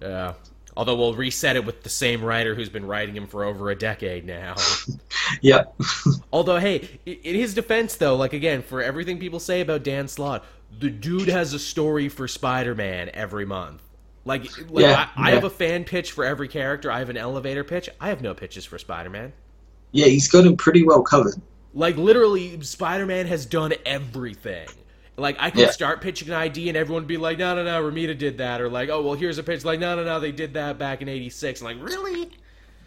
Yeah. 0.00 0.34
Although 0.78 0.94
we'll 0.94 1.14
reset 1.14 1.56
it 1.56 1.66
with 1.66 1.82
the 1.82 1.88
same 1.88 2.24
writer 2.24 2.54
who's 2.54 2.68
been 2.68 2.86
writing 2.86 3.16
him 3.16 3.26
for 3.26 3.42
over 3.42 3.68
a 3.68 3.74
decade 3.74 4.24
now. 4.24 4.54
yep. 5.40 5.74
Although, 6.32 6.58
hey, 6.58 7.00
in 7.04 7.34
his 7.34 7.52
defense, 7.52 7.96
though, 7.96 8.14
like 8.14 8.32
again, 8.32 8.62
for 8.62 8.80
everything 8.80 9.18
people 9.18 9.40
say 9.40 9.60
about 9.60 9.82
Dan 9.82 10.06
Slott, 10.06 10.44
the 10.78 10.88
dude 10.88 11.26
has 11.26 11.52
a 11.52 11.58
story 11.58 12.08
for 12.08 12.28
Spider-Man 12.28 13.10
every 13.12 13.44
month. 13.44 13.82
Like, 14.24 14.44
like 14.70 14.84
Yeah, 14.84 15.08
I, 15.16 15.26
I 15.26 15.28
yeah. 15.30 15.34
have 15.34 15.42
a 15.42 15.50
fan 15.50 15.82
pitch 15.82 16.12
for 16.12 16.24
every 16.24 16.46
character. 16.46 16.92
I 16.92 17.00
have 17.00 17.10
an 17.10 17.16
elevator 17.16 17.64
pitch. 17.64 17.90
I 18.00 18.10
have 18.10 18.22
no 18.22 18.32
pitches 18.32 18.64
for 18.64 18.78
Spider-Man. 18.78 19.32
Yeah, 19.90 20.06
he's 20.06 20.28
got 20.28 20.46
him 20.46 20.56
pretty 20.56 20.84
well 20.84 21.02
covered. 21.02 21.42
Like, 21.74 21.96
literally, 21.96 22.60
Spider-Man 22.62 23.26
has 23.26 23.46
done 23.46 23.74
everything. 23.84 24.68
Like, 25.18 25.36
I 25.38 25.50
could 25.50 25.60
Yeah. 25.60 25.70
start 25.70 26.00
pitching 26.00 26.28
an 26.28 26.34
ID 26.34 26.68
and 26.68 26.76
everyone 26.76 27.02
would 27.02 27.08
be 27.08 27.16
like, 27.16 27.38
"No, 27.38 27.54
no, 27.54 27.64
no, 27.64 27.82
Romita 27.82 28.16
did 28.16 28.38
that," 28.38 28.60
or 28.60 28.68
like, 28.68 28.88
"Oh, 28.88 29.02
well, 29.02 29.14
here's 29.14 29.38
a 29.38 29.42
pitch." 29.42 29.64
Like, 29.64 29.80
"No, 29.80 29.96
no, 29.96 30.04
no, 30.04 30.20
they 30.20 30.32
did 30.32 30.54
that 30.54 30.78
back 30.78 31.02
in 31.02 31.08
'86." 31.08 31.60
Like, 31.60 31.76
really? 31.80 32.30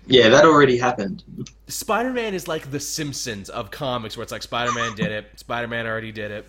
Yeah, 0.07 0.29
that 0.29 0.45
already 0.45 0.77
happened. 0.77 1.23
Spider-Man 1.67 2.34
is 2.34 2.47
like 2.47 2.71
the 2.71 2.79
Simpsons 2.79 3.49
of 3.49 3.69
comics, 3.69 4.17
where 4.17 4.23
it's 4.23 4.32
like 4.32 4.41
Spider-Man 4.43 4.95
did 4.95 5.11
it, 5.11 5.25
Spider-Man 5.36 5.86
already 5.86 6.11
did 6.11 6.32
it. 6.32 6.47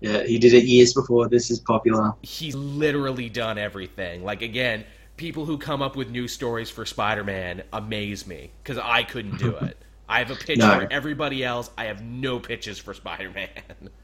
Yeah, 0.00 0.22
he 0.24 0.38
did 0.38 0.52
it 0.54 0.64
years 0.64 0.92
before 0.92 1.28
this 1.28 1.50
is 1.50 1.60
popular. 1.60 2.12
he's 2.22 2.54
literally 2.54 3.28
done 3.28 3.56
everything. 3.58 4.24
Like 4.24 4.42
again, 4.42 4.84
people 5.16 5.44
who 5.46 5.56
come 5.58 5.80
up 5.82 5.94
with 5.96 6.10
new 6.10 6.26
stories 6.26 6.70
for 6.70 6.84
Spider-Man 6.84 7.62
amaze 7.72 8.26
me 8.26 8.50
because 8.62 8.78
I 8.78 9.04
couldn't 9.04 9.38
do 9.38 9.50
it. 9.62 9.76
I 10.08 10.18
have 10.18 10.30
a 10.30 10.34
pitch 10.36 10.58
No. 10.58 10.80
for 10.80 10.88
everybody 10.92 11.44
else. 11.44 11.70
I 11.78 11.84
have 11.84 12.02
no 12.02 12.38
pitches 12.40 12.78
for 12.78 12.92
Spider-Man. 12.94 13.48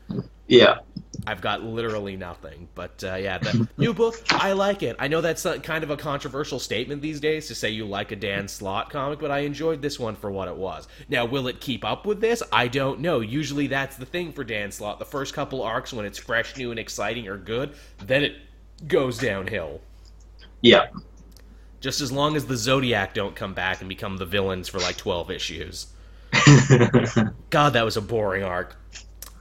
Yeah. 0.51 0.79
I've 1.27 1.41
got 1.41 1.63
literally 1.63 2.17
nothing. 2.17 2.69
But 2.75 3.05
uh, 3.05 3.15
yeah, 3.15 3.39
the 3.39 3.69
new 3.79 3.95
book, 3.95 4.17
I 4.31 4.53
like 4.53 4.83
it. 4.83 4.97
I 4.99 5.07
know 5.07 5.21
that's 5.21 5.45
a, 5.45 5.61
kind 5.61 5.85
of 5.85 5.91
a 5.91 5.97
controversial 5.97 6.59
statement 6.59 7.03
these 7.03 7.21
days 7.21 7.47
to 7.49 7.55
say 7.55 7.71
you 7.71 7.87
like 7.87 8.11
a 8.11 8.17
Dan 8.17 8.49
Slott 8.49 8.91
comic, 8.91 9.21
but 9.21 9.31
I 9.31 9.41
enjoyed 9.41 9.81
this 9.81 9.99
one 10.01 10.17
for 10.17 10.31
what 10.31 10.49
it 10.49 10.57
was. 10.57 10.89
Now, 11.09 11.25
will 11.25 11.47
it 11.47 11.61
keep 11.61 11.85
up 11.85 12.05
with 12.05 12.21
this? 12.21 12.43
I 12.53 12.67
don't 12.67 12.99
know. 12.99 13.21
Usually 13.21 13.69
that's 13.69 13.97
the 13.97 14.07
thing 14.07 14.33
for 14.33 14.43
Dan 14.43 14.73
Slott. 14.73 14.99
The 14.99 15.05
first 15.05 15.33
couple 15.33 15.63
arcs, 15.63 15.93
when 15.93 16.05
it's 16.05 16.19
fresh, 16.19 16.57
new, 16.57 16.71
and 16.73 16.81
exciting, 16.81 17.29
are 17.29 17.39
good. 17.39 17.75
Then 18.05 18.25
it 18.25 18.37
goes 18.89 19.19
downhill. 19.19 19.81
Yeah. 20.63 20.89
Just 21.81 22.01
as 22.01 22.11
long 22.11 22.35
as 22.35 22.47
the 22.47 22.57
Zodiac 22.57 23.15
don't 23.15 23.37
come 23.37 23.55
back 23.55 23.81
and 23.81 23.89
become 23.89 24.17
the 24.17 24.27
villains 24.27 24.69
for 24.69 24.81
like 24.81 24.97
12 24.97 25.31
issues. 25.31 25.87
God, 27.51 27.75
that 27.75 27.85
was 27.85 27.97
a 27.97 28.03
boring 28.03 28.43
arc 28.43 28.77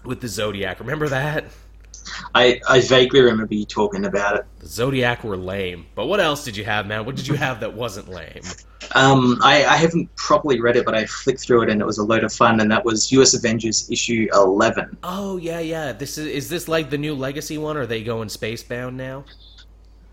with 0.03 0.21
the 0.21 0.27
Zodiac. 0.27 0.79
Remember 0.79 1.09
that? 1.09 1.45
I, 2.33 2.59
I 2.67 2.81
vaguely 2.81 3.21
remember 3.21 3.53
you 3.53 3.65
talking 3.65 4.05
about 4.05 4.37
it. 4.37 4.45
The 4.59 4.67
Zodiac 4.67 5.23
were 5.23 5.37
lame. 5.37 5.85
But 5.95 6.07
what 6.07 6.19
else 6.19 6.43
did 6.43 6.57
you 6.57 6.63
have, 6.65 6.87
man? 6.87 7.05
What 7.05 7.15
did 7.15 7.27
you 7.27 7.35
have 7.35 7.59
that 7.59 7.73
wasn't 7.73 8.09
lame? 8.09 8.41
Um, 8.95 9.37
I, 9.43 9.63
I 9.65 9.75
haven't 9.75 10.13
properly 10.15 10.59
read 10.59 10.75
it, 10.75 10.85
but 10.85 10.95
I 10.95 11.05
flicked 11.05 11.41
through 11.41 11.63
it 11.63 11.69
and 11.69 11.81
it 11.81 11.85
was 11.85 11.97
a 11.99 12.03
load 12.03 12.23
of 12.23 12.33
fun, 12.33 12.59
and 12.59 12.71
that 12.71 12.83
was 12.83 13.11
U.S. 13.11 13.33
Avengers 13.35 13.89
issue 13.91 14.27
11. 14.33 14.97
Oh, 15.03 15.37
yeah, 15.37 15.59
yeah. 15.59 15.91
This 15.91 16.17
is 16.17 16.25
is 16.27 16.49
this 16.49 16.67
like 16.67 16.89
the 16.89 16.97
new 16.97 17.13
Legacy 17.13 17.57
one, 17.57 17.77
or 17.77 17.81
are 17.81 17.85
they 17.87 18.03
going 18.03 18.29
spacebound 18.29 18.93
now? 18.95 19.25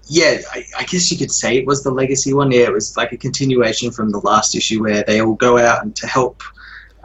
Yeah, 0.08 0.38
I, 0.52 0.64
I 0.78 0.84
guess 0.84 1.10
you 1.10 1.16
could 1.18 1.32
say 1.32 1.56
it 1.56 1.66
was 1.66 1.82
the 1.82 1.90
Legacy 1.90 2.34
one. 2.34 2.52
Yeah, 2.52 2.64
it 2.64 2.72
was 2.72 2.96
like 2.96 3.12
a 3.12 3.16
continuation 3.16 3.90
from 3.90 4.10
the 4.10 4.18
last 4.20 4.54
issue 4.54 4.82
where 4.82 5.02
they 5.04 5.20
all 5.20 5.34
go 5.34 5.58
out 5.58 5.82
and 5.82 5.96
to 5.96 6.06
help 6.06 6.42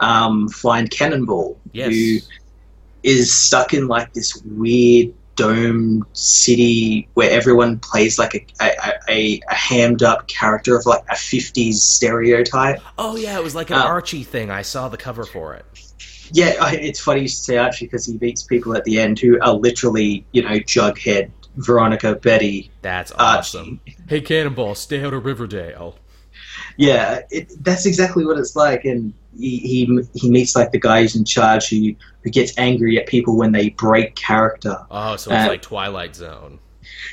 um, 0.00 0.48
find 0.48 0.90
Cannonball, 0.90 1.58
Yes. 1.72 1.88
who 1.92 2.18
is 3.02 3.32
stuck 3.34 3.74
in 3.74 3.88
like 3.88 4.12
this 4.12 4.42
weird 4.44 5.12
domed 5.34 6.04
city 6.12 7.08
where 7.14 7.30
everyone 7.30 7.78
plays 7.78 8.18
like 8.18 8.34
a, 8.34 8.46
a, 8.64 8.92
a, 9.08 9.40
a 9.50 9.54
hammed 9.54 10.02
up 10.02 10.28
character 10.28 10.76
of 10.76 10.84
like 10.86 11.02
a 11.08 11.14
50s 11.14 11.74
stereotype. 11.74 12.80
Oh, 12.98 13.16
yeah, 13.16 13.38
it 13.38 13.42
was 13.42 13.54
like 13.54 13.70
an 13.70 13.76
Uh, 13.78 13.84
Archie 13.84 14.24
thing. 14.24 14.50
I 14.50 14.62
saw 14.62 14.88
the 14.88 14.98
cover 14.98 15.24
for 15.24 15.54
it. 15.54 15.64
Yeah, 16.32 16.54
I, 16.60 16.76
it's 16.76 17.00
funny 17.00 17.22
you 17.22 17.28
say 17.28 17.56
Archie 17.56 17.86
because 17.86 18.06
he 18.06 18.16
beats 18.18 18.42
people 18.42 18.76
at 18.76 18.84
the 18.84 18.98
end 19.00 19.18
who 19.18 19.38
are 19.40 19.54
literally, 19.54 20.24
you 20.32 20.42
know, 20.42 20.56
Jughead, 20.60 21.30
Veronica, 21.56 22.14
Betty, 22.14 22.70
That's 22.82 23.10
Archie. 23.12 23.38
awesome. 23.38 23.80
Hey, 24.08 24.20
Cannonball, 24.20 24.74
stay 24.74 25.02
out 25.04 25.12
of 25.14 25.24
Riverdale. 25.24 25.98
Yeah, 26.76 27.20
it, 27.30 27.52
that's 27.62 27.86
exactly 27.86 28.24
what 28.24 28.38
it's 28.38 28.56
like, 28.56 28.84
and 28.84 29.12
he, 29.38 29.58
he 29.58 30.00
he 30.14 30.30
meets 30.30 30.54
like 30.56 30.72
the 30.72 30.78
guy 30.80 31.02
who's 31.02 31.16
in 31.16 31.24
charge 31.24 31.68
who 31.68 31.94
who 32.22 32.30
gets 32.30 32.56
angry 32.58 32.98
at 32.98 33.06
people 33.06 33.36
when 33.36 33.52
they 33.52 33.70
break 33.70 34.14
character. 34.14 34.78
Oh, 34.90 35.16
so 35.16 35.32
it's 35.32 35.44
Uh, 35.44 35.48
like 35.48 35.62
Twilight 35.62 36.14
Zone. 36.16 36.58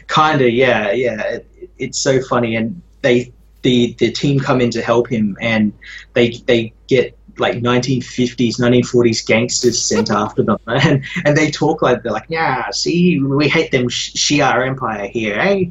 Kinda, 0.07 0.49
yeah, 0.49 0.91
yeah. 0.91 1.21
It, 1.21 1.69
it's 1.77 1.99
so 1.99 2.21
funny, 2.21 2.55
and 2.55 2.81
they 3.01 3.31
the 3.61 3.95
the 3.99 4.11
team 4.11 4.39
come 4.39 4.61
in 4.61 4.69
to 4.71 4.81
help 4.81 5.09
him, 5.09 5.37
and 5.41 5.73
they 6.13 6.31
they 6.45 6.73
get 6.87 7.17
like 7.39 7.55
1950s, 7.55 8.59
1940s 8.59 9.25
gangsters 9.25 9.81
sent 9.81 10.09
after 10.23 10.43
them, 10.43 10.57
and 10.67 11.03
and 11.25 11.37
they 11.37 11.51
talk 11.51 11.81
like 11.81 12.03
they're 12.03 12.11
like, 12.11 12.25
yeah, 12.29 12.69
see, 12.71 13.19
we 13.19 13.47
hate 13.47 13.71
them 13.71 13.89
Sh- 13.89 14.13
Shia 14.13 14.67
Empire 14.67 15.07
here, 15.07 15.35
eh? 15.35 15.65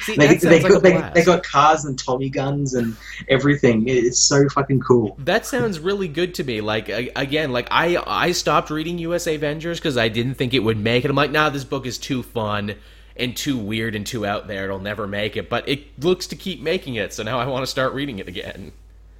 See, 0.00 0.16
They, 0.16 0.26
that 0.34 0.40
they, 0.40 0.62
like 0.62 0.72
got, 0.72 0.82
they, 0.82 1.10
they 1.14 1.24
got 1.24 1.42
cars 1.42 1.84
and 1.84 1.98
Tommy 1.98 2.30
guns 2.30 2.74
and 2.74 2.96
everything. 3.28 3.88
It's 3.88 4.18
so 4.18 4.48
fucking 4.48 4.80
cool. 4.80 5.16
That 5.18 5.46
sounds 5.46 5.78
really 5.78 6.08
good 6.08 6.34
to 6.36 6.44
me. 6.44 6.60
Like 6.60 6.88
again, 6.88 7.52
like 7.52 7.68
I 7.70 8.02
I 8.06 8.32
stopped 8.32 8.70
reading 8.70 8.98
USA 8.98 9.34
Avengers 9.34 9.78
because 9.78 9.96
I 9.96 10.08
didn't 10.08 10.34
think 10.34 10.54
it 10.54 10.60
would 10.60 10.78
make 10.78 11.04
it. 11.04 11.10
I'm 11.10 11.16
like, 11.16 11.30
nah, 11.30 11.50
this 11.50 11.64
book 11.64 11.86
is 11.86 11.98
too 11.98 12.22
fun 12.22 12.74
and 13.16 13.36
too 13.36 13.58
weird 13.58 13.94
and 13.94 14.06
too 14.06 14.26
out 14.26 14.48
there. 14.48 14.64
It'll 14.64 14.78
never 14.78 15.06
make 15.06 15.36
it. 15.36 15.48
But 15.48 15.68
it 15.68 16.02
looks 16.02 16.26
to 16.28 16.36
keep 16.36 16.60
making 16.60 16.94
it. 16.94 17.12
So 17.12 17.22
now 17.22 17.38
I 17.38 17.46
want 17.46 17.62
to 17.62 17.70
start 17.70 17.92
reading 17.92 18.18
it 18.18 18.28
again. 18.28 18.72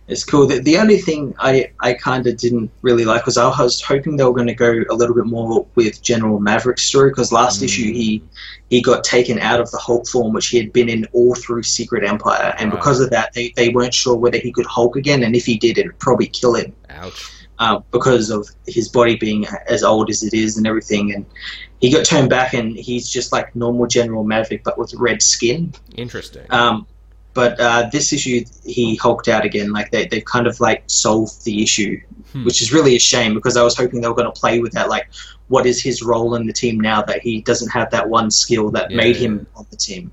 It's 0.09 0.25
cool. 0.25 0.47
The, 0.49 0.59
the 0.59 0.79
only 0.79 0.99
thing 0.99 1.33
I, 1.39 1.71
I 1.81 1.95
kind 1.95 2.27
of 2.27 2.37
didn't 2.37 2.71
really 2.83 3.05
like 3.05 3.25
was 3.25 3.39
I 3.39 3.47
was 3.63 3.81
hoping 3.81 4.17
they 4.17 4.25
were 4.25 4.33
going 4.35 4.49
to 4.49 4.55
go 4.55 4.83
a 4.91 4.95
little 4.95 5.15
bit 5.15 5.27
more 5.27 5.65
with 5.77 6.03
General 6.03 6.41
Maverick's 6.41 6.83
story 6.85 7.11
because 7.11 7.31
last 7.33 7.61
Mm. 7.61 7.65
issue 7.65 7.93
he 7.93 8.23
he 8.69 8.83
got 8.83 9.05
taken 9.05 9.39
out 9.39 9.61
of 9.61 9.71
the 9.71 9.79
Hulk 9.79 10.09
form 10.09 10.33
which 10.33 10.49
he 10.49 10.59
had 10.59 10.73
been 10.73 10.89
in 10.89 11.07
all 11.13 11.35
through 11.37 11.63
Secret 11.63 12.05
Empire, 12.05 12.55
and 12.59 12.71
Right. 12.73 12.79
because 12.79 13.01
of 13.01 13.11
that 13.11 13.33
they, 13.33 13.53
they 13.55 13.69
weren't 13.69 13.95
sure 13.95 14.17
whether 14.17 14.39
he 14.39 14.51
could 14.51 14.67
Hulk 14.67 14.97
again, 14.97 15.23
and 15.23 15.37
if 15.37 15.47
he 15.47 15.57
did, 15.57 15.79
it 15.79 15.87
would 15.87 15.99
probably 16.01 16.27
kill 16.27 16.55
him 16.57 16.73
Ouch. 16.91 17.31
uh, 17.61 17.79
because 17.93 18.29
of 18.31 18.49
his 18.67 18.89
body 18.89 19.17
being 19.17 19.47
as 19.69 19.85
old 19.85 20.11
as 20.11 20.23
it 20.25 20.35
is 20.35 20.57
and 20.59 20.67
everything. 20.67 21.15
And 21.15 21.25
he 21.81 21.91
got 21.91 22.05
turned 22.05 22.29
back, 22.31 22.55
and 22.55 22.77
he's 22.77 23.09
just 23.09 23.31
like 23.31 23.55
normal 23.55 23.87
General 23.87 24.25
Maverick 24.25 24.65
but 24.65 24.77
with 24.79 24.93
red 24.95 25.23
skin. 25.23 25.73
Interesting. 25.97 26.47
Um, 26.51 26.87
but 27.35 27.59
uh, 27.61 27.89
this 27.91 28.13
issue, 28.13 28.45
he 28.65 28.97
hulked 28.97 29.29
out 29.29 29.45
again. 29.45 29.73
Like 29.73 29.91
they, 29.91 30.07
they've 30.07 30.25
kind 30.25 30.47
of 30.47 30.61
like 30.61 30.85
solved 30.87 31.45
the 31.45 31.63
issue, 31.63 32.01
Hmm. 32.33 32.45
which 32.45 32.63
is 32.63 32.73
really 32.73 32.97
a 32.97 32.99
shame 32.99 33.35
because 33.35 33.57
I 33.59 33.63
was 33.63 33.77
hoping 33.77 34.01
they 34.01 34.09
were 34.09 34.15
going 34.15 34.33
to 34.33 34.41
play 34.41 34.59
with 34.61 34.73
that. 34.73 34.89
Like, 34.89 35.09
what 35.49 35.67
is 35.67 35.83
his 35.83 36.03
role 36.03 36.35
in 36.35 36.47
the 36.47 36.53
team 36.53 36.81
now 36.81 37.03
that 37.03 37.21
he 37.21 37.43
doesn't 37.43 37.69
have 37.69 37.91
that 37.91 38.09
one 38.09 38.31
skill 38.31 38.71
that 38.71 38.91
Yeah. 38.91 38.97
made 38.97 39.17
him 39.17 39.47
on 39.55 39.67
the 39.71 39.77
team? 39.77 40.11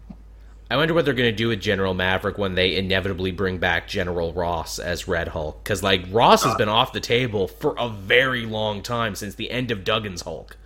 I 0.72 0.76
wonder 0.76 0.94
what 0.94 1.06
they're 1.06 1.14
going 1.14 1.32
to 1.32 1.36
do 1.36 1.48
with 1.48 1.62
General 1.62 1.94
Maverick 1.94 2.38
when 2.38 2.56
they 2.56 2.76
inevitably 2.76 3.32
bring 3.32 3.58
back 3.58 3.88
General 3.88 4.34
Ross 4.34 4.78
as 4.80 5.08
Red 5.08 5.30
Hulk. 5.30 5.64
Because, 5.64 5.82
like, 5.82 6.04
Ross 6.12 6.44
has 6.44 6.56
been 6.56 6.70
off 6.70 6.94
the 6.94 7.00
table 7.00 7.48
for 7.48 7.74
a 7.80 7.88
very 7.90 8.46
long 8.46 8.84
time 8.84 9.16
since 9.16 9.34
the 9.36 9.50
end 9.50 9.72
of 9.72 9.84
Duggan's 9.86 10.22
Hulk. 10.24 10.58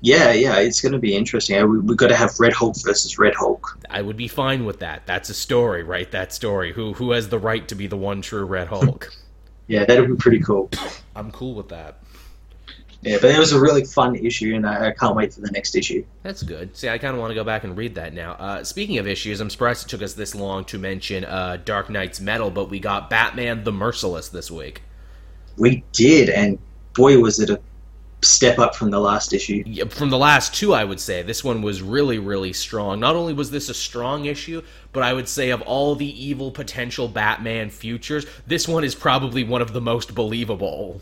Yeah, 0.00 0.32
yeah, 0.32 0.58
it's 0.58 0.80
going 0.80 0.92
to 0.92 0.98
be 0.98 1.14
interesting. 1.14 1.60
We, 1.70 1.78
we've 1.80 1.96
got 1.96 2.08
to 2.08 2.16
have 2.16 2.38
Red 2.38 2.52
Hulk 2.52 2.76
versus 2.84 3.18
Red 3.18 3.34
Hulk. 3.34 3.78
I 3.90 4.02
would 4.02 4.16
be 4.16 4.28
fine 4.28 4.64
with 4.64 4.80
that. 4.80 5.06
That's 5.06 5.30
a 5.30 5.34
story, 5.34 5.82
right? 5.82 6.10
That 6.10 6.32
story. 6.32 6.72
Who 6.72 6.94
who 6.94 7.12
has 7.12 7.28
the 7.28 7.38
right 7.38 7.66
to 7.68 7.74
be 7.74 7.86
the 7.86 7.96
one 7.96 8.22
true 8.22 8.44
Red 8.44 8.68
Hulk? 8.68 9.12
Yeah, 9.70 9.84
that'll 9.84 10.06
be 10.06 10.16
pretty 10.16 10.40
cool. 10.40 10.70
I'm 11.14 11.30
cool 11.30 11.54
with 11.54 11.68
that. 11.68 11.98
Yeah, 13.02 13.18
but 13.20 13.30
it 13.30 13.38
was 13.38 13.52
a 13.52 13.60
really 13.60 13.84
fun 13.84 14.16
issue, 14.16 14.54
and 14.56 14.66
I, 14.66 14.88
I 14.88 14.90
can't 14.92 15.14
wait 15.14 15.32
for 15.32 15.40
the 15.40 15.50
next 15.52 15.76
issue. 15.76 16.04
That's 16.22 16.42
good. 16.42 16.76
See, 16.76 16.88
I 16.88 16.98
kind 16.98 17.14
of 17.14 17.20
want 17.20 17.30
to 17.30 17.34
go 17.34 17.44
back 17.44 17.62
and 17.62 17.76
read 17.76 17.94
that 17.94 18.12
now. 18.12 18.32
Uh, 18.32 18.64
speaking 18.64 18.98
of 18.98 19.06
issues, 19.06 19.40
I'm 19.40 19.50
surprised 19.50 19.86
it 19.86 19.90
took 19.90 20.02
us 20.02 20.14
this 20.14 20.34
long 20.34 20.64
to 20.66 20.78
mention 20.78 21.24
uh, 21.24 21.58
Dark 21.64 21.90
Knight's 21.90 22.18
Metal, 22.18 22.50
but 22.50 22.70
we 22.70 22.80
got 22.80 23.08
Batman 23.08 23.62
the 23.62 23.70
Merciless 23.70 24.30
this 24.30 24.50
week. 24.50 24.82
We 25.56 25.84
did, 25.92 26.28
and 26.28 26.58
boy, 26.94 27.18
was 27.20 27.38
it 27.38 27.50
a 27.50 27.60
step 28.22 28.58
up 28.58 28.74
from 28.74 28.90
the 28.90 28.98
last 29.00 29.32
issue. 29.32 29.62
Yeah, 29.66 29.84
From 29.84 30.10
the 30.10 30.18
last 30.18 30.54
two, 30.54 30.74
I 30.74 30.84
would 30.84 31.00
say 31.00 31.22
this 31.22 31.44
one 31.44 31.62
was 31.62 31.82
really, 31.82 32.18
really 32.18 32.52
strong. 32.52 32.98
Not 33.00 33.14
only 33.16 33.32
was 33.32 33.50
this 33.50 33.68
a 33.68 33.74
strong 33.74 34.24
issue, 34.24 34.62
but 34.92 35.02
I 35.02 35.12
would 35.12 35.28
say 35.28 35.50
of 35.50 35.62
all 35.62 35.94
the 35.94 36.26
evil 36.26 36.50
potential 36.50 37.08
Batman 37.08 37.70
futures, 37.70 38.26
this 38.46 38.66
one 38.66 38.82
is 38.84 38.94
probably 38.94 39.44
one 39.44 39.62
of 39.62 39.72
the 39.72 39.80
most 39.80 40.14
believable. 40.14 41.00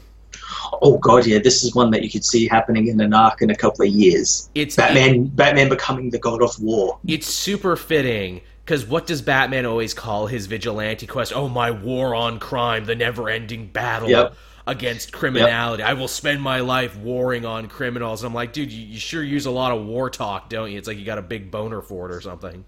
Oh 0.82 0.98
god, 0.98 1.26
yeah, 1.26 1.38
this 1.38 1.64
is 1.64 1.74
one 1.74 1.90
that 1.92 2.02
you 2.02 2.10
could 2.10 2.24
see 2.24 2.46
happening 2.46 2.88
in 2.88 3.00
an 3.00 3.14
arc 3.14 3.40
in 3.42 3.50
a 3.50 3.56
couple 3.56 3.86
of 3.86 3.90
years. 3.92 4.50
It's 4.54 4.76
Batman, 4.76 5.24
Batman 5.26 5.68
becoming 5.68 6.10
the 6.10 6.18
god 6.18 6.42
of 6.42 6.60
war. 6.60 6.98
it's 7.06 7.26
super 7.26 7.76
fitting 7.76 8.42
because 8.64 8.84
what 8.84 9.06
does 9.06 9.22
Batman 9.22 9.64
always 9.64 9.94
call 9.94 10.26
his 10.26 10.46
vigilante 10.46 11.06
quest? 11.06 11.32
Oh, 11.34 11.48
my 11.48 11.70
war 11.70 12.14
on 12.14 12.38
crime, 12.38 12.84
the 12.84 12.94
never-ending 12.96 13.68
battle 13.68 14.10
Yep. 14.10 14.34
Against 14.66 15.12
criminality. 15.12 15.82
I 15.82 15.92
will 15.92 16.08
spend 16.08 16.42
my 16.42 16.60
life 16.60 16.96
warring 16.96 17.44
on 17.44 17.68
criminals. 17.68 18.24
I'm 18.24 18.34
like, 18.34 18.52
dude, 18.52 18.72
you, 18.72 18.84
you 18.84 18.98
sure 18.98 19.22
use 19.22 19.46
a 19.46 19.50
lot 19.50 19.72
of 19.72 19.84
war 19.86 20.10
talk, 20.10 20.48
don't 20.48 20.72
you? 20.72 20.78
It's 20.78 20.88
like 20.88 20.98
you 20.98 21.04
got 21.04 21.18
a 21.18 21.22
big 21.22 21.50
boner 21.50 21.80
for 21.82 22.10
it 22.10 22.14
or 22.14 22.20
something. 22.20 22.64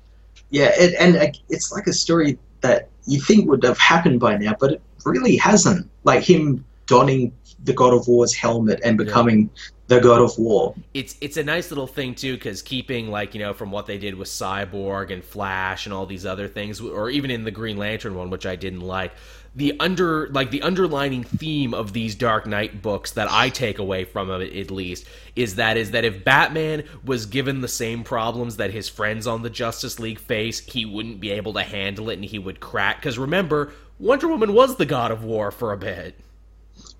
Yeah, 0.51 0.71
it, 0.75 0.95
and 0.99 1.17
it's 1.49 1.73
like 1.73 1.87
a 1.87 1.93
story 1.93 2.39
that 2.61 2.89
you 3.07 3.21
think 3.21 3.49
would 3.49 3.65
have 3.65 3.79
happened 3.79 4.21
by 4.21 4.37
now, 4.37 4.55
but 4.59 4.73
it 4.73 4.83
really 5.05 5.37
hasn't. 5.37 5.91
Like 6.05 6.23
him 6.23 6.65
donning 6.87 7.33
the 7.65 7.73
God 7.73 7.93
of 7.93 8.07
War's 8.09 8.35
helmet 8.35 8.81
and 8.85 8.97
becoming 8.97 9.51
the 9.89 10.01
God 10.01 10.21
of 10.21 10.39
War. 10.39 10.75
it's 10.93 11.17
it's 11.21 11.39
a 11.39 11.43
nice 11.43 11.71
little 11.71 11.87
thing 11.87 12.15
too 12.15 12.35
because 12.35 12.61
keeping 12.61 13.11
like 13.11 13.35
you 13.35 13.41
know 13.41 13.55
from 13.55 13.71
what 13.71 13.87
they 13.87 13.97
did 13.97 14.15
with 14.15 14.29
cyborg 14.29 15.11
and 15.11 15.25
flash 15.25 15.87
and 15.87 15.95
all 15.95 16.05
these 16.05 16.27
other 16.27 16.47
things 16.47 16.81
or 16.81 17.09
even 17.09 17.31
in 17.31 17.45
the 17.45 17.51
green 17.51 17.79
lantern 17.79 18.15
one 18.15 18.29
which 18.29 18.45
i 18.45 18.55
didn't 18.55 18.83
like 18.83 19.13
the 19.59 19.75
under 19.81 20.29
like 20.29 20.53
the 20.53 20.63
underlining 20.63 21.25
theme 21.25 21.75
of 21.75 21.93
these 21.93 22.15
dark 22.15 22.47
knight 22.47 22.81
books 22.81 23.11
that 23.13 23.29
i 23.31 23.49
take 23.49 23.81
away 23.81 24.05
from 24.05 24.31
it 24.31 24.57
at 24.57 24.71
least 24.71 25.05
is 25.35 25.57
that 25.57 25.77
is 25.77 25.91
that 25.91 26.05
if 26.05 26.25
batman 26.25 26.85
was 27.05 27.27
given 27.27 27.61
the 27.61 27.69
same 27.69 28.05
problems 28.05 28.57
that 28.57 28.71
his 28.71 28.89
friends 28.89 29.27
on 29.27 29.43
the 29.43 29.51
justice 29.51 29.99
league 29.99 30.21
face 30.21 30.61
he 30.61 30.87
wouldn't 30.87 31.19
be 31.19 31.33
able 31.33 31.53
to 31.53 31.63
handle 31.63 32.09
it 32.09 32.15
and 32.15 32.25
he 32.25 32.39
would 32.39 32.61
crack. 32.61 32.97
Because 32.97 33.19
remember 33.19 33.73
wonder 33.99 34.29
woman 34.29 34.55
was 34.55 34.77
the 34.77 34.87
god 34.87 35.11
of 35.11 35.25
war 35.25 35.51
for 35.51 35.73
a 35.73 35.77
bit 35.77 36.15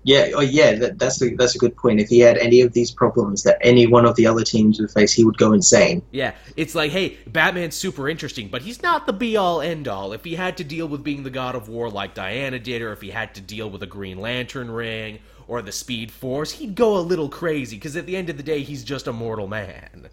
Yeah, 0.03 0.29
oh 0.33 0.41
yeah, 0.41 0.75
that, 0.75 0.97
that's 0.97 1.21
a, 1.21 1.35
that's 1.35 1.55
a 1.55 1.57
good 1.57 1.75
point. 1.75 1.99
If 1.99 2.07
he 2.07 2.19
had 2.19 2.37
any 2.37 2.61
of 2.61 2.71
these 2.71 2.89
problems 2.89 3.43
that 3.43 3.57
any 3.61 3.85
one 3.85 4.05
of 4.05 4.15
the 4.15 4.27
other 4.27 4.43
teams 4.43 4.79
would 4.79 4.91
face, 4.91 5.11
he 5.11 5.25
would 5.25 5.37
go 5.37 5.51
insane. 5.51 6.01
Yeah, 6.11 6.35
it's 6.55 6.73
like, 6.73 6.91
hey, 6.91 7.17
Batman's 7.27 7.75
super 7.75 8.07
interesting, 8.07 8.47
but 8.47 8.61
he's 8.61 8.81
not 8.81 9.05
the 9.05 9.13
be 9.13 9.35
all 9.35 9.59
end 9.61 9.89
all. 9.89 10.13
If 10.13 10.23
he 10.23 10.35
had 10.35 10.55
to 10.57 10.63
deal 10.63 10.87
with 10.87 11.03
being 11.03 11.23
the 11.23 11.29
God 11.29 11.53
of 11.53 11.67
War 11.67 11.89
like 11.89 12.13
Diana 12.13 12.59
did, 12.59 12.81
or 12.81 12.93
if 12.93 13.01
he 13.01 13.09
had 13.09 13.35
to 13.35 13.41
deal 13.41 13.69
with 13.69 13.83
a 13.83 13.87
Green 13.87 14.19
Lantern 14.19 14.71
ring 14.71 15.19
or 15.49 15.61
the 15.61 15.71
Speed 15.73 16.11
Force, 16.11 16.51
he'd 16.51 16.75
go 16.75 16.97
a 16.97 17.01
little 17.01 17.27
crazy 17.27 17.75
because 17.75 17.97
at 17.97 18.05
the 18.05 18.15
end 18.15 18.29
of 18.29 18.37
the 18.37 18.43
day, 18.43 18.61
he's 18.61 18.85
just 18.85 19.07
a 19.07 19.13
mortal 19.13 19.47
man. 19.47 20.07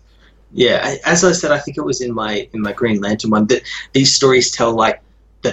Yeah, 0.52 0.96
as 1.04 1.24
I 1.24 1.32
said, 1.32 1.52
I 1.52 1.58
think 1.58 1.76
it 1.76 1.84
was 1.84 2.00
in 2.00 2.12
my 2.12 2.48
in 2.52 2.60
my 2.60 2.72
Green 2.72 3.00
Lantern 3.00 3.30
one 3.30 3.46
that 3.46 3.62
these 3.92 4.14
stories 4.14 4.50
tell 4.50 4.72
like 4.72 5.00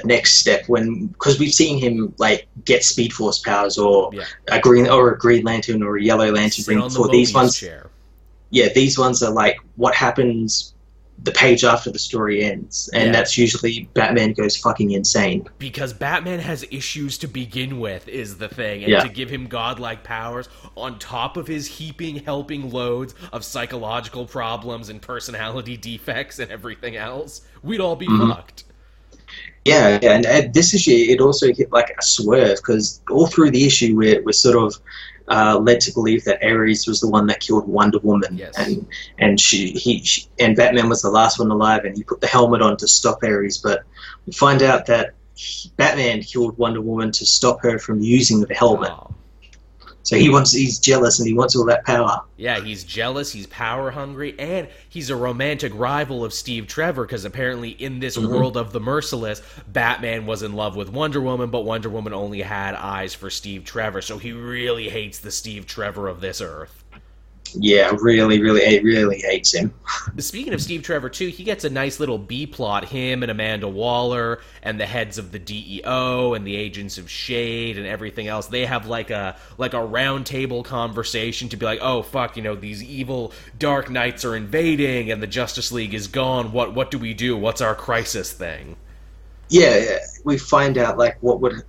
the 0.01 0.07
next 0.07 0.35
step 0.39 0.63
when 0.67 1.07
because 1.07 1.39
we've 1.39 1.53
seen 1.53 1.77
him 1.79 2.13
like 2.17 2.47
get 2.65 2.83
Speed 2.83 3.13
Force 3.13 3.39
powers 3.39 3.77
or 3.77 4.09
Yeah. 4.13 4.23
a 4.49 4.59
green 4.59 4.87
or 4.87 5.11
a 5.13 5.17
Green 5.17 5.43
Lantern 5.43 5.83
or 5.83 5.97
a 5.97 6.03
Yellow 6.03 6.31
Lantern 6.31 6.65
ring 6.67 6.79
the. 6.79 7.09
These 7.11 7.33
ones, 7.33 7.57
chair. 7.57 7.89
yeah, 8.49 8.69
these 8.73 8.97
ones 8.97 9.21
are 9.23 9.31
like 9.31 9.57
what 9.75 9.95
happens 9.95 10.69
the 11.23 11.31
page 11.31 11.63
after 11.63 11.89
the 11.89 11.99
story 11.99 12.43
ends, 12.43 12.89
and 12.93 13.05
Yeah. 13.05 13.11
that's 13.13 13.37
usually 13.37 13.87
Batman 13.93 14.33
goes 14.33 14.57
fucking 14.57 14.91
insane. 14.91 15.47
because 15.57 15.93
Batman 15.93 16.39
has 16.39 16.65
issues 16.69 17.17
to 17.19 17.27
begin 17.27 17.79
with 17.79 18.09
is 18.09 18.37
the 18.39 18.49
thing 18.49 18.83
and 18.83 18.91
Yeah. 18.91 19.03
to 19.03 19.09
give 19.09 19.29
him 19.29 19.45
godlike 19.47 20.03
powers 20.03 20.49
on 20.75 20.99
top 20.99 21.37
of 21.37 21.47
his 21.47 21.67
heaping 21.67 22.23
helping 22.25 22.71
loads 22.71 23.13
of 23.31 23.45
psychological 23.45 24.25
problems 24.25 24.89
and 24.89 25.01
personality 25.01 25.77
defects 25.77 26.39
and 26.39 26.51
everything 26.51 26.95
else 26.97 27.41
we'd 27.61 27.79
all 27.79 27.95
be 27.95 28.07
Mhm. 28.07 28.29
fucked 28.35 28.63
Yeah, 29.65 29.99
yeah, 30.01 30.19
and, 30.25 30.53
this 30.53 30.73
issue 30.73 30.91
it 30.91 31.21
also 31.21 31.53
hit 31.53 31.71
like 31.71 31.95
a 31.97 32.01
swerve 32.03 32.57
because 32.57 33.01
all 33.09 33.27
through 33.27 33.51
the 33.51 33.65
issue 33.65 33.95
we're, 33.95 34.21
we're 34.23 34.33
sort 34.33 34.57
of 34.57 34.79
uh, 35.29 35.57
led 35.57 35.79
to 35.81 35.93
believe 35.93 36.25
that 36.25 36.43
Ares 36.43 36.85
was 36.85 36.99
the 36.99 37.07
one 37.07 37.27
that 37.27 37.39
killed 37.39 37.65
Wonder 37.67 37.99
Woman, 37.99 38.35
Yes. 38.37 38.53
and 38.57 38.85
and 39.19 39.39
she 39.39 39.71
he 39.71 40.03
she, 40.03 40.27
and 40.37 40.55
Batman 40.55 40.89
was 40.89 41.01
the 41.01 41.09
last 41.09 41.39
one 41.39 41.49
alive, 41.49 41.85
and 41.85 41.95
he 41.95 42.03
put 42.03 42.19
the 42.19 42.27
helmet 42.27 42.61
on 42.61 42.75
to 42.77 42.87
stop 42.87 43.23
Ares, 43.23 43.57
but 43.57 43.83
we 44.25 44.33
find 44.33 44.61
out 44.61 44.85
that 44.87 45.13
he- 45.35 45.71
Batman 45.77 46.21
killed 46.23 46.57
Wonder 46.57 46.81
Woman 46.81 47.11
to 47.13 47.25
stop 47.25 47.61
her 47.63 47.79
from 47.79 48.01
using 48.01 48.41
the 48.41 48.53
helmet. 48.53 48.91
So 50.05 50.17
he 50.17 50.29
wants 50.29 50.51
he's 50.51 50.79
jealous 50.79 51.19
and 51.19 51.27
he 51.27 51.33
wants 51.33 51.55
all 51.55 51.65
that 51.65 51.85
power. 51.85 52.21
yeah 52.35 52.59
he's 52.59 52.83
jealous 52.83 53.31
he's 53.31 53.47
power 53.47 53.89
hungry 53.89 54.35
and 54.37 54.67
he's 54.89 55.09
a 55.09 55.15
romantic 55.15 55.71
rival 55.73 56.25
of 56.25 56.33
steve 56.33 56.67
trevor 56.67 57.05
because 57.05 57.23
apparently 57.23 57.69
in 57.69 57.99
this 57.99 58.17
Mhm. 58.17 58.27
world 58.29 58.57
of 58.57 58.73
the 58.73 58.81
merciless 58.81 59.41
batman 59.67 60.25
was 60.25 60.43
in 60.43 60.53
love 60.53 60.75
with 60.75 60.89
wonder 60.89 61.21
woman 61.21 61.49
but 61.49 61.61
wonder 61.61 61.89
woman 61.89 62.13
only 62.13 62.41
had 62.41 62.75
eyes 62.75 63.13
for 63.13 63.29
steve 63.29 63.63
trevor 63.63 64.01
so 64.01 64.17
he 64.17 64.33
really 64.33 64.89
hates 64.89 65.19
the 65.19 65.31
steve 65.31 65.65
trevor 65.65 66.09
of 66.09 66.19
this 66.19 66.41
earth 66.41 66.82
Yeah, 67.55 67.91
really, 67.99 68.41
really, 68.41 68.65
he 68.65 68.79
really 68.79 69.19
hates 69.19 69.53
him. 69.53 69.73
Speaking 70.17 70.53
of 70.53 70.61
Steve 70.61 70.83
Trevor, 70.83 71.09
too, 71.09 71.27
he 71.27 71.43
gets 71.43 71.63
a 71.63 71.69
nice 71.69 71.99
little 71.99 72.17
B 72.17 72.45
plot. 72.47 72.85
Him 72.85 73.23
and 73.23 73.31
Amanda 73.31 73.67
Waller 73.67 74.41
and 74.61 74.79
the 74.79 74.85
heads 74.85 75.17
of 75.17 75.31
the 75.31 75.39
DEO 75.39 76.33
and 76.33 76.45
the 76.45 76.55
Agents 76.55 76.97
of 76.97 77.09
Shade 77.09 77.77
and 77.77 77.87
everything 77.87 78.27
else. 78.27 78.47
They 78.47 78.65
have 78.65 78.87
like 78.87 79.09
a 79.09 79.37
like 79.57 79.73
a 79.73 79.77
roundtable 79.77 80.63
conversation 80.65 81.49
to 81.49 81.57
be 81.57 81.65
like, 81.65 81.79
oh 81.81 82.01
fuck, 82.01 82.37
you 82.37 82.43
know, 82.43 82.55
these 82.55 82.83
evil 82.83 83.33
Dark 83.57 83.89
Knights 83.89 84.25
are 84.25 84.35
invading 84.35 85.11
and 85.11 85.21
the 85.21 85.27
Justice 85.27 85.71
League 85.71 85.93
is 85.93 86.07
gone. 86.07 86.51
What 86.51 86.73
what 86.73 86.91
do 86.91 86.99
we 86.99 87.13
do? 87.13 87.37
What's 87.37 87.61
our 87.61 87.75
crisis 87.75 88.31
thing? 88.33 88.77
yeah, 89.53 89.77
yeah, 89.77 89.97
we 90.23 90.37
find 90.37 90.77
out 90.79 90.97
like 90.97 91.17
what 91.21 91.39
would 91.41 91.63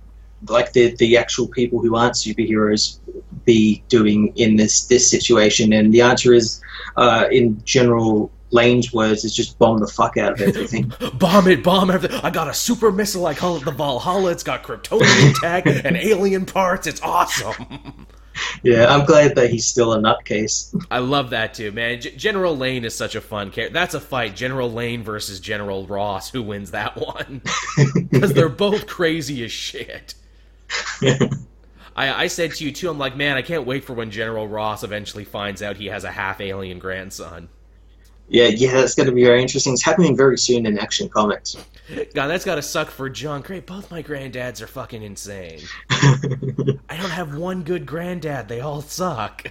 like 0.49 0.73
the 0.73 0.95
the 0.95 1.17
actual 1.17 1.47
people 1.47 1.79
who 1.81 1.95
aren't 1.95 2.15
superheroes 2.15 2.99
be 3.45 3.83
doing 3.89 4.33
in 4.35 4.55
this 4.55 4.85
this 4.85 5.09
situation, 5.09 5.73
and 5.73 5.93
the 5.93 6.01
answer 6.01 6.33
is, 6.33 6.61
uh, 6.97 7.25
in 7.31 7.61
general 7.63 8.31
Lane's 8.51 8.93
words, 8.93 9.23
is 9.25 9.35
just 9.35 9.57
bomb 9.59 9.79
the 9.79 9.87
fuck 9.87 10.17
out 10.17 10.33
of 10.33 10.41
everything. 10.41 10.91
Bomb 11.15 11.47
it, 11.47 11.63
bomb 11.63 11.89
everything. 11.91 12.19
I 12.23 12.29
got 12.29 12.47
a 12.47 12.53
super 12.53 12.91
missile. 12.91 13.25
I 13.25 13.33
call 13.33 13.57
it 13.57 13.65
the 13.65 13.71
Valhalla. 13.71 14.31
It's 14.31 14.43
got 14.43 14.63
Kryptonian 14.63 15.39
tech 15.41 15.65
and 15.65 15.97
alien 15.97 16.45
parts. 16.45 16.87
It's 16.87 17.01
awesome. 17.01 18.05
yeah, 18.63 18.93
I'm 18.93 19.05
glad 19.05 19.35
that 19.35 19.49
he's 19.49 19.65
still 19.67 19.93
a 19.93 19.97
nutcase. 19.97 20.73
I 20.91 20.99
love 20.99 21.29
that 21.31 21.53
too, 21.53 21.71
man. 21.71 22.01
G- 22.01 22.11
General 22.15 22.55
Lane 22.55 22.85
is 22.85 22.93
such 22.95 23.15
a 23.15 23.21
fun 23.21 23.49
character. 23.51 23.73
That's 23.73 23.93
a 23.93 23.99
fight. 23.99 24.35
General 24.35 24.71
Lane 24.71 25.03
versus 25.03 25.39
General 25.39 25.85
Ross. 25.87 26.29
Who 26.31 26.41
wins 26.43 26.71
that 26.71 26.95
one? 27.17 27.41
Because 28.09 28.33
they're 28.33 28.49
both 28.49 28.87
crazy 28.87 29.43
as 29.43 29.51
shit. 29.51 30.15
I, 31.95 32.23
I 32.23 32.27
said 32.27 32.53
to 32.55 32.65
you 32.65 32.71
too. 32.71 32.89
I'm 32.89 32.97
like, 32.99 33.15
man, 33.15 33.37
I 33.37 33.41
can't 33.41 33.65
wait 33.65 33.83
for 33.85 33.93
when 33.93 34.11
General 34.11 34.47
Ross 34.47 34.83
eventually 34.83 35.23
finds 35.25 35.61
out 35.61 35.77
he 35.77 35.87
has 35.87 36.03
a 36.03 36.11
half 36.11 36.41
alien 36.41 36.79
grandson. 36.79 37.49
yeah, 38.27 38.47
yeah, 38.47 38.73
that's 38.73 38.95
going 38.95 39.07
to 39.07 39.13
be 39.13 39.23
very 39.23 39.41
interesting. 39.41 39.73
It's 39.73 39.83
happening 39.83 40.15
very 40.17 40.37
soon 40.37 40.65
in 40.65 40.77
Action 40.79 41.09
Comics. 41.09 41.55
God, 42.15 42.27
that's 42.27 42.45
gotta 42.45 42.63
suck 42.63 42.89
for 42.89 43.09
John. 43.09 43.41
Great, 43.41 43.67
both 43.67 43.91
my 43.91 44.01
granddads 44.01 44.59
are 44.61 44.67
fucking 44.67 45.03
insane. 45.03 45.69
I 45.91 46.97
don't 46.97 47.11
have 47.11 47.35
one 47.35 47.61
good 47.63 47.85
granddad. 47.85 48.47
They 48.47 48.59
all 48.61 48.81
suck, 48.81 49.43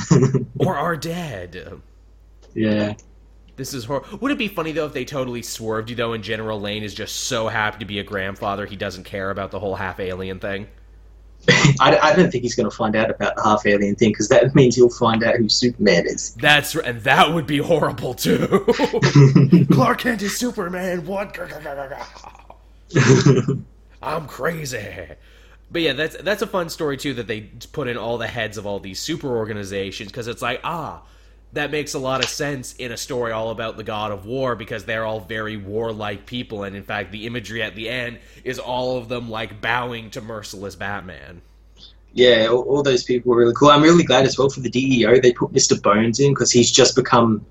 or 0.58 0.76
are 0.76 0.96
dead. 0.96 1.80
yeah. 2.54 2.94
This 3.60 3.74
is 3.74 3.84
hor- 3.84 4.02
Would 4.22 4.32
it 4.32 4.38
be 4.38 4.48
funny 4.48 4.72
though 4.72 4.86
if 4.86 4.94
they 4.94 5.04
totally 5.04 5.42
swerved 5.42 5.90
you 5.90 5.96
though, 5.96 6.14
and 6.14 6.24
General 6.24 6.58
Lane 6.58 6.82
is 6.82 6.94
just 6.94 7.14
so 7.14 7.46
happy 7.46 7.80
to 7.80 7.84
be 7.84 7.98
a 7.98 8.02
grandfather 8.02 8.64
he 8.64 8.74
doesn't 8.74 9.04
care 9.04 9.30
about 9.30 9.50
the 9.50 9.60
whole 9.60 9.74
half 9.74 10.00
alien 10.00 10.38
thing? 10.38 10.66
I, 11.78 11.98
I 12.02 12.16
don't 12.16 12.30
think 12.30 12.42
he's 12.42 12.54
going 12.54 12.70
to 12.70 12.74
find 12.74 12.96
out 12.96 13.10
about 13.10 13.36
the 13.36 13.42
half 13.42 13.66
alien 13.66 13.96
thing 13.96 14.12
because 14.12 14.30
that 14.30 14.54
means 14.54 14.76
he'll 14.76 14.88
find 14.88 15.22
out 15.22 15.36
who 15.36 15.50
Superman 15.50 16.06
is. 16.06 16.34
That's 16.36 16.74
r- 16.74 16.80
and 16.82 17.02
that 17.02 17.34
would 17.34 17.46
be 17.46 17.58
horrible 17.58 18.14
too. 18.14 18.64
Clark 19.72 19.98
Kent 19.98 20.22
is 20.22 20.38
Superman. 20.38 21.04
What? 21.04 21.38
I'm 24.02 24.26
crazy. 24.26 25.06
But 25.70 25.82
yeah, 25.82 25.92
that's 25.92 26.16
that's 26.16 26.40
a 26.40 26.46
fun 26.46 26.70
story 26.70 26.96
too 26.96 27.12
that 27.12 27.26
they 27.26 27.42
put 27.72 27.88
in 27.88 27.98
all 27.98 28.16
the 28.16 28.26
heads 28.26 28.56
of 28.56 28.66
all 28.66 28.80
these 28.80 29.00
super 29.00 29.28
organizations 29.28 30.10
because 30.10 30.28
it's 30.28 30.40
like 30.40 30.60
ah, 30.64 31.02
that 31.52 31.70
makes 31.70 31.94
a 31.94 31.98
lot 31.98 32.22
of 32.22 32.28
sense 32.28 32.74
in 32.74 32.92
a 32.92 32.96
story 32.96 33.32
all 33.32 33.50
about 33.50 33.76
the 33.76 33.82
god 33.82 34.12
of 34.12 34.26
war 34.26 34.54
because 34.54 34.84
they're 34.84 35.04
all 35.04 35.20
very 35.20 35.56
warlike 35.56 36.26
people 36.26 36.64
and 36.64 36.76
in 36.76 36.82
fact 36.82 37.12
the 37.12 37.26
imagery 37.26 37.62
at 37.62 37.74
the 37.74 37.88
end 37.88 38.18
is 38.44 38.58
all 38.58 38.98
of 38.98 39.08
them 39.08 39.28
like 39.30 39.60
bowing 39.60 40.10
to 40.10 40.20
merciless 40.20 40.76
Batman. 40.76 41.42
Yeah, 42.12 42.48
all, 42.50 42.62
all 42.62 42.82
those 42.82 43.04
people 43.04 43.30
were 43.30 43.36
really 43.36 43.54
cool. 43.54 43.68
I'm 43.68 43.82
really 43.82 44.02
glad 44.02 44.26
as 44.26 44.36
well 44.36 44.48
for 44.48 44.60
the 44.60 44.70
DEO. 44.70 45.20
They 45.20 45.32
put 45.32 45.52
Mr. 45.52 45.80
Bones 45.80 46.18
in 46.18 46.32
because 46.32 46.50
he's 46.50 46.70
just 46.70 46.96
become 46.96 47.46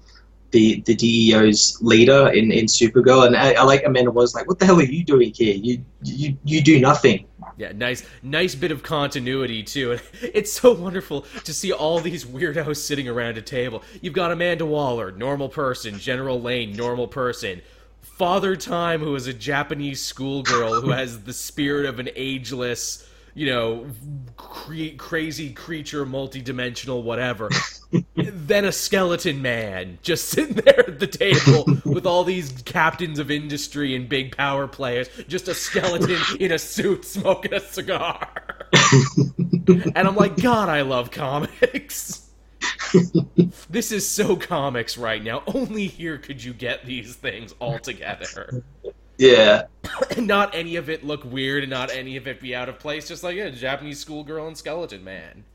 the 0.52 0.82
the 0.82 0.96
DEO's 0.96 1.78
leader 1.82 2.28
in, 2.30 2.52
in 2.52 2.66
Supergirl. 2.66 3.26
And 3.26 3.38
I, 3.38 3.54
I 3.54 3.64
like 3.64 3.86
Amanda 3.86 4.12
was 4.12 4.36
like, 4.36 4.48
"What 4.48 4.60
the 4.60 4.66
hell 4.66 4.80
are 4.80 4.84
you 4.84 5.06
doing 5.06 5.32
here? 5.34 5.56
You 5.56 5.86
you 6.04 6.38
you 6.44 6.62
do 6.62 6.80
nothing." 6.82 7.26
Yeah, 7.60 7.74
nice, 7.76 8.06
nice 8.24 8.56
bit 8.56 8.72
of 8.72 8.84
continuity 8.84 9.64
too. 9.64 9.92
And 9.92 10.02
it's 10.34 10.54
so 10.54 10.72
wonderful 10.72 11.26
to 11.44 11.54
see 11.54 11.74
all 11.74 12.00
these 12.00 12.24
weirdos 12.24 12.78
sitting 12.78 13.10
around 13.10 13.38
a 13.38 13.42
table. 13.42 13.84
You've 14.02 14.14
got 14.14 14.32
Amanda 14.32 14.66
Waller, 14.66 15.12
normal 15.12 15.50
person; 15.50 16.00
General 16.00 16.42
Lane, 16.42 16.74
normal 16.74 17.10
person; 17.10 17.62
Father 18.02 18.56
Time, 18.56 19.02
who 19.02 19.14
is 19.14 19.28
a 19.28 19.34
Japanese 19.34 20.02
schoolgirl 20.02 20.80
who 20.80 20.92
has 20.92 21.24
the 21.24 21.34
spirit 21.34 21.86
of 21.86 22.00
an 22.00 22.08
ageless, 22.16 23.06
you 23.40 23.46
know, 23.46 23.86
cre- 24.36 24.98
crazy 24.98 25.54
creature, 25.54 26.06
multi-dimensional, 26.06 27.02
whatever. 27.04 27.50
then 28.18 28.66
a 28.66 28.72
skeleton 28.74 29.42
man 29.42 29.98
just 30.02 30.28
sitting 30.28 30.56
there 30.66 30.90
at 30.90 31.00
the 31.00 31.08
table 31.08 31.64
with 31.86 32.06
all 32.06 32.26
these 32.26 32.52
captains 32.64 33.18
of 33.18 33.32
industry 33.32 33.96
and 33.96 34.10
big 34.10 34.36
power 34.36 34.68
players. 34.68 35.08
Just 35.30 35.48
a 35.48 35.56
skeleton 35.56 36.20
in 36.42 36.52
a 36.52 36.60
suit 36.60 37.06
smoking 37.06 37.54
a 37.54 37.62
cigar. 37.62 38.28
and 39.96 40.06
I'm 40.06 40.18
like, 40.18 40.36
God, 40.36 40.68
I 40.68 40.82
love 40.82 41.10
comics. 41.10 42.30
this 43.70 43.94
is 43.94 44.06
so 44.06 44.36
comics 44.36 44.98
right 44.98 45.24
now. 45.24 45.44
Only 45.48 45.88
here 45.88 46.18
could 46.18 46.44
you 46.44 46.52
get 46.52 46.86
these 46.86 47.16
things 47.16 47.56
all 47.60 47.80
together. 47.80 48.66
Yeah, 49.20 49.64
And 50.16 50.28
not 50.28 50.56
any 50.56 50.76
of 50.78 50.90
it 50.90 51.04
look 51.04 51.24
weird 51.26 51.64
and 51.64 51.70
not 51.70 51.92
any 51.92 52.18
of 52.18 52.28
it 52.28 52.40
be 52.42 52.56
out 52.56 52.70
of 52.70 52.80
place. 52.80 53.08
Just 53.08 53.24
like, 53.24 53.36
yeah, 53.36 53.50
Japanese 53.50 54.00
schoolgirl 54.00 54.48
and 54.48 54.58
skeleton 54.58 55.04
man. 55.04 55.46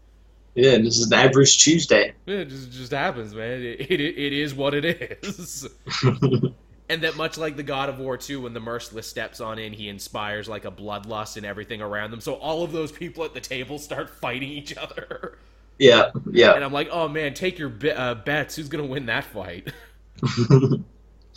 yeah. 0.54 0.78
This 0.78 0.98
is 0.98 1.06
an 1.10 1.14
average 1.14 1.58
Tuesday. 1.58 2.14
Yeah, 2.26 2.36
It 2.38 2.48
just, 2.50 2.72
just 2.72 2.92
happens, 2.92 3.34
man. 3.34 3.62
It, 3.62 3.80
it, 3.90 4.00
it 4.00 4.32
is 4.32 4.54
what 4.54 4.74
it 4.74 4.84
is. 5.22 5.68
and 6.88 7.02
that 7.02 7.16
much 7.16 7.38
like 7.38 7.56
the 7.56 7.62
God 7.62 7.88
of 7.88 7.98
War 7.98 8.16
2, 8.16 8.42
when 8.42 8.54
the 8.54 8.60
Merciless 8.60 9.08
steps 9.08 9.40
on 9.40 9.58
in, 9.58 9.72
he 9.72 9.88
inspires 9.88 10.48
like 10.48 10.64
a 10.64 10.70
bloodlust 10.70 11.36
and 11.36 11.46
everything 11.46 11.82
around 11.82 12.10
them. 12.10 12.20
So 12.20 12.34
all 12.34 12.62
of 12.64 12.72
those 12.72 12.92
people 12.92 13.24
at 13.24 13.34
the 13.34 13.40
table 13.40 13.78
start 13.78 14.10
fighting 14.20 14.50
each 14.50 14.76
other. 14.76 15.38
Yeah, 15.78 16.10
yeah. 16.30 16.52
And 16.54 16.64
I'm 16.64 16.72
like, 16.72 16.88
oh 16.92 17.08
man, 17.08 17.34
take 17.34 17.58
your 17.58 17.68
be- 17.70 17.90
uh, 17.92 18.14
bets. 18.16 18.56
Who's 18.56 18.68
going 18.68 18.84
to 18.84 18.90
win 18.90 19.06
that 19.06 19.24
fight? 19.24 19.72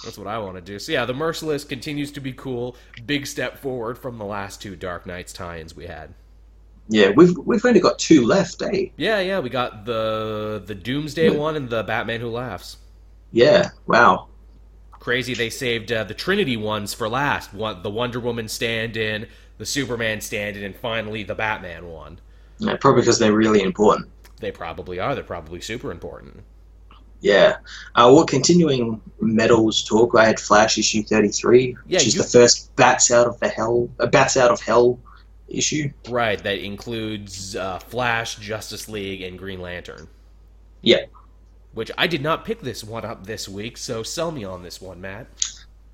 That's 0.04 0.18
what 0.18 0.28
I 0.28 0.38
want 0.38 0.56
to 0.56 0.62
do. 0.62 0.80
So 0.80 0.92
yeah, 0.92 1.06
the 1.06 1.14
Merciless 1.14 1.64
continues 1.64 2.12
to 2.12 2.20
be 2.20 2.34
cool. 2.34 2.76
Big 3.06 3.26
step 3.26 3.58
forward 3.58 3.98
from 3.98 4.18
the 4.18 4.26
last 4.26 4.62
two 4.62 4.76
Dark 4.76 5.06
Knights 5.06 5.34
tie-ins 5.34 5.76
we 5.76 5.88
had. 5.88 6.14
Yeah, 6.90 7.12
we've 7.16 7.36
we've 7.38 7.66
only 7.66 7.80
got 7.80 8.00
two 8.00 8.26
left, 8.26 8.62
eh? 8.62 8.88
Yeah, 8.96 9.20
yeah, 9.20 9.40
we 9.40 9.50
got 9.50 9.86
the 9.86 10.64
the 10.66 10.76
Doomsday 10.76 11.30
one 11.32 11.56
and 11.56 11.70
the 11.70 11.84
Batman 11.84 12.22
Who 12.22 12.30
Laughs. 12.30 12.78
Yeah. 13.32 13.72
Wow. 13.88 14.28
Crazy, 14.92 15.34
they 15.34 15.50
saved 15.50 15.92
uh, 15.92 16.04
the 16.06 16.14
Trinity 16.14 16.58
ones 16.58 16.94
for 16.94 17.08
last. 17.10 17.54
One, 17.54 17.82
the 17.84 17.90
Wonder 17.90 18.20
Woman 18.20 18.48
stand-in, 18.48 19.28
the 19.58 19.66
Superman 19.66 20.22
stand-in, 20.22 20.64
and 20.64 20.76
finally 20.76 21.24
the 21.24 21.36
Batman 21.36 21.88
one. 21.88 22.20
Yeah, 22.60 22.78
probably 22.78 23.02
because 23.02 23.20
they're 23.20 23.34
really 23.34 23.62
important. 23.62 24.10
They 24.40 24.52
probably 24.52 25.00
are. 25.00 25.14
They're 25.14 25.24
probably 25.24 25.62
super 25.62 25.92
important. 25.92 26.44
Yeah. 27.22 27.58
Uh, 27.96 28.12
well, 28.14 28.26
continuing 28.26 29.02
metals 29.20 29.84
talk, 29.84 30.14
I 30.16 30.26
had 30.26 30.40
Flash 30.40 30.78
issue 30.78 31.04
33, 31.04 31.76
Yeah, 31.88 31.98
which 31.98 32.08
is 32.08 32.16
you- 32.16 32.22
the 32.22 32.28
first 32.28 32.76
Bats 32.76 33.12
out 33.12 33.28
of 33.28 33.40
the 33.40 33.48
Hell, 33.50 33.90
uh, 34.00 34.06
Bats 34.06 34.38
out 34.38 34.52
of 34.52 34.62
Hell 34.62 35.00
issue. 35.48 35.92
Right, 36.10 36.42
that 36.44 36.60
includes 36.60 37.56
uh, 37.56 37.80
Flash, 37.80 38.36
Justice 38.36 38.88
League, 38.88 39.22
and 39.22 39.38
Green 39.40 39.62
Lantern. 39.62 40.08
Yeah. 40.82 41.06
Which 41.74 41.92
I 41.98 42.08
did 42.08 42.22
not 42.22 42.46
pick 42.46 42.62
this 42.62 42.84
one 42.84 43.06
up 43.06 43.26
this 43.26 43.48
week, 43.48 43.78
so 43.78 44.04
sell 44.04 44.32
me 44.32 44.44
on 44.44 44.64
this 44.64 44.82
one, 44.82 45.00
Matt. 45.02 45.28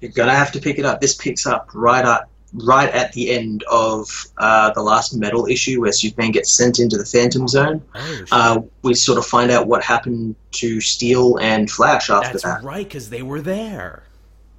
You're 0.02 0.12
gonna 0.12 0.36
have 0.36 0.52
to 0.54 0.60
pick 0.60 0.80
it 0.80 0.86
up. 0.86 1.00
This 1.02 1.16
picks 1.16 1.46
up 1.46 1.70
right 1.74 2.04
at 2.06 2.28
right 2.54 2.90
at 2.90 3.12
the 3.14 3.32
end 3.32 3.64
of 3.72 4.08
uh, 4.38 4.72
the 4.72 4.82
last 4.82 5.16
metal 5.16 5.46
issue, 5.48 5.82
where 5.82 5.92
Superman 5.92 6.32
gets 6.32 6.54
sent 6.54 6.80
into 6.80 6.98
the 6.98 7.06
Phantom 7.06 7.48
Zone. 7.48 7.82
Oh. 7.96 8.24
Uh, 8.32 8.62
we 8.84 8.94
sort 8.94 9.18
of 9.18 9.26
find 9.26 9.52
out 9.52 9.68
what 9.68 9.84
happened 9.84 10.36
to 10.54 10.80
Steel 10.82 11.38
and 11.38 11.70
Flash 11.70 12.10
after 12.10 12.34
That's 12.34 12.44
that. 12.44 12.64
right, 12.64 12.88
because 12.88 13.10
they 13.10 13.22
were 13.22 13.42
there. 13.42 14.04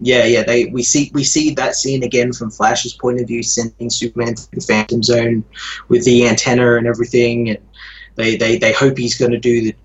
Yeah, 0.01 0.25
yeah. 0.25 0.43
They 0.43 0.66
we 0.66 0.83
see 0.83 1.11
we 1.15 1.23
see 1.23 1.55
that 1.55 1.77
scene 1.77 2.03
again 2.03 2.33
from 2.33 2.51
Flash's 2.51 2.95
point 2.95 3.21
of 3.21 3.29
view, 3.29 3.43
sending 3.43 3.91
Superman 3.91 4.35
to 4.35 4.51
the 4.51 4.61
Phantom 4.61 5.03
Zone 5.03 5.45
with 5.89 6.05
the 6.05 6.27
antenna 6.27 6.77
and 6.77 6.87
everything, 6.87 7.51
and 7.51 7.59
they 8.16 8.37
they, 8.37 8.59
they 8.59 8.73
hope 8.73 8.99
he's 8.99 9.16
going 9.16 9.31
to 9.31 9.39
do 9.39 9.62
the 9.62 9.77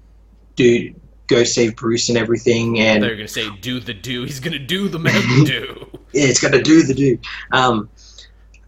do 0.55 0.93
go 1.27 1.43
save 1.43 1.75
Bruce 1.75 2.09
and 2.09 2.17
everything, 2.17 2.79
and 2.79 3.03
They're 3.03 3.15
going 3.15 3.27
to 3.27 3.33
say, 3.33 3.49
do 3.61 3.79
the 3.79 3.93
do. 3.93 4.23
He's 4.23 4.39
going 4.39 4.53
to 4.53 4.59
do 4.59 4.89
the 4.89 4.99
man 4.99 5.43
do. 5.45 5.87
yeah, 6.11 6.25
it's 6.25 6.41
going 6.41 6.53
to 6.53 6.61
do 6.61 6.83
the 6.83 6.93
do. 6.93 7.19
Um, 7.51 7.87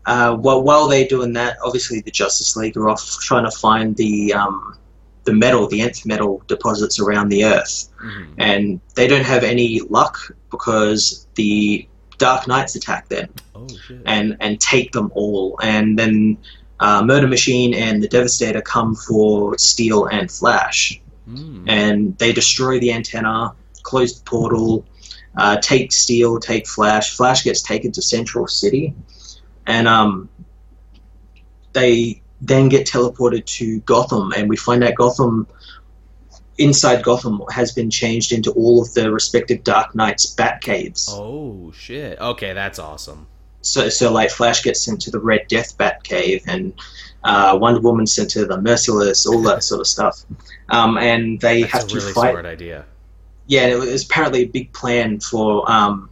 uh, 0.06 0.36
while 0.36 0.62
while 0.64 0.88
they're 0.88 1.08
doing 1.08 1.34
that, 1.34 1.58
obviously 1.64 2.02
the 2.02 2.12
Justice 2.12 2.56
League 2.56 2.76
are 2.78 2.90
off 2.90 3.04
trying 3.22 3.46
to 3.46 3.52
find 3.52 3.96
the 3.96 4.34
um, 4.34 4.78
the 5.26 5.34
metal, 5.34 5.68
the 5.68 5.82
nth 5.82 6.06
metal 6.06 6.42
deposits 6.48 7.00
around 7.00 7.30
the 7.30 7.46
Earth. 7.46 7.90
Mhm. 8.04 8.34
and 8.40 8.82
they 8.96 9.06
don't 9.08 9.24
have 9.26 9.44
any 9.44 9.80
luck 9.82 10.18
because 10.50 11.28
the 11.36 11.88
Dark 12.18 12.48
Knights 12.48 12.76
attack 12.76 13.08
them 13.10 13.30
Oh, 13.56 13.68
and 14.06 14.38
and 14.40 14.60
take 14.60 14.92
them 14.92 15.12
all, 15.14 15.58
and 15.62 15.98
then 16.00 16.38
uh, 16.80 17.04
Murder 17.04 17.28
Machine 17.28 17.76
and 17.76 18.02
the 18.02 18.08
Devastator 18.08 18.62
come 18.62 18.96
for 18.96 19.56
Steel 19.60 20.06
and 20.06 20.32
Flash, 20.32 21.00
Mm. 21.30 21.64
and 21.68 22.18
they 22.18 22.34
destroy 22.34 22.80
the 22.80 22.92
antenna, 22.92 23.54
close 23.84 24.18
the 24.18 24.24
portal, 24.26 24.84
uh, 25.38 25.58
take 25.62 25.92
Steel, 25.92 26.40
take 26.40 26.68
Flash. 26.68 27.16
Flash 27.16 27.44
gets 27.44 27.62
taken 27.62 27.92
to 27.92 28.02
Central 28.02 28.48
City, 28.48 28.96
and 29.68 29.88
um, 29.88 30.30
they 31.74 32.22
then 32.42 32.70
get 32.70 32.88
teleported 32.88 33.46
to 33.46 33.80
Gotham, 33.82 34.32
and 34.36 34.50
we 34.50 34.58
find 34.58 34.84
out 34.84 34.96
Gotham. 34.96 35.48
Inside 36.58 37.04
Gotham 37.04 37.42
has 37.50 37.72
been 37.72 37.90
changed 37.90 38.32
into 38.32 38.52
all 38.52 38.82
of 38.82 38.94
the 38.94 39.12
respective 39.12 39.64
Dark 39.64 39.96
Knights 39.96 40.28
bat 40.28 40.62
caves. 40.62 41.08
Oh, 41.12 41.72
shit. 41.72 42.20
Okay, 42.20 42.54
that's 42.54 42.78
awesome. 42.78 43.26
So, 43.62 43.90
so 43.90 44.12
like 44.12 44.30
Flash 44.30 44.62
gets 44.64 44.84
sent 44.84 45.02
to 45.02 45.12
the 45.12 45.20
Red 45.20 45.48
Death 45.48 45.78
Bat 45.78 46.04
Cave, 46.04 46.44
and 46.48 46.74
uh, 47.24 47.58
Wonder 47.60 47.80
Woman 47.80 48.06
sent 48.06 48.30
to 48.32 48.46
the 48.46 48.62
Merciless, 48.62 49.26
all 49.26 49.42
that 49.44 49.64
sort 49.64 49.82
of 49.82 49.88
stuff. 49.88 50.24
Um, 50.70 50.98
and 50.98 51.40
they 51.40 51.62
That's 51.62 51.74
have 51.74 51.88
to 51.88 51.96
really 51.96 52.14
fight. 52.14 52.32
smart 52.32 52.46
idea. 52.46 52.86
Yeah, 53.48 53.68
it 53.68 53.80
was 53.80 54.06
apparently 54.06 54.44
a 54.44 54.48
big 54.48 54.72
plan 54.74 55.20
for 55.20 55.70
um, 55.72 56.11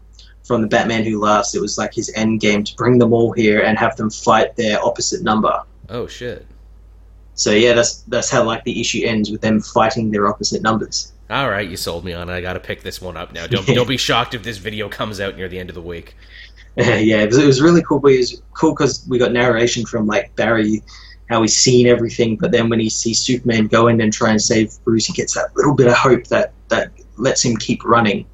from 0.49 0.63
the 0.63 0.67
Batman 0.67 1.03
Who 1.03 1.19
Laughs. 1.19 1.53
It 1.53 1.61
was 1.61 1.77
like 1.77 1.93
his 1.93 2.11
end 2.15 2.39
game 2.39 2.63
to 2.63 2.76
bring 2.76 2.97
them 2.97 3.13
all 3.13 3.31
here 3.31 3.61
and 3.61 3.77
have 3.77 3.95
them 3.97 4.09
fight 4.09 4.55
their 4.55 4.84
opposite 4.84 5.21
number. 5.21 5.61
Oh, 5.89 6.07
shit. 6.07 6.43
So 7.35 7.51
yeah, 7.51 7.73
that's 7.73 8.01
that's 8.07 8.31
how 8.31 8.43
like 8.43 8.63
the 8.63 8.81
issue 8.81 9.05
ends 9.05 9.30
with 9.30 9.41
them 9.41 9.61
fighting 9.61 10.09
their 10.09 10.27
opposite 10.27 10.63
numbers. 10.63 11.13
All 11.30 11.49
right, 11.49 11.69
you 11.69 11.77
sold 11.77 12.03
me 12.03 12.13
on 12.13 12.30
it. 12.30 12.34
I 12.34 12.41
got 12.41 12.53
to 12.53 12.59
pick 12.59 12.81
this 12.81 12.99
one 12.99 13.15
up 13.15 13.31
now. 13.31 13.45
Don't, 13.45 13.65
don't 13.67 13.88
be 13.88 13.95
shocked 14.09 14.34
if 14.34 14.41
this 14.41 14.57
video 14.57 14.89
comes 14.89 15.21
out 15.21 15.38
near 15.38 15.47
the 15.47 15.59
end 15.59 15.69
of 15.69 15.76
the 15.76 15.81
week. 15.81 16.15
yeah, 16.76 17.21
it 17.21 17.27
was, 17.27 17.38
it 17.38 17.45
was 17.45 17.61
really 17.61 17.84
cool. 17.84 17.99
But 17.99 18.13
it 18.13 18.17
was 18.17 18.41
cool 18.53 18.71
because 18.71 19.05
we 19.07 19.19
got 19.19 19.31
narration 19.31 19.85
from 19.85 20.07
like 20.07 20.35
Barry, 20.35 20.81
how 21.30 21.43
he's 21.43 21.55
seen 21.55 21.85
everything. 21.85 22.35
But 22.35 22.51
then 22.51 22.69
when 22.69 22.80
he 22.80 22.89
sees 22.89 23.19
Superman 23.19 23.67
go 23.67 23.88
in 23.88 24.01
and 24.01 24.11
try 24.11 24.31
and 24.31 24.41
save 24.41 24.73
Bruce, 24.84 25.05
he 25.05 25.13
gets 25.13 25.35
that 25.35 25.55
little 25.55 25.76
bit 25.76 25.88
of 25.88 25.93
hope 25.93 26.26
that 26.27 26.53
that 26.69 26.91
lets 27.17 27.45
him 27.45 27.55
keep 27.55 27.85
running. 27.85 28.26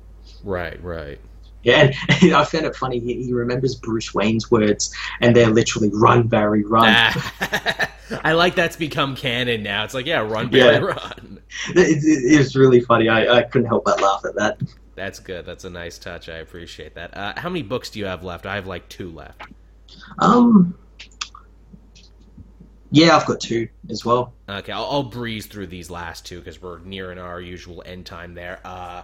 Right, 0.46 0.82
right. 0.82 1.20
Yeah, 1.66 1.92
and 2.22 2.34
I 2.34 2.46
found 2.46 2.66
it 2.68 2.76
funny. 2.76 3.00
He, 3.00 3.24
he 3.24 3.34
remembers 3.34 3.74
Bruce 3.76 4.14
Wayne's 4.14 4.52
words, 4.52 4.96
and 5.20 5.36
they're 5.36 5.50
literally 5.50 5.90
"Run, 5.92 6.28
Barry, 6.28 6.64
run." 6.64 6.86
Ah, 6.88 7.92
I 8.24 8.34
like 8.34 8.54
that's 8.56 8.76
become 8.76 9.16
canon 9.16 9.64
now. 9.64 9.84
It's 9.84 9.96
like, 9.96 10.06
yeah, 10.06 10.20
run, 10.20 10.50
Barry, 10.50 10.76
Yeah. 10.76 10.80
run. 10.80 11.40
It, 11.70 12.04
it, 12.04 12.34
it 12.34 12.38
was 12.38 12.56
really 12.56 12.82
funny. 12.82 13.10
I, 13.10 13.38
I 13.38 13.42
couldn't 13.44 13.68
help 13.68 13.86
but 13.86 14.00
laugh 14.02 14.26
at 14.26 14.36
that. 14.36 14.62
That's 14.94 15.20
good. 15.20 15.46
That's 15.46 15.64
a 15.64 15.70
nice 15.70 15.98
touch. 15.98 16.30
I 16.30 16.36
appreciate 16.38 16.96
that. 16.96 17.16
Uh, 17.18 17.34
how 17.38 17.50
many 17.50 17.64
books 17.64 17.90
do 17.90 18.00
you 18.00 18.06
have 18.06 18.24
left? 18.24 18.46
I 18.46 18.56
have 18.56 18.68
like 18.68 18.88
two 18.90 19.10
left. 19.12 19.42
Um, 20.20 20.78
yeah, 22.92 23.16
I've 23.18 23.26
got 23.26 23.40
two 23.40 23.68
as 23.90 24.06
well. 24.06 24.34
Okay, 24.48 24.72
I'll, 24.72 24.86
I'll 24.86 25.04
breeze 25.04 25.48
through 25.48 25.68
these 25.68 25.90
last 25.90 26.26
two 26.26 26.40
because 26.40 26.62
we're 26.62 26.80
nearing 26.80 27.18
our 27.18 27.42
usual 27.42 27.82
end 27.86 28.06
time 28.06 28.36
there. 28.36 28.60
Uh, 28.64 29.04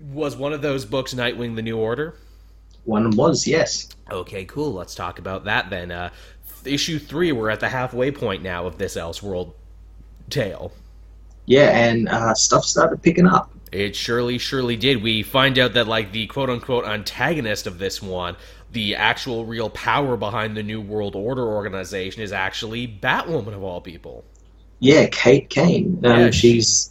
was 0.00 0.36
one 0.36 0.52
of 0.52 0.62
those 0.62 0.84
books 0.84 1.14
Nightwing: 1.14 1.56
The 1.56 1.62
New 1.62 1.76
Order? 1.76 2.14
One 2.84 3.10
was 3.10 3.46
yes. 3.46 3.88
Okay, 4.10 4.44
cool. 4.46 4.72
Let's 4.72 4.94
talk 4.94 5.18
about 5.18 5.44
that 5.44 5.70
then. 5.70 5.90
Uh, 5.90 6.10
issue 6.64 6.98
three, 6.98 7.30
we're 7.32 7.50
at 7.50 7.60
the 7.60 7.68
halfway 7.68 8.10
point 8.10 8.42
now 8.42 8.66
of 8.66 8.78
this 8.78 8.96
Elseworld 8.96 9.52
tale. 10.30 10.72
Yeah, 11.46 11.70
and 11.70 12.08
uh, 12.08 12.34
stuff 12.34 12.64
started 12.64 13.02
picking 13.02 13.26
up. 13.26 13.50
It 13.72 13.94
surely, 13.94 14.38
surely 14.38 14.76
did. 14.76 15.02
We 15.02 15.22
find 15.22 15.58
out 15.58 15.74
that, 15.74 15.86
like, 15.86 16.12
the 16.12 16.26
quote 16.26 16.50
unquote 16.50 16.84
antagonist 16.84 17.66
of 17.66 17.78
this 17.78 18.02
one, 18.02 18.36
the 18.72 18.96
actual 18.96 19.44
real 19.44 19.70
power 19.70 20.16
behind 20.16 20.56
the 20.56 20.62
New 20.62 20.80
World 20.80 21.14
Order 21.14 21.46
organization, 21.46 22.22
is 22.22 22.32
actually 22.32 22.88
Batwoman 22.88 23.54
of 23.54 23.62
all 23.62 23.80
people. 23.80 24.24
Yeah, 24.80 25.06
Kate 25.06 25.48
Kane. 25.50 26.00
Um, 26.04 26.18
Yeah, 26.18 26.30
she- 26.30 26.54
she's 26.54 26.90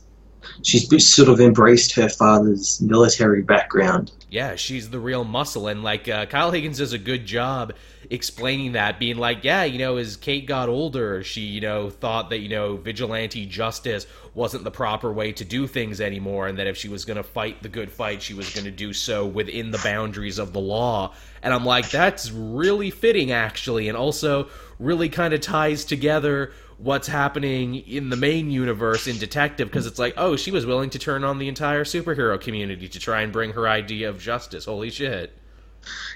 she's 0.63 1.13
sort 1.13 1.29
of 1.29 1.39
embraced 1.39 1.93
her 1.95 2.09
father's 2.09 2.81
military 2.81 3.41
background. 3.41 4.11
Yeah, 4.29 4.55
she's 4.55 4.89
the 4.89 4.99
real 4.99 5.23
muscle, 5.23 5.67
and 5.67 5.83
like 5.83 6.07
uh, 6.07 6.25
Kyle 6.27 6.51
Higgins 6.51 6.77
does 6.77 6.93
a 6.93 6.97
good 6.97 7.25
job 7.25 7.73
explaining 8.11 8.73
that, 8.73 8.99
being 8.99 9.17
like, 9.17 9.43
yeah, 9.43 9.63
you 9.63 9.77
know, 9.77 9.97
as 9.97 10.15
Kate 10.17 10.45
got 10.45 10.69
older, 10.69 11.23
she, 11.23 11.41
you 11.41 11.61
know, 11.61 11.89
thought 11.89 12.29
that 12.29 12.39
you 12.39 12.49
know 12.49 12.77
vigilante 12.77 13.45
justice 13.45 14.05
wasn't 14.33 14.63
the 14.63 14.71
proper 14.71 15.11
way 15.11 15.31
to 15.31 15.43
do 15.43 15.67
things 15.67 15.99
anymore, 15.99 16.47
and 16.47 16.57
that 16.59 16.67
if 16.67 16.77
she 16.77 16.89
was 16.89 17.05
going 17.05 17.17
to 17.17 17.23
fight 17.23 17.61
the 17.63 17.69
good 17.69 17.91
fight, 17.91 18.21
she 18.21 18.33
was 18.33 18.53
going 18.53 18.65
to 18.65 18.71
do 18.71 18.93
so 18.93 19.25
within 19.25 19.71
the 19.71 19.79
boundaries 19.79 20.37
of 20.37 20.53
the 20.53 20.59
law. 20.59 21.13
And 21.41 21.53
I'm 21.53 21.65
like, 21.65 21.89
that's 21.89 22.31
really 22.31 22.91
fitting, 22.91 23.31
actually, 23.31 23.87
and 23.87 23.97
also 23.97 24.49
really 24.77 25.09
kind 25.09 25.33
of 25.33 25.41
ties 25.41 25.85
together 25.85 26.51
what's 26.81 27.07
happening 27.07 27.75
in 27.75 28.09
the 28.09 28.15
main 28.15 28.49
universe 28.49 29.05
in 29.07 29.17
Detective 29.17 29.67
because 29.69 29.85
it's 29.85 29.99
like, 29.99 30.13
oh, 30.17 30.35
she 30.35 30.49
was 30.51 30.65
willing 30.65 30.89
to 30.91 30.99
turn 30.99 31.23
on 31.23 31.37
the 31.37 31.47
entire 31.47 31.83
superhero 31.83 32.39
community 32.39 32.87
to 32.87 32.99
try 32.99 33.21
and 33.21 33.31
bring 33.33 33.51
her 33.51 33.67
idea 33.67 34.09
of 34.09 34.19
justice. 34.19 34.65
Holy 34.65 34.89
shit. 34.89 35.35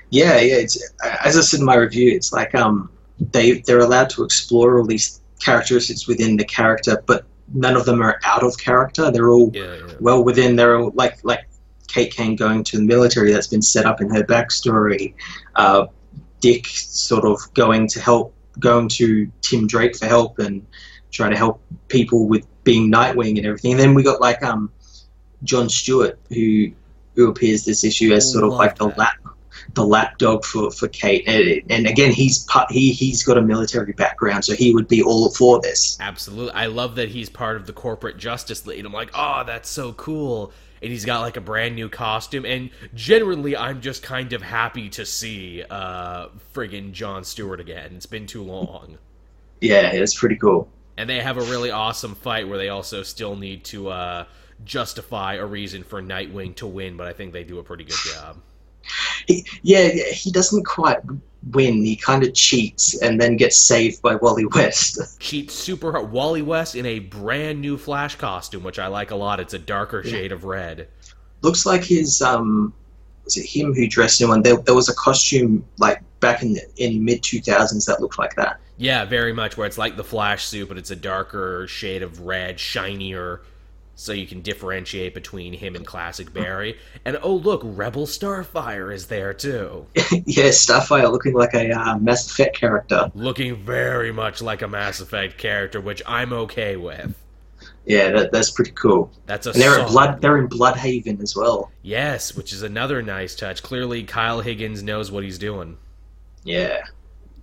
Yeah, 0.10 0.40
yeah. 0.40 0.56
It's 0.56 0.82
as 1.24 1.38
I 1.38 1.42
said 1.42 1.60
in 1.60 1.66
my 1.66 1.76
review, 1.76 2.12
it's 2.16 2.32
like 2.34 2.54
um 2.56 2.90
they 3.32 3.60
they're 3.62 3.80
allowed 3.80 4.10
to 4.12 4.24
explore 4.24 4.80
all 4.80 4.86
these 4.86 5.22
characteristics 5.40 6.08
within 6.08 6.38
the 6.38 6.46
character, 6.46 7.02
but 7.06 7.26
none 7.54 7.76
of 7.76 7.86
them 7.86 8.02
are 8.02 8.20
out 8.24 8.44
of 8.44 8.58
character. 8.58 9.12
They're 9.12 9.30
all 9.30 9.52
Yeah, 9.54 9.76
yeah. 9.76 9.94
well 10.00 10.24
within 10.24 10.56
their 10.56 10.76
own- 10.76 10.92
like 10.96 11.20
like 11.24 11.42
Kate 11.88 12.12
Kane 12.14 12.36
going 12.36 12.64
to 12.66 12.78
the 12.78 12.84
military 12.84 13.32
that's 13.32 13.48
been 13.48 13.62
set 13.62 13.86
up 13.86 14.02
in 14.02 14.10
her 14.10 14.24
backstory. 14.24 15.14
Uh, 15.56 15.88
Dick 16.42 16.66
sort 16.68 17.24
of 17.24 17.40
going 17.54 17.88
to 17.90 18.02
help, 18.02 18.34
going 18.60 18.88
to 18.90 19.32
Tim 19.42 19.68
Drake 19.68 19.96
for 19.96 20.06
help 20.06 20.40
and 20.40 20.66
trying 21.12 21.32
to 21.32 21.38
help 21.38 21.62
people 21.88 22.28
with 22.28 22.46
being 22.64 22.92
Nightwing 22.92 23.38
and 23.38 23.46
everything. 23.46 23.72
And 23.72 23.80
then 23.80 23.94
we 23.94 24.04
got 24.04 24.22
like 24.22 24.44
um 24.44 24.72
John 25.44 25.70
Stewart 25.70 26.20
who 26.30 26.72
who 27.16 27.30
appears 27.30 27.66
this 27.66 27.84
issue 27.84 28.14
as 28.14 28.32
sort 28.32 28.44
of 28.44 28.52
Love 28.52 28.60
like 28.60 28.76
the 28.78 28.88
lap 28.88 29.16
the 29.74 29.86
lapdog 29.86 30.44
for, 30.46 30.72
for 30.72 30.88
Kate. 30.88 31.28
And, 31.28 31.72
and 31.72 31.88
again, 31.88 32.12
he's 32.12 32.44
part, 32.46 32.72
he 32.72 32.92
he's 32.92 33.24
got 33.24 33.38
a 33.38 33.42
military 33.42 33.94
background, 33.94 34.46
so 34.46 34.54
he 34.54 34.74
would 34.74 34.88
be 34.88 35.02
all 35.02 35.30
for 35.30 35.62
this. 35.62 35.98
Absolutely. 36.00 36.54
I 36.54 36.68
love 36.68 36.96
that 36.96 37.10
he's 37.10 37.30
part 37.30 37.56
of 37.56 37.66
the 37.66 37.74
corporate 37.74 38.18
justice 38.18 38.66
league. 38.66 38.86
I'm 38.86 38.94
like, 38.94 39.12
oh, 39.14 39.44
that's 39.46 39.70
so 39.70 39.94
cool. 39.94 40.52
And 40.84 40.92
he's 40.92 41.06
got 41.06 41.22
like 41.22 41.38
a 41.38 41.42
brand 41.42 41.76
new 41.76 41.88
costume. 41.88 42.46
And 42.46 42.70
generally, 42.94 43.56
I'm 43.56 43.80
just 43.80 44.04
kind 44.04 44.34
of 44.34 44.42
happy 44.42 44.90
to 44.90 45.06
see 45.06 45.64
uh, 45.70 46.28
friggin' 46.54 46.92
John 46.92 47.24
Stewart 47.24 47.62
again. 47.62 47.94
It's 47.96 48.06
been 48.06 48.28
too 48.28 48.44
long. 48.44 48.98
Yeah, 49.62 49.92
it's 49.94 50.14
pretty 50.14 50.36
cool. 50.36 50.70
And 50.98 51.10
they 51.10 51.22
have 51.22 51.38
a 51.38 51.44
really 51.44 51.72
awesome 51.72 52.16
fight 52.16 52.50
where 52.50 52.58
they 52.58 52.68
also 52.68 53.02
still 53.02 53.38
need 53.38 53.64
to 53.66 53.90
uh, 53.90 54.26
justify 54.66 55.36
a 55.36 55.46
reason 55.46 55.84
for 55.84 56.02
Nightwing 56.02 56.56
to 56.58 56.68
win, 56.68 56.98
but 56.98 57.08
I 57.08 57.14
think 57.14 57.32
they 57.32 57.46
do 57.46 57.60
a 57.60 57.64
pretty 57.64 57.86
good 57.86 57.98
job. 58.14 58.38
He, 59.26 59.46
yeah, 59.62 59.88
he 59.88 60.32
doesn't 60.32 60.66
quite 60.66 61.00
win. 61.52 61.84
He 61.84 61.96
kind 61.96 62.24
of 62.24 62.34
cheats 62.34 63.02
and 63.02 63.20
then 63.20 63.38
gets 63.38 63.58
saved 63.58 64.02
by 64.02 64.16
Wally 64.16 64.46
West. 64.46 65.00
Cheats 65.20 65.54
super 65.54 65.92
hard. 65.92 66.12
Wally 66.12 66.42
West 66.42 66.76
in 66.76 66.86
a 66.86 67.00
brand 67.00 67.62
new 67.62 67.78
Flash 67.78 68.16
costume, 68.16 68.64
which 68.64 68.80
I 68.80 68.88
like 68.88 69.12
a 69.12 69.16
lot. 69.16 69.40
It's 69.40 69.54
a 69.54 69.60
darker 69.60 70.04
shade 70.04 70.32
of 70.32 70.44
red. 70.46 70.88
Looks 71.42 71.66
like 71.66 71.84
his 71.84 72.22
um, 72.22 72.74
was 73.26 73.38
it 73.38 73.46
him 73.46 73.74
who 73.74 73.88
dressed 73.88 74.22
him? 74.22 74.32
And 74.32 74.44
there, 74.44 74.58
there 74.58 74.76
was 74.76 74.90
a 74.90 74.96
costume 74.96 75.66
like 75.78 76.02
back 76.20 76.42
in 76.42 76.54
the, 76.54 76.62
in 76.78 77.04
mid 77.04 77.24
two 77.24 77.42
thousands 77.42 77.86
that 77.86 78.02
looked 78.02 78.20
like 78.20 78.36
that. 78.36 78.60
Yeah, 78.78 79.06
very 79.06 79.34
much. 79.34 79.58
Where 79.58 79.68
it's 79.68 79.78
like 79.78 79.96
the 79.96 80.04
Flash 80.04 80.46
suit, 80.46 80.68
but 80.68 80.78
it's 80.78 80.92
a 80.92 80.96
darker 80.96 81.68
shade 81.68 82.02
of 82.02 82.22
red, 82.22 82.60
shinier, 82.60 83.42
so 83.96 84.12
you 84.12 84.26
can 84.26 84.42
differentiate 84.42 85.14
between 85.14 85.54
him 85.54 85.76
and 85.76 85.86
classic 85.86 86.34
Barry. 86.34 86.78
And 87.06 87.18
oh 87.22 87.36
look, 87.36 87.62
Rebel 87.64 88.06
Starfire 88.06 88.94
is 88.94 89.08
there 89.08 89.34
too, 89.34 89.86
yeah, 89.96 90.50
Starfire 90.50 91.12
looking 91.12 91.34
like 91.34 91.54
a 91.54 91.72
uh, 91.72 91.98
Mass 91.98 92.30
Effect 92.30 92.58
character. 92.58 93.12
looking 93.16 93.56
very 93.56 94.12
much 94.12 94.42
like 94.42 94.62
a 94.62 94.68
Mass 94.68 95.00
Effect 95.00 95.38
character, 95.38 95.80
which 95.82 96.02
I'm 96.06 96.34
okay 96.34 96.76
with. 96.76 97.16
Yeah, 97.86 98.12
that, 98.12 98.32
that's 98.32 98.50
pretty 98.50 98.72
cool. 98.72 99.12
That's 99.26 99.46
a 99.46 99.52
And 99.52 99.62
they're 99.62 99.80
in 99.80 99.88
Blood. 99.88 100.22
They're 100.22 100.38
in 100.38 100.48
Blüdhaven 100.48 101.22
as 101.22 101.36
well. 101.36 101.72
Yes, 101.82 102.36
which 102.36 102.54
is 102.54 102.64
another 102.64 103.02
nice 103.02 103.36
touch. 103.36 103.62
Clearly, 103.62 104.04
Kyle 104.04 104.40
Higgins 104.40 104.82
knows 104.82 105.12
what 105.12 105.24
he's 105.24 105.38
doing. 105.38 105.78
Yeah. 106.44 106.84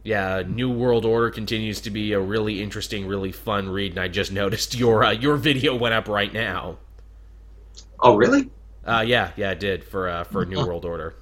Yeah, 0.02 0.42
New 0.46 0.70
World 0.70 1.04
Order 1.04 1.30
continues 1.30 1.80
to 1.82 1.90
be 1.90 2.12
a 2.12 2.20
really 2.20 2.62
interesting, 2.62 3.06
really 3.06 3.32
fun 3.32 3.68
read, 3.68 3.92
and 3.92 4.00
I 4.00 4.08
just 4.08 4.32
noticed 4.42 4.74
your 4.74 5.04
uh, 5.04 5.10
your 5.12 5.36
video 5.36 5.74
went 5.74 5.94
up 5.94 6.08
right 6.08 6.32
now. 6.32 6.78
Oh, 8.00 8.16
really? 8.16 8.50
Uh, 8.84 9.04
yeah, 9.06 9.32
yeah, 9.36 9.50
it 9.50 9.60
did 9.60 9.84
for 9.84 10.08
uh, 10.08 10.24
for 10.24 10.44
New 10.46 10.64
World 10.66 10.84
Order. 10.84 11.14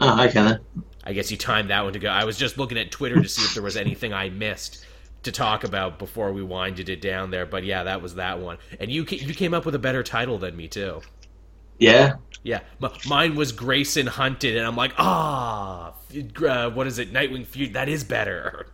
Oh, 0.00 0.24
okay 0.24 0.32
then. 0.32 0.60
I 1.04 1.12
guess 1.12 1.30
you 1.30 1.36
timed 1.36 1.70
that 1.70 1.84
one 1.84 1.92
to 1.92 1.98
go. 1.98 2.08
I 2.08 2.24
was 2.24 2.38
just 2.38 2.56
looking 2.56 2.78
at 2.78 2.90
Twitter 2.90 3.20
to 3.20 3.28
see 3.28 3.42
if 3.42 3.54
there 3.54 3.62
was 3.62 3.76
anything 3.76 4.12
I 4.14 4.30
missed 4.30 4.84
to 5.22 5.32
talk 5.32 5.64
about 5.64 5.98
before 5.98 6.32
we 6.32 6.42
winded 6.42 6.88
it 6.88 7.00
down 7.00 7.30
there. 7.30 7.46
But 7.46 7.64
yeah, 7.64 7.84
that 7.84 8.00
was 8.00 8.14
that 8.14 8.40
one. 8.40 8.58
And 8.80 8.90
you 8.90 9.04
ca- 9.04 9.18
you 9.18 9.34
came 9.34 9.52
up 9.52 9.66
with 9.66 9.74
a 9.74 9.78
better 9.78 10.02
title 10.02 10.38
than 10.38 10.56
me 10.56 10.66
too. 10.68 11.02
Yeah. 11.78 12.16
Yeah, 12.42 12.60
m- 12.82 12.90
mine 13.06 13.36
was 13.36 13.52
Grayson 13.52 14.06
Hunted, 14.06 14.56
and 14.56 14.66
I'm 14.66 14.76
like, 14.76 14.92
ah, 14.98 15.94
uh, 16.46 16.70
what 16.70 16.86
is 16.86 16.98
it? 16.98 17.10
Nightwing 17.10 17.46
Feud. 17.46 17.72
That 17.72 17.88
is 17.88 18.04
better. 18.04 18.66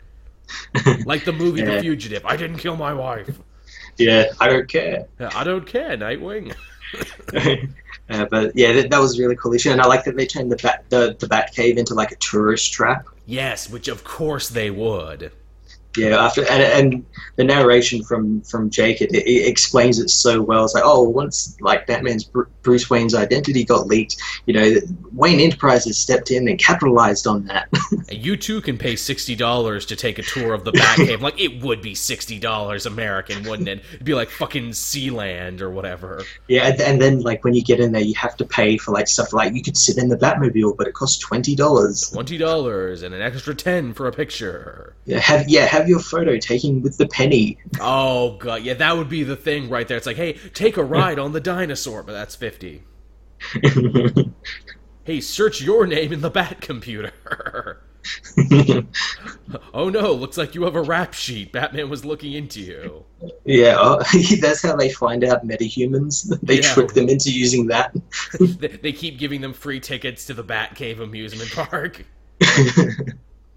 like 1.04 1.24
the 1.24 1.32
movie 1.32 1.62
The 1.62 1.80
Fugitive. 1.80 2.26
I 2.26 2.36
didn't 2.36 2.58
kill 2.58 2.76
my 2.76 2.92
wife. 2.92 3.38
Yeah. 3.96 4.26
I 4.40 4.48
don't 4.48 4.68
care. 4.68 5.06
I 5.20 5.44
don't 5.44 5.66
care, 5.66 5.96
Nightwing. 5.96 6.54
uh, 8.10 8.26
but 8.30 8.52
yeah, 8.56 8.72
that, 8.72 8.90
that 8.90 8.98
was 8.98 9.18
really 9.18 9.36
cool 9.36 9.54
issue, 9.54 9.70
and 9.70 9.80
I 9.80 9.86
like 9.86 10.04
that 10.04 10.16
they 10.16 10.26
turned 10.26 10.50
the 10.50 10.56
bat 10.56 10.84
the, 10.88 11.16
the 11.18 11.28
Bat 11.28 11.52
Cave 11.54 11.78
into 11.78 11.94
like 11.94 12.10
a 12.10 12.16
tourist 12.16 12.72
trap. 12.72 13.06
yes, 13.26 13.70
which 13.70 13.86
of 13.86 14.02
course 14.02 14.48
they 14.48 14.70
would. 14.70 15.30
Yeah, 15.96 16.24
after 16.24 16.42
and, 16.48 16.62
and 16.62 17.06
the 17.36 17.44
narration 17.44 18.04
from 18.04 18.42
from 18.42 18.70
Jake 18.70 19.00
it, 19.00 19.12
it 19.12 19.48
explains 19.48 19.98
it 19.98 20.08
so 20.08 20.40
well. 20.40 20.64
It's 20.64 20.74
like, 20.74 20.84
oh, 20.86 21.08
once 21.08 21.56
like 21.60 21.86
Batman's 21.86 22.24
Bruce 22.62 22.88
Wayne's 22.88 23.14
identity 23.14 23.64
got 23.64 23.86
leaked, 23.86 24.16
you 24.46 24.54
know, 24.54 24.76
Wayne 25.12 25.40
Enterprises 25.40 25.98
stepped 25.98 26.30
in 26.30 26.46
and 26.48 26.58
capitalized 26.58 27.26
on 27.26 27.46
that. 27.46 27.68
You 28.10 28.36
too 28.36 28.60
can 28.60 28.76
pay 28.76 28.96
sixty 28.96 29.34
dollars 29.34 29.86
to 29.86 29.96
take 29.96 30.18
a 30.18 30.22
tour 30.22 30.52
of 30.52 30.64
the 30.64 30.72
Batcave. 30.72 31.20
like 31.20 31.40
it 31.40 31.62
would 31.62 31.80
be 31.80 31.94
sixty 31.94 32.38
dollars 32.38 32.84
American, 32.84 33.44
wouldn't 33.44 33.68
it? 33.68 33.82
It'd 33.94 34.04
be 34.04 34.14
like 34.14 34.30
fucking 34.30 34.70
Sealand 34.70 35.60
or 35.60 35.70
whatever. 35.70 36.24
yeah, 36.48 36.68
and, 36.68 36.80
and 36.80 37.02
then 37.02 37.20
like 37.20 37.44
when 37.44 37.54
you 37.54 37.62
get 37.62 37.80
in 37.80 37.92
there, 37.92 38.02
you 38.02 38.14
have 38.14 38.36
to 38.38 38.44
pay 38.44 38.76
for 38.76 38.92
like 38.92 39.08
stuff 39.08 39.32
like 39.32 39.54
you 39.54 39.62
could 39.62 39.76
sit 39.76 39.96
in 39.96 40.08
the 40.08 40.16
Batmobile, 40.16 40.76
but 40.76 40.86
it 40.86 40.94
costs 40.94 41.18
twenty 41.18 41.54
dollars. 41.54 42.10
Twenty 42.10 42.36
dollars 42.36 43.02
and 43.02 43.14
an 43.14 43.22
extra 43.22 43.54
ten 43.54 43.92
for 43.94 44.06
a 44.06 44.12
picture. 44.12 44.94
Yeah, 45.06 45.18
have 45.18 45.48
yeah, 45.48 45.64
have 45.66 45.79
your 45.88 46.00
photo 46.00 46.38
taken 46.38 46.82
with 46.82 46.96
the 46.98 47.06
penny. 47.08 47.58
Oh 47.80 48.36
god, 48.38 48.62
yeah, 48.62 48.74
that 48.74 48.96
would 48.96 49.08
be 49.08 49.22
the 49.22 49.36
thing 49.36 49.68
right 49.68 49.86
there. 49.86 49.96
It's 49.96 50.06
like, 50.06 50.16
hey, 50.16 50.34
take 50.54 50.76
a 50.76 50.84
ride 50.84 51.18
on 51.18 51.32
the 51.32 51.40
dinosaur, 51.40 52.02
but 52.02 52.12
that's 52.12 52.34
fifty. 52.36 52.82
Hey, 55.04 55.20
search 55.20 55.62
your 55.62 55.86
name 55.86 56.12
in 56.12 56.20
the 56.20 56.30
Bat 56.30 56.60
computer. 56.60 57.10
oh 59.74 59.88
no, 59.88 60.12
looks 60.12 60.36
like 60.36 60.54
you 60.54 60.62
have 60.64 60.76
a 60.76 60.82
rap 60.82 61.14
sheet. 61.14 61.52
Batman 61.52 61.88
was 61.88 62.04
looking 62.04 62.32
into 62.34 62.60
you. 62.60 63.04
yeah, 63.44 63.76
oh, 63.78 64.02
that's 64.40 64.62
how 64.62 64.76
they 64.76 64.90
find 64.90 65.24
out 65.24 65.44
metahumans. 65.46 66.38
They 66.42 66.56
Yeah. 66.56 66.74
trick 66.74 66.92
them 66.92 67.08
into 67.08 67.32
using 67.32 67.66
that. 67.68 67.94
they, 68.38 68.68
they 68.68 68.92
keep 68.92 69.18
giving 69.18 69.40
them 69.40 69.52
free 69.52 69.80
tickets 69.80 70.26
to 70.26 70.34
the 70.34 70.44
Batcave 70.44 71.00
amusement 71.00 71.50
park. 71.52 72.04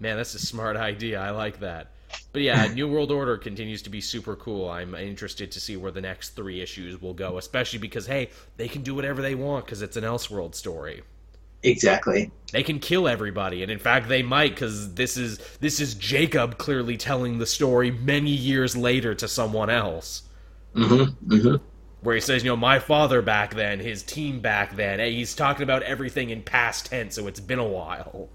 Man, 0.00 0.16
that's 0.16 0.34
a 0.34 0.38
smart 0.38 0.76
idea. 0.76 1.20
I 1.20 1.30
like 1.30 1.60
that. 1.60 1.90
But 2.32 2.42
yeah, 2.42 2.66
New 2.68 2.88
World 2.88 3.12
Order 3.12 3.36
continues 3.38 3.82
to 3.82 3.90
be 3.90 4.00
super 4.00 4.36
cool. 4.36 4.68
I'm 4.68 4.94
interested 4.94 5.52
to 5.52 5.60
see 5.60 5.76
where 5.76 5.92
the 5.92 6.00
next 6.00 6.30
three 6.30 6.60
issues 6.60 7.00
will 7.00 7.14
go, 7.14 7.38
especially 7.38 7.78
because 7.78 8.06
hey, 8.06 8.30
they 8.56 8.68
can 8.68 8.82
do 8.82 8.94
whatever 8.94 9.22
they 9.22 9.34
want 9.34 9.64
because 9.66 9.82
it's 9.82 9.96
an 9.96 10.04
Elseworld 10.04 10.54
story. 10.54 11.02
exactly. 11.62 12.30
They 12.52 12.62
can 12.62 12.78
kill 12.78 13.08
everybody, 13.08 13.62
and 13.62 13.70
in 13.72 13.78
fact, 13.78 14.08
they 14.08 14.22
might 14.22 14.50
because 14.50 14.94
this 14.94 15.16
is 15.16 15.38
this 15.60 15.80
is 15.80 15.94
Jacob 15.94 16.58
clearly 16.58 16.96
telling 16.96 17.38
the 17.38 17.46
story 17.46 17.90
many 17.90 18.30
years 18.30 18.76
later 18.76 19.14
to 19.16 19.28
someone 19.28 19.70
else. 19.70 20.22
Mm-hmm. 20.74 21.32
Mm-hmm. 21.32 21.64
where 22.00 22.14
he 22.16 22.20
says, 22.20 22.42
you 22.44 22.50
know, 22.50 22.56
my 22.56 22.78
father 22.80 23.22
back 23.22 23.54
then, 23.54 23.78
his 23.80 24.02
team 24.02 24.40
back 24.40 24.76
then. 24.76 24.98
Hey, 24.98 25.12
he's 25.14 25.34
talking 25.34 25.62
about 25.62 25.82
everything 25.84 26.30
in 26.30 26.42
past 26.42 26.86
tense, 26.86 27.14
so 27.14 27.26
it's 27.28 27.40
been 27.40 27.58
a 27.60 27.66
while. 27.68 28.28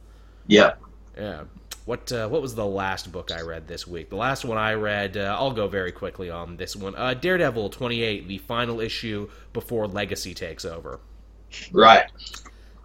Yeah. 0.48 0.74
Yeah. 1.18 1.44
What 1.90 2.12
uh, 2.12 2.28
what 2.28 2.44
was 2.44 2.54
the 2.54 2.68
last 2.68 3.12
book 3.12 3.32
I 3.32 3.42
read 3.42 3.68
this 3.68 3.88
week? 3.88 4.12
The 4.12 4.16
last 4.16 4.46
one 4.46 4.60
I 4.60 4.76
read, 4.76 5.18
uh, 5.18 5.36
I'll 5.40 5.50
go 5.50 5.68
very 5.68 5.92
quickly 5.92 6.30
on 6.30 6.56
this 6.56 6.76
one. 6.76 6.94
Uh, 6.96 7.16
Daredevil 7.16 7.72
28, 7.72 8.28
the 8.28 8.38
final 8.38 8.80
issue 8.80 9.28
before 9.54 9.88
Legacy 9.88 10.36
takes 10.36 10.66
over. 10.66 11.00
Right. 11.72 12.06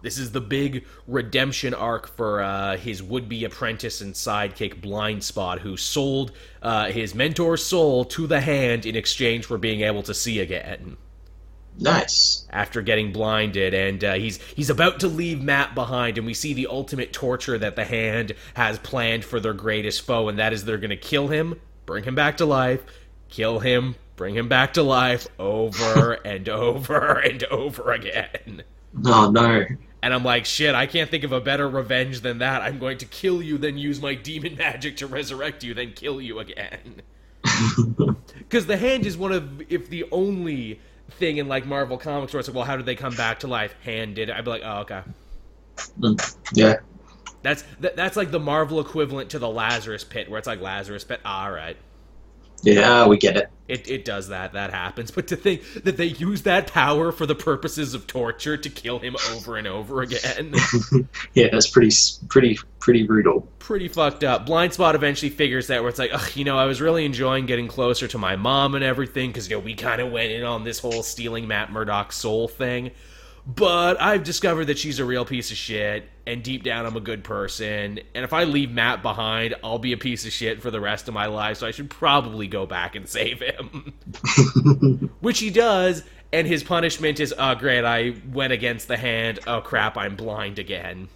This 0.01 0.17
is 0.17 0.31
the 0.31 0.41
big 0.41 0.85
redemption 1.05 1.75
arc 1.75 2.07
for 2.17 2.41
uh, 2.41 2.77
his 2.77 3.03
would-be 3.03 3.45
apprentice 3.45 4.01
and 4.01 4.15
sidekick 4.15 4.81
Blind 4.81 5.23
Spot, 5.23 5.59
who 5.59 5.77
sold 5.77 6.31
uh, 6.63 6.87
his 6.87 7.13
mentor's 7.13 7.63
soul 7.63 8.05
to 8.05 8.25
the 8.25 8.41
Hand 8.41 8.87
in 8.87 8.95
exchange 8.95 9.45
for 9.45 9.59
being 9.59 9.81
able 9.81 10.01
to 10.01 10.15
see 10.15 10.39
again. 10.39 10.97
Nice. 11.77 12.47
after 12.51 12.81
getting 12.81 13.11
blinded 13.11 13.73
and 13.73 14.03
uh, 14.03 14.13
he's 14.13 14.39
he's 14.55 14.69
about 14.69 15.01
to 15.01 15.07
leave 15.07 15.41
Matt 15.41 15.75
behind 15.75 16.17
and 16.17 16.25
we 16.25 16.33
see 16.33 16.53
the 16.53 16.67
ultimate 16.67 17.11
torture 17.11 17.57
that 17.57 17.75
the 17.75 17.85
hand 17.85 18.33
has 18.53 18.79
planned 18.79 19.25
for 19.25 19.39
their 19.39 19.53
greatest 19.53 20.01
foe 20.01 20.29
and 20.29 20.39
that 20.39 20.53
is 20.53 20.63
they're 20.65 20.77
going 20.77 20.89
to 20.89 20.95
kill 20.95 21.27
him, 21.27 21.59
bring 21.85 22.03
him 22.05 22.15
back 22.15 22.37
to 22.37 22.45
life, 22.45 22.83
kill 23.29 23.59
him, 23.59 23.95
bring 24.15 24.35
him 24.35 24.47
back 24.47 24.73
to 24.73 24.83
life 24.83 25.27
over 25.37 26.13
and 26.25 26.47
over 26.47 27.19
and 27.19 27.43
over 27.45 27.91
again. 27.91 28.63
Oh 29.05 29.29
no. 29.31 29.65
And 30.01 30.13
I'm 30.13 30.23
like, 30.23 30.45
shit, 30.45 30.75
I 30.75 30.85
can't 30.85 31.09
think 31.09 31.23
of 31.23 31.31
a 31.31 31.41
better 31.41 31.67
revenge 31.67 32.21
than 32.21 32.37
that. 32.37 32.61
I'm 32.61 32.77
going 32.77 32.99
to 32.99 33.05
kill 33.07 33.41
you, 33.41 33.57
then 33.57 33.75
use 33.75 33.99
my 33.99 34.13
demon 34.13 34.55
magic 34.59 34.97
to 34.97 35.07
resurrect 35.07 35.63
you, 35.63 35.73
then 35.73 35.93
kill 35.93 36.21
you 36.21 36.39
again. 36.39 37.01
Because 38.37 38.67
the 38.67 38.77
hand 38.77 39.07
is 39.07 39.17
one 39.17 39.31
of, 39.31 39.61
if 39.71 39.89
the 39.89 40.05
only 40.11 40.79
thing 41.11 41.37
in 41.37 41.47
like 41.47 41.65
Marvel 41.65 41.97
comics 41.97 42.33
where 42.33 42.39
it's 42.39 42.49
like, 42.49 42.55
well, 42.55 42.65
how 42.65 42.77
did 42.77 42.85
they 42.85 42.95
come 42.95 43.15
back 43.15 43.39
to 43.39 43.47
life? 43.47 43.75
Hand 43.83 44.15
did 44.15 44.29
it. 44.29 44.35
I'd 44.35 44.43
be 44.43 44.51
like, 44.51 44.61
oh, 44.63 44.79
okay. 44.79 45.01
Mm, 45.99 46.35
yeah. 46.53 46.77
That's 47.41 47.63
that, 47.81 47.95
that's 47.95 48.17
like 48.17 48.31
the 48.31 48.39
Marvel 48.39 48.79
equivalent 48.79 49.29
to 49.31 49.39
the 49.39 49.49
Lazarus 49.49 50.03
Pit, 50.03 50.29
where 50.29 50.39
it's 50.39 50.47
like 50.47 50.61
Lazarus 50.61 51.03
Pit. 51.03 51.19
All 51.23 51.51
right, 51.51 51.77
Yeah, 52.63 53.07
we 53.07 53.17
get 53.17 53.37
it. 53.37 53.49
it 53.67 53.87
it 53.89 54.05
does 54.05 54.29
that. 54.29 54.53
That 54.53 54.71
happens. 54.71 55.11
But 55.15 55.27
to 55.27 55.35
think 55.35 55.61
that 55.83 55.97
they 55.97 56.05
use 56.05 56.43
that 56.43 56.67
power 56.71 57.11
for 57.11 57.25
the 57.25 57.35
purposes 57.35 57.93
of 57.93 58.07
torture 58.07 58.57
to 58.57 58.69
kill 58.69 58.99
him 58.99 59.15
over 59.31 59.57
and 59.57 59.67
over 59.67 60.01
again. 60.01 60.53
Yeah, 61.33 61.47
that's 61.51 61.67
pretty, 61.67 61.91
pretty, 62.29 62.57
pretty 62.79 63.03
brutal. 63.03 63.47
pretty 63.59 63.87
fucked 63.87 64.23
up. 64.23 64.45
Blind 64.45 64.73
Spot 64.73 64.95
eventually 64.95 65.29
figures 65.29 65.67
that 65.67 65.81
where 65.81 65.89
it's 65.89 65.99
like, 65.99 66.13
Ugh, 66.13 66.31
you 66.35 66.45
know, 66.45 66.57
I 66.57 66.65
was 66.65 66.81
really 66.81 67.05
enjoying 67.05 67.45
getting 67.45 67.67
closer 67.67 68.07
to 68.07 68.17
my 68.17 68.35
mom 68.35 68.75
and 68.75 68.83
everything 68.83 69.29
because 69.31 69.49
you 69.49 69.55
know 69.57 69.59
we 69.59 69.75
kind 69.75 70.01
of 70.01 70.11
went 70.11 70.31
in 70.31 70.43
on 70.43 70.63
this 70.63 70.79
whole 70.79 71.03
stealing 71.03 71.47
Matt 71.47 71.71
Murdock's 71.71 72.15
soul 72.17 72.47
thing. 72.47 72.91
But 73.47 74.01
I've 74.01 74.23
discovered 74.23 74.65
that 74.65 74.79
she's 74.79 74.99
a 74.99 75.05
real 75.05 75.23
piece 75.23 75.51
of 75.51 75.57
shit, 75.57 76.09
and 76.25 76.43
deep 76.43 76.63
down 76.63 76.85
I'm 76.85 76.95
a 76.95 77.01
good 77.01 77.23
person. 77.23 77.99
And 78.15 78.25
if 78.25 78.33
I 78.33 78.45
leave 78.45 78.71
Matt 78.71 79.03
behind, 79.03 79.55
I'll 79.63 79.77
be 79.77 79.93
a 79.93 79.97
piece 79.97 80.25
of 80.25 80.31
shit 80.31 80.61
for 80.61 80.71
the 80.71 80.81
rest 80.81 81.07
of 81.07 81.13
my 81.13 81.27
life. 81.27 81.57
So 81.57 81.67
I 81.67 81.71
should 81.71 81.89
probably 81.89 82.47
go 82.47 82.65
back 82.65 82.95
and 82.95 83.07
save 83.07 83.41
him, 83.41 83.93
which 85.19 85.39
he 85.39 85.51
does. 85.51 86.03
And 86.33 86.47
his 86.47 86.63
punishment 86.63 87.19
is, 87.19 87.33
oh 87.37 87.53
great, 87.55 87.85
I 87.85 88.15
went 88.33 88.51
against 88.51 88.87
the 88.87 88.97
hand. 88.97 89.39
Oh 89.45 89.61
crap, 89.61 89.95
I'm 89.95 90.15
blind 90.15 90.57
again. 90.59 91.07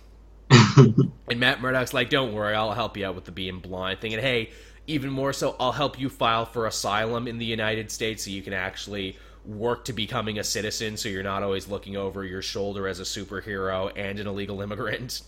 And 1.29 1.39
Matt 1.39 1.61
Murdock's 1.61 1.93
like, 1.93 2.09
"Don't 2.09 2.33
worry, 2.33 2.55
I'll 2.55 2.73
help 2.73 2.97
you 2.97 3.05
out 3.05 3.13
with 3.13 3.25
the 3.25 3.31
being 3.31 3.59
blind 3.59 3.99
thing." 3.99 4.13
And 4.13 4.21
hey, 4.21 4.49
even 4.87 5.11
more 5.11 5.31
so, 5.31 5.55
I'll 5.59 5.71
help 5.71 5.99
you 5.99 6.09
file 6.09 6.45
for 6.45 6.65
asylum 6.65 7.27
in 7.27 7.37
the 7.37 7.45
United 7.45 7.91
States 7.91 8.25
so 8.25 8.31
you 8.31 8.41
can 8.41 8.53
actually 8.53 9.15
work 9.49 9.85
to 9.85 9.93
becoming 9.93 10.37
a 10.39 10.43
citizen 10.43 10.95
so 10.95 11.09
you're 11.09 11.23
not 11.23 11.43
always 11.43 11.67
looking 11.67 11.97
over 11.97 12.23
your 12.23 12.41
shoulder 12.41 12.87
as 12.87 12.99
a 12.99 13.03
superhero 13.03 13.91
and 13.95 14.19
an 14.19 14.27
illegal 14.27 14.61
immigrant. 14.61 15.21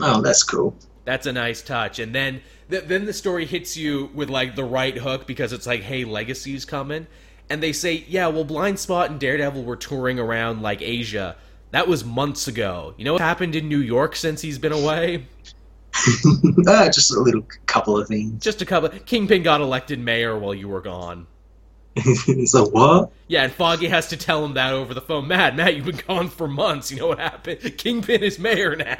Oh, 0.00 0.20
that's 0.20 0.42
cool. 0.42 0.74
That's 1.04 1.26
a 1.26 1.32
nice 1.32 1.62
touch. 1.62 1.98
And 1.98 2.14
then 2.14 2.40
th- 2.70 2.84
then 2.84 3.04
the 3.04 3.12
story 3.12 3.44
hits 3.44 3.76
you 3.76 4.10
with 4.14 4.30
like 4.30 4.56
the 4.56 4.64
right 4.64 4.96
hook 4.96 5.26
because 5.26 5.52
it's 5.52 5.66
like, 5.66 5.82
"Hey, 5.82 6.04
Legacy's 6.04 6.64
coming." 6.64 7.06
And 7.50 7.62
they 7.62 7.72
say, 7.72 8.04
"Yeah, 8.08 8.28
well 8.28 8.44
Blind 8.44 8.78
Spot 8.78 9.10
and 9.10 9.20
Daredevil 9.20 9.64
were 9.64 9.76
touring 9.76 10.18
around 10.18 10.62
like 10.62 10.80
Asia. 10.80 11.36
That 11.72 11.88
was 11.88 12.04
months 12.04 12.48
ago. 12.48 12.94
You 12.96 13.04
know 13.04 13.12
what 13.12 13.22
happened 13.22 13.54
in 13.56 13.68
New 13.68 13.80
York 13.80 14.16
since 14.16 14.40
he's 14.40 14.58
been 14.58 14.72
away?" 14.72 15.26
uh, 16.66 16.90
just 16.90 17.12
a 17.12 17.20
little 17.20 17.46
couple 17.66 17.98
of 17.98 18.08
things. 18.08 18.42
Just 18.42 18.62
a 18.62 18.66
couple. 18.66 18.88
Kingpin 19.00 19.42
got 19.42 19.60
elected 19.60 20.00
mayor 20.00 20.38
while 20.38 20.54
you 20.54 20.68
were 20.68 20.80
gone. 20.80 21.26
so 22.46 22.66
what? 22.70 23.12
Yeah, 23.28 23.44
and 23.44 23.52
Foggy 23.52 23.88
has 23.88 24.08
to 24.08 24.16
tell 24.16 24.44
him 24.44 24.54
that 24.54 24.72
over 24.72 24.94
the 24.94 25.00
phone. 25.00 25.28
Matt, 25.28 25.56
Matt, 25.56 25.76
you've 25.76 25.84
been 25.84 26.00
gone 26.06 26.28
for 26.28 26.48
months. 26.48 26.90
You 26.90 26.98
know 26.98 27.08
what 27.08 27.18
happened? 27.18 27.60
Kingpin 27.76 28.22
is 28.22 28.38
mayor 28.38 28.76
now. 28.76 28.98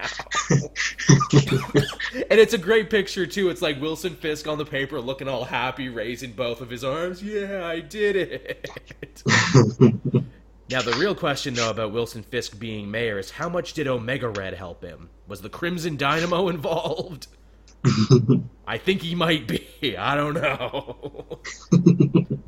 and 0.51 2.39
it's 2.39 2.55
a 2.55 2.59
great 2.59 2.91
picture 2.91 3.27
too. 3.27 3.49
It's 3.49 3.63
like 3.63 3.81
Wilson 3.81 4.15
Fisk 4.17 4.47
on 4.47 4.59
the 4.59 4.65
paper, 4.65 5.01
looking 5.01 5.29
all 5.29 5.45
happy, 5.45 5.89
raising 5.89 6.33
both 6.33 6.61
of 6.61 6.71
his 6.71 6.85
arms. 6.85 7.23
Yeah, 7.23 7.67
I 7.67 7.81
did 7.81 8.17
it. 8.17 8.73
now 10.71 10.83
the 10.83 10.97
real 10.99 11.15
question, 11.15 11.55
though, 11.55 11.71
about 11.71 11.93
Wilson 11.93 12.23
Fisk 12.23 12.59
being 12.59 12.91
mayor 12.91 13.19
is 13.19 13.31
how 13.31 13.49
much 13.49 13.73
did 13.73 13.87
Omega 13.87 14.29
Red 14.29 14.55
help 14.55 14.83
him? 14.83 15.09
Was 15.27 15.41
the 15.41 15.51
Crimson 15.51 15.97
Dynamo 15.97 16.49
involved? 16.49 17.27
I 18.67 18.79
think 18.79 19.03
he 19.03 19.15
might 19.15 19.49
be. 19.49 19.97
I 19.97 20.15
don't 20.15 20.35
know. 20.35 21.41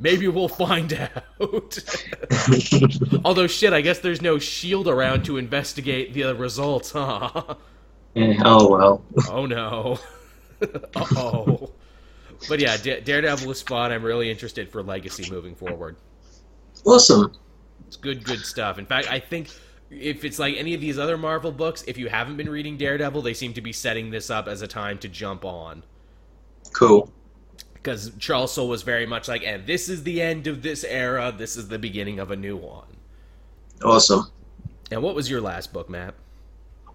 Maybe 0.05 0.27
we'll 0.27 0.47
find 0.47 0.93
out. 1.15 1.23
Although, 3.25 3.47
shit, 3.47 3.73
I 3.73 3.81
guess 3.81 3.97
there's 3.97 4.21
no 4.21 4.37
shield 4.37 4.87
around 4.87 5.25
to 5.25 5.37
investigate 5.37 6.13
the 6.13 6.35
results, 6.35 6.91
huh? 6.91 7.55
Yeah, 8.13 8.39
oh 8.45 8.69
well. 8.69 9.03
oh 9.31 9.47
no. 9.47 9.97
oh. 10.95 11.71
But 12.47 12.59
yeah, 12.59 12.77
D- 12.77 12.99
Daredevil 12.99 13.49
is 13.49 13.63
fun. 13.63 13.91
I'm 13.91 14.03
really 14.03 14.29
interested 14.29 14.69
for 14.69 14.83
Legacy 14.83 15.27
moving 15.31 15.55
forward. 15.55 15.95
Awesome. 16.85 17.33
It's 17.87 17.97
good, 17.97 18.23
good 18.23 18.45
stuff. 18.45 18.77
In 18.77 18.85
fact, 18.85 19.11
I 19.11 19.19
think 19.19 19.49
if 19.89 20.23
it's 20.23 20.37
like 20.37 20.55
any 20.55 20.75
of 20.75 20.81
these 20.81 20.99
other 20.99 21.17
Marvel 21.17 21.51
books, 21.51 21.83
if 21.87 21.97
you 21.97 22.09
haven't 22.09 22.37
been 22.37 22.49
reading 22.49 22.77
Daredevil, 22.77 23.23
they 23.23 23.33
seem 23.33 23.53
to 23.53 23.61
be 23.61 23.73
setting 23.73 24.11
this 24.11 24.29
up 24.29 24.47
as 24.47 24.61
a 24.61 24.67
time 24.67 24.99
to 24.99 25.09
jump 25.09 25.43
on. 25.43 25.81
Cool. 26.73 27.11
Because 27.85 28.11
Charles 28.17 28.51
Soule 28.51 28.67
was 28.67 28.81
very 28.81 29.05
much 29.05 29.27
like, 29.27 29.43
and 29.43 29.67
this 29.67 29.89
is 29.89 30.01
the 30.01 30.19
end 30.19 30.47
of 30.47 30.63
this 30.63 30.83
era, 30.83 31.31
this 31.37 31.55
is 31.55 31.67
the 31.67 31.77
beginning 31.77 32.17
of 32.17 32.31
a 32.31 32.35
new 32.35 32.57
one. 32.57 32.87
Awesome. 33.83 34.31
And 34.89 35.03
what 35.03 35.13
was 35.13 35.29
your 35.29 35.39
last 35.39 35.71
book, 35.71 35.87
Matt? 35.87 36.15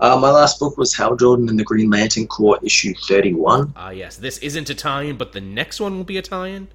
Uh, 0.00 0.18
my 0.18 0.32
last 0.32 0.58
book 0.58 0.76
was 0.76 0.92
Hal 0.96 1.14
Jordan 1.14 1.48
and 1.48 1.56
the 1.56 1.62
Green 1.62 1.90
Lantern 1.90 2.26
Corps, 2.26 2.58
issue 2.64 2.92
31. 3.06 3.72
Ah, 3.76 3.86
uh, 3.86 3.90
yes. 3.90 4.16
This 4.16 4.38
isn't 4.38 4.68
Italian, 4.68 5.16
but 5.16 5.30
the 5.30 5.40
next 5.40 5.78
one 5.80 5.96
will 5.96 6.02
be 6.02 6.16
Italian? 6.16 6.66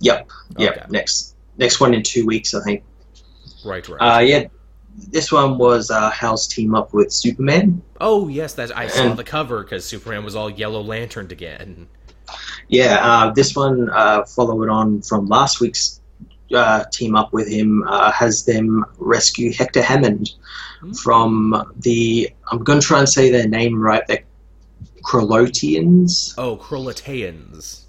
Yep. 0.00 0.28
Yep. 0.58 0.76
Okay. 0.76 0.86
Next 0.90 1.36
next 1.56 1.78
one 1.78 1.94
in 1.94 2.02
two 2.02 2.26
weeks, 2.26 2.52
I 2.52 2.64
think. 2.64 2.82
Right, 3.64 3.88
right. 3.88 4.16
Uh, 4.16 4.18
yeah, 4.20 4.48
this 4.96 5.30
one 5.30 5.56
was 5.56 5.90
uh, 5.90 6.10
Hal's 6.10 6.48
team 6.48 6.74
up 6.74 6.92
with 6.92 7.12
Superman. 7.12 7.82
Oh 8.00 8.26
yes, 8.26 8.54
that 8.54 8.76
I 8.76 8.88
saw 8.88 9.14
the 9.14 9.22
cover 9.22 9.62
because 9.62 9.84
Superman 9.84 10.24
was 10.24 10.34
all 10.34 10.50
Yellow 10.50 10.82
Lanterned 10.82 11.30
again. 11.30 11.86
Yeah, 12.70 12.98
uh, 13.02 13.32
this 13.32 13.56
one 13.56 13.90
uh, 13.90 14.24
followed 14.24 14.68
on 14.68 15.02
from 15.02 15.26
last 15.26 15.60
week's 15.60 16.00
uh, 16.54 16.84
team 16.92 17.16
up 17.16 17.32
with 17.32 17.48
him. 17.48 17.82
Uh, 17.82 18.12
has 18.12 18.44
them 18.44 18.84
rescue 18.98 19.52
Hector 19.52 19.82
Hammond 19.82 20.30
mm-hmm. 20.76 20.92
from 20.92 21.72
the. 21.80 22.30
I'm 22.50 22.62
going 22.62 22.80
to 22.80 22.86
try 22.86 23.00
and 23.00 23.08
say 23.08 23.28
their 23.30 23.48
name 23.48 23.80
right. 23.80 24.06
The 24.06 24.20
Kroloteans. 25.02 26.34
Oh, 26.38 26.58
Kroloteans. 26.58 27.79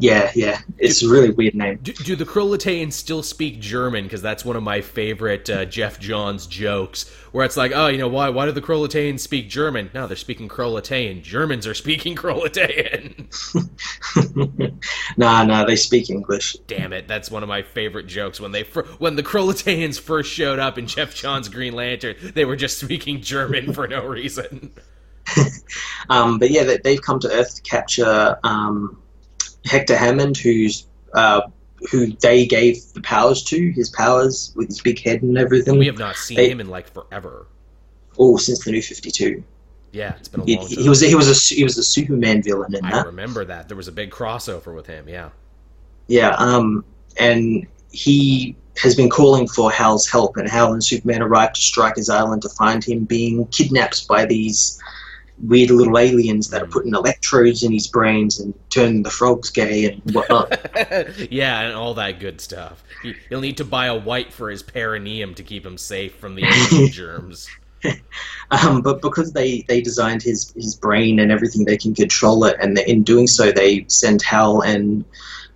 Yeah, 0.00 0.32
yeah, 0.34 0.60
it's 0.78 1.00
do, 1.00 1.10
a 1.10 1.12
really 1.12 1.28
weird 1.28 1.54
name. 1.54 1.78
Do, 1.82 1.92
do 1.92 2.16
the 2.16 2.24
Kroloteans 2.24 2.94
still 2.94 3.22
speak 3.22 3.60
German? 3.60 4.04
Because 4.04 4.22
that's 4.22 4.46
one 4.46 4.56
of 4.56 4.62
my 4.62 4.80
favorite 4.80 5.50
uh, 5.50 5.66
Geoff 5.66 6.00
Johns 6.00 6.46
jokes, 6.46 7.06
where 7.32 7.44
it's 7.44 7.58
like, 7.58 7.72
oh, 7.74 7.88
you 7.88 7.98
know, 7.98 8.08
why? 8.08 8.30
Why 8.30 8.46
do 8.46 8.52
the 8.52 8.62
Kroloteans 8.62 9.20
speak 9.20 9.50
German? 9.50 9.90
No, 9.92 10.06
they're 10.06 10.16
speaking 10.16 10.48
Krolotean. 10.48 11.22
Germans 11.22 11.66
are 11.66 11.74
speaking 11.74 12.16
Krolotean. 12.16 13.28
nah, 15.18 15.44
nah, 15.44 15.66
they 15.66 15.76
speak 15.76 16.08
English. 16.08 16.54
Damn 16.66 16.94
it, 16.94 17.06
that's 17.06 17.30
one 17.30 17.42
of 17.42 17.50
my 17.50 17.60
favorite 17.60 18.06
jokes. 18.06 18.40
When 18.40 18.52
they 18.52 18.62
fir- 18.62 18.86
when 18.98 19.16
the 19.16 19.22
Kroloteans 19.22 20.00
first 20.00 20.32
showed 20.32 20.58
up 20.58 20.78
in 20.78 20.86
Geoff 20.86 21.14
Johns' 21.14 21.50
Green 21.50 21.74
Lantern, 21.74 22.16
they 22.34 22.46
were 22.46 22.56
just 22.56 22.78
speaking 22.78 23.20
German 23.20 23.74
for 23.74 23.86
no 23.86 24.06
reason. 24.06 24.72
um, 26.08 26.38
but 26.38 26.50
yeah, 26.50 26.76
they've 26.82 27.02
come 27.02 27.20
to 27.20 27.30
Earth 27.30 27.56
to 27.56 27.62
capture. 27.62 28.38
Um, 28.42 28.96
Hector 29.64 29.96
Hammond, 29.96 30.36
who's 30.36 30.86
uh, 31.14 31.42
who 31.90 32.08
they 32.08 32.46
gave 32.46 32.92
the 32.92 33.00
powers 33.00 33.42
to, 33.44 33.70
his 33.70 33.90
powers 33.90 34.52
with 34.54 34.68
his 34.68 34.80
big 34.80 35.00
head 35.00 35.22
and 35.22 35.38
everything. 35.38 35.78
We 35.78 35.86
have 35.86 35.98
not 35.98 36.16
seen 36.16 36.36
they, 36.36 36.50
him 36.50 36.60
in 36.60 36.68
like 36.68 36.88
forever. 36.88 37.46
Oh, 38.18 38.36
since 38.36 38.64
the 38.64 38.72
New 38.72 38.82
Fifty 38.82 39.10
Two. 39.10 39.42
Yeah, 39.92 40.14
it's 40.16 40.28
been 40.28 40.40
a 40.40 40.44
long. 40.44 40.66
He, 40.68 40.82
he 40.82 40.88
was 40.88 41.00
he 41.00 41.14
was 41.14 41.28
a 41.28 41.54
he 41.54 41.64
was 41.64 41.76
a 41.78 41.82
Superman 41.82 42.42
villain 42.42 42.74
in 42.74 42.84
I 42.84 42.90
that. 42.90 43.04
I 43.04 43.06
remember 43.06 43.44
that 43.44 43.68
there 43.68 43.76
was 43.76 43.88
a 43.88 43.92
big 43.92 44.10
crossover 44.10 44.74
with 44.74 44.86
him. 44.86 45.08
Yeah. 45.08 45.30
Yeah, 46.06 46.30
um, 46.38 46.84
and 47.18 47.66
he 47.92 48.56
has 48.78 48.94
been 48.94 49.10
calling 49.10 49.46
for 49.46 49.70
Hal's 49.70 50.08
help, 50.08 50.36
and 50.36 50.48
Hal 50.48 50.72
and 50.72 50.82
Superman 50.82 51.22
arrive 51.22 51.52
to 51.52 51.60
Stryker's 51.60 52.08
Island 52.08 52.42
to 52.42 52.48
find 52.48 52.82
him 52.82 53.04
being 53.04 53.46
kidnapped 53.48 54.08
by 54.08 54.26
these 54.26 54.80
weird 55.42 55.70
little 55.70 55.98
aliens 55.98 56.50
that 56.50 56.62
are 56.62 56.66
mm. 56.66 56.70
putting 56.70 56.94
electrodes 56.94 57.62
in 57.62 57.72
his 57.72 57.86
brains 57.86 58.40
and 58.40 58.54
turning 58.70 59.02
the 59.02 59.10
frogs 59.10 59.50
gay 59.50 59.86
and 59.86 60.14
whatnot. 60.14 60.50
yeah, 61.30 61.60
and 61.62 61.74
all 61.74 61.94
that 61.94 62.20
good 62.20 62.40
stuff. 62.40 62.82
He, 63.02 63.14
will 63.30 63.40
need 63.40 63.56
to 63.58 63.64
buy 63.64 63.86
a 63.86 63.98
white 63.98 64.32
for 64.32 64.50
his 64.50 64.62
perineum 64.62 65.34
to 65.34 65.42
keep 65.42 65.64
him 65.64 65.78
safe 65.78 66.14
from 66.16 66.34
the 66.34 66.44
alien 66.44 66.88
germs. 66.92 67.48
Um, 68.50 68.82
but 68.82 69.00
because 69.00 69.32
they, 69.32 69.64
they 69.68 69.80
designed 69.80 70.22
his, 70.22 70.52
his 70.52 70.74
brain 70.74 71.18
and 71.18 71.32
everything, 71.32 71.64
they 71.64 71.78
can 71.78 71.94
control 71.94 72.44
it, 72.44 72.56
and 72.60 72.78
in 72.78 73.02
doing 73.02 73.26
so, 73.26 73.52
they 73.52 73.86
send 73.88 74.22
Hal 74.22 74.60
and 74.60 75.04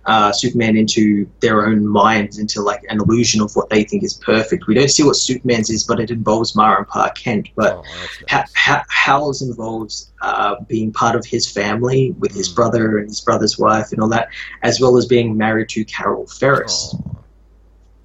uh, 0.05 0.31
Superman 0.31 0.77
into 0.77 1.29
their 1.39 1.65
own 1.65 1.87
minds, 1.87 2.37
into 2.37 2.61
like 2.61 2.83
an 2.89 2.99
illusion 2.99 3.41
of 3.41 3.55
what 3.55 3.69
they 3.69 3.83
think 3.83 4.03
is 4.03 4.13
perfect. 4.13 4.67
We 4.67 4.75
don't 4.75 4.89
see 4.89 5.03
what 5.03 5.15
Superman's 5.15 5.69
is, 5.69 5.83
but 5.83 5.99
it 5.99 6.11
involves 6.11 6.55
Mara 6.55 6.79
and 6.79 6.87
Pa 6.87 7.09
Kent. 7.11 7.49
But 7.55 7.77
oh, 7.77 7.83
nice. 8.31 8.53
ha- 8.55 8.85
Hal's 8.89 9.41
involves 9.41 10.11
uh, 10.21 10.55
being 10.67 10.91
part 10.91 11.15
of 11.15 11.25
his 11.25 11.51
family 11.51 12.11
with 12.19 12.33
his 12.33 12.51
mm. 12.51 12.55
brother 12.55 12.97
and 12.97 13.07
his 13.07 13.21
brother's 13.21 13.57
wife 13.57 13.91
and 13.91 14.01
all 14.01 14.09
that, 14.09 14.29
as 14.63 14.79
well 14.79 14.97
as 14.97 15.05
being 15.05 15.37
married 15.37 15.69
to 15.69 15.83
Carol 15.85 16.27
Ferris. 16.27 16.95
Oh. 16.95 17.11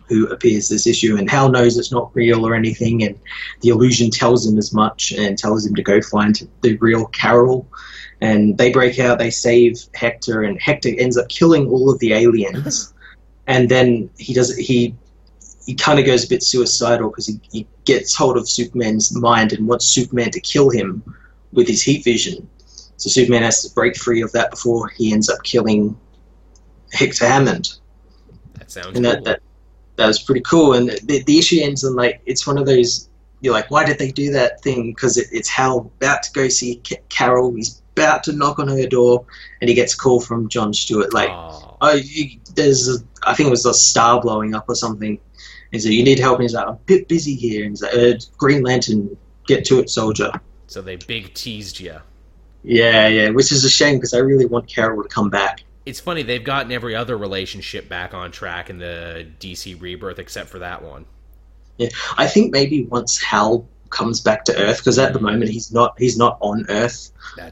Who 0.09 0.27
appears 0.27 0.69
this 0.69 0.89
issue, 0.89 1.17
and 1.17 1.31
Hal 1.31 1.53
knows 1.53 1.79
it's 1.79 1.93
not 1.93 2.11
real 2.17 2.45
or 2.45 2.53
anything, 2.53 3.05
and 3.05 3.17
the 3.61 3.69
illusion 3.69 4.11
tells 4.11 4.45
him 4.45 4.59
as 4.59 4.75
much 4.75 5.13
and 5.13 5.39
tells 5.39 5.65
him 5.65 5.77
to 5.77 5.85
go 5.85 6.03
find 6.03 6.49
the 6.63 6.77
real 6.79 7.07
Carol 7.07 7.69
and 8.21 8.59
they 8.59 8.71
break 8.71 8.99
out, 8.99 9.19
they 9.19 9.31
save 9.31 9.79
Hector, 9.95 10.43
and 10.43 10.61
Hector 10.61 10.91
ends 10.99 11.17
up 11.17 11.29
killing 11.29 11.69
all 11.69 11.91
of 11.91 11.99
the 12.01 12.13
aliens. 12.13 12.93
and 13.47 13.69
then 13.69 14.09
he 14.19 14.33
does 14.33 14.57
he 14.57 14.95
he 15.67 15.75
kind 15.75 15.99
of 15.99 16.07
goes 16.07 16.25
a 16.25 16.29
bit 16.29 16.43
suicidal 16.43 17.11
because 17.11 17.27
he, 17.27 17.41
he 17.53 17.67
gets 17.85 18.17
hold 18.17 18.37
of 18.37 18.49
Superman's 18.49 19.15
mind 19.15 19.53
and 19.53 19.67
wants 19.67 19.87
Superman 19.87 20.31
to 20.31 20.41
kill 20.41 20.71
him 20.71 21.03
with 21.53 21.69
his 21.69 21.83
heat 21.83 22.03
vision. 22.05 22.49
So 22.97 23.09
Superman 23.09 23.43
has 23.43 23.63
to 23.63 23.75
break 23.75 23.97
free 23.97 24.23
of 24.23 24.33
that 24.33 24.51
before 24.51 24.89
he 24.89 25.13
ends 25.13 25.29
up 25.29 25.43
killing 25.43 25.97
Hector 26.93 27.27
Hammond. 27.27 27.75
That 28.55 28.71
sounds 28.71 28.97
and 28.97 29.05
that, 29.05 29.17
cool. 29.17 29.25
that 29.25 29.41
that 29.97 30.07
was 30.07 30.23
pretty 30.23 30.41
cool. 30.43 30.73
And 30.73 30.89
the, 31.05 31.23
the 31.25 31.39
issue 31.39 31.61
ends 31.63 31.85
in 31.85 31.95
like 31.95 32.23
it's 32.25 32.47
one 32.47 32.57
of 32.57 32.67
those 32.67 33.10
you're 33.41 33.55
like, 33.55 33.71
why 33.71 33.85
did 33.85 33.99
they 33.99 34.11
do 34.11 34.31
that 34.33 34.61
thing? 34.63 34.93
Because 34.93 35.17
it, 35.17 35.29
it's 35.33 35.49
Hal 35.49 35.91
about 35.99 36.23
to 36.25 36.33
go 36.33 36.49
see 36.49 36.83
Carol. 37.09 37.55
He's 37.55 37.83
about 37.93 38.23
to 38.25 38.33
knock 38.33 38.59
on 38.59 38.69
her 38.69 38.87
door, 38.87 39.25
and 39.61 39.69
he 39.69 39.75
gets 39.75 39.95
a 39.95 39.97
call 39.97 40.21
from 40.21 40.49
John 40.49 40.73
Stewart, 40.73 41.13
like, 41.13 41.31
oh, 41.31 41.77
oh 41.81 41.95
you, 41.95 42.39
there's, 42.55 42.89
a, 42.89 42.99
I 43.23 43.35
think 43.35 43.49
it 43.49 43.51
was 43.51 43.67
a 43.67 43.75
star 43.75 44.21
blowing 44.21 44.55
up 44.55 44.69
or 44.69 44.75
something. 44.75 45.19
And 45.73 45.83
so 45.83 45.89
you 45.89 46.03
need 46.03 46.19
help, 46.19 46.37
and 46.37 46.43
he's 46.43 46.55
like, 46.55 46.67
I'm 46.67 46.75
a 46.75 46.79
bit 46.87 47.09
busy 47.09 47.35
here. 47.35 47.65
And 47.65 47.73
he's 47.73 47.83
like, 47.83 47.95
uh, 47.95 48.15
Green 48.37 48.63
Lantern, 48.63 49.17
get 49.47 49.65
to 49.67 49.79
it, 49.79 49.91
soldier. 49.91 50.33
So 50.67 50.83
they 50.83 50.97
big 50.97 51.35
teased 51.35 51.81
you. 51.81 52.01
Yeah, 52.63 53.09
yeah, 53.09 53.31
which 53.31 53.53
is 53.53 53.65
a 53.65 53.71
shame 53.71 53.97
because 53.97 54.15
I 54.15 54.19
really 54.19 54.47
want 54.47 54.69
Carol 54.69 55.03
to 55.03 55.09
come 55.09 55.31
back. 55.31 55.65
It's 55.87 55.99
funny 55.99 56.23
they've 56.23 56.45
gotten 56.45 56.71
every 56.73 56.95
other 56.95 57.17
relationship 57.17 57.89
back 57.89 58.13
on 58.13 58.31
track 58.31 58.69
in 58.69 58.79
the 58.79 59.27
DC 59.41 59.81
Rebirth 59.81 60.19
except 60.19 60.51
for 60.51 60.59
that 60.59 60.83
one. 60.83 61.07
Yeah, 61.81 61.89
I 62.19 62.27
think 62.27 62.53
maybe 62.53 62.85
once 62.85 63.21
Hal 63.23 63.67
comes 63.91 64.21
back 64.21 64.45
to 64.45 64.57
Earth 64.57 64.79
because 64.79 64.99
at 65.01 65.13
the 65.13 65.19
moment 65.21 65.51
he's 65.51 65.73
not 65.73 65.95
he's 65.99 66.17
not 66.17 66.39
on 66.41 66.65
Earth 66.69 67.11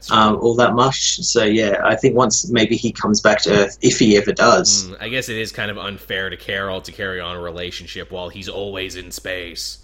um, 0.09 0.35
all 0.37 0.55
that 0.55 0.73
much. 0.73 1.17
So 1.17 1.43
yeah, 1.43 1.81
I 1.83 1.95
think 1.95 2.15
once 2.15 2.49
maybe 2.49 2.75
he 2.77 2.91
comes 2.91 3.19
back 3.21 3.41
to 3.43 3.51
Earth, 3.51 3.77
if 3.81 3.99
he 3.99 4.15
ever 4.17 4.31
does, 4.31 4.87
Mm, 4.87 4.97
I 5.01 5.09
guess 5.09 5.29
it 5.29 5.37
is 5.37 5.51
kind 5.51 5.69
of 5.71 5.77
unfair 5.77 6.29
to 6.29 6.37
Carol 6.37 6.79
to 6.81 6.91
carry 6.91 7.19
on 7.19 7.35
a 7.35 7.41
relationship 7.41 8.11
while 8.11 8.29
he's 8.29 8.47
always 8.49 8.95
in 8.95 9.11
space. 9.11 9.79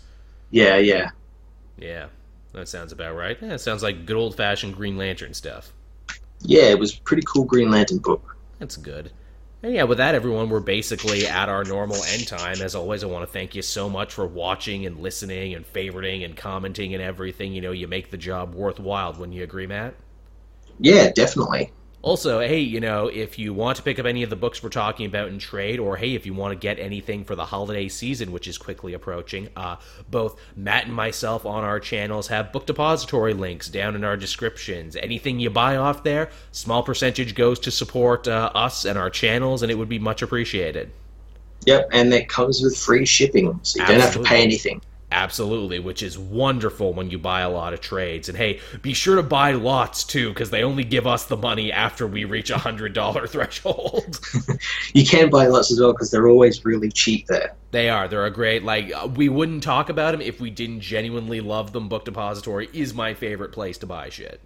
yeah, 0.52 0.78
yeah, 0.78 1.10
Yeah, 1.78 2.08
that 2.54 2.68
sounds 2.70 2.92
about 2.94 3.16
right. 3.16 3.38
Yeah, 3.42 3.54
it 3.56 3.60
sounds 3.62 3.84
like 3.84 4.06
good 4.06 4.16
old 4.16 4.36
fashioned 4.38 4.76
Green 4.76 4.96
Lantern 4.98 5.34
stuff. 5.34 5.74
yeah, 6.42 6.66
it 6.70 6.80
was 6.80 6.96
a 6.96 7.02
pretty 7.02 7.24
cool 7.26 7.44
Green 7.46 7.70
Lantern 7.72 7.98
book. 7.98 8.38
That's 8.60 8.78
good. 8.78 9.12
And 9.66 9.74
yeah, 9.74 9.86
with 9.86 9.98
that, 9.98 10.14
everyone, 10.14 10.50
we're 10.50 10.60
basically 10.60 11.26
at 11.26 11.50
our 11.50 11.64
normal 11.64 11.98
end 12.14 12.28
time. 12.28 12.62
As 12.62 12.76
always, 12.76 13.04
I 13.04 13.08
want 13.08 13.26
to 13.26 13.34
thank 13.34 13.56
you 13.56 13.64
so 13.64 13.90
much 13.90 14.14
for 14.14 14.28
watching 14.28 14.86
and 14.86 15.00
listening 15.00 15.56
and 15.56 15.66
favoriting 15.66 16.24
and 16.24 16.38
commenting 16.38 16.94
and 16.94 17.02
everything. 17.02 17.52
You 17.52 17.62
know, 17.62 17.72
you 17.72 17.88
make 17.88 18.12
the 18.12 18.18
job 18.18 18.54
worthwhile. 18.54 19.14
Wouldn't 19.14 19.34
you 19.34 19.44
agree, 19.44 19.66
Matt? 19.66 19.96
Yeah, 20.80 21.10
definitely. 21.12 21.72
Also, 22.06 22.40
hey, 22.40 22.60
you 22.60 22.80
know, 22.80 23.08
if 23.08 23.40
you 23.40 23.52
want 23.52 23.78
to 23.78 23.82
pick 23.82 23.98
up 23.98 24.06
any 24.06 24.22
of 24.22 24.30
the 24.30 24.36
books 24.36 24.62
we're 24.62 24.70
talking 24.70 25.08
about 25.08 25.28
in 25.28 25.40
trade, 25.40 25.80
or 25.80 25.98
hey, 25.98 26.14
if 26.14 26.24
you 26.24 26.36
want 26.36 26.52
to 26.52 26.56
get 26.56 26.78
anything 26.78 27.24
for 27.24 27.36
the 27.36 27.46
holiday 27.46 27.90
season, 27.90 28.32
which 28.32 28.48
is 28.48 28.60
quickly 28.60 28.94
approaching, 28.94 29.50
uh, 29.56 29.78
both 30.12 30.40
Matt 30.56 30.86
and 30.86 30.94
myself 30.94 31.48
on 31.48 31.64
our 31.64 31.80
channels 31.80 32.28
have 32.28 32.52
book 32.52 32.68
depository 32.68 33.34
links 33.34 33.70
down 33.70 33.96
in 33.96 34.04
our 34.04 34.16
descriptions. 34.18 34.96
Anything 34.96 35.40
you 35.40 35.50
buy 35.50 35.78
off 35.78 36.04
there, 36.04 36.30
small 36.52 36.84
percentage 36.84 37.34
goes 37.34 37.58
to 37.62 37.72
support 37.72 38.28
uh, 38.28 38.52
us 38.54 38.86
and 38.86 39.00
our 39.00 39.10
channels, 39.10 39.64
and 39.64 39.72
it 39.72 39.76
would 39.76 39.90
be 39.90 39.98
much 39.98 40.22
appreciated. 40.22 40.92
Yep, 41.66 41.90
and 41.92 42.14
it 42.14 42.30
comes 42.30 42.62
with 42.62 42.78
free 42.78 43.08
shipping, 43.08 43.60
so 43.64 43.80
you 43.80 43.88
don't 43.88 44.00
have 44.00 44.14
to 44.14 44.22
pay 44.22 44.44
anything. 44.44 44.80
Absolutely, 45.16 45.80
which 45.80 46.04
is 46.04 46.20
wonderful 46.20 46.92
when 46.92 47.10
you 47.10 47.18
buy 47.18 47.40
a 47.40 47.50
lot 47.50 47.74
of 47.74 47.80
trades. 47.80 48.28
And 48.28 48.38
hey, 48.38 48.60
be 48.82 48.94
sure 48.94 49.16
to 49.16 49.24
buy 49.24 49.54
lots 49.54 50.04
too, 50.04 50.28
because 50.28 50.50
they 50.50 50.62
only 50.62 50.84
give 50.84 51.08
us 51.08 51.24
the 51.24 51.38
money 51.38 51.72
after 51.72 52.06
we 52.06 52.26
reach 52.26 52.50
a 52.50 52.58
hundred 52.58 52.92
dollar 52.92 53.26
threshold. 53.36 54.20
You 54.94 55.06
can 55.06 55.30
buy 55.30 55.48
lots 55.48 55.72
as 55.72 55.80
well 55.80 55.94
because 55.94 56.12
they're 56.12 56.28
always 56.28 56.66
really 56.66 56.92
cheap 56.92 57.28
there. 57.28 57.56
They 57.72 57.88
are. 57.88 58.10
They're 58.10 58.26
a 58.26 58.30
great. 58.30 58.64
Like 58.64 58.92
uh, 58.94 59.08
we 59.08 59.30
wouldn't 59.30 59.64
talk 59.64 59.88
about 59.88 60.12
them 60.12 60.20
if 60.20 60.42
we 60.42 60.50
didn't 60.50 60.82
genuinely 60.82 61.40
love 61.40 61.72
them. 61.72 61.88
Book 61.88 62.04
Depository 62.04 62.68
is 62.74 62.94
my 62.94 63.14
favorite 63.14 63.54
place 63.54 63.78
to 63.78 63.86
buy 63.86 64.10
shit. 64.10 64.42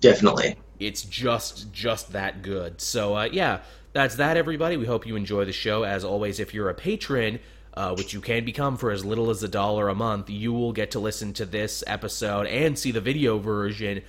Definitely. 0.00 0.56
It's 0.78 1.02
just 1.02 1.74
just 1.74 2.12
that 2.12 2.40
good. 2.40 2.80
So 2.80 3.18
uh, 3.18 3.28
yeah, 3.30 3.60
that's 3.92 4.16
that. 4.16 4.38
Everybody. 4.38 4.78
We 4.78 4.86
hope 4.86 5.06
you 5.06 5.14
enjoy 5.14 5.44
the 5.44 5.52
show. 5.52 5.82
As 5.82 6.04
always, 6.04 6.40
if 6.40 6.54
you're 6.54 6.70
a 6.70 6.74
patron. 6.74 7.38
Uh, 7.72 7.94
which 7.94 8.12
you 8.12 8.20
can 8.20 8.44
become 8.44 8.76
for 8.76 8.90
as 8.90 9.04
little 9.04 9.30
as 9.30 9.42
a 9.44 9.48
dollar 9.48 9.88
a 9.88 9.94
month, 9.94 10.28
you 10.28 10.52
will 10.52 10.72
get 10.72 10.90
to 10.90 10.98
listen 10.98 11.32
to 11.32 11.46
this 11.46 11.84
episode 11.86 12.48
and 12.48 12.76
see 12.76 12.90
the 12.90 13.00
video 13.00 13.38
version 13.38 14.02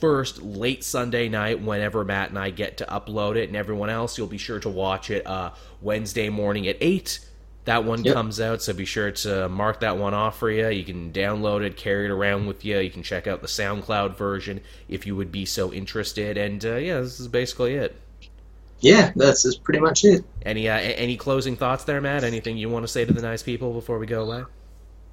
first 0.00 0.40
late 0.40 0.84
Sunday 0.84 1.28
night 1.28 1.60
whenever 1.60 2.04
Matt 2.04 2.28
and 2.30 2.38
I 2.38 2.50
get 2.50 2.76
to 2.78 2.84
upload 2.86 3.34
it, 3.36 3.48
and 3.48 3.56
everyone 3.56 3.90
else, 3.90 4.16
you'll 4.16 4.28
be 4.28 4.38
sure 4.38 4.60
to 4.60 4.68
watch 4.68 5.10
it 5.10 5.26
uh, 5.26 5.50
Wednesday 5.82 6.28
morning 6.28 6.68
at 6.68 6.76
8. 6.80 7.18
That 7.64 7.84
one 7.84 8.04
Yep. 8.04 8.14
comes 8.14 8.40
out, 8.40 8.62
so 8.62 8.72
be 8.72 8.84
sure 8.84 9.10
to 9.10 9.48
mark 9.48 9.80
that 9.80 9.98
one 9.98 10.14
off 10.14 10.38
for 10.38 10.50
you. 10.50 10.68
You 10.68 10.84
can 10.84 11.12
download 11.12 11.62
it, 11.62 11.76
carry 11.76 12.04
it 12.06 12.10
around 12.10 12.46
with 12.46 12.64
you. 12.64 12.78
You 12.78 12.88
can 12.88 13.02
check 13.02 13.26
out 13.26 13.42
the 13.42 13.48
SoundCloud 13.48 14.16
version 14.16 14.60
if 14.88 15.06
you 15.06 15.16
would 15.16 15.32
be 15.32 15.44
so 15.44 15.72
interested. 15.72 16.38
And 16.38 16.64
uh, 16.64 16.76
yeah, 16.76 17.00
this 17.00 17.18
is 17.20 17.26
basically 17.28 17.74
it. 17.74 17.96
Yeah, 18.80 19.12
that's, 19.16 19.42
that's 19.42 19.56
pretty 19.56 19.80
much 19.80 20.04
it. 20.04 20.24
Any 20.44 20.68
uh, 20.68 20.78
any 20.78 21.16
closing 21.16 21.56
thoughts 21.56 21.84
there, 21.84 22.00
Matt? 22.00 22.24
Anything 22.24 22.56
you 22.56 22.68
want 22.68 22.84
to 22.84 22.88
say 22.88 23.04
to 23.04 23.12
the 23.12 23.22
nice 23.22 23.42
people 23.42 23.72
before 23.72 23.98
we 23.98 24.06
go 24.06 24.22
away? 24.22 24.44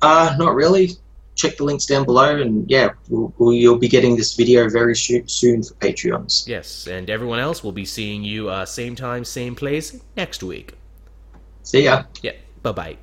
Uh, 0.02 0.36
not 0.38 0.54
really. 0.54 0.92
Check 1.36 1.58
the 1.58 1.66
links 1.66 1.86
down 1.86 2.06
below, 2.06 2.40
and 2.40 2.70
yeah, 2.70 2.92
we'll, 3.10 3.34
we'll, 3.38 3.52
you'll 3.52 3.78
be 3.78 3.90
getting 3.90 4.16
this 4.16 4.36
video 4.36 4.70
very 4.70 4.96
soon 4.96 5.64
for 5.64 5.74
Patreons. 5.76 6.48
Yes, 6.48 6.88
and 6.88 7.10
everyone 7.10 7.40
else 7.40 7.62
will 7.62 7.74
be 7.74 7.84
seeing 7.84 8.24
you 8.24 8.48
uh, 8.48 8.66
same 8.66 8.96
time, 8.96 9.26
same 9.26 9.54
place 9.54 10.00
next 10.16 10.44
week. 10.44 10.76
See 11.64 11.84
ya. 11.84 12.04
Yeah, 12.22 12.34
bye 12.62 12.72
bye. 12.72 12.98